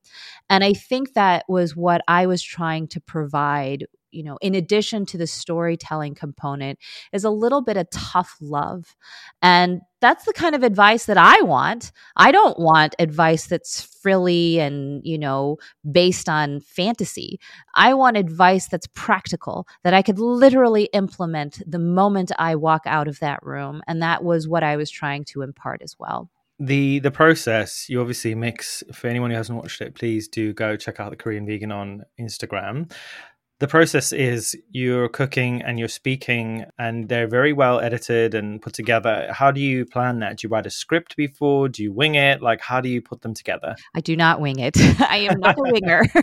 And 0.49 0.63
I 0.63 0.73
think 0.73 1.13
that 1.13 1.45
was 1.47 1.75
what 1.75 2.01
I 2.07 2.27
was 2.27 2.41
trying 2.41 2.87
to 2.89 3.01
provide 3.01 3.85
you 4.11 4.23
know, 4.23 4.37
in 4.41 4.55
addition 4.55 5.05
to 5.07 5.17
the 5.17 5.27
storytelling 5.27 6.15
component, 6.15 6.79
is 7.11 7.23
a 7.23 7.29
little 7.29 7.61
bit 7.61 7.77
of 7.77 7.89
tough 7.91 8.35
love. 8.41 8.95
And 9.41 9.81
that's 9.99 10.25
the 10.25 10.33
kind 10.33 10.55
of 10.55 10.63
advice 10.63 11.05
that 11.05 11.17
I 11.17 11.41
want. 11.41 11.91
I 12.15 12.31
don't 12.31 12.59
want 12.59 12.95
advice 12.99 13.47
that's 13.47 13.81
frilly 14.01 14.59
and, 14.59 15.01
you 15.03 15.17
know, 15.17 15.57
based 15.91 16.29
on 16.29 16.59
fantasy. 16.59 17.39
I 17.75 17.93
want 17.95 18.15
advice 18.17 18.67
that's 18.67 18.87
practical, 18.93 19.67
that 19.83 19.93
I 19.93 20.01
could 20.01 20.19
literally 20.19 20.89
implement 20.93 21.61
the 21.65 21.79
moment 21.79 22.31
I 22.37 22.55
walk 22.55 22.83
out 22.85 23.07
of 23.07 23.19
that 23.19 23.41
room. 23.43 23.81
And 23.87 24.01
that 24.01 24.23
was 24.23 24.47
what 24.47 24.63
I 24.63 24.77
was 24.77 24.91
trying 24.91 25.25
to 25.25 25.41
impart 25.41 25.81
as 25.81 25.95
well. 25.99 26.29
the 26.59 26.97
the 26.99 27.11
process 27.11 27.87
you 27.87 28.01
obviously 28.01 28.33
mix 28.33 28.83
for 28.91 29.07
anyone 29.07 29.29
who 29.29 29.37
hasn't 29.37 29.57
watched 29.57 29.79
it 29.79 29.93
please 29.93 30.27
do 30.27 30.53
go 30.53 30.75
check 30.75 30.99
out 30.99 31.11
the 31.11 31.15
korean 31.15 31.45
vegan 31.45 31.71
on 31.71 32.03
instagram 32.19 32.91
the 33.59 33.67
process 33.67 34.11
is 34.11 34.55
you're 34.69 35.09
cooking 35.09 35.63
and 35.63 35.79
you're 35.79 35.87
speaking 35.87 36.65
and 36.77 37.09
they're 37.09 37.27
very 37.27 37.53
well 37.53 37.79
edited 37.79 38.35
and 38.35 38.61
put 38.61 38.73
together. 38.73 39.29
How 39.31 39.49
do 39.49 39.59
you 39.59 39.83
plan 39.85 40.19
that? 40.19 40.37
Do 40.37 40.47
you 40.47 40.51
write 40.51 40.67
a 40.67 40.69
script 40.69 41.15
before? 41.17 41.67
Do 41.67 41.81
you 41.81 41.91
wing 41.91 42.15
it? 42.15 42.41
Like 42.41 42.61
how 42.61 42.81
do 42.81 42.89
you 42.89 43.01
put 43.01 43.21
them 43.21 43.33
together? 43.33 43.75
I 43.95 44.01
do 44.01 44.15
not 44.15 44.41
wing 44.41 44.59
it. 44.59 44.77
I 44.99 45.27
am 45.29 45.39
not 45.39 45.57
a 45.57 45.63
winger. 45.63 46.03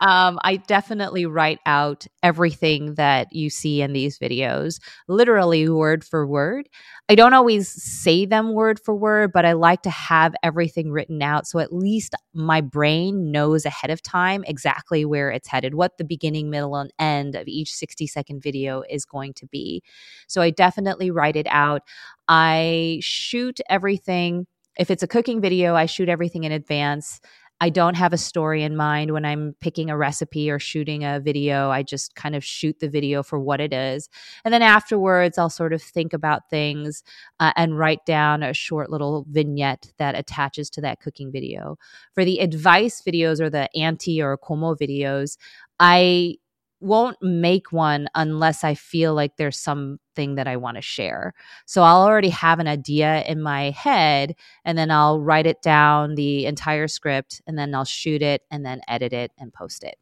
Um, 0.00 0.38
i 0.44 0.56
definitely 0.56 1.26
write 1.26 1.58
out 1.66 2.06
everything 2.22 2.94
that 2.94 3.32
you 3.32 3.50
see 3.50 3.82
in 3.82 3.92
these 3.92 4.18
videos 4.18 4.78
literally 5.08 5.68
word 5.68 6.04
for 6.04 6.26
word. 6.26 6.68
I 7.08 7.16
don't 7.16 7.34
always 7.34 7.68
say 7.68 8.24
them 8.24 8.54
word 8.54 8.78
for 8.78 8.94
word, 8.94 9.32
but 9.32 9.44
I 9.44 9.52
like 9.54 9.82
to 9.82 9.90
have 9.90 10.32
everything 10.44 10.92
written 10.92 11.22
out. 11.22 11.46
So 11.48 11.58
at 11.58 11.72
least 11.72 12.14
my 12.32 12.60
brain 12.60 13.32
knows 13.32 13.66
ahead 13.66 13.90
of 13.90 14.00
time 14.00 14.44
exactly 14.46 15.04
where 15.04 15.28
it's 15.30 15.48
headed, 15.48 15.74
what 15.80 15.96
the 15.96 16.04
beginning, 16.04 16.50
middle, 16.50 16.76
and 16.76 16.92
end 16.98 17.34
of 17.34 17.48
each 17.48 17.74
60 17.74 18.06
second 18.06 18.42
video 18.42 18.82
is 18.90 19.06
going 19.06 19.32
to 19.32 19.46
be. 19.46 19.82
So 20.28 20.42
I 20.42 20.50
definitely 20.50 21.10
write 21.10 21.36
it 21.36 21.46
out. 21.48 21.80
I 22.28 22.98
shoot 23.00 23.60
everything. 23.70 24.46
If 24.78 24.90
it's 24.90 25.02
a 25.02 25.08
cooking 25.08 25.40
video, 25.40 25.74
I 25.74 25.86
shoot 25.86 26.10
everything 26.10 26.44
in 26.44 26.52
advance. 26.52 27.18
I 27.60 27.68
don't 27.68 27.94
have 27.94 28.12
a 28.12 28.18
story 28.18 28.62
in 28.62 28.74
mind 28.74 29.12
when 29.12 29.24
I'm 29.24 29.54
picking 29.60 29.90
a 29.90 29.96
recipe 29.96 30.50
or 30.50 30.58
shooting 30.58 31.04
a 31.04 31.20
video. 31.20 31.70
I 31.70 31.82
just 31.82 32.14
kind 32.14 32.34
of 32.34 32.42
shoot 32.42 32.80
the 32.80 32.88
video 32.88 33.22
for 33.22 33.38
what 33.38 33.60
it 33.60 33.74
is. 33.74 34.08
And 34.44 34.54
then 34.54 34.62
afterwards, 34.62 35.36
I'll 35.36 35.50
sort 35.50 35.74
of 35.74 35.82
think 35.82 36.14
about 36.14 36.48
things 36.48 37.02
uh, 37.38 37.52
and 37.56 37.78
write 37.78 38.06
down 38.06 38.42
a 38.42 38.54
short 38.54 38.90
little 38.90 39.26
vignette 39.28 39.92
that 39.98 40.18
attaches 40.18 40.70
to 40.70 40.80
that 40.80 41.00
cooking 41.00 41.30
video. 41.30 41.76
For 42.14 42.24
the 42.24 42.38
advice 42.38 43.02
videos 43.06 43.40
or 43.40 43.50
the 43.50 43.68
auntie 43.76 44.22
or 44.22 44.38
como 44.38 44.74
videos, 44.74 45.36
I 45.78 46.36
won't 46.80 47.16
make 47.20 47.72
one 47.72 48.08
unless 48.14 48.64
I 48.64 48.74
feel 48.74 49.14
like 49.14 49.36
there's 49.36 49.58
something 49.58 50.34
that 50.34 50.48
I 50.48 50.56
want 50.56 50.76
to 50.76 50.82
share. 50.82 51.34
So 51.66 51.82
I'll 51.82 52.02
already 52.02 52.30
have 52.30 52.58
an 52.58 52.66
idea 52.66 53.22
in 53.24 53.40
my 53.40 53.70
head 53.70 54.34
and 54.64 54.76
then 54.76 54.90
I'll 54.90 55.20
write 55.20 55.46
it 55.46 55.62
down, 55.62 56.14
the 56.14 56.46
entire 56.46 56.88
script, 56.88 57.42
and 57.46 57.58
then 57.58 57.74
I'll 57.74 57.84
shoot 57.84 58.22
it 58.22 58.42
and 58.50 58.64
then 58.64 58.80
edit 58.88 59.12
it 59.12 59.32
and 59.38 59.52
post 59.52 59.84
it. 59.84 59.96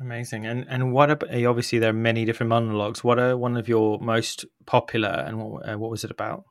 Amazing. 0.00 0.46
And 0.46 0.66
and 0.68 0.92
what 0.92 1.10
obviously 1.32 1.78
there 1.78 1.90
are 1.90 1.92
many 1.92 2.24
different 2.24 2.50
monologues. 2.50 3.04
What 3.04 3.18
are 3.18 3.36
one 3.36 3.56
of 3.56 3.68
your 3.68 4.00
most 4.00 4.44
popular 4.66 5.08
and 5.08 5.38
what, 5.38 5.68
uh, 5.68 5.78
what 5.78 5.90
was 5.90 6.04
it 6.04 6.10
about? 6.10 6.44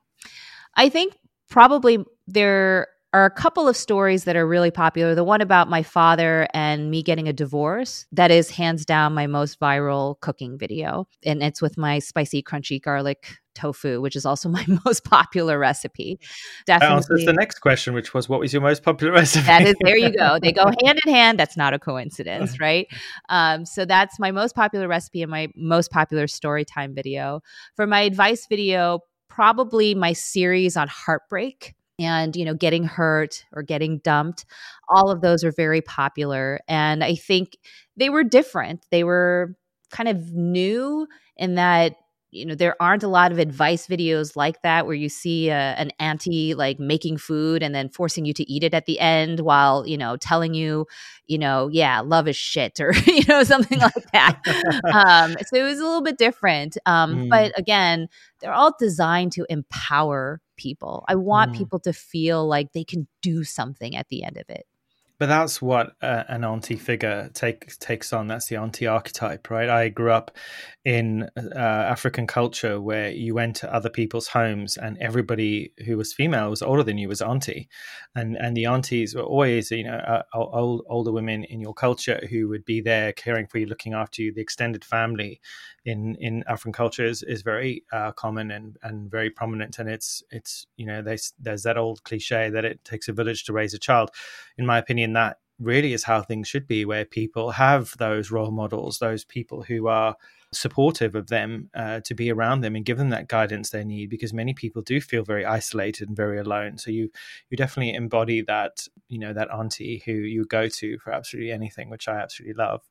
I 0.74 0.88
think 0.88 1.16
probably 1.50 2.04
there 2.26 2.88
are 3.14 3.24
a 3.24 3.30
couple 3.30 3.68
of 3.68 3.76
stories 3.76 4.24
that 4.24 4.34
are 4.34 4.44
really 4.44 4.72
popular. 4.72 5.14
The 5.14 5.22
one 5.22 5.40
about 5.40 5.70
my 5.70 5.84
father 5.84 6.48
and 6.52 6.90
me 6.90 7.00
getting 7.00 7.28
a 7.28 7.32
divorce, 7.32 8.06
that 8.10 8.32
is 8.32 8.50
hands 8.50 8.84
down 8.84 9.14
my 9.14 9.28
most 9.28 9.60
viral 9.60 10.18
cooking 10.18 10.58
video. 10.58 11.06
And 11.24 11.40
it's 11.40 11.62
with 11.62 11.78
my 11.78 12.00
spicy, 12.00 12.42
crunchy 12.42 12.82
garlic 12.82 13.36
tofu, 13.54 14.00
which 14.00 14.16
is 14.16 14.26
also 14.26 14.48
my 14.58 14.66
most 14.84 15.04
popular 15.04 15.60
recipe. 15.60 16.18
Definitely. 16.66 16.88
That 16.88 16.96
answers 16.96 17.24
the 17.24 17.32
next 17.34 17.60
question, 17.60 17.94
which 17.94 18.12
was 18.14 18.28
what 18.28 18.40
was 18.40 18.52
your 18.52 18.62
most 18.62 18.82
popular 18.82 19.12
recipe? 19.20 19.46
that 19.46 19.62
is, 19.62 19.76
there 19.84 19.96
you 19.96 20.12
go. 20.12 20.40
They 20.42 20.50
go 20.50 20.64
hand 20.84 20.98
in 21.06 21.14
hand. 21.14 21.38
That's 21.38 21.56
not 21.56 21.72
a 21.72 21.78
coincidence, 21.78 22.58
right? 22.58 22.88
Um, 23.28 23.64
so 23.64 23.84
that's 23.84 24.18
my 24.18 24.32
most 24.32 24.56
popular 24.56 24.88
recipe 24.88 25.22
and 25.22 25.30
my 25.30 25.46
most 25.54 25.92
popular 25.92 26.26
story 26.26 26.64
time 26.64 26.96
video. 26.96 27.42
For 27.76 27.86
my 27.86 28.00
advice 28.00 28.48
video, 28.50 29.00
probably 29.28 29.94
my 29.94 30.14
series 30.14 30.76
on 30.76 30.88
heartbreak 30.88 31.74
and 31.98 32.34
you 32.34 32.44
know 32.44 32.54
getting 32.54 32.84
hurt 32.84 33.44
or 33.52 33.62
getting 33.62 33.98
dumped 33.98 34.44
all 34.88 35.10
of 35.10 35.20
those 35.20 35.44
are 35.44 35.52
very 35.52 35.80
popular 35.80 36.60
and 36.66 37.04
i 37.04 37.14
think 37.14 37.56
they 37.96 38.10
were 38.10 38.24
different. 38.24 38.84
They 38.90 39.04
were 39.04 39.56
kind 39.90 40.08
of 40.08 40.32
new 40.32 41.06
in 41.36 41.54
that 41.54 41.96
you 42.30 42.44
know 42.44 42.56
there 42.56 42.74
aren't 42.80 43.04
a 43.04 43.08
lot 43.08 43.30
of 43.30 43.38
advice 43.38 43.86
videos 43.86 44.34
like 44.34 44.60
that 44.62 44.86
where 44.86 44.94
you 44.96 45.08
see 45.08 45.50
a, 45.50 45.54
an 45.54 45.92
auntie 46.00 46.52
like 46.54 46.80
making 46.80 47.16
food 47.16 47.62
and 47.62 47.72
then 47.72 47.88
forcing 47.88 48.24
you 48.24 48.32
to 48.34 48.52
eat 48.52 48.64
it 48.64 48.74
at 48.74 48.86
the 48.86 48.98
end 48.98 49.38
while 49.38 49.86
you 49.86 49.96
know 49.96 50.16
telling 50.16 50.52
you 50.52 50.84
you 51.28 51.38
know 51.38 51.68
yeah 51.68 52.00
love 52.00 52.26
is 52.26 52.34
shit 52.34 52.80
or 52.80 52.92
you 53.06 53.22
know 53.28 53.44
something 53.44 53.78
like 53.78 54.10
that. 54.12 54.40
Um, 54.84 55.36
so 55.46 55.56
it 55.56 55.62
was 55.62 55.78
a 55.78 55.84
little 55.84 56.02
bit 56.02 56.18
different 56.18 56.76
um, 56.86 57.14
mm. 57.14 57.30
but 57.30 57.56
again 57.56 58.08
they're 58.40 58.52
all 58.52 58.74
designed 58.80 59.30
to 59.32 59.46
empower 59.48 60.40
people 60.56 61.04
i 61.08 61.14
want 61.14 61.52
mm. 61.52 61.56
people 61.56 61.78
to 61.78 61.92
feel 61.92 62.46
like 62.46 62.72
they 62.72 62.84
can 62.84 63.06
do 63.22 63.44
something 63.44 63.96
at 63.96 64.08
the 64.08 64.24
end 64.24 64.36
of 64.36 64.48
it 64.48 64.66
but 65.18 65.26
that's 65.26 65.62
what 65.62 65.94
uh, 66.02 66.24
an 66.28 66.44
auntie 66.44 66.76
figure 66.76 67.30
takes 67.34 67.76
takes 67.76 68.12
on. 68.12 68.26
That's 68.26 68.46
the 68.46 68.56
auntie 68.56 68.86
archetype, 68.86 69.48
right? 69.50 69.68
I 69.68 69.88
grew 69.88 70.10
up 70.10 70.32
in 70.84 71.30
uh, 71.36 71.58
African 71.58 72.26
culture 72.26 72.80
where 72.80 73.10
you 73.10 73.34
went 73.34 73.56
to 73.56 73.72
other 73.72 73.88
people's 73.88 74.28
homes, 74.28 74.76
and 74.76 74.98
everybody 74.98 75.72
who 75.86 75.96
was 75.96 76.12
female 76.12 76.50
was 76.50 76.62
older 76.62 76.82
than 76.82 76.98
you 76.98 77.08
was 77.08 77.22
auntie, 77.22 77.68
and 78.14 78.36
and 78.36 78.56
the 78.56 78.66
aunties 78.66 79.14
were 79.14 79.22
always, 79.22 79.70
you 79.70 79.84
know, 79.84 79.96
uh, 79.96 80.22
old 80.34 80.84
older 80.88 81.12
women 81.12 81.44
in 81.44 81.60
your 81.60 81.74
culture 81.74 82.20
who 82.30 82.48
would 82.48 82.64
be 82.64 82.80
there 82.80 83.12
caring 83.12 83.46
for 83.46 83.58
you, 83.58 83.66
looking 83.66 83.94
after 83.94 84.22
you. 84.22 84.32
The 84.32 84.40
extended 84.40 84.84
family 84.84 85.40
in 85.84 86.16
in 86.16 86.42
African 86.48 86.72
cultures 86.72 87.22
is, 87.22 87.42
very 87.42 87.84
uh, 87.92 88.10
common 88.12 88.50
and 88.50 88.78
and 88.82 89.10
very 89.10 89.30
prominent, 89.30 89.78
and 89.78 89.88
it's 89.88 90.22
it's 90.30 90.66
you 90.76 90.86
know 90.86 91.02
there's 91.02 91.34
there's 91.38 91.62
that 91.64 91.76
old 91.76 92.02
cliche 92.04 92.48
that 92.50 92.64
it 92.64 92.82
takes 92.84 93.06
a 93.06 93.12
village 93.12 93.44
to 93.44 93.52
raise 93.52 93.74
a 93.74 93.78
child. 93.78 94.10
In 94.56 94.66
my 94.66 94.78
opinion 94.78 95.03
that 95.12 95.38
really 95.60 95.92
is 95.92 96.04
how 96.04 96.22
things 96.22 96.48
should 96.48 96.66
be, 96.66 96.84
where 96.84 97.04
people 97.04 97.52
have 97.52 97.96
those 97.98 98.30
role 98.30 98.50
models, 98.50 98.98
those 98.98 99.24
people 99.24 99.62
who 99.62 99.86
are 99.86 100.16
supportive 100.52 101.14
of 101.14 101.28
them 101.28 101.68
uh, 101.74 102.00
to 102.00 102.14
be 102.14 102.30
around 102.30 102.60
them 102.60 102.76
and 102.76 102.84
give 102.84 102.96
them 102.96 103.10
that 103.10 103.28
guidance 103.28 103.70
they 103.70 103.84
need 103.84 104.08
because 104.08 104.32
many 104.32 104.54
people 104.54 104.82
do 104.82 105.00
feel 105.00 105.24
very 105.24 105.44
isolated 105.44 106.08
and 106.08 106.16
very 106.16 106.38
alone. 106.38 106.78
So 106.78 106.90
you 106.90 107.10
you 107.50 107.56
definitely 107.56 107.94
embody 107.94 108.42
that 108.42 108.86
you 109.08 109.18
know 109.18 109.32
that 109.32 109.52
auntie 109.52 110.02
who 110.04 110.12
you 110.12 110.44
go 110.44 110.68
to 110.68 110.98
for 110.98 111.12
absolutely 111.12 111.52
anything 111.52 111.90
which 111.90 112.08
i 112.08 112.16
absolutely 112.20 112.54
love. 112.54 112.82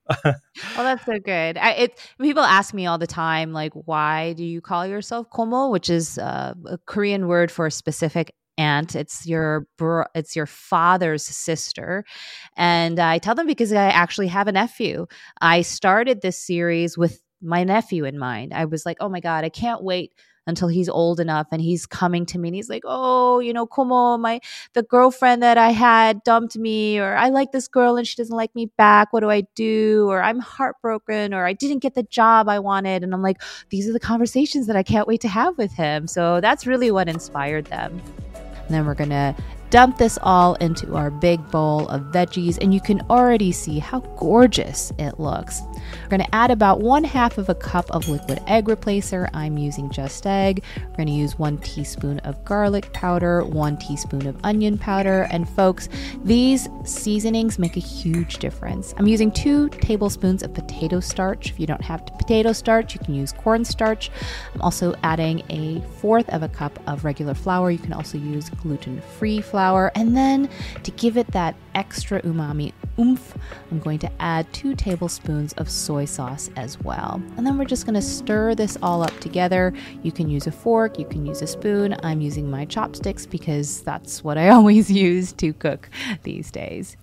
Oh 0.78 0.84
that's 0.84 1.05
so 1.05 1.20
good. 1.20 1.57
I, 1.57 1.72
it 1.72 1.99
people 2.20 2.43
ask 2.43 2.74
me 2.74 2.86
all 2.86 2.97
the 2.97 3.07
time 3.07 3.53
like 3.53 3.74
why 3.74 4.34
do 4.34 4.43
you 4.43 4.61
call 4.61 4.86
yourself 4.86 5.30
komo 5.30 5.72
which 5.72 5.89
is 5.89 6.18
uh, 6.18 6.53
a 6.66 6.78
korean 6.80 7.28
word 7.28 7.51
for 7.51 7.66
a 7.66 7.72
specific 7.72 8.36
aunt 8.58 8.95
it's 8.95 9.26
your 9.26 9.68
bro- 9.78 10.06
it's 10.14 10.36
your 10.36 10.45
father's 10.45 11.26
sister 11.26 12.04
and 12.56 12.99
i 12.99 13.18
tell 13.18 13.36
them 13.36 13.47
because 13.47 13.74
i 13.74 13.86
actually 13.86 14.28
have 14.28 14.47
a 14.47 14.51
nephew 14.51 15.06
i 15.41 15.62
started 15.62 16.22
this 16.22 16.38
series 16.38 16.97
with 16.97 17.22
my 17.41 17.64
nephew 17.64 18.06
in 18.06 18.18
mind 18.18 18.54
i 18.54 18.66
was 18.66 18.86
like 18.86 18.97
oh 18.99 19.10
my 19.10 19.20
god 19.20 19.43
i 19.43 19.49
can't 19.49 19.84
wait 19.84 20.14
until 20.45 20.68
he's 20.68 20.89
old 20.89 21.20
enough 21.20 21.47
and 21.51 21.62
he's 21.62 21.86
coming 21.86 22.26
to 22.26 22.38
me 22.38 22.49
and 22.49 22.56
he's 22.56 22.70
like, 22.70 22.84
Oh, 22.86 23.39
you 23.39 23.54
know, 23.54 23.66
como 23.66 24.18
my 24.18 24.39
the 24.74 24.84
girlfriend 24.84 25.41
that 25.43 25.58
I 25.58 25.70
had 25.70 26.24
dumped 26.24 26.58
me, 26.58 26.99
or 26.99 27.16
I 27.16 27.30
like 27.30 27.51
this 27.51 27.68
girl 27.68 27.95
and 27.95 28.08
she 28.08 28.16
doesn't 28.16 28.36
like 28.36 28.54
me 28.56 28.72
back. 28.78 29.14
What 29.14 29.22
do 29.22 29.30
I 29.30 29.43
do? 29.56 30.08
Or 30.10 30.22
I'm 30.22 30.39
heartbroken, 30.39 31.34
or 31.34 31.45
I 31.45 31.54
didn't 31.54 31.80
get 31.80 31.95
the 31.95 32.04
job 32.04 32.49
I 32.49 32.60
wanted. 32.60 33.04
And 33.04 33.14
I'm 33.14 33.22
like, 33.22 33.41
these 33.70 33.88
are 33.88 33.93
the 33.93 33.99
conversations 33.99 34.68
that 34.68 34.76
I 34.76 34.84
can't 34.84 35.08
wait 35.08 35.22
to 35.22 35.28
have 35.28 35.58
with 35.58 35.72
him. 35.74 36.08
So 36.08 36.41
that's 36.41 36.68
really 36.68 36.91
what 36.91 37.08
inspired 37.08 37.66
them. 37.66 38.01
And 38.66 38.74
then 38.76 38.86
we're 38.86 38.95
gonna 38.95 39.36
dump 39.74 39.97
this 39.97 40.19
all 40.21 40.53
into 40.55 40.95
our 40.95 41.09
big 41.09 41.43
bowl 41.49 41.88
of 41.88 41.99
veggies, 42.11 42.59
and 42.61 42.76
you 42.76 42.80
can 42.80 43.01
already 43.09 43.51
see 43.51 43.80
how 43.80 44.01
gorgeous 44.17 44.93
it 44.99 45.19
looks. 45.19 45.63
We're 46.03 46.09
going 46.09 46.21
to 46.21 46.36
add 46.36 46.51
about 46.51 46.82
one 46.82 47.03
half 47.03 47.39
of 47.39 47.49
a 47.49 47.55
cup 47.55 47.89
of 47.89 48.07
liquid 48.07 48.39
egg 48.45 48.67
replacer. 48.67 49.28
I'm 49.34 49.57
using 49.57 49.89
JUST 49.89 50.28
Egg. 50.28 50.63
We're 50.78 50.97
going 50.97 51.07
to 51.07 51.13
use 51.13 51.39
one 51.39 51.57
teaspoon 51.57 52.19
of 52.19 52.45
garlic 52.45 52.93
powder, 52.93 53.43
one 53.45 53.76
teaspoon 53.78 54.28
of 54.28 54.39
onion 54.43 54.78
powder, 54.78 55.28
and 55.32 55.49
folks, 55.49 55.89
these 56.24 56.69
seasonings 56.84 57.57
make 57.57 57.76
a 57.76 57.80
huge 57.80 58.38
difference. 58.38 58.93
I'm 58.97 59.07
using 59.07 59.32
two 59.32 59.69
tablespoons 59.69 60.43
of 60.43 60.53
potato 60.53 60.99
starch. 60.99 61.49
If 61.49 61.59
you 61.59 61.65
don't 61.65 61.82
have 61.82 62.05
potato 62.05 62.53
starch, 62.53 62.93
you 62.93 62.99
can 62.99 63.15
use 63.15 63.34
cornstarch. 63.34 64.11
I'm 64.53 64.61
also 64.61 64.93
adding 65.01 65.41
a 65.49 65.82
fourth 65.97 66.30
of 66.30 66.43
a 66.43 66.47
cup 66.47 66.78
of 66.86 67.03
regular 67.03 67.34
flour. 67.34 67.71
You 67.71 67.80
can 67.80 67.93
also 67.93 68.19
use 68.19 68.51
gluten 68.51 69.01
free 69.17 69.41
flour. 69.41 69.62
And 69.95 70.16
then 70.16 70.49
to 70.84 70.91
give 70.91 71.18
it 71.18 71.28
that 71.28 71.55
extra 71.76 72.22
umami 72.22 72.74
oomph, 72.99 73.38
I'm 73.72 73.80
going 73.80 73.99
to 73.99 74.11
add 74.22 74.51
two 74.53 74.76
tablespoons 74.76 75.53
of 75.53 75.70
soy 75.70 76.05
sauce 76.05 76.49
as 76.55 76.80
well. 76.82 77.22
And 77.38 77.45
then 77.45 77.57
we're 77.57 77.66
just 77.66 77.86
going 77.86 77.95
to 77.95 78.01
stir 78.01 78.55
this 78.55 78.78
all 78.82 79.01
up 79.01 79.18
together. 79.20 79.74
You 80.03 80.11
can 80.11 80.30
use 80.30 80.47
a 80.47 80.51
fork, 80.51 80.99
you 80.99 81.05
can 81.05 81.26
use 81.26 81.41
a 81.41 81.47
spoon. 81.47 81.95
I'm 82.03 82.22
using 82.22 82.49
my 82.49 82.66
chopsticks 82.66 83.26
because 83.26 83.82
that's 83.82 84.24
what 84.24 84.38
I 84.38 84.49
always 84.55 84.91
use 84.91 85.34
to 85.34 85.53
cook 85.53 85.89
these 86.24 86.51
days. 86.51 86.97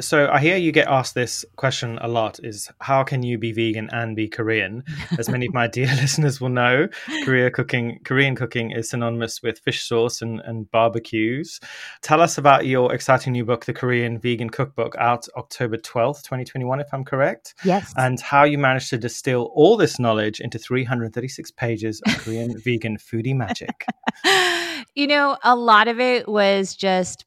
So 0.00 0.30
I 0.30 0.38
hear 0.38 0.56
you 0.56 0.70
get 0.70 0.86
asked 0.86 1.14
this 1.14 1.44
question 1.56 1.98
a 2.00 2.08
lot 2.08 2.38
is 2.42 2.70
how 2.80 3.02
can 3.02 3.22
you 3.22 3.36
be 3.36 3.52
vegan 3.52 3.88
and 3.92 4.14
be 4.14 4.28
Korean? 4.28 4.84
As 5.18 5.28
many 5.28 5.46
of 5.46 5.54
my 5.54 5.66
dear 5.78 5.86
listeners 6.00 6.40
will 6.40 6.50
know, 6.50 6.88
Korea 7.24 7.50
cooking 7.50 7.98
Korean 8.04 8.36
cooking 8.36 8.70
is 8.70 8.90
synonymous 8.90 9.42
with 9.42 9.58
fish 9.58 9.82
sauce 9.82 10.22
and, 10.22 10.40
and 10.40 10.70
barbecues. 10.70 11.58
Tell 12.02 12.20
us 12.20 12.38
about 12.38 12.66
your 12.66 12.94
exciting 12.94 13.32
new 13.32 13.44
book, 13.44 13.64
The 13.64 13.72
Korean 13.72 14.18
Vegan 14.18 14.50
Cookbook, 14.50 14.94
out 14.98 15.26
October 15.36 15.76
12th, 15.76 16.22
2021, 16.22 16.80
if 16.80 16.88
I'm 16.92 17.04
correct. 17.04 17.54
Yes. 17.64 17.92
And 17.96 18.20
how 18.20 18.44
you 18.44 18.58
managed 18.58 18.90
to 18.90 18.98
distill 18.98 19.50
all 19.54 19.76
this 19.76 19.98
knowledge 19.98 20.40
into 20.40 20.58
336 20.58 21.50
pages 21.52 22.00
of 22.06 22.16
Korean 22.18 22.56
vegan 22.64 22.98
foodie 22.98 23.34
magic. 23.34 23.84
you 24.94 25.06
know, 25.06 25.36
a 25.42 25.56
lot 25.56 25.88
of 25.88 25.98
it 25.98 26.28
was 26.28 26.74
just 26.74 27.24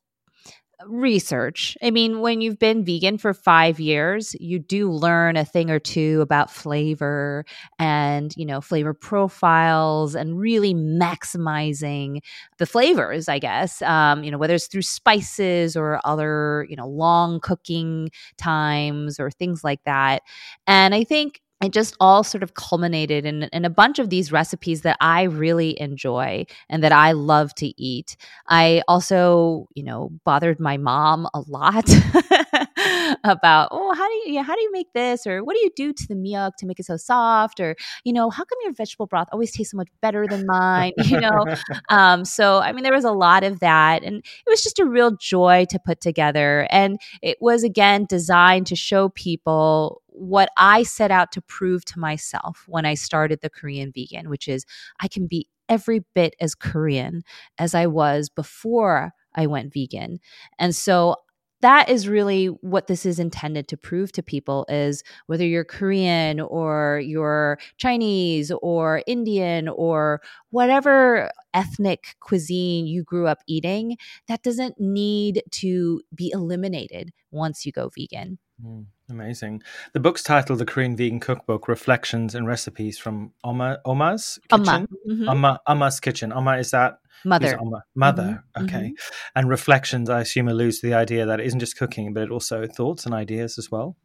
research. 0.87 1.77
I 1.81 1.91
mean, 1.91 2.21
when 2.21 2.41
you've 2.41 2.59
been 2.59 2.83
vegan 2.83 3.17
for 3.17 3.33
five 3.33 3.79
years, 3.79 4.35
you 4.39 4.59
do 4.59 4.91
learn 4.91 5.37
a 5.37 5.45
thing 5.45 5.69
or 5.69 5.79
two 5.79 6.21
about 6.21 6.51
flavor 6.51 7.45
and, 7.79 8.33
you 8.35 8.45
know, 8.45 8.61
flavor 8.61 8.93
profiles 8.93 10.15
and 10.15 10.39
really 10.39 10.73
maximizing 10.73 12.19
the 12.57 12.65
flavors, 12.65 13.29
I 13.29 13.39
guess, 13.39 13.81
um, 13.81 14.23
you 14.23 14.31
know, 14.31 14.37
whether 14.37 14.55
it's 14.55 14.67
through 14.67 14.83
spices 14.83 15.75
or 15.75 15.99
other, 16.05 16.65
you 16.69 16.75
know, 16.75 16.87
long 16.87 17.39
cooking 17.39 18.09
times 18.37 19.19
or 19.19 19.31
things 19.31 19.63
like 19.63 19.83
that. 19.85 20.21
And 20.67 20.93
I 20.95 21.03
think 21.03 21.41
it 21.61 21.71
just 21.71 21.95
all 21.99 22.23
sort 22.23 22.43
of 22.43 22.55
culminated 22.55 23.25
in, 23.25 23.43
in 23.43 23.65
a 23.65 23.69
bunch 23.69 23.99
of 23.99 24.09
these 24.09 24.31
recipes 24.31 24.81
that 24.81 24.97
I 24.99 25.23
really 25.23 25.79
enjoy 25.79 26.45
and 26.69 26.83
that 26.83 26.91
I 26.91 27.11
love 27.11 27.53
to 27.55 27.67
eat. 27.81 28.17
I 28.47 28.81
also, 28.87 29.67
you 29.75 29.83
know, 29.83 30.11
bothered 30.25 30.59
my 30.59 30.77
mom 30.77 31.27
a 31.33 31.41
lot 31.47 31.87
about, 33.23 33.69
oh, 33.71 33.93
how 33.93 34.07
do 34.07 34.13
you, 34.13 34.23
yeah, 34.33 34.43
how 34.43 34.55
do 34.55 34.61
you 34.61 34.71
make 34.71 34.91
this, 34.93 35.27
or 35.27 35.43
what 35.43 35.55
do 35.55 35.59
you 35.59 35.69
do 35.75 35.93
to 35.93 36.07
the 36.07 36.15
milk 36.15 36.55
to 36.57 36.65
make 36.65 36.79
it 36.79 36.85
so 36.85 36.97
soft, 36.97 37.59
or 37.59 37.75
you 38.03 38.13
know, 38.13 38.29
how 38.29 38.43
come 38.43 38.57
your 38.63 38.73
vegetable 38.73 39.05
broth 39.05 39.27
always 39.31 39.51
tastes 39.51 39.71
so 39.71 39.77
much 39.77 39.89
better 40.01 40.25
than 40.27 40.45
mine, 40.45 40.93
you 41.05 41.19
know? 41.19 41.45
um, 41.89 42.25
so 42.25 42.59
I 42.59 42.71
mean, 42.71 42.83
there 42.83 42.93
was 42.93 43.05
a 43.05 43.11
lot 43.11 43.43
of 43.43 43.59
that, 43.59 44.03
and 44.03 44.17
it 44.17 44.49
was 44.49 44.63
just 44.63 44.79
a 44.79 44.85
real 44.85 45.11
joy 45.11 45.65
to 45.69 45.79
put 45.79 46.01
together, 46.01 46.67
and 46.71 46.99
it 47.21 47.37
was 47.39 47.63
again 47.63 48.05
designed 48.09 48.67
to 48.67 48.75
show 48.75 49.09
people 49.09 50.01
what 50.11 50.49
I 50.57 50.83
set 50.83 51.11
out 51.11 51.31
to 51.33 51.41
prove 51.41 51.85
to 51.85 51.99
myself 51.99 52.65
when 52.67 52.85
I 52.85 52.93
started 52.93 53.39
the 53.41 53.49
Korean 53.49 53.91
vegan, 53.93 54.29
which 54.29 54.47
is 54.47 54.65
I 54.99 55.07
can 55.07 55.27
be 55.27 55.47
every 55.69 56.03
bit 56.13 56.35
as 56.39 56.53
Korean 56.53 57.23
as 57.57 57.73
I 57.73 57.87
was 57.87 58.29
before 58.29 59.13
I 59.33 59.47
went 59.47 59.73
vegan. 59.73 60.19
And 60.59 60.75
so 60.75 61.15
that 61.61 61.89
is 61.89 62.07
really 62.07 62.47
what 62.47 62.87
this 62.87 63.05
is 63.05 63.19
intended 63.19 63.67
to 63.67 63.77
prove 63.77 64.11
to 64.11 64.23
people 64.23 64.65
is 64.67 65.03
whether 65.27 65.45
you're 65.45 65.63
korean 65.63 66.39
or 66.39 67.01
you're 67.03 67.57
chinese 67.77 68.51
or 68.61 69.03
indian 69.07 69.67
or 69.69 70.21
whatever 70.49 71.31
ethnic 71.53 72.15
cuisine 72.19 72.87
you 72.87 73.03
grew 73.03 73.27
up 73.27 73.39
eating 73.47 73.95
that 74.27 74.43
doesn't 74.43 74.79
need 74.79 75.43
to 75.51 76.01
be 76.13 76.31
eliminated 76.33 77.11
once 77.31 77.65
you 77.65 77.71
go 77.71 77.89
vegan 77.95 78.37
mm. 78.63 78.85
Amazing. 79.11 79.61
The 79.91 79.99
book's 79.99 80.23
titled 80.23 80.59
The 80.59 80.65
Korean 80.65 80.95
Vegan 80.95 81.19
Cookbook 81.19 81.67
Reflections 81.67 82.33
and 82.33 82.47
Recipes 82.47 82.97
from 82.97 83.33
Omma, 83.43 83.79
Omma's 83.85 84.39
Kitchen. 84.49 84.65
Omma. 84.65 84.87
Mm-hmm. 85.07 85.29
Omma, 85.29 85.57
Omma's 85.67 85.99
Kitchen. 85.99 86.31
Omma, 86.31 86.59
is 86.59 86.71
that? 86.71 86.99
Mother. 87.25 87.57
Omma? 87.57 87.81
Mother. 87.93 88.43
Mm-hmm. 88.57 88.65
Okay. 88.65 88.85
Mm-hmm. 88.85 89.15
And 89.35 89.49
reflections, 89.49 90.09
I 90.09 90.21
assume, 90.21 90.47
alludes 90.47 90.79
to 90.79 90.87
the 90.87 90.93
idea 90.93 91.25
that 91.25 91.41
it 91.41 91.45
isn't 91.45 91.59
just 91.59 91.77
cooking, 91.77 92.13
but 92.13 92.23
it 92.23 92.31
also 92.31 92.65
thoughts 92.65 93.05
and 93.05 93.13
ideas 93.13 93.57
as 93.57 93.69
well. 93.69 93.97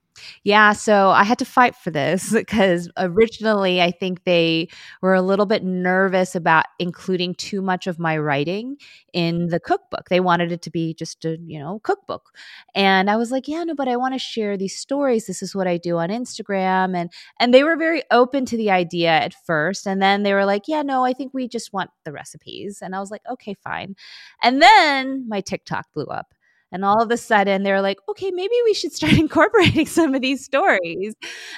Yeah, 0.44 0.72
so 0.72 1.10
I 1.10 1.24
had 1.24 1.38
to 1.38 1.44
fight 1.44 1.74
for 1.74 1.90
this 1.90 2.32
because 2.32 2.88
originally 2.96 3.82
I 3.82 3.90
think 3.90 4.24
they 4.24 4.68
were 5.02 5.14
a 5.14 5.22
little 5.22 5.46
bit 5.46 5.64
nervous 5.64 6.34
about 6.34 6.64
including 6.78 7.34
too 7.34 7.62
much 7.62 7.86
of 7.86 7.98
my 7.98 8.16
writing 8.18 8.76
in 9.12 9.48
the 9.48 9.60
cookbook. 9.60 10.08
They 10.08 10.20
wanted 10.20 10.52
it 10.52 10.62
to 10.62 10.70
be 10.70 10.94
just 10.94 11.24
a, 11.24 11.38
you 11.44 11.58
know, 11.58 11.80
cookbook. 11.82 12.32
And 12.74 13.10
I 13.10 13.16
was 13.16 13.30
like, 13.30 13.48
yeah, 13.48 13.64
no, 13.64 13.74
but 13.74 13.88
I 13.88 13.96
want 13.96 14.14
to 14.14 14.18
share 14.18 14.56
these 14.56 14.76
stories. 14.76 15.26
This 15.26 15.42
is 15.42 15.54
what 15.54 15.66
I 15.66 15.76
do 15.78 15.98
on 15.98 16.10
Instagram 16.10 16.96
and 16.96 17.10
and 17.40 17.52
they 17.52 17.62
were 17.64 17.76
very 17.76 18.02
open 18.10 18.46
to 18.46 18.56
the 18.56 18.70
idea 18.70 19.10
at 19.10 19.34
first 19.46 19.86
and 19.86 20.00
then 20.00 20.22
they 20.22 20.34
were 20.34 20.44
like, 20.44 20.64
yeah, 20.68 20.82
no, 20.82 21.04
I 21.04 21.12
think 21.12 21.32
we 21.34 21.48
just 21.48 21.72
want 21.72 21.90
the 22.04 22.12
recipes. 22.12 22.80
And 22.82 22.94
I 22.94 23.00
was 23.00 23.10
like, 23.10 23.22
okay, 23.30 23.54
fine. 23.54 23.96
And 24.42 24.62
then 24.62 25.28
my 25.28 25.40
TikTok 25.40 25.86
blew 25.92 26.06
up. 26.06 26.34
And 26.72 26.84
all 26.84 27.00
of 27.00 27.10
a 27.10 27.16
sudden, 27.16 27.62
they're 27.62 27.82
like, 27.82 27.98
okay, 28.08 28.30
maybe 28.30 28.54
we 28.64 28.74
should 28.74 28.92
start 28.92 29.12
incorporating 29.18 29.86
some 29.86 30.14
of 30.14 30.20
these 30.20 30.44
stories. 30.44 31.14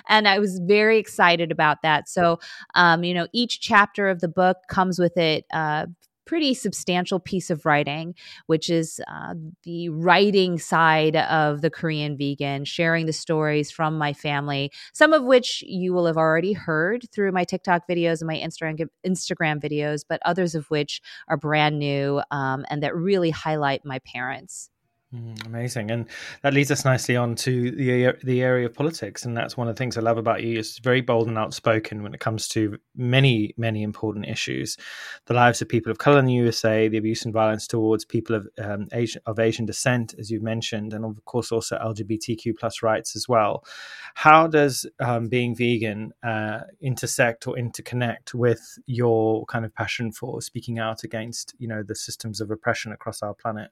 And 0.08 0.28
I 0.28 0.38
was 0.38 0.58
very 0.58 0.98
excited 0.98 1.50
about 1.50 1.82
that. 1.82 2.08
So, 2.08 2.38
um, 2.74 3.04
you 3.04 3.14
know, 3.14 3.26
each 3.32 3.60
chapter 3.60 4.08
of 4.08 4.20
the 4.20 4.28
book 4.28 4.58
comes 4.68 4.98
with 4.98 5.16
it. 5.16 5.44
Uh, 5.52 5.86
pretty 6.28 6.52
substantial 6.52 7.18
piece 7.18 7.48
of 7.48 7.64
writing, 7.64 8.14
which 8.46 8.68
is 8.68 9.00
uh, 9.10 9.34
the 9.64 9.88
writing 9.88 10.58
side 10.58 11.16
of 11.16 11.62
the 11.62 11.70
Korean 11.70 12.18
vegan, 12.18 12.66
sharing 12.66 13.06
the 13.06 13.14
stories 13.14 13.70
from 13.70 13.96
my 13.96 14.12
family, 14.12 14.70
some 14.92 15.14
of 15.14 15.24
which 15.24 15.62
you 15.66 15.94
will 15.94 16.04
have 16.04 16.18
already 16.18 16.52
heard 16.52 17.10
through 17.12 17.32
my 17.32 17.44
TikTok 17.44 17.88
videos 17.88 18.20
and 18.20 18.26
my 18.26 18.36
Instagram 18.36 19.58
videos, 19.58 20.04
but 20.06 20.20
others 20.26 20.54
of 20.54 20.68
which 20.68 21.00
are 21.28 21.38
brand 21.38 21.78
new 21.78 22.20
um, 22.30 22.66
and 22.68 22.82
that 22.82 22.94
really 22.94 23.30
highlight 23.30 23.86
my 23.86 23.98
parents. 24.00 24.68
Mm, 25.14 25.46
amazing, 25.46 25.90
and 25.90 26.04
that 26.42 26.52
leads 26.52 26.70
us 26.70 26.84
nicely 26.84 27.16
on 27.16 27.34
to 27.36 27.70
the 27.70 28.12
the 28.24 28.42
area 28.42 28.66
of 28.66 28.74
politics, 28.74 29.24
and 29.24 29.34
that's 29.34 29.56
one 29.56 29.66
of 29.66 29.74
the 29.74 29.78
things 29.78 29.96
I 29.96 30.02
love 30.02 30.18
about 30.18 30.42
you. 30.42 30.58
It's 30.58 30.80
very 30.80 31.00
bold 31.00 31.28
and 31.28 31.38
outspoken 31.38 32.02
when 32.02 32.12
it 32.12 32.20
comes 32.20 32.46
to 32.48 32.76
many 32.94 33.54
many 33.56 33.82
important 33.82 34.26
issues, 34.28 34.76
the 35.24 35.32
lives 35.32 35.62
of 35.62 35.68
people 35.70 35.90
of 35.90 35.96
color 35.96 36.18
in 36.18 36.26
the 36.26 36.34
USA, 36.34 36.88
the 36.88 36.98
abuse 36.98 37.24
and 37.24 37.32
violence 37.32 37.66
towards 37.66 38.04
people 38.04 38.36
of 38.36 38.48
um, 38.62 38.86
Asian 38.92 39.22
of 39.24 39.38
Asian 39.38 39.64
descent, 39.64 40.14
as 40.18 40.30
you've 40.30 40.42
mentioned, 40.42 40.92
and 40.92 41.06
of 41.06 41.24
course 41.24 41.52
also 41.52 41.78
LGBTQ 41.78 42.58
plus 42.58 42.82
rights 42.82 43.16
as 43.16 43.26
well. 43.26 43.64
How 44.12 44.46
does 44.46 44.84
um, 45.00 45.28
being 45.28 45.56
vegan 45.56 46.12
uh, 46.22 46.60
intersect 46.82 47.46
or 47.46 47.54
interconnect 47.54 48.34
with 48.34 48.78
your 48.84 49.46
kind 49.46 49.64
of 49.64 49.74
passion 49.74 50.12
for 50.12 50.42
speaking 50.42 50.78
out 50.78 51.02
against 51.02 51.54
you 51.58 51.66
know 51.66 51.82
the 51.82 51.94
systems 51.94 52.42
of 52.42 52.50
oppression 52.50 52.92
across 52.92 53.22
our 53.22 53.32
planet? 53.32 53.70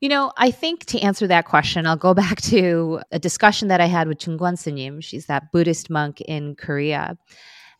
You 0.00 0.08
know, 0.08 0.32
I 0.36 0.50
think 0.50 0.84
to 0.86 1.00
answer 1.00 1.26
that 1.26 1.44
question, 1.44 1.86
I'll 1.86 1.96
go 1.96 2.14
back 2.24 2.40
to 2.42 3.00
a 3.10 3.18
discussion 3.18 3.68
that 3.68 3.80
I 3.80 3.86
had 3.86 4.08
with 4.08 4.18
Chung 4.18 4.38
Sunim. 4.38 5.02
She's 5.02 5.26
that 5.26 5.50
Buddhist 5.52 5.90
monk 5.90 6.20
in 6.20 6.54
Korea. 6.56 7.16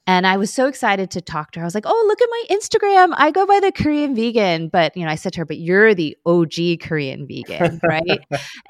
And 0.07 0.27
I 0.27 0.39
was 0.39 0.51
so 0.51 0.66
excited 0.66 1.11
to 1.11 1.21
talk 1.21 1.53
to 1.53 1.61
her. 1.61 1.64
I 1.64 1.66
was 1.66 1.75
like, 1.75 1.85
oh, 1.87 2.05
look 2.09 2.23
at 2.23 2.29
my 2.31 2.57
Instagram. 2.57 3.12
I 3.19 3.31
go 3.31 3.45
by 3.45 3.61
the 3.61 3.71
Korean 3.71 4.14
vegan. 4.14 4.71
But, 4.71 4.97
you 4.97 5.05
know, 5.05 5.11
I 5.11 5.16
said 5.16 5.35
to 5.35 5.41
her, 5.41 5.45
but 5.45 5.59
you're 5.59 5.95
the 5.95 6.16
OG 6.25 6.81
Korean 6.81 7.27
vegan, 7.29 7.79
right? 7.87 8.21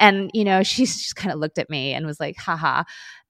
and, 0.00 0.32
you 0.34 0.42
know, 0.42 0.64
she 0.64 0.84
just 0.84 1.14
kind 1.14 1.32
of 1.32 1.38
looked 1.38 1.58
at 1.58 1.70
me 1.70 1.94
and 1.94 2.06
was 2.06 2.18
like, 2.18 2.36
haha. 2.38 2.82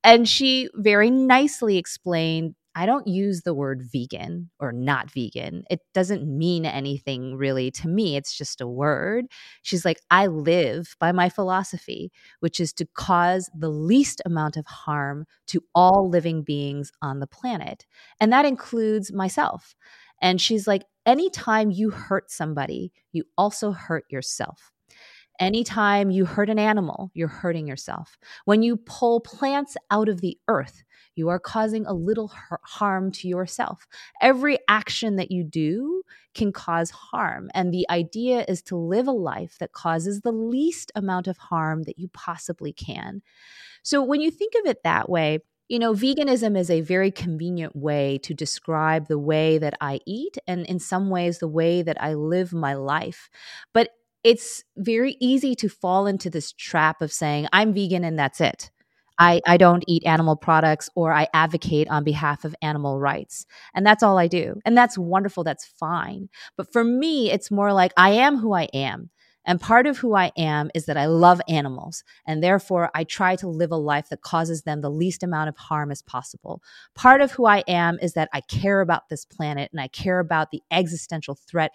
And 0.03 0.27
she 0.27 0.71
very 0.75 1.11
nicely 1.11 1.77
explained 1.77 2.55
I 2.79 2.87
don't 2.87 3.09
use 3.09 3.43
the 3.43 3.55
word 3.55 3.83
vegan 3.93 4.51
or 4.61 4.71
not 4.71 5.11
vegan. 5.11 5.65
It 5.69 5.81
doesn't 5.95 6.29
mean 6.29 6.65
anything 6.65 7.35
really 7.35 7.73
to 7.73 7.89
me. 7.89 8.15
It's 8.15 8.39
just 8.39 8.61
a 8.61 8.69
word. 8.69 9.27
She's 9.63 9.85
like, 9.85 10.01
I 10.13 10.29
live 10.29 10.95
by 11.01 11.11
my 11.11 11.29
philosophy, 11.29 12.13
which 12.39 12.61
is 12.61 12.73
to 12.75 12.87
cause 12.95 13.51
the 13.53 13.69
least 13.69 14.23
amount 14.25 14.57
of 14.57 14.65
harm 14.67 15.27
to 15.49 15.61
all 15.75 16.09
living 16.09 16.45
beings 16.45 16.93
on 17.03 17.19
the 17.19 17.27
planet. 17.27 17.85
And 18.21 18.33
that 18.33 18.45
includes 18.45 19.13
myself. 19.13 19.75
And 20.23 20.41
she's 20.41 20.69
like, 20.69 20.85
anytime 21.05 21.73
you 21.73 21.91
hurt 21.91 22.31
somebody, 22.31 22.93
you 23.11 23.25
also 23.37 23.73
hurt 23.73 24.05
yourself. 24.09 24.71
Anytime 25.39 26.11
you 26.11 26.25
hurt 26.25 26.51
an 26.51 26.59
animal, 26.59 27.11
you're 27.15 27.29
hurting 27.29 27.67
yourself. 27.67 28.19
When 28.45 28.63
you 28.63 28.77
pull 28.77 29.21
plants 29.21 29.77
out 29.91 30.09
of 30.09 30.21
the 30.21 30.37
earth, 30.49 30.83
you 31.15 31.29
are 31.29 31.39
causing 31.39 31.87
a 31.87 31.93
little 31.93 32.33
harm 32.65 33.11
to 33.13 33.29
yourself. 33.29 33.87
Every 34.21 34.59
action 34.69 35.17
that 35.17 35.31
you 35.31 35.45
do 35.45 36.03
can 36.35 36.53
cause 36.53 36.91
harm. 36.91 37.51
And 37.55 37.73
the 37.73 37.87
idea 37.91 38.45
is 38.49 38.63
to 38.63 38.77
live 38.77 39.09
a 39.09 39.13
life 39.13 39.59
that 39.59 39.73
causes 39.73 40.21
the 40.21 40.33
least 40.33 40.93
amount 40.95 41.27
of 41.27 41.37
harm 41.39 41.85
that 41.85 41.99
you 41.99 42.09
possibly 42.09 42.73
can. 42.73 43.23
So 43.83 44.03
when 44.03 44.21
you 44.21 44.31
think 44.31 44.55
of 44.61 44.67
it 44.67 44.83
that 44.85 45.09
way, 45.09 45.41
you 45.69 45.79
know, 45.79 45.93
veganism 45.93 46.57
is 46.57 46.71
a 46.71 46.81
very 46.81 47.11
convenient 47.11 47.77
way 47.77 48.19
to 48.23 48.33
describe 48.33 49.09
the 49.09 49.19
way 49.19 49.59
that 49.59 49.75
I 49.81 50.01
eat 50.07 50.39
and, 50.47 50.65
in 50.65 50.79
some 50.79 51.11
ways, 51.11 51.39
the 51.39 51.49
way 51.49 51.83
that 51.83 52.01
I 52.03 52.15
live 52.15 52.55
my 52.55 52.75
life. 52.75 53.29
But 53.75 53.91
it's 54.25 54.65
very 54.77 55.17
easy 55.21 55.55
to 55.57 55.69
fall 55.69 56.07
into 56.07 56.31
this 56.31 56.53
trap 56.53 57.03
of 57.03 57.13
saying, 57.13 57.49
I'm 57.53 57.73
vegan 57.73 58.05
and 58.05 58.19
that's 58.19 58.41
it. 58.41 58.71
I, 59.19 59.41
I 59.47 59.57
don't 59.57 59.85
eat 59.89 60.07
animal 60.07 60.37
products 60.37 60.89
or 60.95 61.13
I 61.13 61.27
advocate 61.35 61.89
on 61.89 62.05
behalf 62.05 62.45
of 62.45 62.55
animal 62.63 63.01
rights. 63.01 63.47
And 63.75 63.85
that's 63.85 64.03
all 64.03 64.17
I 64.17 64.29
do. 64.29 64.61
And 64.65 64.77
that's 64.77 64.97
wonderful. 64.97 65.43
That's 65.43 65.67
fine. 65.67 66.29
But 66.57 66.73
for 66.73 66.85
me, 66.85 67.31
it's 67.33 67.51
more 67.51 67.73
like 67.73 67.93
I 67.97 68.11
am 68.11 68.39
who 68.39 68.53
I 68.53 68.65
am. 68.73 69.11
And 69.45 69.59
part 69.59 69.87
of 69.87 69.97
who 69.97 70.15
I 70.15 70.31
am 70.37 70.71
is 70.75 70.85
that 70.87 70.99
I 70.99 71.07
love 71.07 71.41
animals, 71.49 72.05
and 72.27 72.43
therefore 72.43 72.91
I 72.95 73.05
try 73.05 73.35
to 73.37 73.49
live 73.49 73.73
a 73.73 73.77
life 73.77 74.11
that 74.11 74.21
causes 74.21 74.65
them 74.65 74.83
the 74.83 74.91
least 74.91 75.23
amount 75.23 75.49
of 75.49 75.57
harm 75.57 75.91
as 75.91 76.03
possible. 76.03 76.63
Part 76.95 77.23
of 77.23 77.33
who 77.33 77.47
I 77.47 77.65
am 77.67 77.99
is 78.03 78.13
that 78.13 78.29
I 78.35 78.43
care 78.43 78.83
about 78.83 79.09
this 79.09 79.25
planet 79.25 79.71
and 79.73 79.81
I 79.81 79.89
care 79.89 80.19
about 80.19 80.51
the 80.51 80.61
existential 80.71 81.35
threat 81.35 81.73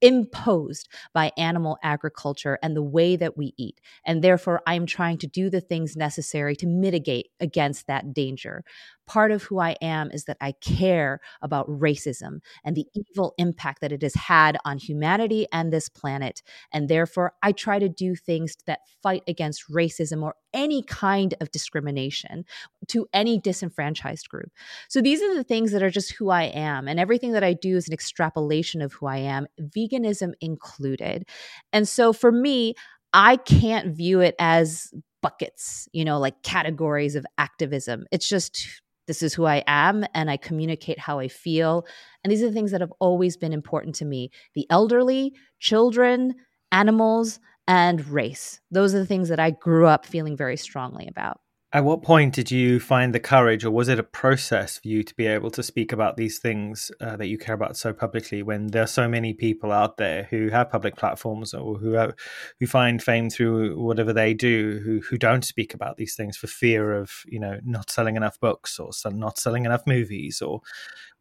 imposed 0.00 0.88
by 1.12 1.32
animal 1.36 1.78
agriculture 1.82 2.58
and 2.62 2.76
the 2.76 2.82
way 2.82 3.16
that 3.16 3.36
we 3.36 3.54
eat. 3.56 3.80
And 4.04 4.22
therefore, 4.22 4.62
I'm 4.66 4.86
trying 4.86 5.18
to 5.18 5.26
do 5.26 5.50
the 5.50 5.60
things 5.60 5.96
necessary 5.96 6.56
to 6.56 6.66
mitigate 6.66 7.30
against 7.40 7.86
that 7.86 8.12
danger 8.12 8.64
part 9.06 9.30
of 9.30 9.42
who 9.44 9.58
I 9.58 9.76
am 9.80 10.10
is 10.10 10.24
that 10.24 10.36
I 10.40 10.52
care 10.52 11.20
about 11.42 11.68
racism 11.68 12.38
and 12.64 12.76
the 12.76 12.86
evil 12.94 13.34
impact 13.38 13.80
that 13.80 13.92
it 13.92 14.02
has 14.02 14.14
had 14.14 14.56
on 14.64 14.78
humanity 14.78 15.46
and 15.52 15.72
this 15.72 15.88
planet. 15.88 16.42
And 16.72 16.88
therefore, 16.88 17.32
I 17.42 17.52
try 17.52 17.78
to 17.78 17.88
do 17.88 18.14
things 18.14 18.56
that 18.66 18.80
fight 19.02 19.22
against 19.28 19.70
racism 19.70 20.22
or 20.22 20.34
any 20.52 20.82
kind 20.82 21.34
of 21.40 21.50
discrimination 21.50 22.44
to 22.88 23.06
any 23.12 23.38
disenfranchised 23.38 24.28
group. 24.28 24.50
So 24.88 25.00
these 25.00 25.20
are 25.22 25.34
the 25.34 25.44
things 25.44 25.72
that 25.72 25.82
are 25.82 25.90
just 25.90 26.12
who 26.12 26.30
I 26.30 26.44
am. 26.44 26.88
And 26.88 27.00
everything 27.00 27.32
that 27.32 27.44
I 27.44 27.54
do 27.54 27.76
is 27.76 27.88
an 27.88 27.94
extrapolation 27.94 28.80
of 28.80 28.92
who 28.92 29.06
I 29.06 29.18
am, 29.18 29.46
veganism 29.60 30.32
included. 30.40 31.26
And 31.72 31.88
so 31.88 32.12
for 32.12 32.30
me, 32.32 32.74
I 33.12 33.36
can't 33.36 33.94
view 33.94 34.20
it 34.20 34.34
as 34.38 34.92
buckets, 35.22 35.88
you 35.92 36.04
know, 36.04 36.18
like 36.18 36.42
categories 36.42 37.14
of 37.14 37.24
activism. 37.38 38.04
It's 38.12 38.28
just 38.28 38.82
this 39.06 39.22
is 39.22 39.34
who 39.34 39.44
I 39.44 39.62
am 39.66 40.04
and 40.14 40.30
I 40.30 40.36
communicate 40.36 40.98
how 40.98 41.18
I 41.18 41.28
feel. 41.28 41.86
And 42.22 42.30
these 42.30 42.42
are 42.42 42.48
the 42.48 42.52
things 42.52 42.70
that 42.70 42.80
have 42.80 42.92
always 43.00 43.36
been 43.36 43.52
important 43.52 43.94
to 43.96 44.04
me 44.04 44.30
the 44.54 44.66
elderly, 44.70 45.34
children, 45.60 46.34
animals, 46.72 47.40
and 47.66 48.06
race. 48.08 48.60
Those 48.70 48.94
are 48.94 48.98
the 48.98 49.06
things 49.06 49.28
that 49.28 49.40
I 49.40 49.50
grew 49.50 49.86
up 49.86 50.06
feeling 50.06 50.36
very 50.36 50.56
strongly 50.56 51.06
about. 51.06 51.40
At 51.74 51.82
what 51.82 52.02
point 52.02 52.32
did 52.32 52.52
you 52.52 52.78
find 52.78 53.12
the 53.12 53.18
courage, 53.18 53.64
or 53.64 53.70
was 53.72 53.88
it 53.88 53.98
a 53.98 54.04
process 54.04 54.78
for 54.78 54.86
you 54.86 55.02
to 55.02 55.12
be 55.16 55.26
able 55.26 55.50
to 55.50 55.60
speak 55.60 55.90
about 55.90 56.16
these 56.16 56.38
things 56.38 56.92
uh, 57.00 57.16
that 57.16 57.26
you 57.26 57.36
care 57.36 57.56
about 57.56 57.76
so 57.76 57.92
publicly? 57.92 58.44
When 58.44 58.68
there 58.68 58.84
are 58.84 58.86
so 58.86 59.08
many 59.08 59.32
people 59.32 59.72
out 59.72 59.96
there 59.96 60.28
who 60.30 60.50
have 60.50 60.70
public 60.70 60.94
platforms 60.94 61.52
or 61.52 61.76
who 61.76 61.94
have, 61.94 62.14
who 62.60 62.68
find 62.68 63.02
fame 63.02 63.28
through 63.28 63.76
whatever 63.76 64.12
they 64.12 64.34
do, 64.34 64.80
who 64.84 65.00
who 65.00 65.18
don't 65.18 65.44
speak 65.44 65.74
about 65.74 65.96
these 65.96 66.14
things 66.14 66.36
for 66.36 66.46
fear 66.46 66.92
of 66.92 67.10
you 67.26 67.40
know 67.40 67.58
not 67.64 67.90
selling 67.90 68.14
enough 68.14 68.38
books 68.38 68.78
or 68.78 68.92
not 69.10 69.36
selling 69.36 69.64
enough 69.64 69.82
movies, 69.84 70.40
or 70.40 70.60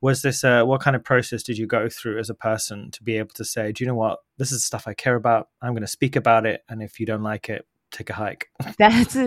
was 0.02 0.22
this 0.22 0.44
a, 0.44 0.64
what 0.64 0.82
kind 0.82 0.96
of 0.96 1.04
process 1.04 1.42
did 1.42 1.58
you 1.58 1.66
go 1.66 1.90
through 1.90 2.20
as 2.20 2.30
a 2.30 2.36
person 2.36 2.92
to 2.92 3.02
be 3.02 3.18
able 3.18 3.34
to 3.34 3.46
say, 3.46 3.72
do 3.72 3.84
you 3.84 3.88
know 3.88 3.96
what, 3.96 4.20
this 4.38 4.52
is 4.52 4.64
stuff 4.64 4.88
I 4.88 4.94
care 4.94 5.16
about, 5.16 5.48
I'm 5.64 5.74
going 5.74 5.82
to 5.82 5.88
speak 5.88 6.16
about 6.16 6.46
it, 6.46 6.62
and 6.70 6.84
if 6.84 7.00
you 7.00 7.08
don't 7.08 7.24
like 7.24 7.50
it, 7.50 7.66
take 7.94 8.10
a 8.10 8.14
hike. 8.14 8.50
That's 8.78 9.18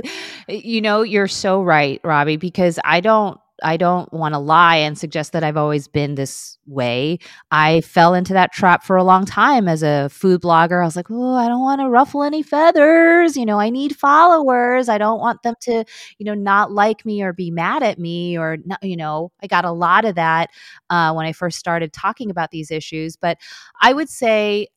you 0.48 0.80
know, 0.80 1.02
you're 1.02 1.28
so 1.28 1.62
right, 1.62 2.00
Robbie, 2.04 2.36
because 2.36 2.78
I 2.84 3.00
don't 3.00 3.38
I 3.62 3.78
don't 3.78 4.12
want 4.12 4.34
to 4.34 4.38
lie 4.38 4.76
and 4.76 4.98
suggest 4.98 5.32
that 5.32 5.42
I've 5.42 5.56
always 5.56 5.88
been 5.88 6.14
this 6.14 6.58
way. 6.66 7.18
I 7.50 7.80
fell 7.80 8.12
into 8.12 8.34
that 8.34 8.52
trap 8.52 8.84
for 8.84 8.96
a 8.96 9.02
long 9.04 9.24
time 9.24 9.66
as 9.66 9.82
a 9.82 10.10
food 10.10 10.42
blogger. 10.42 10.82
I 10.82 10.84
was 10.84 10.94
like, 10.96 11.10
"Oh, 11.10 11.34
I 11.36 11.48
don't 11.48 11.62
want 11.62 11.80
to 11.80 11.88
ruffle 11.88 12.22
any 12.22 12.42
feathers. 12.42 13.34
You 13.36 13.46
know, 13.46 13.58
I 13.58 13.70
need 13.70 13.96
followers. 13.96 14.90
I 14.90 14.98
don't 14.98 15.20
want 15.20 15.42
them 15.42 15.54
to, 15.62 15.84
you 16.18 16.26
know, 16.26 16.34
not 16.34 16.70
like 16.70 17.06
me 17.06 17.22
or 17.22 17.32
be 17.32 17.50
mad 17.50 17.82
at 17.82 17.98
me 17.98 18.36
or 18.36 18.58
not, 18.64 18.82
you 18.82 18.96
know, 18.96 19.32
I 19.42 19.46
got 19.46 19.64
a 19.64 19.72
lot 19.72 20.04
of 20.04 20.16
that 20.16 20.50
uh, 20.90 21.12
when 21.14 21.24
I 21.26 21.32
first 21.32 21.58
started 21.58 21.92
talking 21.94 22.30
about 22.30 22.50
these 22.50 22.70
issues. 22.70 23.16
But 23.16 23.38
I 23.80 23.92
would 23.94 24.08
say 24.10 24.68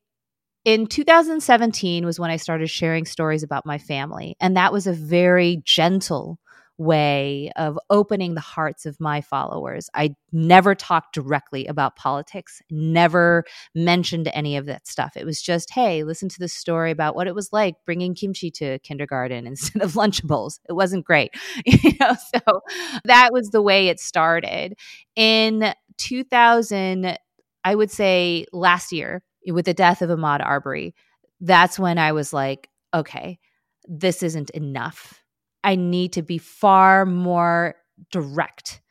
in 0.65 0.87
2017 0.87 2.05
was 2.05 2.19
when 2.19 2.31
I 2.31 2.37
started 2.37 2.69
sharing 2.69 3.05
stories 3.05 3.43
about 3.43 3.65
my 3.65 3.77
family. 3.77 4.35
And 4.39 4.57
that 4.57 4.73
was 4.73 4.87
a 4.87 4.93
very 4.93 5.61
gentle 5.65 6.39
way 6.79 7.51
of 7.57 7.77
opening 7.89 8.35
the 8.35 8.41
hearts 8.41 8.85
of 8.85 8.99
my 9.01 9.19
followers. 9.19 9.89
I 9.93 10.15
never 10.31 10.73
talked 10.73 11.13
directly 11.13 11.67
about 11.67 11.97
politics, 11.97 12.61
never 12.71 13.43
mentioned 13.75 14.29
any 14.33 14.55
of 14.55 14.65
that 14.67 14.87
stuff. 14.87 15.17
It 15.17 15.25
was 15.25 15.41
just, 15.41 15.71
hey, 15.71 16.03
listen 16.03 16.29
to 16.29 16.39
this 16.39 16.53
story 16.53 16.91
about 16.91 17.15
what 17.15 17.27
it 17.27 17.35
was 17.35 17.51
like 17.51 17.75
bringing 17.85 18.15
kimchi 18.15 18.49
to 18.51 18.79
kindergarten 18.79 19.45
instead 19.47 19.81
of 19.81 19.93
Lunchables. 19.93 20.59
It 20.69 20.73
wasn't 20.73 21.05
great. 21.05 21.31
you 21.65 21.91
know, 21.99 22.15
so 22.33 22.61
that 23.03 23.33
was 23.33 23.49
the 23.49 23.61
way 23.61 23.89
it 23.89 23.99
started. 23.99 24.75
In 25.17 25.73
2000, 25.97 27.17
I 27.65 27.75
would 27.75 27.91
say 27.91 28.45
last 28.53 28.93
year, 28.93 29.21
with 29.47 29.65
the 29.65 29.73
death 29.73 30.01
of 30.01 30.09
Ahmaud 30.09 30.45
Arbery, 30.45 30.95
that's 31.41 31.79
when 31.79 31.97
I 31.97 32.11
was 32.11 32.33
like, 32.33 32.69
okay, 32.93 33.39
this 33.87 34.23
isn't 34.23 34.49
enough. 34.51 35.23
I 35.63 35.75
need 35.75 36.13
to 36.13 36.21
be 36.21 36.37
far 36.37 37.05
more 37.05 37.75
direct 38.11 38.81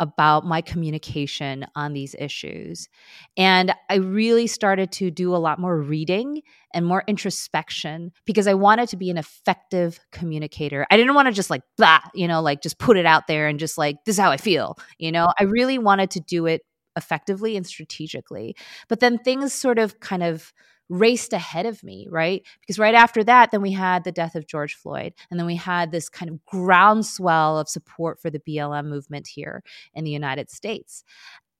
about 0.00 0.46
my 0.46 0.60
communication 0.60 1.66
on 1.74 1.92
these 1.92 2.14
issues. 2.18 2.88
And 3.36 3.74
I 3.90 3.96
really 3.96 4.46
started 4.46 4.92
to 4.92 5.10
do 5.10 5.34
a 5.34 5.38
lot 5.38 5.58
more 5.58 5.76
reading 5.80 6.42
and 6.72 6.86
more 6.86 7.02
introspection 7.08 8.12
because 8.24 8.46
I 8.46 8.54
wanted 8.54 8.88
to 8.90 8.96
be 8.96 9.10
an 9.10 9.18
effective 9.18 9.98
communicator. 10.12 10.86
I 10.90 10.96
didn't 10.96 11.14
want 11.14 11.26
to 11.26 11.32
just 11.32 11.50
like, 11.50 11.62
blah, 11.76 12.00
you 12.14 12.28
know, 12.28 12.40
like 12.40 12.62
just 12.62 12.78
put 12.78 12.96
it 12.96 13.06
out 13.06 13.26
there 13.26 13.48
and 13.48 13.58
just 13.58 13.76
like, 13.76 14.04
this 14.04 14.16
is 14.16 14.20
how 14.20 14.30
I 14.30 14.36
feel. 14.36 14.78
You 14.98 15.10
know, 15.10 15.32
I 15.38 15.44
really 15.44 15.78
wanted 15.78 16.10
to 16.12 16.20
do 16.20 16.46
it 16.46 16.62
effectively 16.98 17.56
and 17.56 17.66
strategically. 17.66 18.54
But 18.88 19.00
then 19.00 19.16
things 19.18 19.54
sort 19.54 19.78
of 19.78 20.00
kind 20.00 20.22
of 20.22 20.52
raced 20.88 21.32
ahead 21.32 21.66
of 21.66 21.82
me, 21.82 22.06
right? 22.10 22.42
Because 22.60 22.78
right 22.78 22.94
after 22.94 23.22
that, 23.24 23.50
then 23.50 23.62
we 23.62 23.72
had 23.72 24.04
the 24.04 24.12
death 24.12 24.34
of 24.34 24.46
George 24.46 24.74
Floyd. 24.74 25.12
And 25.30 25.38
then 25.38 25.46
we 25.46 25.56
had 25.56 25.90
this 25.90 26.08
kind 26.08 26.30
of 26.30 26.44
groundswell 26.46 27.58
of 27.58 27.68
support 27.68 28.20
for 28.20 28.30
the 28.30 28.40
BLM 28.40 28.86
movement 28.86 29.26
here 29.26 29.62
in 29.94 30.04
the 30.04 30.10
United 30.10 30.50
States. 30.50 31.04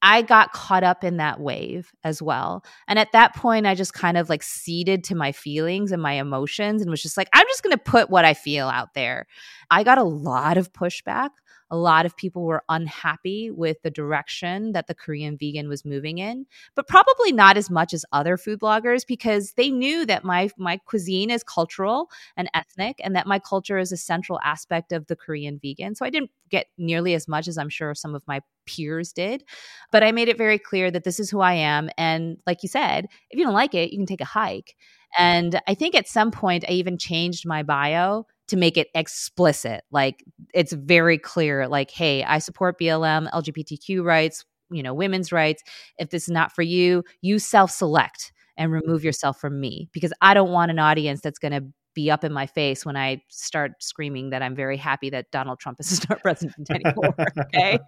I 0.00 0.22
got 0.22 0.52
caught 0.52 0.84
up 0.84 1.02
in 1.02 1.16
that 1.16 1.40
wave 1.40 1.90
as 2.04 2.22
well. 2.22 2.64
And 2.86 2.98
at 2.98 3.12
that 3.12 3.34
point, 3.34 3.66
I 3.66 3.74
just 3.74 3.92
kind 3.92 4.16
of 4.16 4.28
like 4.28 4.44
ceded 4.44 5.02
to 5.04 5.16
my 5.16 5.32
feelings 5.32 5.90
and 5.90 6.00
my 6.00 6.12
emotions 6.12 6.82
and 6.82 6.90
was 6.90 7.02
just 7.02 7.16
like, 7.16 7.28
I'm 7.32 7.46
just 7.48 7.64
going 7.64 7.76
to 7.76 7.82
put 7.82 8.08
what 8.08 8.24
I 8.24 8.34
feel 8.34 8.68
out 8.68 8.94
there. 8.94 9.26
I 9.70 9.82
got 9.82 9.98
a 9.98 10.04
lot 10.04 10.56
of 10.56 10.72
pushback 10.72 11.30
a 11.70 11.76
lot 11.76 12.06
of 12.06 12.16
people 12.16 12.42
were 12.42 12.62
unhappy 12.68 13.50
with 13.50 13.80
the 13.82 13.90
direction 13.90 14.72
that 14.72 14.86
the 14.86 14.94
Korean 14.94 15.36
vegan 15.36 15.68
was 15.68 15.84
moving 15.84 16.18
in, 16.18 16.46
but 16.74 16.88
probably 16.88 17.32
not 17.32 17.56
as 17.56 17.70
much 17.70 17.92
as 17.92 18.04
other 18.12 18.36
food 18.36 18.60
bloggers 18.60 19.06
because 19.06 19.52
they 19.52 19.70
knew 19.70 20.06
that 20.06 20.24
my 20.24 20.50
my 20.56 20.78
cuisine 20.78 21.30
is 21.30 21.42
cultural 21.42 22.10
and 22.36 22.50
ethnic 22.54 23.00
and 23.04 23.14
that 23.14 23.26
my 23.26 23.38
culture 23.38 23.78
is 23.78 23.92
a 23.92 23.96
central 23.96 24.40
aspect 24.42 24.92
of 24.92 25.06
the 25.06 25.16
Korean 25.16 25.58
vegan. 25.62 25.94
So 25.94 26.04
I 26.04 26.10
didn't 26.10 26.30
get 26.48 26.66
nearly 26.78 27.14
as 27.14 27.28
much 27.28 27.48
as 27.48 27.58
I'm 27.58 27.68
sure 27.68 27.94
some 27.94 28.14
of 28.14 28.26
my 28.26 28.40
peers 28.66 29.12
did, 29.12 29.44
but 29.92 30.02
I 30.02 30.12
made 30.12 30.28
it 30.28 30.38
very 30.38 30.58
clear 30.58 30.90
that 30.90 31.04
this 31.04 31.20
is 31.20 31.30
who 31.30 31.40
I 31.40 31.54
am 31.54 31.90
and 31.98 32.38
like 32.46 32.62
you 32.62 32.68
said, 32.68 33.06
if 33.30 33.38
you 33.38 33.44
don't 33.44 33.54
like 33.54 33.74
it, 33.74 33.92
you 33.92 33.98
can 33.98 34.06
take 34.06 34.20
a 34.20 34.26
hike. 34.26 34.76
And 35.16 35.60
I 35.66 35.74
think 35.74 35.94
at 35.94 36.08
some 36.08 36.30
point 36.30 36.64
I 36.68 36.72
even 36.72 36.98
changed 36.98 37.46
my 37.46 37.62
bio 37.62 38.26
to 38.48 38.56
make 38.56 38.76
it 38.76 38.88
explicit. 38.94 39.82
Like 39.90 40.24
it's 40.54 40.72
very 40.72 41.18
clear, 41.18 41.68
like, 41.68 41.90
hey, 41.90 42.24
I 42.24 42.38
support 42.38 42.78
BLM, 42.78 43.30
LGBTQ 43.30 44.02
rights, 44.04 44.44
you 44.70 44.82
know, 44.82 44.94
women's 44.94 45.32
rights. 45.32 45.62
If 45.98 46.10
this 46.10 46.24
is 46.24 46.30
not 46.30 46.52
for 46.52 46.62
you, 46.62 47.04
you 47.20 47.38
self 47.38 47.70
select 47.70 48.32
and 48.56 48.72
remove 48.72 49.04
yourself 49.04 49.40
from 49.40 49.60
me 49.60 49.88
because 49.92 50.12
I 50.20 50.34
don't 50.34 50.50
want 50.50 50.70
an 50.70 50.78
audience 50.78 51.20
that's 51.20 51.38
going 51.38 51.52
to 51.52 51.64
be 51.98 52.12
up 52.12 52.22
in 52.22 52.32
my 52.32 52.46
face 52.46 52.86
when 52.86 52.96
I 52.96 53.20
start 53.26 53.72
screaming 53.80 54.30
that 54.30 54.40
I'm 54.40 54.54
very 54.54 54.76
happy 54.76 55.10
that 55.10 55.32
Donald 55.32 55.58
Trump 55.58 55.80
is 55.80 56.00
not 56.08 56.22
president 56.22 56.70
anymore. 56.78 57.12
Okay. 57.46 57.80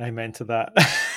Amen 0.00 0.32
to 0.32 0.44
that. 0.44 0.72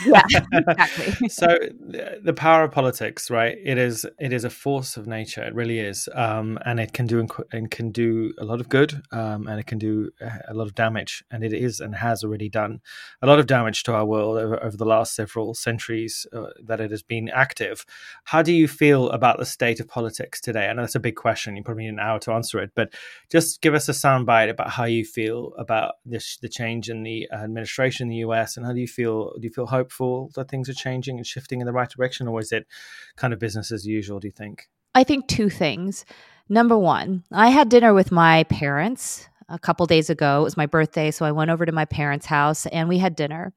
yeah, 0.05 0.23
exactly. 0.51 1.29
so 1.29 1.57
the 1.79 2.33
power 2.35 2.63
of 2.63 2.71
politics, 2.71 3.29
right? 3.29 3.55
It 3.63 3.77
is 3.77 4.05
it 4.19 4.33
is 4.33 4.43
a 4.43 4.49
force 4.49 4.97
of 4.97 5.07
nature. 5.07 5.41
It 5.41 5.55
really 5.55 5.79
is, 5.79 6.09
um, 6.13 6.59
and 6.65 6.81
it 6.81 6.91
can 6.91 7.07
do 7.07 7.25
and 7.53 7.71
can 7.71 7.91
do 7.91 8.33
a 8.37 8.43
lot 8.43 8.59
of 8.59 8.67
good, 8.67 9.01
um, 9.13 9.47
and 9.47 9.57
it 9.57 9.67
can 9.67 9.77
do 9.77 10.11
a 10.49 10.53
lot 10.53 10.67
of 10.67 10.75
damage. 10.75 11.23
And 11.31 11.45
it 11.45 11.53
is 11.53 11.79
and 11.79 11.95
has 11.95 12.25
already 12.25 12.49
done 12.49 12.81
a 13.21 13.27
lot 13.27 13.39
of 13.39 13.47
damage 13.47 13.83
to 13.83 13.93
our 13.93 14.05
world 14.05 14.37
over, 14.37 14.61
over 14.61 14.75
the 14.75 14.85
last 14.85 15.15
several 15.15 15.53
centuries 15.53 16.27
uh, 16.33 16.47
that 16.61 16.81
it 16.81 16.91
has 16.91 17.03
been 17.03 17.29
active. 17.29 17.85
How 18.25 18.41
do 18.41 18.51
you 18.51 18.67
feel 18.67 19.09
about 19.11 19.37
the 19.37 19.45
state 19.45 19.79
of 19.79 19.87
politics 19.87 20.41
today? 20.41 20.67
I 20.67 20.73
know 20.73 20.81
that's 20.81 20.95
a 20.95 20.99
big 20.99 21.15
question. 21.15 21.55
You 21.55 21.63
probably 21.63 21.82
need 21.83 21.89
an 21.89 21.99
hour 21.99 22.19
to 22.19 22.31
answer 22.31 22.59
it, 22.59 22.71
but 22.75 22.93
just 23.31 23.61
give 23.61 23.73
us 23.73 23.89
a 23.89 23.91
soundbite 23.91 24.49
about 24.49 24.69
how 24.69 24.85
you 24.85 25.05
feel 25.05 25.53
about 25.57 25.95
this, 26.05 26.37
the 26.37 26.49
change 26.49 26.89
in 26.89 27.03
the 27.03 27.27
uh, 27.31 27.37
administration 27.37 28.05
in 28.05 28.09
the 28.09 28.17
U.S. 28.17 28.57
and 28.57 28.65
how 28.65 28.73
do 28.73 28.79
you 28.79 28.87
feel? 28.87 29.33
Do 29.35 29.43
you 29.43 29.53
feel 29.53 29.67
hopeful 29.67 30.31
that 30.35 30.49
things 30.49 30.69
are 30.69 30.73
changing 30.73 31.17
and 31.17 31.25
shifting 31.25 31.61
in 31.61 31.67
the 31.67 31.73
right 31.73 31.89
direction, 31.89 32.27
or 32.27 32.39
is 32.39 32.51
it 32.51 32.67
kind 33.15 33.33
of 33.33 33.39
business 33.39 33.71
as 33.71 33.85
usual? 33.85 34.19
Do 34.19 34.27
you 34.27 34.33
think? 34.33 34.69
I 34.95 35.03
think 35.03 35.27
two 35.27 35.49
things. 35.49 36.05
Number 36.49 36.77
one, 36.77 37.23
I 37.31 37.49
had 37.49 37.69
dinner 37.69 37.93
with 37.93 38.11
my 38.11 38.43
parents 38.43 39.27
a 39.53 39.59
couple 39.59 39.85
days 39.85 40.09
ago. 40.09 40.41
It 40.41 40.43
was 40.43 40.57
my 40.57 40.65
birthday, 40.65 41.11
so 41.11 41.25
I 41.25 41.31
went 41.31 41.51
over 41.51 41.63
to 41.65 41.71
my 41.71 41.85
parents' 41.85 42.25
house 42.25 42.65
and 42.65 42.89
we 42.89 42.97
had 42.97 43.15
dinner. 43.15 43.53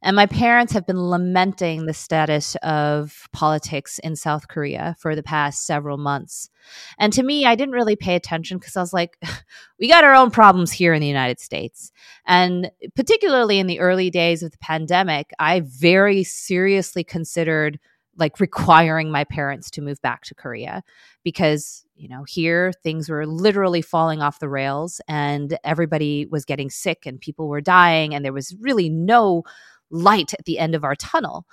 And 0.00 0.14
my 0.14 0.26
parents 0.26 0.72
have 0.72 0.86
been 0.86 1.10
lamenting 1.10 1.86
the 1.86 1.92
status 1.92 2.54
of 2.62 3.28
politics 3.32 3.98
in 3.98 4.14
South 4.14 4.46
Korea 4.46 4.94
for 5.00 5.16
the 5.16 5.24
past 5.24 5.66
several 5.66 5.98
months. 5.98 6.50
And 6.98 7.12
to 7.14 7.24
me, 7.24 7.44
I 7.44 7.56
didn't 7.56 7.74
really 7.74 7.96
pay 7.96 8.14
attention 8.14 8.58
because 8.58 8.76
I 8.76 8.80
was 8.80 8.92
like, 8.92 9.18
we 9.80 9.88
got 9.88 10.04
our 10.04 10.14
own 10.14 10.30
problems 10.30 10.70
here 10.70 10.94
in 10.94 11.00
the 11.00 11.08
United 11.08 11.40
States. 11.40 11.90
And 12.26 12.70
particularly 12.94 13.58
in 13.58 13.66
the 13.66 13.80
early 13.80 14.08
days 14.08 14.44
of 14.44 14.52
the 14.52 14.58
pandemic, 14.58 15.32
I 15.38 15.60
very 15.60 16.22
seriously 16.22 17.02
considered 17.02 17.80
like 18.16 18.40
requiring 18.40 19.10
my 19.10 19.24
parents 19.24 19.70
to 19.70 19.82
move 19.82 20.00
back 20.02 20.22
to 20.24 20.34
Korea 20.34 20.82
because 21.24 21.84
you 21.96 22.08
know 22.08 22.24
here 22.24 22.72
things 22.82 23.08
were 23.08 23.26
literally 23.26 23.82
falling 23.82 24.20
off 24.20 24.38
the 24.38 24.48
rails 24.48 25.00
and 25.08 25.58
everybody 25.64 26.26
was 26.26 26.44
getting 26.44 26.70
sick 26.70 27.06
and 27.06 27.20
people 27.20 27.48
were 27.48 27.60
dying 27.60 28.14
and 28.14 28.24
there 28.24 28.32
was 28.32 28.54
really 28.60 28.88
no 28.88 29.42
light 29.90 30.34
at 30.34 30.44
the 30.44 30.58
end 30.58 30.74
of 30.74 30.84
our 30.84 30.94
tunnel 30.94 31.46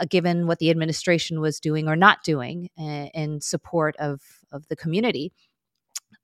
uh, 0.00 0.06
given 0.08 0.46
what 0.46 0.58
the 0.58 0.70
administration 0.70 1.40
was 1.40 1.60
doing 1.60 1.88
or 1.88 1.96
not 1.96 2.24
doing 2.24 2.68
uh, 2.78 3.08
in 3.14 3.40
support 3.40 3.96
of 3.96 4.20
of 4.50 4.66
the 4.68 4.76
community 4.76 5.32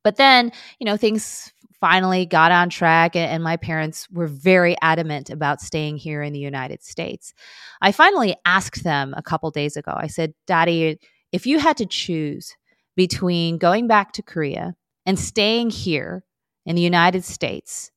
but 0.04 0.16
then 0.16 0.52
you 0.78 0.84
know 0.84 0.96
things 0.96 1.52
finally 1.80 2.26
got 2.26 2.50
on 2.50 2.68
track 2.68 3.14
and 3.14 3.42
my 3.42 3.56
parents 3.56 4.08
were 4.10 4.26
very 4.26 4.76
adamant 4.82 5.30
about 5.30 5.60
staying 5.60 5.96
here 5.96 6.22
in 6.22 6.32
the 6.32 6.38
United 6.40 6.82
States. 6.82 7.32
I 7.80 7.92
finally 7.92 8.34
asked 8.44 8.82
them 8.82 9.14
a 9.16 9.22
couple 9.22 9.50
days 9.52 9.76
ago. 9.76 9.92
I 9.96 10.08
said, 10.08 10.34
"Daddy, 10.46 10.98
if 11.30 11.46
you 11.46 11.58
had 11.60 11.76
to 11.76 11.86
choose 11.86 12.56
between 12.96 13.58
going 13.58 13.86
back 13.86 14.12
to 14.12 14.22
Korea 14.22 14.74
and 15.06 15.18
staying 15.18 15.70
here 15.70 16.24
in 16.66 16.74
the 16.74 16.82
United 16.82 17.24
States, 17.24 17.92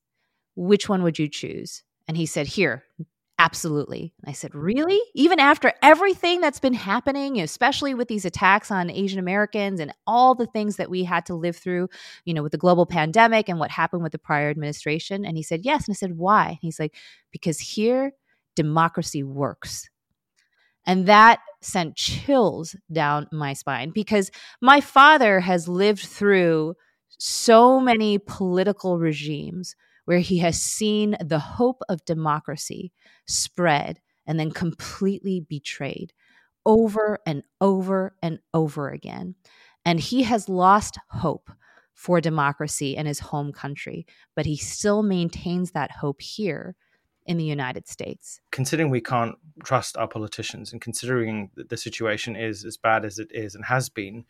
which 0.55 0.87
one 0.87 1.03
would 1.03 1.17
you 1.17 1.27
choose?" 1.27 1.83
And 2.07 2.17
he 2.17 2.25
said, 2.25 2.47
"Here, 2.47 2.83
Absolutely. 3.41 4.13
And 4.21 4.29
I 4.29 4.33
said, 4.33 4.53
Really? 4.53 5.01
Even 5.15 5.39
after 5.39 5.73
everything 5.81 6.41
that's 6.41 6.59
been 6.59 6.75
happening, 6.75 7.41
especially 7.41 7.95
with 7.95 8.07
these 8.07 8.23
attacks 8.23 8.69
on 8.69 8.91
Asian 8.91 9.17
Americans 9.17 9.79
and 9.79 9.91
all 10.05 10.35
the 10.35 10.45
things 10.45 10.75
that 10.75 10.91
we 10.91 11.03
had 11.03 11.25
to 11.25 11.33
live 11.33 11.57
through, 11.57 11.89
you 12.23 12.35
know, 12.35 12.43
with 12.43 12.51
the 12.51 12.59
global 12.59 12.85
pandemic 12.85 13.49
and 13.49 13.57
what 13.57 13.71
happened 13.71 14.03
with 14.03 14.11
the 14.11 14.19
prior 14.19 14.51
administration? 14.51 15.25
And 15.25 15.37
he 15.37 15.41
said, 15.41 15.61
Yes. 15.65 15.87
And 15.87 15.93
I 15.93 15.95
said, 15.95 16.17
Why? 16.17 16.49
And 16.49 16.59
he's 16.61 16.79
like, 16.79 16.93
Because 17.31 17.59
here, 17.59 18.11
democracy 18.55 19.23
works. 19.23 19.89
And 20.85 21.07
that 21.07 21.39
sent 21.61 21.95
chills 21.95 22.75
down 22.91 23.27
my 23.31 23.53
spine 23.53 23.89
because 23.89 24.29
my 24.61 24.81
father 24.81 25.39
has 25.39 25.67
lived 25.67 26.05
through 26.05 26.75
so 27.17 27.79
many 27.79 28.19
political 28.19 28.99
regimes 28.99 29.75
where 30.05 30.19
he 30.19 30.39
has 30.39 30.61
seen 30.61 31.15
the 31.19 31.39
hope 31.39 31.81
of 31.89 32.05
democracy 32.05 32.91
spread 33.27 33.99
and 34.25 34.39
then 34.39 34.51
completely 34.51 35.39
betrayed 35.39 36.13
over 36.65 37.19
and 37.25 37.43
over 37.59 38.15
and 38.21 38.39
over 38.53 38.89
again. 38.89 39.35
And 39.85 39.99
he 39.99 40.23
has 40.23 40.47
lost 40.47 40.97
hope 41.09 41.49
for 41.93 42.21
democracy 42.21 42.95
in 42.95 43.05
his 43.05 43.19
home 43.19 43.51
country, 43.51 44.05
but 44.35 44.45
he 44.45 44.57
still 44.57 45.03
maintains 45.03 45.71
that 45.71 45.91
hope 45.91 46.21
here 46.21 46.75
in 47.25 47.37
the 47.37 47.43
United 47.43 47.87
States. 47.87 48.41
Considering 48.51 48.89
we 48.89 49.01
can't 49.01 49.35
trust 49.63 49.97
our 49.97 50.07
politicians 50.07 50.71
and 50.71 50.81
considering 50.81 51.51
that 51.55 51.69
the 51.69 51.77
situation 51.77 52.35
is 52.35 52.65
as 52.65 52.77
bad 52.77 53.05
as 53.05 53.19
it 53.19 53.27
is 53.31 53.53
and 53.53 53.65
has 53.65 53.89
been, 53.89 54.25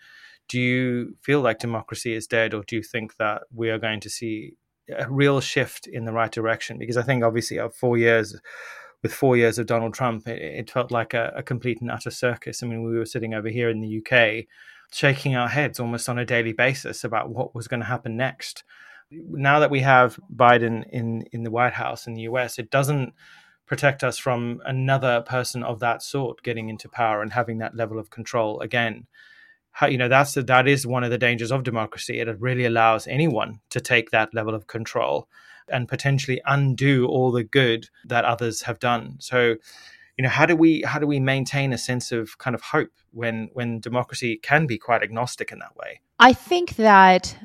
do 0.50 0.60
you 0.60 1.16
feel 1.22 1.40
like 1.40 1.60
democracy 1.60 2.14
is 2.14 2.28
dead 2.28 2.54
or 2.54 2.64
do 2.64 2.76
you 2.76 2.84
think 2.84 3.16
that 3.18 3.44
we 3.54 3.70
are 3.70 3.80
going 3.80 4.02
to 4.02 4.10
see 4.10 4.54
a 4.98 5.10
real 5.10 5.40
shift 5.40 5.88
in 5.88 6.06
the 6.06 6.14
right 6.14 6.32
direction 6.32 6.78
because 6.78 6.98
I 6.98 7.04
think 7.04 7.24
obviously 7.24 7.58
of 7.58 7.76
four 7.76 7.98
years 7.98 8.36
with 9.02 9.14
four 9.14 9.36
years 9.36 9.58
of 9.58 9.66
Donald 9.66 9.94
Trump, 9.94 10.28
it, 10.28 10.42
it 10.42 10.70
felt 10.70 10.92
like 10.92 11.14
a, 11.14 11.34
a, 11.36 11.44
complete 11.44 11.82
and 11.82 11.90
utter 11.90 12.12
circus. 12.12 12.62
I 12.62 12.68
mean, 12.68 12.84
we 12.84 12.98
were 12.98 13.06
sitting 13.06 13.34
over 13.34 13.50
here 13.50 13.70
in 13.70 13.82
the 13.82 13.98
UK, 13.98 14.46
shaking 14.92 15.36
our 15.36 15.48
heads 15.48 15.80
almost 15.80 16.08
on 16.08 16.20
a 16.20 16.26
daily 16.26 16.54
basis 16.54 17.04
about 17.04 17.30
what 17.30 17.56
was 17.56 17.68
going 17.68 17.80
to 17.80 17.86
happen 17.88 18.16
next. 18.16 18.64
Now 19.10 19.60
that 19.60 19.72
we 19.72 19.80
have 19.82 20.20
Biden 20.34 20.88
in 20.90 21.24
in 21.32 21.44
the 21.44 21.52
White 21.52 21.74
House 21.74 22.08
in 22.08 22.14
the 22.14 22.22
US, 22.22 22.60
it 22.60 22.70
doesn't 22.70 23.14
protect 23.66 24.04
us 24.04 24.18
from 24.18 24.62
another 24.66 25.22
person 25.22 25.64
of 25.64 25.80
that 25.80 26.04
sort 26.04 26.44
getting 26.44 26.70
into 26.70 26.90
power 26.90 27.22
and 27.22 27.34
having 27.34 27.58
that 27.58 27.76
level 27.76 27.98
of 27.98 28.10
control 28.10 28.60
again 28.60 29.08
how, 29.72 29.88
you 29.88 29.98
know 29.98 30.10
that's 30.10 30.34
that 30.34 30.68
is 30.68 30.86
one 30.86 31.04
of 31.04 31.12
the 31.12 31.18
dangers 31.18 31.52
of 31.52 31.64
democracy. 31.64 32.20
It 32.20 32.40
really 32.40 32.66
allows 32.66 33.08
anyone 33.08 33.62
to 33.70 33.80
take 33.80 34.12
that 34.12 34.34
level 34.34 34.54
of 34.54 34.68
control 34.68 35.28
and 35.70 35.88
potentially 35.88 36.42
undo 36.46 37.08
all 37.08 37.32
the 37.32 37.44
good 37.44 37.90
that 38.06 38.26
others 38.26 38.64
have 38.64 38.80
done. 38.80 39.16
So, 39.20 39.56
you 40.18 40.24
know, 40.24 40.30
how 40.30 40.46
do 40.46 40.56
we 40.56 40.82
how 40.82 41.00
do 41.00 41.08
we 41.08 41.20
maintain 41.20 41.74
a 41.74 41.78
sense 41.78 42.12
of 42.12 42.38
kind 42.38 42.54
of 42.54 42.62
hope 42.62 42.92
when 43.12 43.50
when 43.54 43.80
democracy 43.80 44.38
can 44.38 44.68
be 44.68 44.78
quite 44.78 45.04
agnostic 45.04 45.52
in 45.52 45.60
that 45.60 45.76
way? 45.76 46.02
I 46.20 46.34
think 46.34 46.76
that 46.76 47.36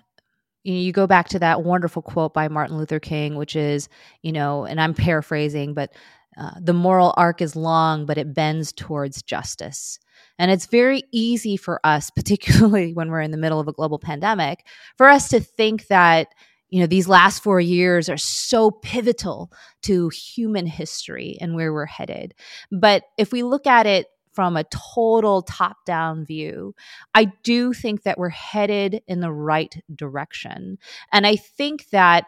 you, 0.64 0.74
know, 0.74 0.80
you 0.80 0.92
go 0.92 1.06
back 1.06 1.28
to 1.28 1.38
that 1.38 1.62
wonderful 1.62 2.02
quote 2.02 2.34
by 2.34 2.48
Martin 2.48 2.76
Luther 2.76 3.00
King, 3.00 3.36
which 3.36 3.54
is, 3.54 3.88
you 4.22 4.32
know, 4.32 4.64
and 4.64 4.80
I'm 4.80 4.94
paraphrasing, 4.94 5.74
but 5.74 5.92
uh, 6.36 6.50
the 6.60 6.74
moral 6.74 7.14
arc 7.16 7.40
is 7.40 7.56
long, 7.56 8.04
but 8.04 8.18
it 8.18 8.34
bends 8.34 8.72
towards 8.72 9.22
justice. 9.22 9.98
And 10.38 10.50
it's 10.50 10.66
very 10.66 11.02
easy 11.12 11.56
for 11.56 11.80
us, 11.84 12.10
particularly 12.16 12.92
when 12.92 13.10
we're 13.10 13.20
in 13.20 13.30
the 13.30 13.36
middle 13.36 13.60
of 13.60 13.68
a 13.68 13.72
global 13.72 13.98
pandemic, 13.98 14.66
for 14.96 15.08
us 15.08 15.28
to 15.28 15.40
think 15.40 15.86
that 15.88 16.28
you 16.68 16.80
know 16.80 16.86
these 16.86 17.08
last 17.08 17.44
four 17.44 17.60
years 17.60 18.08
are 18.08 18.16
so 18.16 18.72
pivotal 18.72 19.52
to 19.82 20.08
human 20.08 20.66
history 20.66 21.38
and 21.40 21.54
where 21.54 21.72
we're 21.72 21.86
headed 21.86 22.34
but 22.72 23.04
if 23.16 23.30
we 23.30 23.44
look 23.44 23.68
at 23.68 23.86
it 23.86 24.08
from 24.36 24.54
a 24.54 24.64
total 24.64 25.40
top 25.40 25.78
down 25.86 26.26
view, 26.26 26.74
I 27.14 27.32
do 27.42 27.72
think 27.72 28.02
that 28.02 28.18
we're 28.18 28.28
headed 28.28 29.00
in 29.08 29.20
the 29.20 29.32
right 29.32 29.74
direction. 29.92 30.76
And 31.10 31.26
I 31.26 31.36
think 31.36 31.88
that 31.88 32.26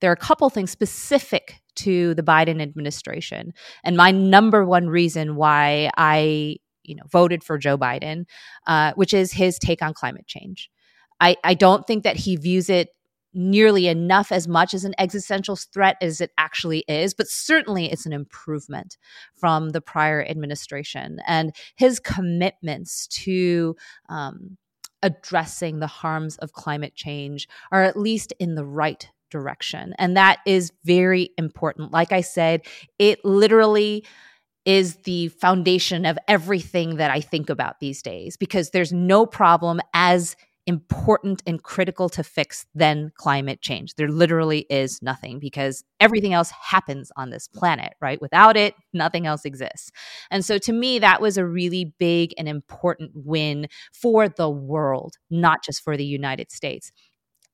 there 0.00 0.10
are 0.10 0.14
a 0.14 0.16
couple 0.16 0.50
things 0.50 0.72
specific 0.72 1.62
to 1.76 2.12
the 2.14 2.24
Biden 2.24 2.60
administration. 2.60 3.54
And 3.84 3.96
my 3.96 4.10
number 4.10 4.64
one 4.64 4.88
reason 4.88 5.36
why 5.36 5.90
I 5.96 6.56
you 6.84 6.94
know 6.94 7.04
voted 7.10 7.42
for 7.42 7.58
Joe 7.58 7.78
Biden, 7.78 8.26
uh, 8.66 8.92
which 8.94 9.14
is 9.14 9.32
his 9.32 9.58
take 9.58 9.82
on 9.82 9.94
climate 9.94 10.26
change. 10.26 10.70
I, 11.20 11.36
I 11.44 11.54
don't 11.54 11.86
think 11.86 12.04
that 12.04 12.16
he 12.16 12.36
views 12.36 12.68
it 12.68 12.90
nearly 13.34 13.88
enough 13.88 14.30
as 14.30 14.46
much 14.46 14.74
as 14.74 14.84
an 14.84 14.94
existential 14.98 15.56
threat 15.56 15.96
as 16.00 16.20
it 16.20 16.30
actually 16.38 16.84
is, 16.86 17.14
but 17.14 17.26
certainly 17.28 17.90
it's 17.90 18.06
an 18.06 18.12
improvement 18.12 18.96
from 19.34 19.70
the 19.70 19.80
prior 19.80 20.24
administration 20.24 21.20
and 21.26 21.54
his 21.74 21.98
commitments 21.98 23.08
to 23.08 23.74
um, 24.08 24.56
addressing 25.02 25.80
the 25.80 25.86
harms 25.88 26.36
of 26.38 26.52
climate 26.52 26.94
change 26.94 27.48
are 27.72 27.82
at 27.82 27.96
least 27.96 28.32
in 28.38 28.54
the 28.54 28.64
right 28.64 29.10
direction. 29.30 29.94
And 29.98 30.16
that 30.16 30.38
is 30.46 30.72
very 30.84 31.30
important. 31.36 31.90
Like 31.90 32.12
I 32.12 32.20
said, 32.20 32.62
it 33.00 33.24
literally 33.24 34.04
is 34.64 34.96
the 35.04 35.28
foundation 35.28 36.06
of 36.06 36.18
everything 36.26 36.96
that 36.96 37.10
I 37.10 37.20
think 37.20 37.50
about 37.50 37.80
these 37.80 38.02
days 38.02 38.36
because 38.36 38.70
there's 38.70 38.92
no 38.92 39.26
problem 39.26 39.80
as 39.92 40.36
important 40.66 41.42
and 41.46 41.62
critical 41.62 42.08
to 42.08 42.22
fix 42.22 42.66
than 42.74 43.12
climate 43.16 43.60
change. 43.60 43.94
There 43.94 44.08
literally 44.08 44.66
is 44.70 45.02
nothing 45.02 45.38
because 45.38 45.84
everything 46.00 46.32
else 46.32 46.50
happens 46.50 47.12
on 47.16 47.30
this 47.30 47.48
planet, 47.48 47.92
right? 48.00 48.20
Without 48.20 48.56
it, 48.56 48.74
nothing 48.92 49.26
else 49.26 49.44
exists. 49.44 49.90
And 50.30 50.44
so 50.44 50.56
to 50.58 50.72
me, 50.72 50.98
that 51.00 51.20
was 51.20 51.36
a 51.36 51.44
really 51.44 51.92
big 51.98 52.32
and 52.38 52.48
important 52.48 53.10
win 53.14 53.68
for 53.92 54.28
the 54.28 54.48
world, 54.48 55.16
not 55.30 55.62
just 55.62 55.82
for 55.82 55.96
the 55.96 56.06
United 56.06 56.50
States. 56.50 56.90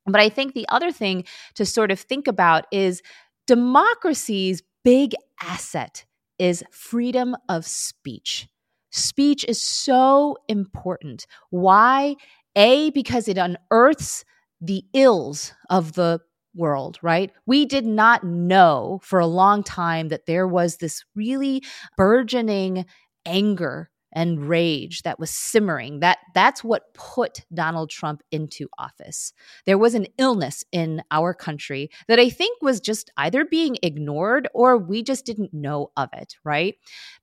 But 0.06 0.20
I 0.20 0.28
think 0.28 0.54
the 0.54 0.68
other 0.68 0.92
thing 0.92 1.24
to 1.56 1.66
sort 1.66 1.90
of 1.90 1.98
think 1.98 2.28
about 2.28 2.66
is 2.70 3.02
democracy's 3.46 4.62
big 4.84 5.14
asset 5.42 6.04
is 6.40 6.64
freedom 6.72 7.36
of 7.48 7.66
speech. 7.66 8.48
Speech 8.90 9.44
is 9.44 9.62
so 9.62 10.36
important. 10.48 11.26
Why? 11.50 12.16
A, 12.56 12.90
because 12.90 13.28
it 13.28 13.38
unearths 13.38 14.24
the 14.60 14.84
ills 14.92 15.52
of 15.68 15.92
the 15.92 16.20
world, 16.56 16.98
right? 17.02 17.30
We 17.46 17.64
did 17.66 17.86
not 17.86 18.24
know 18.24 19.00
for 19.02 19.20
a 19.20 19.26
long 19.26 19.62
time 19.62 20.08
that 20.08 20.26
there 20.26 20.48
was 20.48 20.78
this 20.78 21.04
really 21.14 21.62
burgeoning 21.96 22.86
anger 23.24 23.89
and 24.12 24.48
rage 24.48 25.02
that 25.02 25.18
was 25.18 25.30
simmering 25.30 26.00
that 26.00 26.18
that's 26.34 26.64
what 26.64 26.92
put 26.94 27.44
Donald 27.52 27.90
Trump 27.90 28.22
into 28.30 28.68
office. 28.78 29.32
There 29.66 29.78
was 29.78 29.94
an 29.94 30.06
illness 30.18 30.64
in 30.72 31.02
our 31.10 31.34
country 31.34 31.90
that 32.08 32.18
i 32.18 32.28
think 32.28 32.60
was 32.62 32.80
just 32.80 33.10
either 33.16 33.44
being 33.44 33.76
ignored 33.82 34.48
or 34.54 34.76
we 34.76 35.02
just 35.02 35.24
didn't 35.24 35.54
know 35.54 35.90
of 35.96 36.08
it 36.12 36.34
right? 36.44 36.74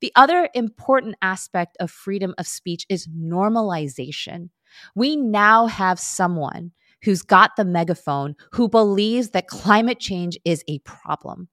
The 0.01 0.11
other 0.15 0.49
important 0.53 1.15
aspect 1.21 1.77
of 1.79 1.91
freedom 1.91 2.33
of 2.37 2.47
speech 2.47 2.85
is 2.89 3.07
normalization. 3.07 4.49
We 4.95 5.15
now 5.15 5.67
have 5.67 5.99
someone 5.99 6.71
who's 7.03 7.21
got 7.21 7.55
the 7.55 7.65
megaphone, 7.65 8.35
who 8.53 8.67
believes 8.67 9.29
that 9.29 9.47
climate 9.47 9.99
change 9.99 10.37
is 10.45 10.63
a 10.67 10.79
problem. 10.79 11.49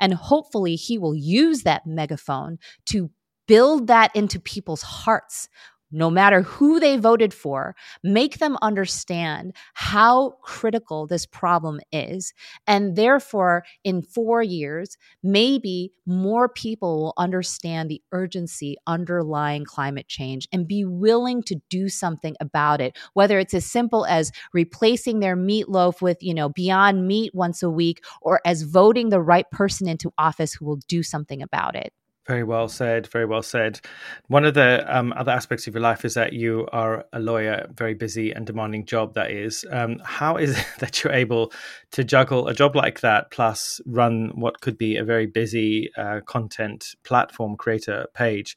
And 0.00 0.14
hopefully, 0.14 0.74
he 0.74 0.96
will 0.96 1.14
use 1.14 1.62
that 1.62 1.86
megaphone 1.86 2.58
to 2.86 3.10
build 3.46 3.86
that 3.88 4.14
into 4.14 4.40
people's 4.40 4.82
hearts 4.82 5.48
no 5.92 6.10
matter 6.10 6.42
who 6.42 6.80
they 6.80 6.96
voted 6.96 7.32
for, 7.32 7.76
make 8.02 8.38
them 8.38 8.58
understand 8.60 9.54
how 9.74 10.30
critical 10.42 11.06
this 11.06 11.26
problem 11.26 11.80
is. 11.92 12.32
And 12.66 12.96
therefore, 12.96 13.64
in 13.84 14.02
four 14.02 14.42
years, 14.42 14.96
maybe 15.22 15.92
more 16.04 16.48
people 16.48 17.00
will 17.00 17.14
understand 17.16 17.88
the 17.88 18.02
urgency 18.12 18.76
underlying 18.86 19.64
climate 19.64 20.08
change 20.08 20.48
and 20.52 20.66
be 20.66 20.84
willing 20.84 21.42
to 21.44 21.56
do 21.70 21.88
something 21.88 22.34
about 22.40 22.80
it, 22.80 22.96
whether 23.14 23.38
it's 23.38 23.54
as 23.54 23.64
simple 23.64 24.04
as 24.06 24.32
replacing 24.52 25.20
their 25.20 25.36
meatloaf 25.36 26.02
with, 26.02 26.18
you 26.20 26.34
know, 26.34 26.48
beyond 26.48 27.06
meat 27.06 27.34
once 27.34 27.62
a 27.62 27.70
week 27.70 28.04
or 28.20 28.40
as 28.44 28.62
voting 28.62 29.08
the 29.08 29.20
right 29.20 29.48
person 29.50 29.88
into 29.88 30.12
office 30.18 30.52
who 30.54 30.64
will 30.64 30.80
do 30.88 31.02
something 31.02 31.42
about 31.42 31.76
it. 31.76 31.92
Very 32.26 32.42
well 32.42 32.66
said. 32.66 33.06
Very 33.06 33.24
well 33.24 33.42
said. 33.42 33.80
One 34.26 34.44
of 34.44 34.54
the 34.54 34.84
um, 34.88 35.12
other 35.16 35.30
aspects 35.30 35.68
of 35.68 35.74
your 35.74 35.82
life 35.82 36.04
is 36.04 36.14
that 36.14 36.32
you 36.32 36.66
are 36.72 37.04
a 37.12 37.20
lawyer, 37.20 37.68
very 37.72 37.94
busy 37.94 38.32
and 38.32 38.44
demanding 38.44 38.84
job. 38.84 39.14
That 39.14 39.30
is. 39.30 39.64
Um, 39.70 40.00
how 40.04 40.36
is 40.36 40.58
it 40.58 40.66
that 40.80 41.04
you're 41.04 41.12
able 41.12 41.52
to 41.92 42.02
juggle 42.02 42.48
a 42.48 42.54
job 42.54 42.74
like 42.74 43.00
that 43.00 43.30
plus 43.30 43.80
run 43.86 44.32
what 44.34 44.60
could 44.60 44.76
be 44.76 44.96
a 44.96 45.04
very 45.04 45.26
busy 45.26 45.90
uh, 45.96 46.20
content 46.26 46.96
platform 47.04 47.56
creator 47.56 48.06
page? 48.12 48.56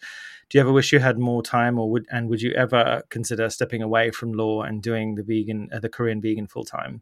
Do 0.50 0.58
you 0.58 0.62
ever 0.62 0.72
wish 0.72 0.92
you 0.92 1.00
had 1.00 1.18
more 1.20 1.42
time 1.42 1.78
or 1.80 1.90
would 1.90 2.06
and 2.12 2.30
would 2.30 2.42
you 2.42 2.52
ever 2.52 3.04
consider 3.10 3.50
stepping 3.50 3.82
away 3.82 4.12
from 4.12 4.34
law 4.34 4.62
and 4.62 4.82
doing 4.82 5.16
the 5.16 5.24
vegan 5.24 5.70
uh, 5.74 5.80
the 5.80 5.90
korean 5.90 6.22
vegan 6.22 6.48
full 6.48 6.64
time 6.64 7.02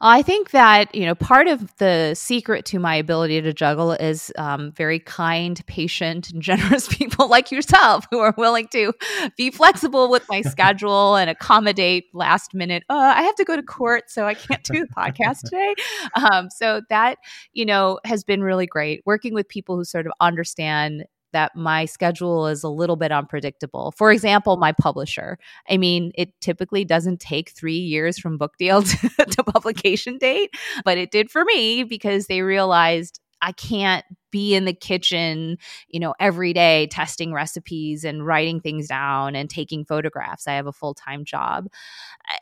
i 0.00 0.22
think 0.22 0.50
that 0.50 0.94
you 0.94 1.04
know 1.04 1.14
part 1.14 1.48
of 1.48 1.74
the 1.76 2.14
secret 2.14 2.64
to 2.64 2.78
my 2.78 2.94
ability 2.94 3.40
to 3.40 3.52
juggle 3.52 3.92
is 3.92 4.32
um, 4.36 4.72
very 4.72 4.98
kind 4.98 5.64
patient 5.66 6.30
and 6.30 6.42
generous 6.52 6.88
people 6.88 7.28
like 7.28 7.50
yourself 7.50 8.06
who 8.10 8.18
are 8.18 8.34
willing 8.36 8.68
to 8.68 8.92
be 9.36 9.50
flexible 9.50 10.10
with 10.10 10.24
my 10.28 10.42
schedule 10.42 11.16
and 11.16 11.30
accommodate 11.30 12.04
last 12.14 12.54
minute 12.54 12.82
uh, 12.88 13.14
i 13.16 13.22
have 13.22 13.34
to 13.34 13.44
go 13.44 13.56
to 13.56 13.62
court 13.62 14.10
so 14.10 14.26
i 14.26 14.34
can't 14.34 14.62
do 14.64 14.80
the 14.80 14.92
podcast 14.94 15.40
today. 15.44 15.74
Um, 16.14 16.50
so 16.50 16.82
that 16.88 17.18
you 17.52 17.64
know 17.64 17.98
has 18.04 18.24
been 18.24 18.42
really 18.42 18.66
great. 18.66 19.02
Working 19.04 19.34
with 19.34 19.48
people 19.48 19.76
who 19.76 19.84
sort 19.84 20.06
of 20.06 20.12
understand 20.20 21.04
that 21.32 21.56
my 21.56 21.84
schedule 21.84 22.46
is 22.46 22.62
a 22.62 22.68
little 22.68 22.96
bit 22.96 23.12
unpredictable. 23.12 23.92
For 23.92 24.12
example, 24.12 24.56
my 24.56 24.72
publisher. 24.72 25.38
I 25.68 25.76
mean, 25.76 26.12
it 26.14 26.38
typically 26.40 26.84
doesn't 26.84 27.20
take 27.20 27.50
three 27.50 27.78
years 27.78 28.18
from 28.18 28.38
book 28.38 28.56
deal 28.58 28.82
to, 28.82 29.08
to 29.08 29.44
publication 29.44 30.18
date, 30.18 30.54
but 30.84 30.98
it 30.98 31.10
did 31.10 31.30
for 31.30 31.44
me 31.44 31.84
because 31.84 32.26
they 32.26 32.42
realized 32.42 33.20
I 33.42 33.52
can't 33.52 34.04
be 34.30 34.54
in 34.54 34.64
the 34.64 34.72
kitchen, 34.72 35.58
you 35.88 35.98
know, 35.98 36.14
every 36.20 36.52
day 36.52 36.86
testing 36.86 37.32
recipes 37.32 38.04
and 38.04 38.24
writing 38.24 38.60
things 38.60 38.86
down 38.86 39.34
and 39.34 39.50
taking 39.50 39.84
photographs. 39.84 40.46
I 40.46 40.52
have 40.52 40.68
a 40.68 40.72
full 40.72 40.94
time 40.94 41.24
job. 41.24 41.66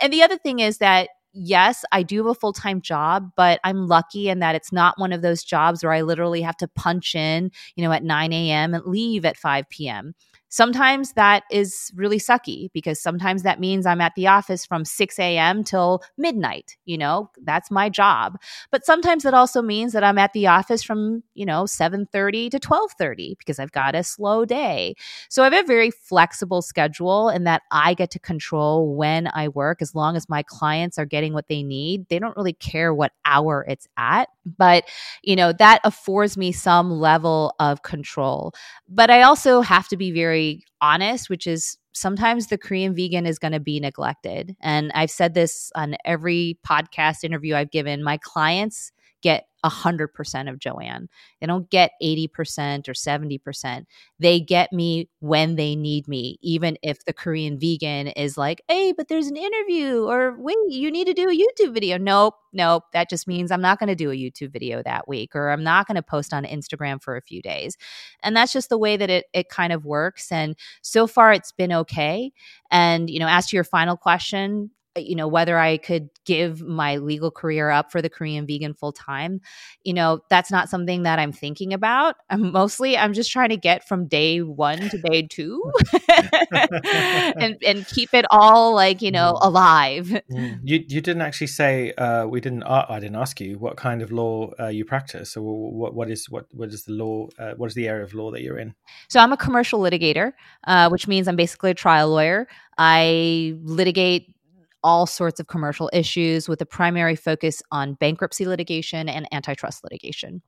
And 0.01 0.13
the 0.13 0.23
other 0.23 0.37
thing 0.37 0.61
is 0.61 0.79
that 0.79 1.09
yes, 1.33 1.85
I 1.93 2.03
do 2.03 2.19
have 2.19 2.27
a 2.27 2.35
full 2.35 2.53
time 2.53 2.81
job, 2.81 3.31
but 3.37 3.61
I'm 3.65 3.87
lucky 3.87 4.29
in 4.29 4.41
that 4.41 4.55
it's 4.55 4.73
not 4.73 4.99
one 4.99 5.13
of 5.13 5.23
those 5.23 5.45
jobs 5.45 5.83
where 5.83 5.93
I 5.93 6.03
literally 6.03 6.43
have 6.43 6.57
to 6.59 6.69
punch 6.69 7.15
in, 7.15 7.51
you 7.77 7.85
know, 7.85 7.93
at 7.93 8.05
9 8.05 8.33
a.m. 8.33 8.75
and 8.75 8.85
leave 8.85 9.25
at 9.25 9.37
5 9.37 9.69
p.m. 9.69 10.15
Sometimes 10.53 11.13
that 11.13 11.45
is 11.51 11.93
really 11.95 12.19
sucky 12.19 12.71
because 12.75 13.01
sometimes 13.01 13.45
that 13.45 13.61
means 13.61 13.87
I'm 13.87 14.01
at 14.01 14.17
the 14.17 14.27
office 14.27 14.67
from 14.67 14.85
6 14.85 15.39
a.m. 15.39 15.63
till 15.63 16.03
midnight. 16.19 16.77
You 16.87 16.99
know, 16.99 17.31
that's 17.45 17.71
my 17.71 17.89
job. 17.89 18.37
But 18.73 18.85
sometimes 18.85 19.25
it 19.25 19.33
also 19.33 19.63
means 19.63 19.93
that 19.93 20.03
I'm 20.03 20.19
at 20.19 20.33
the 20.33 20.49
office 20.49 20.83
from, 20.83 21.23
you 21.35 21.47
know, 21.47 21.67
7:30 21.67 22.51
to 22.51 22.59
12:30 22.59 23.37
because 23.39 23.61
I've 23.61 23.71
got 23.71 23.95
a 23.95 24.03
slow 24.03 24.45
day. 24.45 24.97
So 25.29 25.43
I 25.43 25.51
have 25.51 25.65
a 25.65 25.67
very 25.67 25.93
flexible 25.93 26.63
schedule 26.63 27.29
and 27.29 27.47
that 27.47 27.63
I 27.71 27.95
get 27.95 28.11
to 28.11 28.19
control 28.19 28.97
when 28.97 29.31
I 29.33 29.47
work 29.49 29.81
as 29.81 29.95
long 29.95 30.17
as 30.17 30.29
my 30.29 30.43
clients 30.43 30.99
are 30.99 31.07
getting 31.07 31.33
what 31.33 31.47
they 31.49 31.63
need. 31.63 32.09
They 32.09 32.19
don't 32.19 32.37
really 32.37 32.55
care 32.55 32.93
what 32.93 33.13
hour 33.25 33.65
it's 33.69 33.87
at, 33.97 34.29
but 34.59 34.83
you 35.23 35.37
know, 35.37 35.53
that 35.53 35.81
affords 35.85 36.37
me 36.37 36.51
some 36.51 36.91
level 36.91 37.55
of 37.61 37.83
control. 37.83 38.53
But 38.89 39.11
I 39.11 39.23
also 39.23 39.61
have 39.61 39.87
to 39.89 39.97
be 39.97 40.11
very 40.11 40.40
very 40.41 40.65
honest, 40.81 41.29
which 41.29 41.47
is 41.47 41.77
sometimes 41.93 42.47
the 42.47 42.59
Korean 42.59 42.95
vegan 42.95 43.27
is 43.27 43.39
going 43.39 43.53
to 43.53 43.61
be 43.61 43.81
neglected. 43.81 44.57
And 44.61 44.91
I've 44.95 45.11
said 45.11 45.35
this 45.35 45.71
on 45.75 45.97
every 46.05 46.59
podcast 46.67 47.25
interview 47.25 47.55
I've 47.55 47.71
given. 47.71 48.03
My 48.03 48.17
clients 48.17 48.93
get 49.23 49.47
100% 49.65 50.51
of 50.51 50.59
Joanne. 50.59 51.09
They 51.41 51.47
don't 51.47 51.69
get 51.71 51.93
80% 52.03 52.89
or 52.89 52.93
70%. 52.93 53.85
They 54.19 54.41
get 54.41 54.73
me 54.73 55.09
when 55.21 55.57
they 55.57 55.77
need 55.77 56.09
me, 56.09 56.39
even 56.41 56.79
if 56.83 57.05
the 57.05 57.13
Korean 57.13 57.59
vegan 57.59 58.09
is 58.09 58.39
like, 58.39 58.63
hey, 58.69 58.93
but 58.93 59.09
there's 59.09 59.27
an 59.27 59.37
interview, 59.37 60.05
or 60.05 60.35
wait, 60.39 60.57
you 60.69 60.91
need 60.91 61.07
to 61.07 61.15
do 61.15 61.29
a 61.29 61.37
YouTube 61.37 61.75
video. 61.75 61.99
Nope, 61.99 62.35
nope. 62.53 62.85
That 62.93 63.11
just 63.11 63.29
means 63.29 63.51
I'm 63.51 63.61
not 63.61 63.79
going 63.79 63.89
to 63.89 63.95
do 63.95 64.11
a 64.11 64.15
YouTube 64.15 64.53
video 64.53 64.83
that 64.83 65.07
week, 65.07 65.37
or 65.37 65.51
I'm 65.51 65.65
not 65.65 65.87
going 65.87 65.97
to 65.97 66.03
post 66.03 66.33
on 66.33 66.45
Instagram 66.45 67.03
for 67.03 67.17
a 67.17 67.23
few 67.23 67.43
days. 67.43 67.77
And 68.23 68.37
that's 68.37 68.53
just 68.53 68.71
the 68.71 68.79
way 68.79 68.97
that 68.97 69.11
it, 69.11 69.27
it 69.33 69.49
kind 69.49 69.73
of 69.73 69.85
works. 69.85 70.33
And 70.33 70.57
so 70.83 71.07
far, 71.07 71.33
it's 71.33 71.53
been 71.53 71.73
okay. 71.73 72.33
And, 72.71 73.11
you 73.11 73.19
know, 73.19 73.29
as 73.29 73.49
to 73.49 73.57
your 73.57 73.65
final 73.65 73.97
question, 73.97 74.71
you 74.97 75.15
know 75.15 75.29
whether 75.29 75.59
i 75.59 75.77
could 75.77 76.11
give 76.25 76.63
my 76.63 76.97
legal 76.97 77.31
career 77.31 77.71
up 77.71 77.93
for 77.93 78.03
the 78.03 78.11
korean 78.11 78.47
vegan 78.47 78.75
full 78.75 78.93
time 78.93 79.41
you 79.85 79.93
know 79.93 80.21
that's 80.29 80.51
not 80.51 80.69
something 80.69 81.05
that 81.05 81.19
i'm 81.19 81.33
thinking 81.33 81.73
about 81.73 82.17
I'm 82.31 82.53
mostly 82.53 82.97
i'm 82.97 83.13
just 83.13 83.31
trying 83.31 83.51
to 83.51 83.57
get 83.57 83.87
from 83.87 84.07
day 84.07 84.41
one 84.41 84.89
to 84.89 84.99
day 84.99 85.23
two 85.23 85.63
and 86.51 87.57
and 87.65 87.87
keep 87.87 88.13
it 88.15 88.25
all 88.31 88.75
like 88.75 89.01
you 89.01 89.11
know 89.11 89.35
mm. 89.35 89.47
alive 89.47 90.07
mm. 90.31 90.59
you 90.65 90.85
you 90.89 91.01
didn't 91.01 91.23
actually 91.23 91.47
say 91.47 91.93
uh, 91.93 92.27
we 92.27 92.41
didn't 92.41 92.65
uh, 92.65 92.87
i 92.89 92.99
didn't 92.99 93.17
ask 93.17 93.41
you 93.41 93.59
what 93.59 93.77
kind 93.77 94.03
of 94.03 94.11
law 94.11 94.51
uh, 94.59 94.67
you 94.67 94.85
practice 94.85 95.33
so 95.33 95.43
what 95.43 95.95
what 95.95 96.11
is 96.11 96.29
what 96.29 96.47
what 96.53 96.71
is 96.71 96.85
the 96.85 96.93
law 96.93 97.29
uh, 97.39 97.55
what 97.55 97.67
is 97.67 97.75
the 97.75 97.87
area 97.87 98.03
of 98.03 98.15
law 98.15 98.31
that 98.31 98.43
you're 98.43 98.59
in 98.59 98.75
so 99.09 99.21
i'm 99.21 99.33
a 99.33 99.37
commercial 99.37 99.81
litigator 99.81 100.33
uh, 100.67 100.89
which 100.89 101.07
means 101.07 101.29
i'm 101.29 101.37
basically 101.37 101.71
a 101.71 101.75
trial 101.75 102.09
lawyer 102.09 102.49
i 102.79 103.55
litigate 103.63 104.35
all 104.83 105.07
sorts 105.07 105.41
of 105.41 105.47
commercial 105.47 105.91
issues 105.93 106.49
with 106.49 106.61
a 106.61 106.67
primary 106.67 107.17
focus 107.17 107.63
on 107.71 107.95
bankruptcy 107.95 108.47
litigation 108.47 109.09
and 109.09 109.27
antitrust 109.33 109.85
litigation. 109.85 110.43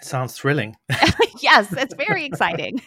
sounds 0.00 0.36
thrilling. 0.36 0.76
yes, 1.40 1.72
it's 1.72 1.94
very 1.94 2.24
exciting. 2.24 2.80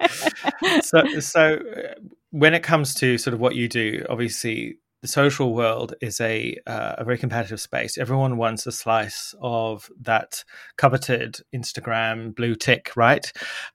so, 0.82 1.20
so 1.20 1.54
uh, 1.54 1.94
when 2.30 2.54
it 2.54 2.62
comes 2.62 2.94
to 2.94 3.18
sort 3.18 3.34
of 3.34 3.40
what 3.40 3.54
you 3.54 3.68
do, 3.68 4.04
obviously 4.08 4.76
the 5.02 5.08
social 5.08 5.54
world 5.54 5.94
is 6.02 6.20
a 6.20 6.56
uh, 6.66 6.96
a 6.98 7.04
very 7.04 7.16
competitive 7.16 7.60
space. 7.60 7.96
Everyone 7.96 8.36
wants 8.36 8.66
a 8.66 8.72
slice 8.72 9.34
of 9.40 9.90
that 10.00 10.44
coveted 10.76 11.38
Instagram 11.54 12.34
blue 12.34 12.54
tick, 12.54 12.92
right? 12.96 13.32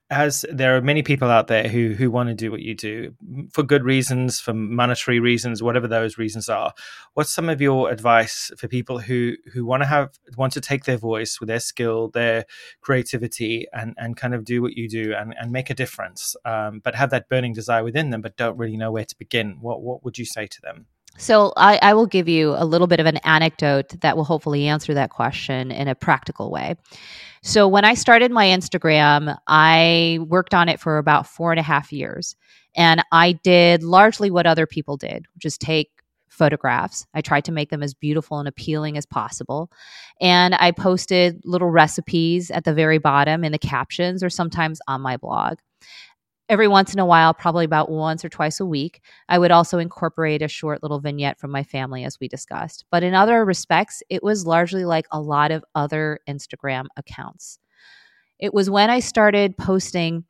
As 0.08 0.44
there 0.52 0.76
are 0.76 0.80
many 0.80 1.02
people 1.02 1.28
out 1.28 1.48
there 1.48 1.68
who 1.68 1.94
who 1.94 2.12
want 2.12 2.28
to 2.28 2.34
do 2.34 2.52
what 2.52 2.60
you 2.60 2.76
do 2.76 3.14
for 3.52 3.64
good 3.64 3.82
reasons, 3.82 4.38
for 4.38 4.54
monetary 4.54 5.18
reasons, 5.18 5.62
whatever 5.62 5.88
those 5.88 6.16
reasons 6.16 6.48
are. 6.48 6.72
What's 7.14 7.34
some 7.34 7.48
of 7.48 7.60
your 7.60 7.90
advice 7.90 8.52
for 8.56 8.68
people 8.68 9.00
who 9.00 9.34
who 9.52 9.66
want 9.66 9.82
to 9.82 9.88
have 9.88 10.10
want 10.36 10.52
to 10.52 10.60
take 10.60 10.84
their 10.84 10.98
voice 10.98 11.40
with 11.40 11.48
their 11.48 11.60
skill, 11.60 12.08
their 12.10 12.44
creativity, 12.80 13.66
and 13.72 13.94
and 13.98 14.16
kind 14.16 14.34
of 14.34 14.44
do 14.44 14.62
what 14.62 14.76
you 14.76 14.88
do 14.88 15.12
and 15.12 15.34
and 15.40 15.50
make 15.50 15.70
a 15.70 15.74
difference, 15.74 16.36
um, 16.44 16.80
but 16.84 16.94
have 16.94 17.10
that 17.10 17.28
burning 17.28 17.52
desire 17.52 17.82
within 17.82 18.10
them, 18.10 18.20
but 18.20 18.36
don't 18.36 18.56
really 18.56 18.76
know 18.76 18.92
where 18.92 19.04
to 19.04 19.18
begin? 19.18 19.58
What 19.60 19.82
what 19.82 20.04
would 20.04 20.18
you 20.18 20.24
say 20.24 20.46
to 20.46 20.60
them? 20.62 20.86
So 21.18 21.52
I, 21.56 21.78
I, 21.82 21.94
will 21.94 22.06
give 22.06 22.28
you 22.28 22.54
a 22.56 22.64
little 22.64 22.86
bit 22.86 23.00
of 23.00 23.06
an 23.06 23.16
anecdote 23.18 24.00
that 24.00 24.16
will 24.16 24.24
hopefully 24.24 24.66
answer 24.66 24.94
that 24.94 25.10
question 25.10 25.70
in 25.70 25.88
a 25.88 25.94
practical 25.94 26.50
way. 26.50 26.76
So 27.42 27.68
when 27.68 27.84
I 27.84 27.94
started 27.94 28.30
my 28.30 28.46
Instagram, 28.46 29.38
I 29.46 30.18
worked 30.26 30.52
on 30.52 30.68
it 30.68 30.80
for 30.80 30.98
about 30.98 31.26
four 31.26 31.52
and 31.52 31.60
a 31.60 31.62
half 31.62 31.92
years. 31.92 32.36
And 32.76 33.02
I 33.12 33.32
did 33.32 33.82
largely 33.82 34.30
what 34.30 34.46
other 34.46 34.66
people 34.66 34.96
did, 34.96 35.26
which 35.34 35.44
is 35.44 35.56
take 35.56 35.90
photographs. 36.28 37.06
I 37.14 37.22
tried 37.22 37.44
to 37.46 37.52
make 37.52 37.70
them 37.70 37.82
as 37.82 37.94
beautiful 37.94 38.38
and 38.38 38.46
appealing 38.46 38.98
as 38.98 39.06
possible. 39.06 39.70
And 40.20 40.54
I 40.54 40.70
posted 40.70 41.40
little 41.44 41.70
recipes 41.70 42.50
at 42.50 42.64
the 42.64 42.74
very 42.74 42.98
bottom 42.98 43.42
in 43.42 43.52
the 43.52 43.58
captions 43.58 44.22
or 44.22 44.28
sometimes 44.28 44.80
on 44.86 45.00
my 45.00 45.16
blog 45.16 45.58
every 46.48 46.68
once 46.68 46.92
in 46.92 47.00
a 47.00 47.06
while, 47.06 47.34
probably 47.34 47.64
about 47.64 47.90
once 47.90 48.24
or 48.24 48.28
twice 48.28 48.60
a 48.60 48.66
week, 48.66 49.00
I 49.28 49.38
would 49.38 49.50
also 49.50 49.78
incorporate 49.78 50.42
a 50.42 50.48
short 50.48 50.82
little 50.82 51.00
vignette 51.00 51.38
from 51.38 51.50
my 51.50 51.62
family, 51.62 52.04
as 52.04 52.18
we 52.20 52.28
discussed. 52.28 52.84
But 52.90 53.02
in 53.02 53.14
other 53.14 53.44
respects, 53.44 54.02
it 54.08 54.22
was 54.22 54.46
largely 54.46 54.84
like 54.84 55.06
a 55.10 55.20
lot 55.20 55.50
of 55.50 55.64
other 55.74 56.20
Instagram 56.28 56.86
accounts. 56.96 57.58
It 58.38 58.52
was 58.54 58.70
when 58.70 58.90
I 58.90 59.00
started 59.00 59.56
posting 59.56 60.24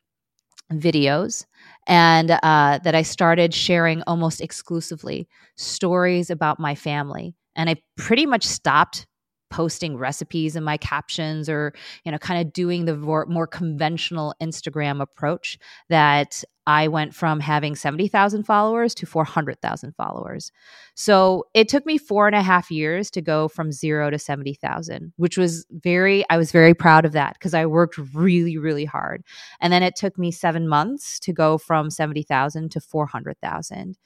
videos 0.72 1.46
and 1.86 2.30
uh, 2.30 2.80
that 2.82 2.94
I 2.94 3.02
started 3.02 3.54
sharing 3.54 4.02
almost 4.06 4.40
exclusively 4.40 5.28
stories 5.56 6.30
about 6.30 6.58
my 6.58 6.74
family 6.74 7.34
and 7.54 7.70
I 7.70 7.76
pretty 7.96 8.26
much 8.26 8.44
stopped 8.44 9.06
posting 9.50 9.96
recipes 9.96 10.56
in 10.56 10.64
my 10.64 10.76
captions 10.76 11.48
or 11.48 11.72
you 12.04 12.12
know 12.12 12.18
kind 12.18 12.44
of 12.44 12.52
doing 12.52 12.84
the 12.84 12.96
more, 12.96 13.46
conventional 13.46 14.34
instagram 14.42 15.00
approach 15.00 15.58
that 15.88 16.42
i 16.66 16.88
went 16.88 17.14
from 17.14 17.38
having 17.38 17.76
70000 17.76 18.42
followers 18.42 18.94
to 18.94 19.06
400000 19.06 19.94
followers. 19.94 20.50
So 20.94 21.44
it 21.54 21.68
took 21.68 21.86
me 21.86 21.96
four 21.96 22.26
and 22.26 22.34
a 22.34 22.42
half 22.42 22.70
years 22.70 23.10
to 23.12 23.22
go 23.22 23.46
from 23.46 23.70
zero 23.70 24.10
to 24.10 24.18
70000 24.18 25.12
which 25.16 25.38
was 25.38 25.64
very 25.70 26.24
i 26.28 26.36
was 26.36 26.50
very 26.50 26.74
proud 26.74 27.04
of 27.04 27.12
that 27.12 27.34
because 27.34 27.54
i 27.54 27.66
worked 27.66 27.98
really 28.14 28.58
really 28.58 28.84
hard. 28.84 29.22
And 29.60 29.72
then 29.72 29.82
it 29.82 29.94
took 29.96 30.18
me 30.18 30.32
seven 30.32 30.66
months 30.66 31.20
to 31.20 31.32
go 31.32 31.56
from 31.56 31.90
70000 31.90 32.70
to 32.72 32.80
400000 32.80 33.96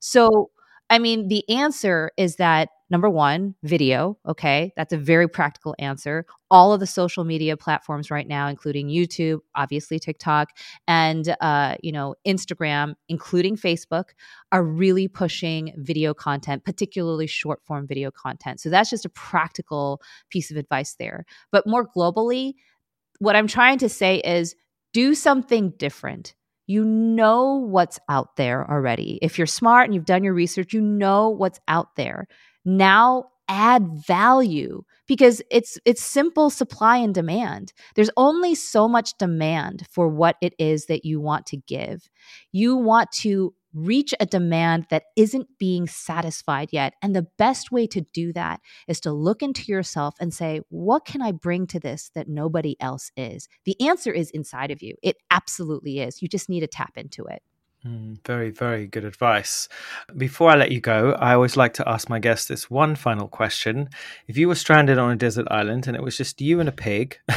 so 0.00 0.50
I 0.90 0.98
mean, 0.98 1.28
the 1.28 1.48
answer 1.50 2.10
is 2.16 2.36
that 2.36 2.70
number 2.90 3.10
one, 3.10 3.54
video. 3.62 4.18
Okay. 4.26 4.72
That's 4.76 4.92
a 4.92 4.96
very 4.96 5.28
practical 5.28 5.74
answer. 5.78 6.24
All 6.50 6.72
of 6.72 6.80
the 6.80 6.86
social 6.86 7.24
media 7.24 7.56
platforms 7.56 8.10
right 8.10 8.26
now, 8.26 8.48
including 8.48 8.88
YouTube, 8.88 9.40
obviously 9.54 9.98
TikTok, 9.98 10.48
and, 10.86 11.34
uh, 11.40 11.76
you 11.82 11.92
know, 11.92 12.14
Instagram, 12.26 12.94
including 13.08 13.56
Facebook, 13.56 14.10
are 14.52 14.64
really 14.64 15.08
pushing 15.08 15.72
video 15.76 16.14
content, 16.14 16.64
particularly 16.64 17.26
short 17.26 17.62
form 17.64 17.86
video 17.86 18.10
content. 18.10 18.60
So 18.60 18.70
that's 18.70 18.90
just 18.90 19.04
a 19.04 19.10
practical 19.10 20.00
piece 20.30 20.50
of 20.50 20.56
advice 20.56 20.96
there. 20.98 21.26
But 21.52 21.66
more 21.66 21.86
globally, 21.86 22.54
what 23.18 23.36
I'm 23.36 23.48
trying 23.48 23.78
to 23.78 23.88
say 23.88 24.18
is 24.18 24.54
do 24.92 25.14
something 25.14 25.70
different 25.76 26.34
you 26.68 26.84
know 26.84 27.54
what's 27.54 27.98
out 28.08 28.36
there 28.36 28.70
already. 28.70 29.18
If 29.22 29.38
you're 29.38 29.48
smart 29.48 29.86
and 29.86 29.94
you've 29.94 30.04
done 30.04 30.22
your 30.22 30.34
research, 30.34 30.72
you 30.72 30.80
know 30.82 31.30
what's 31.30 31.58
out 31.66 31.96
there. 31.96 32.28
Now 32.64 33.24
add 33.48 33.88
value 34.06 34.82
because 35.06 35.42
it's 35.50 35.78
it's 35.86 36.02
simple 36.04 36.50
supply 36.50 36.98
and 36.98 37.14
demand. 37.14 37.72
There's 37.96 38.10
only 38.16 38.54
so 38.54 38.86
much 38.86 39.16
demand 39.18 39.86
for 39.90 40.08
what 40.08 40.36
it 40.42 40.52
is 40.58 40.86
that 40.86 41.04
you 41.04 41.20
want 41.20 41.46
to 41.46 41.56
give. 41.56 42.08
You 42.52 42.76
want 42.76 43.10
to 43.22 43.54
reach 43.74 44.14
a 44.18 44.26
demand 44.26 44.86
that 44.90 45.04
isn't 45.16 45.46
being 45.58 45.86
satisfied 45.86 46.70
yet. 46.72 46.94
And 47.02 47.14
the 47.14 47.26
best 47.36 47.70
way 47.70 47.86
to 47.88 48.00
do 48.00 48.32
that 48.32 48.60
is 48.86 49.00
to 49.00 49.12
look 49.12 49.42
into 49.42 49.70
yourself 49.70 50.14
and 50.20 50.32
say, 50.32 50.60
what 50.68 51.04
can 51.04 51.22
I 51.22 51.32
bring 51.32 51.66
to 51.68 51.80
this 51.80 52.10
that 52.14 52.28
nobody 52.28 52.76
else 52.80 53.10
is? 53.16 53.48
The 53.64 53.80
answer 53.80 54.12
is 54.12 54.30
inside 54.30 54.70
of 54.70 54.82
you. 54.82 54.94
It 55.02 55.16
absolutely 55.30 56.00
is. 56.00 56.22
You 56.22 56.28
just 56.28 56.48
need 56.48 56.60
to 56.60 56.66
tap 56.66 56.96
into 56.96 57.24
it. 57.26 57.42
Mm, 57.86 58.18
very, 58.26 58.50
very 58.50 58.86
good 58.88 59.04
advice. 59.04 59.68
Before 60.16 60.50
I 60.50 60.56
let 60.56 60.72
you 60.72 60.80
go, 60.80 61.12
I 61.12 61.34
always 61.34 61.56
like 61.56 61.74
to 61.74 61.88
ask 61.88 62.08
my 62.08 62.18
guests 62.18 62.48
this 62.48 62.68
one 62.68 62.96
final 62.96 63.28
question. 63.28 63.88
If 64.26 64.36
you 64.36 64.48
were 64.48 64.56
stranded 64.56 64.98
on 64.98 65.12
a 65.12 65.16
desert 65.16 65.46
island 65.50 65.86
and 65.86 65.96
it 65.96 66.02
was 66.02 66.16
just 66.16 66.40
you 66.40 66.58
and 66.58 66.68
a 66.68 66.72
pig, 66.72 67.18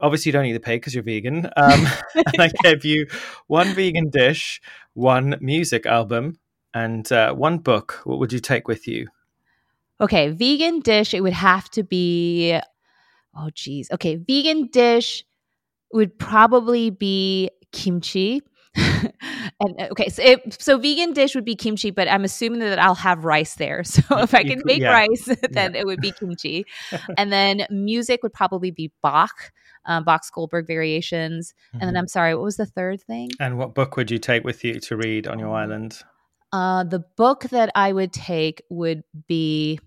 obviously 0.00 0.30
you 0.30 0.32
don't 0.32 0.46
eat 0.46 0.52
the 0.52 0.60
pig 0.60 0.80
because 0.80 0.94
you're 0.94 1.04
vegan, 1.04 1.46
um, 1.56 1.86
and 2.14 2.24
I 2.38 2.50
gave 2.62 2.84
you 2.84 3.06
one 3.46 3.74
vegan 3.74 4.10
dish, 4.10 4.60
one 4.94 5.36
music 5.40 5.86
album, 5.86 6.38
and 6.74 7.10
uh, 7.12 7.34
one 7.34 7.58
book, 7.58 8.00
what 8.04 8.18
would 8.18 8.32
you 8.32 8.40
take 8.40 8.68
with 8.68 8.86
you? 8.86 9.08
Okay, 10.00 10.30
vegan 10.30 10.80
dish, 10.80 11.12
it 11.12 11.20
would 11.20 11.34
have 11.34 11.70
to 11.70 11.82
be, 11.82 12.58
oh, 13.36 13.50
geez. 13.54 13.90
Okay, 13.92 14.16
vegan 14.16 14.68
dish 14.68 15.24
would 15.92 16.18
probably 16.18 16.90
be 16.90 17.50
kimchi 17.72 18.42
and 18.76 19.80
okay, 19.90 20.08
so 20.08 20.22
it, 20.22 20.62
so 20.62 20.78
vegan 20.78 21.12
dish 21.12 21.34
would 21.34 21.44
be 21.44 21.56
kimchi, 21.56 21.90
but 21.90 22.08
I'm 22.08 22.24
assuming 22.24 22.60
that 22.60 22.78
I'll 22.78 22.94
have 22.94 23.24
rice 23.24 23.54
there. 23.54 23.82
So 23.90 24.18
if 24.18 24.34
I 24.34 24.44
can 24.44 24.62
make 24.64 24.80
yeah. 24.80 24.92
rice, 24.92 25.24
then 25.50 25.74
yeah. 25.74 25.80
it 25.80 25.86
would 25.86 26.00
be 26.00 26.12
kimchi. 26.12 26.64
and 27.18 27.32
then 27.32 27.66
music 27.70 28.22
would 28.22 28.32
probably 28.32 28.70
be 28.70 28.92
Bach, 29.02 29.52
um, 29.84 30.04
Bach's 30.04 30.30
Goldberg 30.30 30.66
variations. 30.66 31.52
Mm-hmm. 31.52 31.74
And 31.74 31.82
then 31.82 31.88
mm-hmm. 31.88 31.98
I'm 31.98 32.08
sorry, 32.08 32.34
what 32.34 32.44
was 32.44 32.56
the 32.56 32.66
third 32.66 33.02
thing? 33.02 33.30
And 33.40 33.58
what 33.58 33.74
book 33.74 33.96
would 33.96 34.10
you 34.10 34.18
take 34.18 34.44
with 34.44 34.64
you 34.64 34.80
to 34.80 34.96
read 34.96 35.26
on 35.26 35.38
your 35.38 35.54
island? 35.54 36.02
Uh, 36.52 36.84
the 36.84 37.00
book 37.16 37.42
that 37.50 37.70
I 37.74 37.92
would 37.92 38.12
take 38.12 38.62
would 38.70 39.02
be 39.26 39.80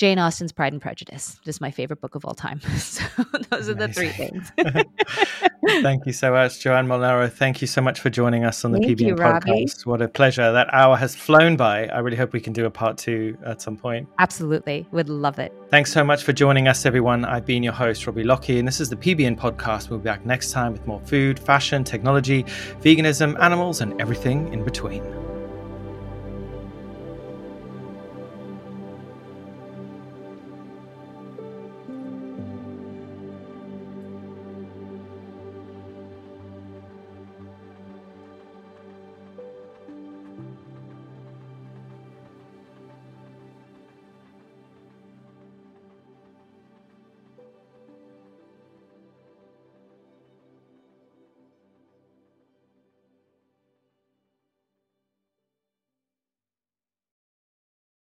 Jane 0.00 0.18
Austen's 0.18 0.50
Pride 0.50 0.72
and 0.72 0.80
Prejudice, 0.80 1.38
just 1.44 1.60
my 1.60 1.70
favorite 1.70 2.00
book 2.00 2.14
of 2.14 2.24
all 2.24 2.32
time. 2.32 2.58
so 2.78 3.04
those 3.50 3.68
Amazing. 3.68 3.70
are 3.70 3.74
the 3.74 3.92
three 3.92 4.08
things. 4.08 4.50
Thank 5.82 6.06
you 6.06 6.14
so 6.14 6.32
much, 6.32 6.58
Joanne 6.58 6.86
Molinaro. 6.86 7.30
Thank 7.30 7.60
you 7.60 7.66
so 7.66 7.82
much 7.82 8.00
for 8.00 8.08
joining 8.08 8.46
us 8.46 8.64
on 8.64 8.72
the 8.72 8.78
Thank 8.78 8.98
PBN 8.98 9.06
you, 9.08 9.14
podcast. 9.14 9.46
Robbie. 9.46 9.68
What 9.84 10.00
a 10.00 10.08
pleasure. 10.08 10.52
That 10.52 10.72
hour 10.72 10.96
has 10.96 11.14
flown 11.14 11.58
by. 11.58 11.86
I 11.88 11.98
really 11.98 12.16
hope 12.16 12.32
we 12.32 12.40
can 12.40 12.54
do 12.54 12.64
a 12.64 12.70
part 12.70 12.96
two 12.96 13.36
at 13.44 13.60
some 13.60 13.76
point. 13.76 14.08
Absolutely. 14.18 14.86
Would 14.90 15.10
love 15.10 15.38
it. 15.38 15.52
Thanks 15.68 15.92
so 15.92 16.02
much 16.02 16.24
for 16.24 16.32
joining 16.32 16.66
us, 16.66 16.86
everyone. 16.86 17.26
I've 17.26 17.44
been 17.44 17.62
your 17.62 17.74
host, 17.74 18.06
Robbie 18.06 18.24
Lockie, 18.24 18.58
and 18.58 18.66
this 18.66 18.80
is 18.80 18.88
the 18.88 18.96
PBN 18.96 19.36
podcast. 19.36 19.90
We'll 19.90 19.98
be 19.98 20.04
back 20.04 20.24
next 20.24 20.50
time 20.50 20.72
with 20.72 20.86
more 20.86 21.02
food, 21.04 21.38
fashion, 21.38 21.84
technology, 21.84 22.44
veganism, 22.80 23.38
animals, 23.38 23.82
and 23.82 24.00
everything 24.00 24.50
in 24.50 24.64
between. 24.64 25.02